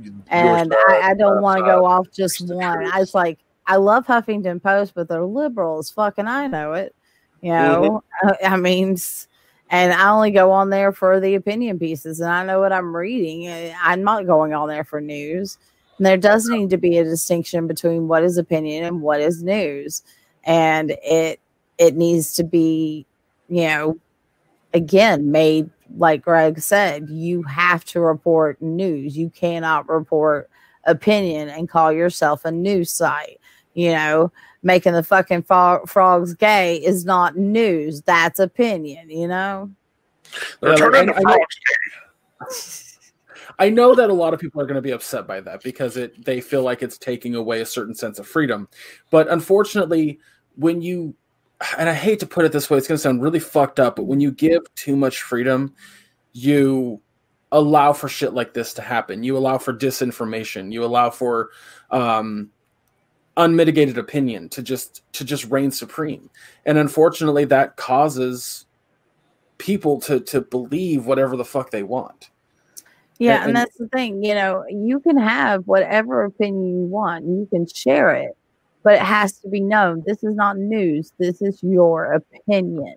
Your 0.00 0.12
and 0.28 0.74
I, 0.88 1.00
I 1.10 1.14
don't 1.14 1.40
want 1.40 1.58
to 1.58 1.64
go 1.64 1.86
off 1.86 2.10
just 2.12 2.46
one. 2.48 2.86
I 2.92 2.98
was 2.98 3.14
like, 3.14 3.38
I 3.66 3.76
love 3.76 4.06
Huffington 4.06 4.62
Post, 4.62 4.94
but 4.94 5.08
they're 5.08 5.24
liberals. 5.24 5.90
Fucking, 5.90 6.26
I 6.26 6.46
know 6.46 6.72
it. 6.74 6.94
You 7.42 7.52
know, 7.52 8.02
Mm-hmm. 8.22 8.28
Uh, 8.28 8.48
I 8.48 8.56
mean, 8.56 8.96
and 9.70 9.92
I 9.92 10.10
only 10.10 10.30
go 10.30 10.50
on 10.50 10.70
there 10.70 10.92
for 10.92 11.20
the 11.20 11.34
opinion 11.34 11.78
pieces, 11.78 12.20
and 12.20 12.30
I 12.30 12.44
know 12.44 12.60
what 12.60 12.72
I'm 12.72 12.94
reading. 12.94 13.48
Uh, 13.48 13.74
I'm 13.82 14.02
not 14.02 14.26
going 14.26 14.54
on 14.54 14.68
there 14.68 14.84
for 14.84 15.00
news. 15.00 15.58
And 15.98 16.06
there 16.06 16.16
does 16.16 16.48
need 16.48 16.70
to 16.70 16.78
be 16.78 16.98
a 16.98 17.04
distinction 17.04 17.66
between 17.66 18.08
what 18.08 18.24
is 18.24 18.38
opinion 18.38 18.84
and 18.84 19.02
what 19.02 19.20
is 19.20 19.42
news, 19.42 20.02
and 20.44 20.96
it 21.02 21.40
it 21.78 21.96
needs 21.96 22.34
to 22.34 22.44
be, 22.44 23.06
you 23.48 23.62
know, 23.62 23.98
again 24.72 25.30
made 25.30 25.70
like 25.96 26.22
Greg 26.22 26.60
said, 26.60 27.08
you 27.08 27.42
have 27.42 27.84
to 27.86 28.00
report 28.00 28.60
news. 28.60 29.16
You 29.16 29.30
cannot 29.30 29.88
report 29.88 30.50
opinion 30.84 31.48
and 31.48 31.68
call 31.68 31.92
yourself 31.92 32.44
a 32.44 32.50
news 32.50 32.90
site. 32.90 33.40
You 33.74 33.92
know, 33.92 34.32
making 34.62 34.92
the 34.92 35.02
fucking 35.02 35.42
fro- 35.42 35.84
frogs 35.86 36.32
gay 36.34 36.76
is 36.76 37.04
not 37.04 37.36
news. 37.36 38.02
That's 38.02 38.38
opinion, 38.38 39.10
you 39.10 39.28
know? 39.28 39.70
They're 40.60 40.70
Yeah, 40.70 40.76
like, 40.76 40.78
turning 40.78 41.10
I- 41.10 41.12
the 41.12 41.18
I 41.28 41.36
know- 41.36 41.46
I 43.58 43.68
know 43.70 43.94
that 43.94 44.10
a 44.10 44.12
lot 44.12 44.34
of 44.34 44.40
people 44.40 44.60
are 44.60 44.66
going 44.66 44.76
to 44.76 44.82
be 44.82 44.90
upset 44.90 45.26
by 45.26 45.40
that 45.42 45.62
because 45.62 45.96
it 45.96 46.24
they 46.24 46.40
feel 46.40 46.62
like 46.62 46.82
it's 46.82 46.98
taking 46.98 47.34
away 47.34 47.60
a 47.60 47.66
certain 47.66 47.94
sense 47.94 48.18
of 48.18 48.26
freedom. 48.26 48.68
But 49.10 49.28
unfortunately, 49.28 50.18
when 50.56 50.80
you 50.82 51.14
and 51.78 51.88
I 51.88 51.94
hate 51.94 52.18
to 52.20 52.26
put 52.26 52.44
it 52.44 52.52
this 52.52 52.68
way, 52.68 52.78
it's 52.78 52.88
going 52.88 52.96
to 52.96 53.02
sound 53.02 53.22
really 53.22 53.38
fucked 53.38 53.78
up, 53.78 53.96
but 53.96 54.04
when 54.04 54.20
you 54.20 54.32
give 54.32 54.62
too 54.74 54.96
much 54.96 55.22
freedom, 55.22 55.74
you 56.32 57.00
allow 57.52 57.92
for 57.92 58.08
shit 58.08 58.34
like 58.34 58.54
this 58.54 58.74
to 58.74 58.82
happen. 58.82 59.22
You 59.22 59.36
allow 59.36 59.58
for 59.58 59.72
disinformation. 59.72 60.72
You 60.72 60.84
allow 60.84 61.10
for 61.10 61.50
um, 61.90 62.50
unmitigated 63.36 63.98
opinion 63.98 64.48
to 64.50 64.62
just 64.62 65.02
to 65.12 65.24
just 65.24 65.44
reign 65.50 65.70
supreme. 65.70 66.30
And 66.66 66.78
unfortunately, 66.78 67.44
that 67.46 67.76
causes 67.76 68.66
people 69.58 70.00
to 70.02 70.20
to 70.20 70.40
believe 70.40 71.06
whatever 71.06 71.36
the 71.36 71.44
fuck 71.44 71.70
they 71.70 71.82
want. 71.82 72.30
Yeah, 73.18 73.34
And- 73.36 73.38
and, 73.40 73.48
and- 73.48 73.56
that's 73.56 73.76
the 73.78 73.88
thing. 73.88 74.22
You 74.24 74.34
know, 74.34 74.64
you 74.68 75.00
can 75.00 75.16
have 75.16 75.66
whatever 75.66 76.24
opinion 76.24 76.80
you 76.82 76.86
want, 76.86 77.24
you 77.24 77.46
can 77.50 77.66
share 77.66 78.10
it, 78.14 78.36
but 78.82 78.94
it 78.94 79.00
has 79.02 79.38
to 79.40 79.48
be 79.48 79.60
known. 79.60 80.02
This 80.06 80.22
is 80.24 80.34
not 80.34 80.58
news. 80.58 81.12
This 81.18 81.40
is 81.42 81.62
your 81.62 82.12
opinion. 82.14 82.96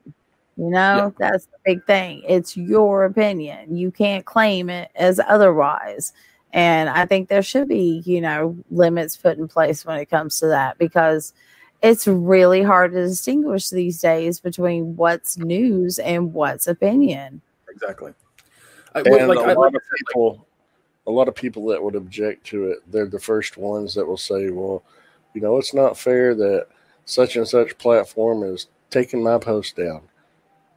You 0.57 0.71
know, 0.71 0.95
Yeah. 0.97 1.09
that's 1.29 1.45
the 1.45 1.57
big 1.65 1.85
thing. 1.85 2.23
It's 2.27 2.57
your 2.57 3.05
opinion. 3.05 3.75
You 3.77 3.91
can't 3.91 4.25
claim 4.25 4.71
it 4.71 4.89
as 4.95 5.19
otherwise. 5.27 6.13
And 6.53 6.89
I 6.89 7.05
think 7.05 7.27
there 7.29 7.43
should 7.43 7.67
be, 7.67 8.01
you 8.05 8.21
know, 8.21 8.55
limits 8.71 9.17
put 9.17 9.37
in 9.37 9.47
place 9.47 9.85
when 9.85 9.99
it 9.99 10.09
comes 10.09 10.39
to 10.39 10.47
that 10.47 10.77
because 10.77 11.33
it's 11.81 12.07
really 12.07 12.63
hard 12.63 12.93
to 12.93 13.05
distinguish 13.07 13.69
these 13.69 14.01
days 14.01 14.39
between 14.39 14.95
what's 14.95 15.37
news 15.37 15.99
and 15.99 16.33
what's 16.33 16.67
opinion. 16.67 17.41
Exactly. 17.69 18.13
I, 18.95 19.01
And 19.01 19.27
like, 19.27 19.37
a 19.37 19.41
I- 19.41 19.53
lot 19.53 19.73
like 19.73 19.75
of 19.75 19.81
people, 19.97 20.47
a 21.05 21.11
lot 21.11 21.27
of 21.27 21.35
people 21.35 21.67
that 21.67 21.83
would 21.83 21.95
object 21.95 22.47
to 22.47 22.71
it, 22.71 22.79
they're 22.91 23.05
the 23.05 23.19
first 23.19 23.57
ones 23.57 23.93
that 23.93 24.05
will 24.05 24.17
say, 24.17 24.49
"Well, 24.49 24.83
you 25.33 25.41
know, 25.41 25.57
it's 25.57 25.73
not 25.73 25.97
fair 25.97 26.33
that 26.35 26.67
such 27.05 27.35
and 27.35 27.47
such 27.47 27.77
platform 27.77 28.43
is 28.43 28.67
taking 28.89 29.21
my 29.21 29.37
post 29.37 29.75
down." 29.75 30.01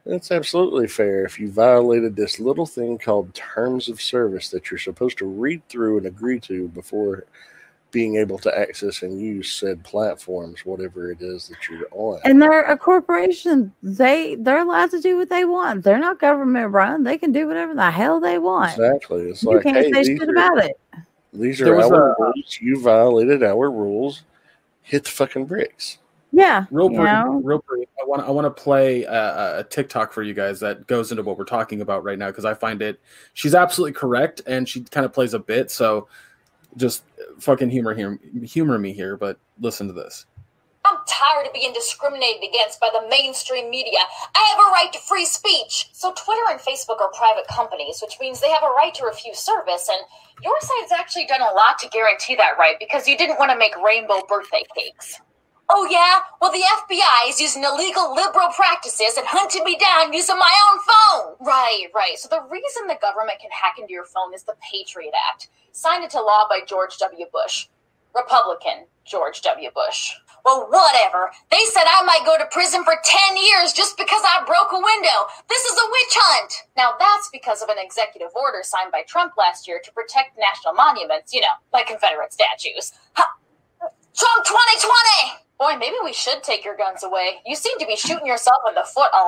It's 0.06 0.31
absolutely 0.31 0.89
fair 0.89 1.24
if 1.24 1.39
you 1.39 1.51
violated 1.51 2.16
this 2.16 2.40
little 2.40 2.66
thing 2.66 2.98
called 2.98 3.35
terms 3.35 3.89
of 3.89 4.01
service 4.01 4.48
that 4.51 4.70
you're 4.70 4.78
supposed 4.78 5.18
to 5.18 5.27
read 5.27 5.66
through 5.68 5.98
and 5.98 6.06
agree 6.06 6.40
to 6.40 6.68
before 6.68 7.24
being 7.90 8.16
able 8.16 8.39
to 8.39 8.59
access 8.59 9.02
and 9.02 9.20
use 9.20 9.52
said 9.52 9.82
platforms, 9.82 10.64
whatever 10.64 11.10
it 11.10 11.20
is 11.20 11.48
that 11.48 11.68
you're 11.68 11.89
on. 11.90 12.20
and 12.24 12.40
they're 12.40 12.62
a 12.62 12.78
corporation 12.78 13.72
they 13.82 14.36
they're 14.36 14.60
allowed 14.60 14.90
to 14.93 15.01
do 15.01 15.16
what 15.16 15.28
they 15.28 15.44
want 15.44 15.82
they're 15.82 15.98
not 15.98 16.20
government 16.20 16.70
run 16.70 17.02
they 17.02 17.18
can 17.18 17.32
do 17.32 17.48
whatever 17.48 17.74
the 17.74 17.90
hell 17.90 18.20
they 18.20 18.39
want 18.39 18.70
Exactly. 18.72 19.22
It's 19.22 19.43
you 19.43 19.51
like, 19.51 19.64
can't 19.64 19.77
hey, 19.77 19.93
say 19.93 20.05
these 20.05 20.20
shit 20.20 20.28
are, 20.28 20.32
about 20.32 20.64
it 20.64 20.81
these 21.32 21.60
are 21.60 21.74
our 21.81 22.10
a- 22.10 22.12
uh, 22.12 22.32
rules. 22.35 22.59
You 22.60 22.81
violated 22.81 23.43
our 23.43 23.70
rules. 23.70 24.22
Hit 24.82 25.05
the 25.05 25.10
fucking 25.10 25.47
bricks. 25.47 25.98
Yeah 26.32 26.66
real 26.70 26.90
you 26.90 26.98
brief, 26.98 27.11
know 27.11 27.40
real 27.43 27.65
brief. 27.66 27.89
I 28.01 28.07
want 28.07 28.23
I 28.23 28.31
want 28.31 28.44
to 28.44 28.62
play 28.62 29.05
a, 29.05 29.61
a 29.61 29.65
TikTok 29.65 30.12
for 30.12 30.23
you 30.23 30.35
guys 30.35 30.61
that 30.61 30.86
goes 30.86 31.11
into 31.11 31.23
what 31.23 31.39
we're 31.39 31.44
talking 31.44 31.81
about 31.81 32.05
right 32.05 32.19
now 32.19 32.28
because 32.28 32.44
I 32.44 32.55
find 32.55 32.82
it. 32.82 33.01
She's 33.35 33.55
absolutely 33.55 33.93
correct, 33.93 34.43
and 34.47 34.69
she 34.69 34.82
kind 34.82 35.05
of 35.05 35.12
plays 35.12 35.35
a 35.35 35.39
bit. 35.39 35.70
So 35.70 36.09
just 36.77 37.02
fucking 37.39 37.70
humor 37.70 37.94
here, 37.94 38.19
humor 38.43 38.78
me 38.78 38.93
here. 38.93 39.16
But 39.16 39.39
listen 39.61 39.86
to 39.89 39.93
this. 39.93 40.27
I'm 40.85 40.97
tired 41.07 41.47
of 41.47 41.52
being 41.52 41.74
discriminated 41.74 42.43
against 42.48 42.81
by 42.81 42.89
the 42.93 43.07
mainstream 43.09 43.69
media. 43.70 43.98
I 44.35 44.55
have 44.55 44.66
a 44.66 44.70
right 44.73 44.90
to 44.94 44.98
free 45.01 45.27
speech. 45.27 45.90
So 45.93 46.12
Twitter 46.16 46.43
and 46.51 46.59
Facebook 46.59 47.01
are 47.01 47.11
private 47.12 47.47
companies, 47.48 48.01
which 48.01 48.16
means 48.19 48.40
they 48.40 48.51
have 48.51 48.62
a 48.62 48.74
right 48.74 48.94
to 48.94 49.05
refuse 49.05 49.39
service. 49.39 49.90
And 49.93 50.01
your 50.43 50.57
side's 50.61 50.93
actually 50.93 51.27
done 51.27 51.43
a 51.43 51.52
lot 51.52 51.78
to 51.81 51.89
guarantee 51.90 52.35
that 52.36 52.57
right 52.59 52.77
because 52.78 53.07
you 53.07 53.19
didn't 53.19 53.39
want 53.39 53.51
to 53.52 53.59
make 53.59 53.77
rainbow 53.85 54.23
birthday 54.27 54.65
cakes. 54.74 55.20
Oh 55.73 55.87
yeah? 55.89 56.19
Well, 56.41 56.51
the 56.51 56.65
FBI 56.67 57.29
is 57.29 57.41
using 57.41 57.63
illegal 57.63 58.13
liberal 58.13 58.49
practices 58.57 59.17
and 59.17 59.27
hunting 59.27 59.63
me 59.63 59.79
down 59.79 60.13
using 60.13 60.37
my 60.37 60.53
own 60.67 60.79
phone. 60.83 61.47
Right, 61.47 61.87
right. 61.95 62.19
So 62.19 62.29
the 62.29 62.43
reason 62.51 62.89
the 62.89 62.99
government 63.01 63.39
can 63.41 63.51
hack 63.55 63.79
into 63.79 63.93
your 63.93 64.05
phone 64.05 64.35
is 64.35 64.43
the 64.43 64.57
Patriot 64.59 65.15
Act, 65.31 65.49
signed 65.71 66.03
into 66.03 66.19
law 66.21 66.47
by 66.51 66.61
George 66.67 66.99
W. 66.99 67.27
Bush. 67.33 67.69
Republican 68.15 68.87
George 69.05 69.41
W. 69.43 69.71
Bush. 69.73 70.13
Well, 70.45 70.67
whatever. 70.71 71.31
They 71.51 71.65
said 71.71 71.85
I 71.87 72.03
might 72.03 72.27
go 72.27 72.39
to 72.39 72.47
prison 72.51 72.83
for 72.83 72.95
10 73.05 73.37
years 73.37 73.73
just 73.73 73.97
because 73.97 74.23
I 74.25 74.43
broke 74.47 74.73
a 74.73 74.83
window. 74.83 75.31
This 75.49 75.63
is 75.65 75.79
a 75.79 75.87
witch 75.87 76.15
hunt. 76.17 76.53
Now, 76.77 76.95
that's 76.99 77.29
because 77.31 77.63
of 77.63 77.69
an 77.69 77.79
executive 77.79 78.35
order 78.35 78.63
signed 78.63 78.91
by 78.91 79.03
Trump 79.07 79.35
last 79.37 79.69
year 79.69 79.81
to 79.85 79.93
protect 79.93 80.39
national 80.39 80.75
monuments, 80.75 81.33
you 81.35 81.41
know, 81.41 81.55
like 81.73 81.87
Confederate 81.87 82.33
statues. 82.33 82.93
Ha- 83.15 83.37
Trump 84.17 84.45
2020! 84.45 85.49
Boy, 85.61 85.77
maybe 85.78 85.97
we 86.03 86.12
should 86.15 86.43
take 86.43 86.65
your 86.65 86.74
guns 86.74 87.05
away. 87.05 87.43
You 87.47 87.55
seem 87.55 87.78
to 87.78 87.87
be 87.87 87.95
shooting 87.95 88.27
yourself 88.27 88.57
in 88.69 88.74
the 88.74 88.82
foot 88.82 89.11
a 89.12 89.23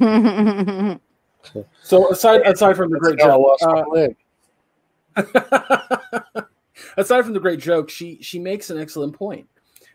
lot. 0.00 1.00
So 1.82 2.10
aside 2.12 2.42
aside 2.42 2.76
from 2.76 2.90
the 2.90 2.98
great 2.98 3.18
That's 3.18 3.64
how 3.64 3.84
I 3.96 4.14
joke, 5.16 6.32
uh, 6.36 6.42
aside 6.96 7.22
from 7.24 7.32
the 7.32 7.40
great 7.40 7.58
joke, 7.58 7.90
she 7.90 8.18
she 8.22 8.38
makes 8.38 8.70
an 8.70 8.78
excellent 8.78 9.14
point. 9.14 9.48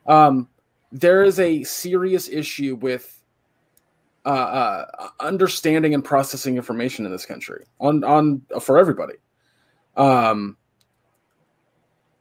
Um, 0.06 0.50
there 0.92 1.24
is 1.24 1.40
a 1.40 1.64
serious 1.64 2.28
issue 2.28 2.76
with 2.76 3.22
uh, 4.26 4.30
uh, 4.30 5.10
understanding 5.22 5.94
and 5.94 6.04
processing 6.04 6.58
information 6.58 7.06
in 7.06 7.14
this 7.14 7.26
country 7.26 7.64
on 7.80 8.04
on 8.04 8.42
for 8.60 8.78
everybody. 8.78 9.16
Um, 9.96 10.58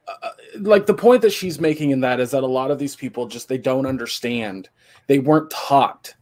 uh, 0.09 0.31
like 0.61 0.87
the 0.87 0.95
point 0.95 1.23
that 1.23 1.33
she's 1.33 1.61
making 1.61 1.91
in 1.91 2.01
that 2.01 2.21
is 2.21 2.31
that 2.31 2.43
a 2.43 2.47
lot 2.47 2.71
of 2.71 2.79
these 2.79 2.97
people 2.97 3.27
just 3.27 3.49
they 3.49 3.59
don't 3.59 3.87
understand. 3.87 4.69
They 5.07 5.19
weren't 5.19 5.51
taught 5.51 6.15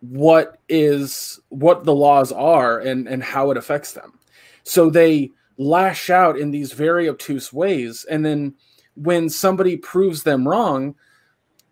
what 0.00 0.60
is 0.68 1.40
what 1.48 1.84
the 1.84 1.94
laws 1.94 2.32
are 2.32 2.80
and 2.80 3.08
and 3.08 3.22
how 3.22 3.50
it 3.50 3.56
affects 3.56 3.92
them. 3.92 4.18
So 4.64 4.90
they 4.90 5.32
lash 5.56 6.10
out 6.10 6.38
in 6.38 6.50
these 6.50 6.72
very 6.72 7.08
obtuse 7.08 7.52
ways 7.52 8.04
and 8.08 8.24
then 8.24 8.54
when 8.94 9.28
somebody 9.28 9.76
proves 9.76 10.22
them 10.22 10.46
wrong, 10.46 10.94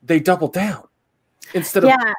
they 0.03 0.21
double 0.21 0.49
down 0.49 0.85
instead 1.55 1.85
of 1.85 1.91
yeah 1.91 2.15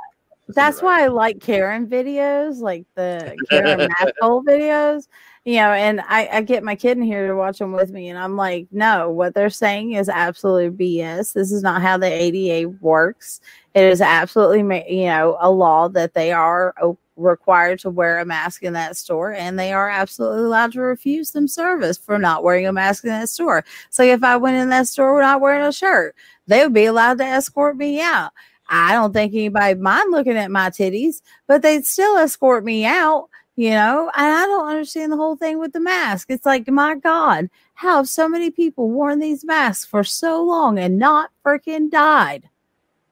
that's 0.49 0.81
why 0.81 1.03
I 1.03 1.07
like 1.07 1.41
Karen 1.41 1.87
videos, 1.87 2.59
like 2.59 2.85
the 2.95 3.35
Karen 3.49 3.89
Maxwell 3.99 4.43
videos. 4.43 5.07
You 5.47 5.55
know, 5.55 5.71
and 5.71 6.01
I, 6.01 6.27
I 6.27 6.41
get 6.41 6.61
my 6.61 6.75
kid 6.75 6.97
in 6.97 7.03
here 7.03 7.25
to 7.25 7.33
watch 7.33 7.59
them 7.59 7.71
with 7.71 7.89
me, 7.89 8.09
and 8.09 8.19
I'm 8.19 8.35
like, 8.35 8.67
no, 8.69 9.09
what 9.09 9.33
they're 9.33 9.49
saying 9.49 9.93
is 9.93 10.09
absolute 10.09 10.77
BS. 10.77 11.31
This 11.31 11.53
is 11.53 11.63
not 11.63 11.81
how 11.81 11.97
the 11.97 12.05
ADA 12.05 12.67
works. 12.81 13.39
It 13.73 13.85
is 13.85 14.01
absolutely, 14.01 14.59
you 14.93 15.05
know, 15.05 15.37
a 15.39 15.49
law 15.49 15.87
that 15.87 16.13
they 16.13 16.33
are 16.33 16.75
required 17.15 17.79
to 17.79 17.89
wear 17.89 18.19
a 18.19 18.25
mask 18.25 18.61
in 18.63 18.73
that 18.73 18.97
store, 18.97 19.31
and 19.31 19.57
they 19.57 19.71
are 19.71 19.87
absolutely 19.87 20.43
allowed 20.43 20.73
to 20.73 20.81
refuse 20.81 21.31
them 21.31 21.47
service 21.47 21.97
for 21.97 22.19
not 22.19 22.43
wearing 22.43 22.67
a 22.67 22.73
mask 22.73 23.05
in 23.05 23.11
that 23.11 23.29
store. 23.29 23.63
So 23.89 24.03
if 24.03 24.25
I 24.25 24.35
went 24.35 24.57
in 24.57 24.67
that 24.71 24.89
store 24.89 25.21
not 25.21 25.39
wearing 25.39 25.65
a 25.65 25.71
shirt, 25.71 26.13
they 26.47 26.61
would 26.61 26.73
be 26.73 26.83
allowed 26.83 27.19
to 27.19 27.23
escort 27.23 27.77
me 27.77 28.01
out. 28.01 28.33
I 28.67 28.91
don't 28.91 29.13
think 29.13 29.33
anybody 29.33 29.75
mind 29.75 30.11
looking 30.11 30.35
at 30.35 30.51
my 30.51 30.71
titties, 30.71 31.21
but 31.47 31.61
they'd 31.61 31.85
still 31.85 32.17
escort 32.17 32.65
me 32.65 32.85
out 32.85 33.29
You 33.57 33.71
know, 33.71 34.11
and 34.15 34.31
I 34.35 34.45
don't 34.45 34.69
understand 34.69 35.11
the 35.11 35.17
whole 35.17 35.35
thing 35.35 35.57
with 35.57 35.73
the 35.73 35.79
mask. 35.79 36.29
It's 36.29 36.45
like, 36.45 36.69
my 36.69 36.93
God, 36.93 37.49
how 37.73 37.97
have 37.97 38.07
so 38.07 38.29
many 38.29 38.51
people 38.51 38.91
worn 38.91 39.17
these 39.17 39.43
masks 39.43 39.83
for 39.83 40.03
so 40.03 40.43
long 40.43 40.77
and 40.77 40.99
not 40.99 41.31
freaking 41.43 41.89
died? 41.89 42.47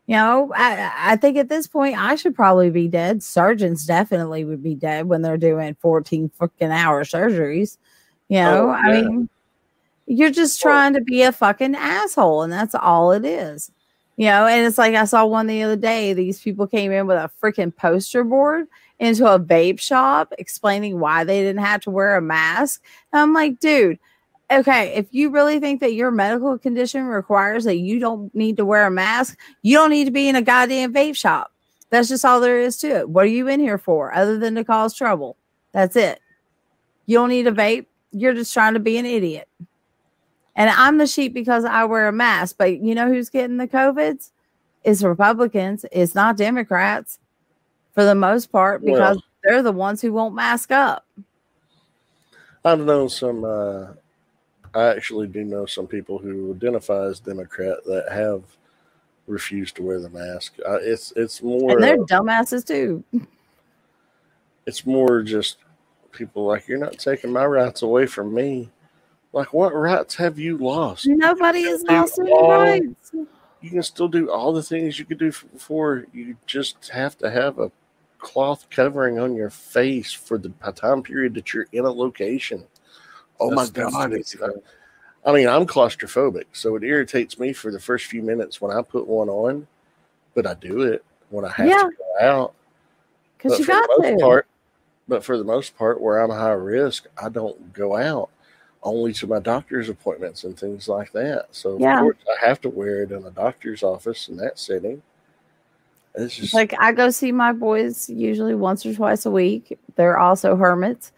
You 0.06 0.18
know, 0.18 0.54
I, 0.56 0.92
I 0.96 1.16
think 1.16 1.38
at 1.38 1.50
this 1.50 1.66
point 1.66 1.98
I 1.98 2.14
should 2.14 2.36
probably 2.36 2.70
be 2.70 2.88
dead. 2.88 3.24
Surgeons 3.24 3.88
definitely 3.88 4.46
would 4.46 4.62
be 4.62 4.76
dead 4.76 5.08
when 5.08 5.24
they're 5.24 5.36
doing 5.36 5.76
14 5.82 6.30
fucking 6.38 6.70
hour 6.70 7.04
surgeries. 7.04 7.80
You 8.30 8.42
know, 8.42 8.70
Oh, 8.70 8.70
I 8.70 9.02
mean, 9.02 9.30
you're 10.06 10.30
just 10.30 10.62
trying 10.62 10.94
to 10.94 11.02
be 11.02 11.24
a 11.24 11.32
fucking 11.32 11.74
asshole, 11.74 12.44
and 12.44 12.54
that's 12.54 12.76
all 12.76 13.12
it 13.14 13.26
is. 13.26 13.72
You 14.16 14.28
know, 14.28 14.46
and 14.46 14.64
it's 14.66 14.78
like 14.78 14.94
I 14.94 15.06
saw 15.06 15.26
one 15.26 15.48
the 15.48 15.64
other 15.64 15.76
day. 15.76 16.14
These 16.14 16.40
people 16.40 16.68
came 16.68 16.92
in 16.92 17.08
with 17.08 17.18
a 17.18 17.32
freaking 17.42 17.76
poster 17.76 18.24
board 18.24 18.68
into 19.00 19.26
a 19.26 19.40
vape 19.40 19.80
shop 19.80 20.34
explaining 20.38 21.00
why 21.00 21.24
they 21.24 21.42
didn't 21.42 21.64
have 21.64 21.82
to 21.82 21.92
wear 21.92 22.16
a 22.16 22.22
mask. 22.22 22.82
And 23.12 23.22
I'm 23.22 23.34
like, 23.34 23.60
dude, 23.60 24.00
okay, 24.52 24.94
if 24.96 25.08
you 25.12 25.30
really 25.30 25.60
think 25.60 25.82
that 25.82 25.94
your 25.94 26.12
medical 26.12 26.58
condition 26.58 27.06
requires 27.06 27.64
that 27.66 27.78
you 27.78 28.00
don't 28.00 28.34
need 28.34 28.58
to 28.58 28.66
wear 28.66 28.86
a 28.86 28.92
mask, 28.92 29.38
you 29.62 29.78
don't 29.78 29.90
need 29.90 30.06
to 30.06 30.12
be 30.12 30.30
in 30.30 30.36
a 30.36 30.42
goddamn 30.42 30.94
vape 30.94 31.16
shop. 31.16 31.52
That's 31.90 32.10
just 32.10 32.26
all 32.26 32.40
there 32.40 32.60
is 32.60 32.78
to 32.78 32.88
it. 32.88 33.10
What 33.10 33.26
are 33.26 33.30
you 33.30 33.48
in 33.48 33.60
here 33.60 33.78
for 33.78 34.14
other 34.14 34.38
than 34.38 34.56
to 34.56 34.64
cause 34.64 34.94
trouble? 34.94 35.38
That's 35.72 35.96
it. 35.96 36.20
You 37.06 37.18
don't 37.18 37.30
need 37.30 37.48
a 37.48 37.52
vape. 37.52 37.86
You're 38.12 38.34
just 38.34 38.54
trying 38.54 38.74
to 38.74 38.80
be 38.80 38.98
an 38.98 39.06
idiot. 39.06 39.48
And 40.56 40.70
I'm 40.70 40.98
the 40.98 41.08
sheep 41.08 41.34
because 41.34 41.66
I 41.66 41.84
wear 41.84 42.08
a 42.08 42.14
mask. 42.14 42.56
But 42.58 42.80
you 42.80 42.96
know 42.96 43.08
who's 43.08 43.30
getting 43.30 43.58
the 43.58 43.68
COVIDs? 43.68 44.32
It's 44.84 45.04
Republicans. 45.04 45.86
It's 45.92 46.16
not 46.16 46.38
Democrats 46.38 47.20
for 47.96 48.04
the 48.04 48.14
most 48.16 48.52
part 48.52 48.82
because 48.82 49.16
Well- 49.16 49.24
they're 49.44 49.64
the 49.64 49.72
ones 49.72 50.02
who 50.02 50.12
won't 50.14 50.36
mask 50.36 50.72
up. 50.72 51.06
I've 52.64 52.80
known 52.80 53.10
some. 53.10 53.44
Uh, 53.44 53.88
I 54.74 54.88
actually 54.88 55.28
do 55.28 55.44
know 55.44 55.66
some 55.66 55.88
people 55.88 56.18
who 56.18 56.52
identify 56.54 57.06
as 57.06 57.20
Democrat 57.20 57.78
that 57.86 58.12
have 58.12 58.44
refused 59.28 59.76
to 59.78 59.84
wear 59.84 60.00
the 60.00 60.10
mask. 60.10 60.56
Uh, 60.68 60.80
it's 60.82 61.14
it's 61.16 61.42
more 61.42 61.72
And 61.72 61.84
they're 61.84 61.94
uh, 62.02 62.06
dumbasses 62.06 62.66
too. 62.66 63.04
it's 64.66 64.86
more 64.86 65.22
just 65.22 65.58
people 66.12 66.46
like 66.46 66.68
you're 66.68 66.80
not 66.80 66.98
taking 66.98 67.32
my 67.32 67.46
rights 67.46 67.82
away 67.84 68.06
from 68.08 68.34
me. 68.34 68.70
Like 69.32 69.54
what 69.54 69.74
rights 69.76 70.16
have 70.16 70.40
you 70.40 70.58
lost? 70.58 71.06
Nobody 71.08 71.60
is 71.60 71.84
They 71.84 71.94
lost 71.94 72.20
any 72.20 72.32
rights. 72.34 73.12
You 73.62 73.70
can 73.70 73.84
still 73.84 74.08
do 74.08 74.32
all 74.32 74.54
the 74.54 74.64
things 74.64 74.98
you 74.98 75.06
could 75.06 75.20
do 75.20 75.32
before. 75.54 76.06
You 76.14 76.36
just 76.48 76.90
have 76.90 77.18
to 77.20 77.30
have 77.30 77.60
a 77.60 77.72
cloth 78.26 78.68
covering 78.72 79.20
on 79.20 79.36
your 79.36 79.52
face 79.52 80.12
for 80.12 80.38
the 80.40 80.50
time 80.76 81.04
period 81.04 81.36
that 81.36 81.54
you're 81.54 81.68
in 81.72 81.86
a 81.86 81.92
location. 81.92 82.64
Oh 83.40 83.50
That's- 83.52 83.72
my 83.72 83.92
god! 83.92 84.12
the 84.12 84.16
It's, 84.18 84.36
basic- 84.36 84.64
I 85.26 85.32
mean, 85.32 85.48
I'm 85.48 85.66
claustrophobic, 85.68 86.46
so 86.54 86.76
it 86.76 86.84
irritates 86.84 87.40
me 87.40 87.54
for 87.54 87.72
the 87.72 87.80
first 87.80 88.06
few 88.06 88.22
minutes 88.24 88.60
when 88.62 88.76
I 88.76 88.82
put 88.82 89.08
one 89.08 89.30
on, 89.30 89.68
but 90.34 90.46
I 90.48 90.56
do 90.56 90.82
it 90.82 91.04
when 91.30 91.46
I 91.46 91.50
have 91.52 91.68
Yeah. 91.68 91.84
to 91.84 91.92
go 91.98 92.26
out. 92.28 92.54
Because 93.38 93.54
But 93.54 93.60
you 93.60 93.66
for 93.66 93.72
got 93.72 93.90
the 93.98 94.02
most 94.04 94.20
to. 94.20 94.26
part, 94.26 94.48
but 95.08 95.24
for 95.24 95.38
the 95.38 95.44
most 95.44 95.78
part, 95.78 96.02
where 96.02 96.18
I'm 96.20 96.30
high 96.32 96.52
risk, 96.52 97.06
I 97.22 97.30
don't 97.30 97.74
go 97.74 97.96
out 97.96 98.30
only 98.84 99.14
to 99.14 99.28
my 99.28 99.40
doctor's 99.40 99.90
appointments 99.90 100.44
and 100.44 100.58
things 100.60 100.88
like 100.88 101.12
that. 101.14 101.48
So 101.52 101.78
Yeah. 101.80 101.98
of 101.98 102.02
course, 102.04 102.18
I 102.42 102.46
have 102.48 102.62
to 102.62 102.70
wear 102.70 103.02
it 103.04 103.12
in 103.12 103.24
a 103.26 103.32
doctor's 103.32 103.82
office 103.84 104.30
in 104.30 104.38
that 104.38 104.58
setting. 104.60 105.02
It's 106.18 106.36
just 106.36 106.54
like 106.54 106.74
I 106.80 106.92
go 106.92 107.10
see 107.10 107.32
my 107.32 107.52
boys 107.52 108.10
usually 108.10 108.56
once 108.56 108.86
or 108.86 108.94
twice 108.94 109.26
a 109.26 109.32
week. 109.32 109.78
They're 109.96 110.18
also 110.18 110.56
hermits. 110.56 111.12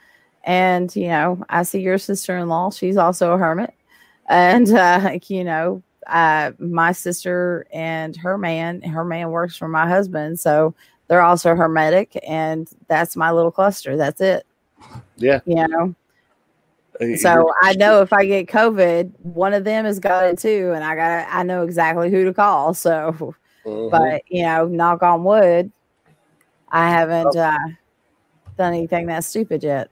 And, 0.44 0.95
you 0.95 1.10
know, 1.10 1.44
I 1.49 1.64
see 1.64 1.82
your 1.82 1.98
sister 1.98 2.38
in 2.38 2.48
law. 2.48 2.72
She's 2.72 2.98
also 2.98 3.34
a 3.34 3.38
hermit. 3.38 3.74
And, 4.30 4.69
uh, 4.74 5.19
you 5.28 5.44
know, 5.44 5.84
uh, 6.07 6.52
my 6.57 6.94
sister 6.94 7.68
and 7.74 8.15
her 8.15 8.38
man, 8.38 8.82
her 8.82 9.03
man 9.03 9.32
works 9.32 9.57
for 9.57 9.68
my 9.68 9.88
husband. 9.88 10.40
So 10.40 10.74
they're 11.07 11.22
also 11.22 11.53
hermetic. 11.53 12.18
And 12.28 12.69
that's 12.88 13.15
my 13.15 13.32
little 13.32 13.52
cluster. 13.52 13.98
That's 13.98 14.22
it. 14.22 14.45
yeah. 15.18 15.41
You 15.45 15.68
know, 15.68 15.95
uh, 17.02 17.18
so 17.18 17.52
I 17.61 17.74
know 17.74 18.02
if 18.02 18.14
I 18.14 18.26
get 18.26 18.48
COVID, 18.48 19.11
one 19.22 19.53
of 19.53 19.65
them 19.65 19.86
has 19.86 19.99
got 19.99 20.26
it 20.26 20.40
too. 20.40 20.72
And 20.74 20.84
I 20.84 20.95
got, 20.95 21.28
I 21.30 21.44
know 21.44 21.64
exactly 21.64 22.10
who 22.10 22.24
to 22.24 22.34
call. 22.34 22.74
So, 22.74 23.36
Mhm. 23.68 23.91
but 23.91 24.22
you 24.27 24.44
know, 24.44 24.65
knock 24.65 25.03
on 25.03 25.23
wood, 25.23 25.72
I 26.69 26.89
haven't 26.89 27.35
Oh. 27.35 27.39
uh, 27.39 27.57
done 28.57 28.73
anything 28.73 29.07
that 29.07 29.23
stupid 29.23 29.64
yet. 29.64 29.89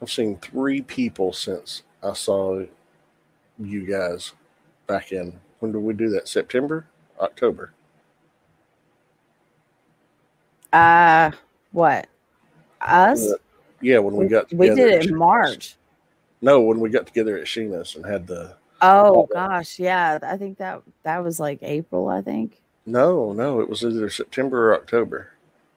I've 0.00 0.10
seen 0.10 0.36
three 0.38 0.82
people 0.82 1.32
since 1.32 1.82
I 2.02 2.12
saw 2.14 2.62
you 3.58 3.86
guys 3.86 4.32
back 4.86 5.12
in 5.12 5.38
when 5.60 5.72
did 5.72 5.78
we 5.78 5.94
do 5.94 6.10
that? 6.10 6.28
September, 6.28 6.86
October. 7.20 7.72
Uh, 10.72 11.30
what? 11.72 12.06
Us? 12.82 13.26
Yeah, 13.80 13.98
when 13.98 14.16
we 14.16 14.26
got 14.26 14.52
We 14.52 14.68
did 14.68 14.78
it 14.78 15.06
in 15.06 15.16
March. 15.16 15.76
No, 16.42 16.60
when 16.60 16.80
we 16.80 16.90
got 16.90 17.06
together 17.06 17.38
at 17.38 17.44
Sheena's 17.46 17.96
and 17.96 18.04
had 18.04 18.26
the 18.26 18.56
Oh 18.82 19.26
gosh, 19.32 19.78
yeah. 19.78 20.18
I 20.22 20.36
think 20.36 20.58
that 20.58 20.82
that 21.02 21.24
was 21.24 21.40
like 21.40 21.58
April. 21.62 22.08
I 22.08 22.20
think. 22.20 22.60
No, 22.86 23.32
no, 23.32 23.60
it 23.60 23.68
was 23.68 23.84
either 23.84 24.08
September 24.10 24.70
or 24.70 24.74
October. 24.76 25.30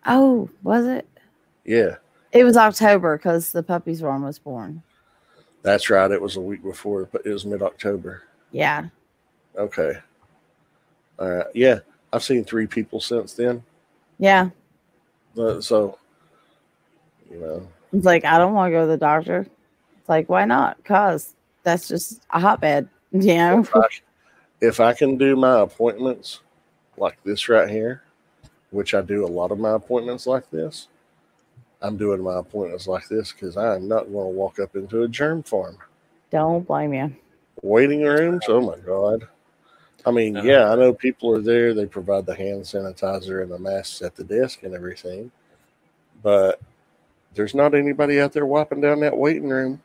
Oh, 0.06 0.50
was 0.64 0.86
it? 0.86 1.08
Yeah, 1.66 1.96
It 2.32 2.44
was 2.44 2.56
October 2.58 3.18
because 3.18 3.52
the 3.52 3.62
puppies 3.64 4.02
were 4.02 4.10
almost 4.12 4.44
born. 4.44 4.82
that's 5.62 5.90
right. 5.90 6.10
It 6.10 6.22
was 6.22 6.36
a 6.38 6.42
week 6.42 6.64
before, 6.64 7.08
but 7.12 7.26
it 7.26 7.34
was 7.34 7.46
mid 7.46 7.62
October. 7.62 8.24
Yeah. 8.52 8.86
Okay. 9.58 9.94
All 11.20 11.30
right. 11.30 11.46
Yeah, 11.54 11.80
I've 12.14 12.24
seen 12.24 12.44
three 12.46 12.66
people 12.66 13.02
since 13.02 13.34
then. 13.34 13.62
Yeah. 14.18 14.50
Uh, 15.38 15.60
so, 15.62 15.98
you 17.30 17.40
know, 17.40 17.68
It's 17.94 18.06
like 18.06 18.26
I 18.26 18.38
don't 18.38 18.54
want 18.54 18.70
to 18.70 18.72
go 18.72 18.82
to 18.82 18.88
the 18.88 18.98
doctor. 18.98 19.46
It's 20.00 20.10
like 20.10 20.30
why 20.30 20.46
not? 20.46 20.84
Cause 20.86 21.36
that's 21.64 21.88
just 21.88 22.24
a 22.32 22.40
hotbed. 22.40 22.88
You 23.12 23.34
know. 23.36 23.60
if 23.62 23.76
I, 23.76 23.82
if 24.62 24.80
I 24.80 24.94
can 24.94 25.18
do 25.18 25.36
my 25.36 25.62
appointments 25.62 26.42
like 27.00 27.18
this 27.24 27.50
right 27.50 27.70
here, 27.70 28.04
which 28.72 28.94
I 28.94 29.02
do 29.02 29.26
a 29.26 29.28
lot 29.28 29.52
of 29.52 29.60
my 29.60 29.72
appointments 29.72 30.28
like 30.28 30.50
this, 30.52 30.88
I'm 31.82 31.98
doing 31.98 32.22
my 32.22 32.38
appointments 32.40 32.88
like 32.88 33.08
this 33.08 33.32
because 33.32 33.58
I 33.58 33.76
am 33.76 33.88
not 33.88 34.12
going 34.12 34.26
to 34.26 34.38
walk 34.38 34.60
up 34.60 34.76
into 34.76 35.04
a 35.04 35.08
germ 35.08 35.44
farm. 35.44 35.78
Don't 36.30 36.68
blame 36.68 36.94
you. 36.94 37.16
Waiting 37.64 38.04
rooms, 38.04 38.44
oh 38.48 38.62
my 38.62 38.78
God. 38.86 39.28
I 40.06 40.12
mean, 40.12 40.38
Uh-huh. 40.38 40.48
yeah, 40.48 40.72
I 40.72 40.76
know 40.76 40.94
people 40.94 41.36
are 41.36 41.42
there. 41.42 41.74
They 41.74 41.86
provide 41.86 42.26
the 42.26 42.36
hand 42.36 42.64
sanitizer 42.64 43.42
and 43.42 43.52
the 43.52 43.60
masks 43.60 44.02
at 44.02 44.16
the 44.16 44.24
desk 44.24 44.64
and 44.64 44.74
everything, 44.74 45.32
but 46.22 46.60
there's 47.34 47.54
not 47.56 47.74
anybody 47.76 48.20
out 48.20 48.32
there 48.34 48.46
wiping 48.46 48.82
down 48.82 49.00
that 49.02 49.18
waiting 49.18 49.50
room. 49.50 49.82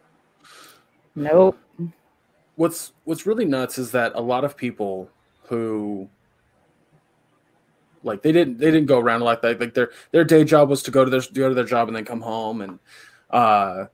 Nope. 1.17 1.59
what's 2.57 2.93
what's 3.05 3.27
really 3.27 3.45
nuts 3.45 3.79
is 3.79 3.91
that 3.93 4.13
a 4.15 4.21
lot 4.21 4.45
of 4.45 4.57
people 4.57 5.09
who 5.45 6.09
like 8.05 8.23
they 8.23 8.33
didn't 8.33 8.59
they 8.59 8.71
didn't 8.71 8.87
go 8.87 9.01
around 9.01 9.23
like 9.23 9.43
that. 9.43 9.59
Like 9.59 9.75
their 9.75 9.91
their 10.13 10.25
day 10.25 10.45
job 10.45 10.69
was 10.69 10.83
to 10.85 10.91
go 10.91 11.05
to 11.05 11.11
their 11.11 11.23
go 11.33 11.49
to 11.49 11.55
their 11.55 11.65
job 11.65 11.89
and 11.89 11.97
then 11.97 12.05
come 12.05 12.21
home. 12.21 12.61
And 12.61 12.79
uh 13.31 13.87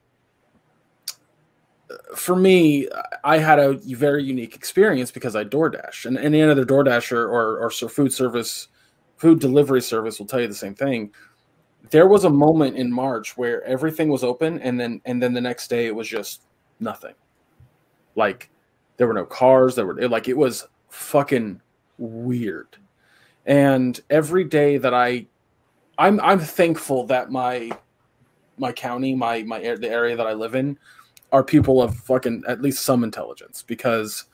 for 2.15 2.37
me 2.37 2.87
i 3.25 3.37
had 3.37 3.59
a 3.59 3.73
very 3.73 4.23
unique 4.23 4.55
experience 4.55 5.11
because 5.11 5.35
i 5.35 5.43
DoorDash. 5.43 6.05
And 6.05 6.17
any 6.17 6.41
other 6.41 6.65
DoorDasher 6.65 7.13
or 7.13 7.57
or 7.59 7.69
food 7.71 8.13
service 8.13 8.67
food 9.15 9.39
delivery 9.39 9.81
service 9.81 10.19
will 10.19 10.27
tell 10.27 10.41
you 10.41 10.47
the 10.47 10.53
same 10.53 10.75
thing. 10.75 11.13
There 11.89 12.07
was 12.07 12.25
a 12.25 12.29
moment 12.29 12.75
in 12.77 12.91
march 12.91 13.37
where 13.37 13.63
everything 13.63 14.09
was 14.09 14.23
open 14.23 14.59
and 14.59 14.79
then 14.79 15.01
and 15.05 15.23
then 15.23 15.33
the 15.33 15.41
next 15.41 15.69
day 15.69 15.87
it 15.87 15.95
was 15.95 16.07
just 16.07 16.43
nothing. 16.79 17.15
Like 18.15 18.49
there 18.97 19.07
were 19.07 19.13
no 19.13 19.25
cars 19.25 19.75
there 19.75 19.85
were 19.85 20.07
like 20.09 20.27
it 20.27 20.37
was 20.37 20.67
fucking 20.89 21.61
weird 21.97 22.77
and 23.45 24.01
every 24.09 24.43
day 24.43 24.77
that 24.77 24.93
i 24.93 25.25
i'm 25.97 26.19
i'm 26.21 26.39
thankful 26.39 27.05
that 27.05 27.31
my 27.31 27.71
my 28.57 28.71
county 28.71 29.15
my 29.15 29.43
my 29.43 29.65
ar- 29.65 29.77
the 29.77 29.89
area 29.89 30.15
that 30.15 30.27
i 30.27 30.33
live 30.33 30.55
in 30.55 30.77
are 31.31 31.43
people 31.43 31.81
of 31.81 31.95
fucking 31.95 32.43
at 32.47 32.61
least 32.61 32.83
some 32.83 33.03
intelligence 33.03 33.63
because 33.65 34.25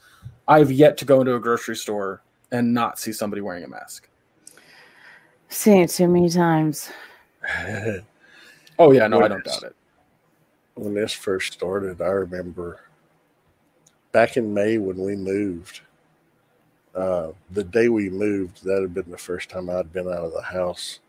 i've 0.47 0.71
yet 0.71 0.97
to 0.97 1.05
go 1.05 1.19
into 1.19 1.35
a 1.35 1.39
grocery 1.39 1.75
store 1.75 2.21
and 2.51 2.73
not 2.73 2.99
see 2.99 3.11
somebody 3.11 3.41
wearing 3.41 3.63
a 3.63 3.67
mask 3.67 4.09
Seen 5.49 5.84
it 5.84 5.89
too 5.89 6.09
many 6.09 6.29
times. 6.29 6.91
oh 8.79 8.91
yeah 8.91 9.07
no 9.07 9.23
i 9.23 9.27
don't 9.29 9.43
doubt 9.45 9.63
it 9.63 9.75
when 10.77 10.93
this 10.93 11.11
first 11.13 11.53
started, 11.53 12.01
I 12.01 12.07
remember 12.07 12.81
back 14.11 14.38
in 14.38 14.53
May 14.53 14.77
when 14.77 14.97
we 14.97 15.15
moved. 15.15 15.81
Uh, 16.97 17.31
the 17.51 17.63
day 17.63 17.89
we 17.89 18.09
moved, 18.09 18.63
that 18.63 18.81
had 18.81 18.93
been 18.93 19.11
the 19.11 19.17
first 19.17 19.49
time 19.49 19.69
I'd 19.69 19.93
been 19.93 20.07
out 20.07 20.25
of 20.25 20.33
the 20.33 20.41
house 20.41 20.99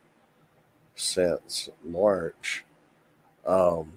since 0.96 1.70
March. 1.82 2.64
Um, 3.46 3.94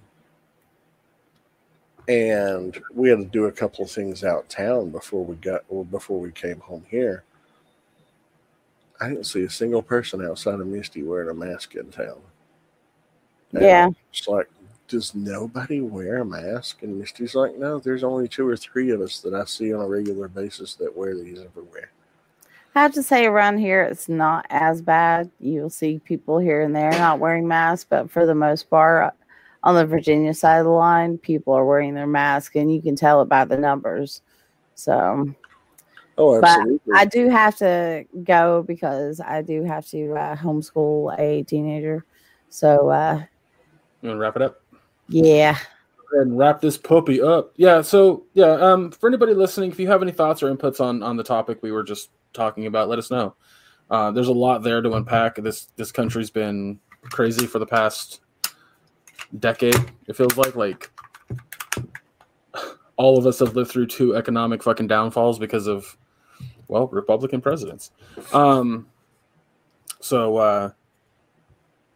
and 2.08 2.80
we 2.94 3.10
had 3.10 3.18
to 3.18 3.24
do 3.26 3.44
a 3.44 3.52
couple 3.52 3.84
of 3.84 3.90
things 3.90 4.24
out 4.24 4.48
town 4.48 4.90
before 4.90 5.22
we 5.22 5.36
got 5.36 5.64
or 5.68 5.84
before 5.84 6.18
we 6.18 6.32
came 6.32 6.60
home 6.60 6.84
here. 6.90 7.24
I 9.00 9.08
didn't 9.10 9.26
see 9.26 9.42
a 9.42 9.50
single 9.50 9.82
person 9.82 10.24
outside 10.24 10.60
of 10.60 10.66
Misty 10.66 11.02
wearing 11.02 11.28
a 11.28 11.34
mask 11.34 11.74
in 11.74 11.90
town. 11.90 12.20
And 13.52 13.62
Yeah. 13.62 13.90
It's 14.10 14.26
like, 14.26 14.48
does 14.92 15.14
nobody 15.14 15.80
wear 15.80 16.18
a 16.18 16.24
mask? 16.24 16.82
And 16.82 16.98
Misty's 16.98 17.34
like, 17.34 17.56
no, 17.56 17.78
there's 17.78 18.04
only 18.04 18.28
two 18.28 18.46
or 18.46 18.56
three 18.56 18.90
of 18.90 19.00
us 19.00 19.20
that 19.20 19.34
I 19.34 19.44
see 19.46 19.72
on 19.72 19.80
a 19.80 19.88
regular 19.88 20.28
basis 20.28 20.74
that 20.76 20.94
wear 20.96 21.14
these 21.16 21.40
everywhere. 21.40 21.90
I 22.74 22.82
have 22.82 22.92
to 22.92 23.02
say, 23.02 23.26
around 23.26 23.58
here, 23.58 23.82
it's 23.82 24.08
not 24.08 24.46
as 24.50 24.82
bad. 24.82 25.30
You'll 25.40 25.70
see 25.70 25.98
people 25.98 26.38
here 26.38 26.62
and 26.62 26.76
there 26.76 26.90
not 26.92 27.18
wearing 27.18 27.48
masks, 27.48 27.86
but 27.88 28.10
for 28.10 28.26
the 28.26 28.34
most 28.34 28.68
part, 28.70 29.14
on 29.62 29.74
the 29.74 29.86
Virginia 29.86 30.34
side 30.34 30.58
of 30.58 30.64
the 30.64 30.70
line, 30.70 31.18
people 31.18 31.54
are 31.54 31.64
wearing 31.64 31.94
their 31.94 32.06
mask, 32.06 32.54
and 32.56 32.72
you 32.72 32.80
can 32.80 32.96
tell 32.96 33.22
it 33.22 33.28
by 33.28 33.44
the 33.44 33.56
numbers. 33.56 34.22
So, 34.74 35.34
Oh, 36.18 36.38
But 36.40 36.60
absolutely. 36.60 36.94
I 36.94 37.04
do 37.06 37.28
have 37.30 37.56
to 37.56 38.04
go 38.24 38.62
because 38.62 39.20
I 39.20 39.40
do 39.40 39.64
have 39.64 39.86
to 39.88 40.12
uh, 40.14 40.36
homeschool 40.36 41.18
a 41.18 41.42
teenager. 41.44 42.04
So, 42.50 42.90
uh, 42.90 43.22
You 44.02 44.08
want 44.10 44.16
to 44.16 44.20
wrap 44.20 44.36
it 44.36 44.42
up? 44.42 44.61
Yeah. 45.12 45.58
And 46.12 46.36
wrap 46.36 46.60
this 46.60 46.76
puppy 46.76 47.22
up. 47.22 47.52
Yeah. 47.56 47.80
So 47.80 48.24
yeah. 48.34 48.52
Um, 48.52 48.90
for 48.90 49.08
anybody 49.08 49.34
listening, 49.34 49.70
if 49.70 49.78
you 49.78 49.88
have 49.88 50.02
any 50.02 50.12
thoughts 50.12 50.42
or 50.42 50.54
inputs 50.54 50.80
on 50.80 51.02
on 51.02 51.16
the 51.16 51.24
topic 51.24 51.62
we 51.62 51.72
were 51.72 51.82
just 51.82 52.10
talking 52.32 52.66
about, 52.66 52.88
let 52.88 52.98
us 52.98 53.10
know. 53.10 53.34
Uh, 53.90 54.10
there's 54.10 54.28
a 54.28 54.32
lot 54.32 54.62
there 54.62 54.82
to 54.82 54.92
unpack. 54.94 55.36
This 55.36 55.68
this 55.76 55.92
country's 55.92 56.30
been 56.30 56.80
crazy 57.02 57.46
for 57.46 57.58
the 57.58 57.66
past 57.66 58.20
decade. 59.38 59.76
It 60.06 60.16
feels 60.16 60.36
like 60.36 60.56
like 60.56 60.90
all 62.96 63.18
of 63.18 63.26
us 63.26 63.38
have 63.38 63.56
lived 63.56 63.70
through 63.70 63.86
two 63.86 64.14
economic 64.14 64.62
fucking 64.62 64.86
downfalls 64.86 65.38
because 65.38 65.66
of 65.66 65.96
well 66.68 66.88
Republican 66.88 67.40
presidents. 67.40 67.90
Um, 68.32 68.86
so 70.00 70.36
uh, 70.36 70.70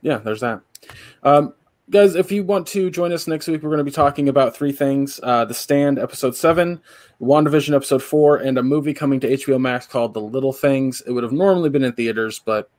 yeah, 0.01 0.19
there's 0.19 0.41
that. 0.41 0.61
Um, 1.23 1.55
guys, 1.91 2.15
if 2.15 2.33
you 2.33 2.43
want 2.43 2.67
to 2.69 2.91
join 2.91 3.13
us 3.13 3.27
next 3.27 3.47
week, 3.47 3.63
we're 3.63 3.71
going 3.71 3.79
to 3.79 3.85
be 3.85 3.91
talking 3.91 4.29
about 4.29 4.57
three 4.57 4.73
things: 4.73 5.21
uh, 5.23 5.45
The 5.45 5.55
Stand, 5.55 5.99
episode 5.99 6.35
seven, 6.35 6.81
WandaVision, 7.21 7.75
episode 7.75 8.03
four, 8.03 8.39
and 8.39 8.59
a 8.59 8.63
movie 8.63 8.95
coming 8.95 9.21
to 9.21 9.29
HBO 9.29 9.61
Max 9.61 9.87
called 9.87 10.15
The 10.15 10.21
Little 10.21 10.53
Things. 10.53 11.03
It 11.07 11.13
would 11.13 11.23
have 11.23 11.33
normally 11.33 11.71
been 11.71 11.85
in 11.85 11.93
theaters, 11.93 12.41
but 12.45 12.71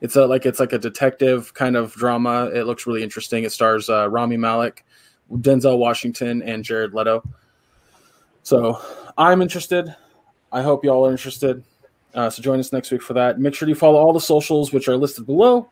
it's 0.00 0.16
a 0.16 0.26
like 0.26 0.46
it's 0.46 0.60
like 0.60 0.72
a 0.72 0.78
detective 0.78 1.52
kind 1.54 1.76
of 1.76 1.92
drama. 1.94 2.50
It 2.54 2.64
looks 2.64 2.86
really 2.86 3.02
interesting. 3.02 3.44
It 3.44 3.52
stars 3.52 3.90
uh, 3.90 4.08
Rami 4.08 4.36
Malek, 4.36 4.84
Denzel 5.30 5.78
Washington, 5.78 6.42
and 6.42 6.64
Jared 6.64 6.94
Leto. 6.94 7.22
So 8.42 8.80
I'm 9.18 9.42
interested. 9.42 9.94
I 10.50 10.62
hope 10.62 10.84
y'all 10.84 11.06
are 11.06 11.10
interested. 11.10 11.62
Uh, 12.14 12.30
so 12.30 12.42
join 12.42 12.58
us 12.58 12.72
next 12.72 12.90
week 12.90 13.02
for 13.02 13.12
that. 13.12 13.38
Make 13.38 13.54
sure 13.54 13.68
you 13.68 13.74
follow 13.74 13.98
all 13.98 14.14
the 14.14 14.20
socials, 14.20 14.72
which 14.72 14.88
are 14.88 14.96
listed 14.96 15.26
below, 15.26 15.68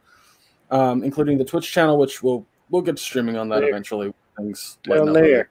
um, 0.71 1.03
including 1.03 1.39
the 1.39 1.45
Twitch 1.45 1.73
channel, 1.73 1.97
which 1.97 2.23
we'll 2.23 2.47
we'll 2.71 2.83
get 2.83 2.99
streaming 2.99 3.37
on 3.37 3.49
that 3.51 3.65
eventually. 3.65 4.13
Things 4.37 4.79
down 4.83 5.13
there. 5.13 5.51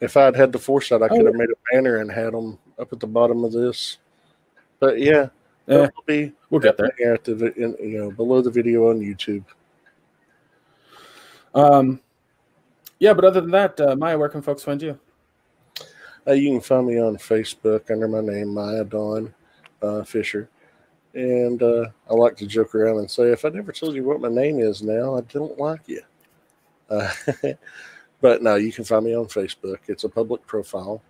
If 0.00 0.16
I'd 0.16 0.36
had 0.36 0.52
the 0.52 0.58
foresight, 0.58 1.02
I 1.02 1.06
Oh, 1.06 1.08
could 1.08 1.26
have 1.26 1.34
yeah. 1.34 1.38
made 1.38 1.50
a 1.50 1.72
banner 1.72 1.96
and 1.96 2.10
had 2.10 2.32
them 2.32 2.58
up 2.78 2.92
at 2.92 3.00
the 3.00 3.06
bottom 3.06 3.44
of 3.44 3.52
this. 3.52 3.98
But 4.78 4.98
yeah. 5.00 5.28
Eh, 5.68 5.76
they'll 5.76 5.90
be 6.06 6.32
we'll 6.48 6.60
get 6.60 6.76
there. 6.78 6.90
here 6.96 7.14
at 7.14 7.24
the 7.24 7.52
in, 7.56 7.76
you 7.80 7.98
know 7.98 8.10
below 8.10 8.40
the 8.40 8.50
video 8.50 8.88
on 8.88 9.00
YouTube. 9.00 9.44
Um, 11.54 12.00
yeah, 12.98 13.12
but 13.12 13.24
other 13.24 13.40
than 13.40 13.50
that, 13.50 13.80
uh, 13.80 13.94
Maya, 13.96 14.16
where 14.18 14.28
can 14.28 14.40
folks 14.42 14.62
find 14.62 14.80
you? 14.80 14.98
Uh, 16.26 16.32
you 16.32 16.50
can 16.50 16.60
find 16.60 16.86
me 16.86 16.98
on 16.98 17.16
Facebook 17.16 17.90
under 17.90 18.08
my 18.08 18.20
name 18.20 18.48
Maya 18.48 18.84
Dawn 18.84 19.34
uh, 19.82 20.02
Fisher, 20.04 20.48
and 21.14 21.62
uh, 21.62 21.86
I 22.10 22.14
like 22.14 22.36
to 22.38 22.46
joke 22.46 22.74
around 22.74 22.98
and 22.98 23.10
say, 23.10 23.24
if 23.30 23.44
I 23.44 23.48
never 23.50 23.72
told 23.72 23.94
you 23.94 24.04
what 24.04 24.20
my 24.20 24.28
name 24.28 24.58
is 24.60 24.82
now, 24.82 25.16
I 25.16 25.20
don't 25.22 25.58
like 25.58 25.82
you. 25.86 26.02
Uh, 26.88 27.10
but 28.20 28.42
no, 28.42 28.56
you 28.56 28.72
can 28.72 28.84
find 28.84 29.04
me 29.04 29.14
on 29.14 29.26
Facebook. 29.26 29.78
It's 29.86 30.04
a 30.04 30.08
public 30.08 30.46
profile. 30.46 31.02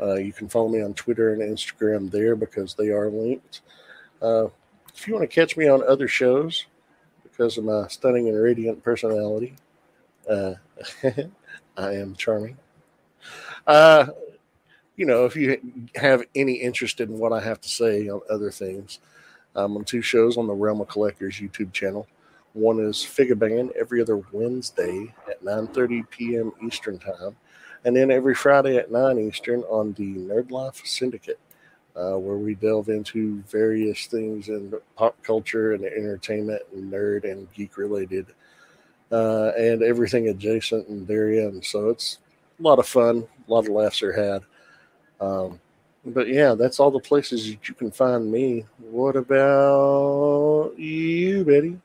Uh, 0.00 0.14
you 0.14 0.32
can 0.32 0.48
follow 0.48 0.68
me 0.68 0.82
on 0.82 0.94
Twitter 0.94 1.32
and 1.32 1.42
Instagram 1.42 2.10
there 2.10 2.36
because 2.36 2.74
they 2.74 2.88
are 2.88 3.10
linked. 3.10 3.62
Uh, 4.22 4.46
if 4.94 5.06
you 5.06 5.14
want 5.14 5.28
to 5.28 5.34
catch 5.34 5.56
me 5.56 5.68
on 5.68 5.82
other 5.88 6.08
shows 6.08 6.66
because 7.22 7.58
of 7.58 7.64
my 7.64 7.86
stunning 7.88 8.28
and 8.28 8.40
radiant 8.40 8.82
personality, 8.82 9.54
uh, 10.28 10.54
I 11.76 11.94
am 11.94 12.14
charming. 12.14 12.56
Uh, 13.66 14.06
you 14.96 15.06
know, 15.06 15.24
if 15.24 15.36
you 15.36 15.60
have 15.94 16.24
any 16.34 16.54
interest 16.54 17.00
in 17.00 17.18
what 17.18 17.32
I 17.32 17.40
have 17.40 17.60
to 17.60 17.68
say 17.68 18.08
on 18.08 18.20
other 18.28 18.50
things, 18.50 18.98
I'm 19.54 19.76
on 19.76 19.84
two 19.84 20.02
shows 20.02 20.36
on 20.36 20.46
the 20.46 20.54
Realm 20.54 20.80
of 20.80 20.88
Collectors 20.88 21.36
YouTube 21.36 21.72
channel. 21.72 22.06
One 22.54 22.80
is 22.80 23.04
Figure 23.04 23.36
every 23.78 24.00
other 24.00 24.22
Wednesday 24.32 25.14
at 25.28 25.42
9:30 25.44 26.08
p.m. 26.10 26.52
Eastern 26.66 26.98
Time, 26.98 27.36
and 27.84 27.94
then 27.94 28.10
every 28.10 28.34
Friday 28.34 28.76
at 28.76 28.90
9 28.90 29.18
Eastern 29.18 29.62
on 29.64 29.92
the 29.94 30.14
Nerd 30.14 30.50
Life 30.50 30.80
Syndicate, 30.84 31.38
uh, 31.94 32.18
where 32.18 32.36
we 32.36 32.54
delve 32.54 32.88
into 32.88 33.42
various 33.42 34.06
things 34.06 34.48
in 34.48 34.72
pop 34.96 35.20
culture 35.22 35.74
and 35.74 35.84
entertainment 35.84 36.62
and 36.72 36.92
nerd 36.92 37.30
and 37.30 37.52
geek 37.52 37.76
related, 37.76 38.26
uh, 39.12 39.52
and 39.58 39.82
everything 39.82 40.28
adjacent 40.28 40.88
and 40.88 41.06
therein. 41.06 41.62
So 41.62 41.90
it's 41.90 42.18
a 42.58 42.62
lot 42.62 42.78
of 42.78 42.86
fun, 42.86 43.26
a 43.46 43.52
lot 43.52 43.66
of 43.66 43.72
laughs 43.72 44.02
are 44.02 44.12
had. 44.12 44.42
Um, 45.20 45.60
but 46.04 46.28
yeah, 46.28 46.54
that's 46.54 46.80
all 46.80 46.90
the 46.90 47.00
places 47.00 47.46
that 47.50 47.68
you 47.68 47.74
can 47.74 47.90
find 47.90 48.30
me. 48.30 48.64
What 48.78 49.16
about 49.16 50.78
you, 50.78 51.44
Betty? 51.44 51.78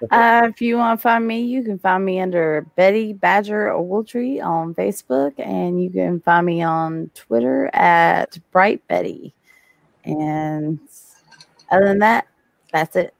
Uh, 0.10 0.46
if 0.48 0.60
you 0.60 0.76
want 0.76 0.98
to 0.98 1.02
find 1.02 1.26
me, 1.26 1.40
you 1.40 1.62
can 1.62 1.78
find 1.78 2.04
me 2.04 2.20
under 2.20 2.64
Betty 2.76 3.12
Badger 3.12 3.68
Ogletree 3.68 4.40
on 4.44 4.74
Facebook, 4.74 5.32
and 5.38 5.82
you 5.82 5.90
can 5.90 6.20
find 6.20 6.46
me 6.46 6.62
on 6.62 7.10
Twitter 7.14 7.68
at 7.74 8.38
Bright 8.52 8.86
Betty. 8.86 9.34
And 10.04 10.78
other 11.70 11.86
than 11.86 11.98
that, 11.98 12.26
that's 12.72 12.96
it. 12.96 13.14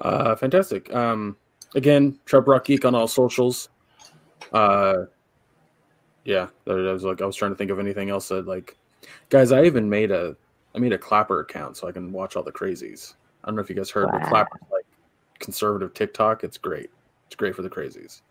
Uh, 0.00 0.34
fantastic. 0.36 0.92
Um, 0.94 1.36
again, 1.74 2.18
Trub 2.26 2.46
Rock 2.46 2.64
Geek 2.64 2.84
on 2.84 2.94
all 2.94 3.08
socials. 3.08 3.68
Uh, 4.52 5.04
yeah, 6.24 6.48
I 6.66 6.72
was 6.72 7.04
like, 7.04 7.20
I 7.20 7.26
was 7.26 7.36
trying 7.36 7.52
to 7.52 7.56
think 7.56 7.70
of 7.70 7.78
anything 7.78 8.10
else 8.10 8.28
that 8.28 8.46
like, 8.46 8.76
guys. 9.28 9.52
I 9.52 9.64
even 9.64 9.88
made 9.88 10.10
a, 10.10 10.36
I 10.74 10.78
made 10.78 10.92
a 10.92 10.98
Clapper 10.98 11.40
account 11.40 11.76
so 11.76 11.88
I 11.88 11.92
can 11.92 12.12
watch 12.12 12.36
all 12.36 12.42
the 12.42 12.52
crazies. 12.52 13.14
I 13.42 13.48
don't 13.48 13.56
know 13.56 13.62
if 13.62 13.68
you 13.68 13.76
guys 13.76 13.90
heard, 13.90 14.08
but 14.12 14.22
Wow. 14.22 14.28
Clapper's 14.28 14.60
like 14.70 14.81
conservative 15.42 15.92
TikTok. 15.92 16.44
It's 16.44 16.56
great. 16.56 16.90
It's 17.26 17.36
great 17.36 17.54
for 17.54 17.62
the 17.62 17.70
crazies. 17.70 18.22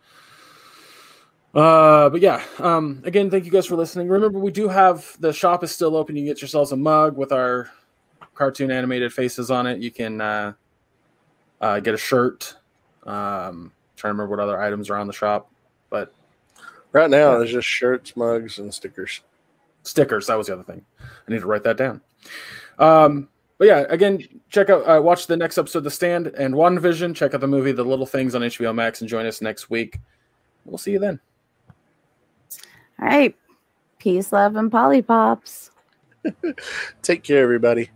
Uh, 1.53 2.09
but 2.09 2.21
yeah, 2.21 2.41
um, 2.59 3.01
again, 3.05 3.29
thank 3.29 3.45
you 3.45 3.51
guys 3.51 3.65
for 3.65 3.75
listening. 3.75 4.07
Remember, 4.07 4.39
we 4.39 4.51
do 4.51 4.67
have 4.69 5.15
the 5.19 5.33
shop 5.33 5.63
is 5.63 5.71
still 5.71 5.95
open. 5.95 6.15
You 6.15 6.21
can 6.21 6.33
get 6.33 6.41
yourselves 6.41 6.71
a 6.71 6.77
mug 6.77 7.17
with 7.17 7.31
our 7.31 7.69
cartoon 8.33 8.71
animated 8.71 9.11
faces 9.13 9.51
on 9.51 9.67
it. 9.67 9.79
You 9.79 9.91
can 9.91 10.21
uh, 10.21 10.53
uh, 11.59 11.79
get 11.81 11.93
a 11.93 11.97
shirt. 11.97 12.55
Um, 13.03 13.73
trying 13.97 14.11
to 14.11 14.13
remember 14.13 14.29
what 14.35 14.39
other 14.39 14.61
items 14.61 14.89
are 14.89 14.97
on 14.97 15.07
the 15.07 15.13
shop, 15.13 15.51
but 15.89 16.13
Right 16.93 17.09
now, 17.09 17.37
there's 17.37 17.51
just 17.51 17.67
shirts, 17.67 18.17
mugs, 18.17 18.59
and 18.59 18.73
stickers. 18.73 19.21
stickers. 19.83 20.27
That 20.27 20.37
was 20.37 20.47
the 20.47 20.53
other 20.53 20.63
thing. 20.63 20.85
I 20.99 21.31
need 21.31 21.39
to 21.39 21.47
write 21.47 21.63
that 21.63 21.77
down. 21.77 22.01
Um, 22.79 23.29
but 23.61 23.67
yeah, 23.67 23.85
again, 23.89 24.27
check 24.49 24.71
out, 24.71 24.81
uh, 24.89 24.99
watch 24.99 25.27
the 25.27 25.37
next 25.37 25.59
episode 25.59 25.77
of 25.77 25.83
The 25.83 25.91
Stand 25.91 26.25
and 26.25 26.55
WandaVision. 26.55 27.15
Check 27.15 27.35
out 27.35 27.41
the 27.41 27.47
movie 27.47 27.71
The 27.71 27.83
Little 27.83 28.07
Things 28.07 28.33
on 28.33 28.41
HBO 28.41 28.73
Max 28.73 29.01
and 29.01 29.07
join 29.07 29.27
us 29.27 29.39
next 29.39 29.69
week. 29.69 29.99
We'll 30.65 30.79
see 30.79 30.93
you 30.93 30.97
then. 30.97 31.19
All 32.99 33.07
right. 33.07 33.35
Peace, 33.99 34.31
love, 34.31 34.55
and 34.55 34.71
polypops. 34.71 35.69
Take 37.03 37.21
care, 37.21 37.43
everybody. 37.43 37.91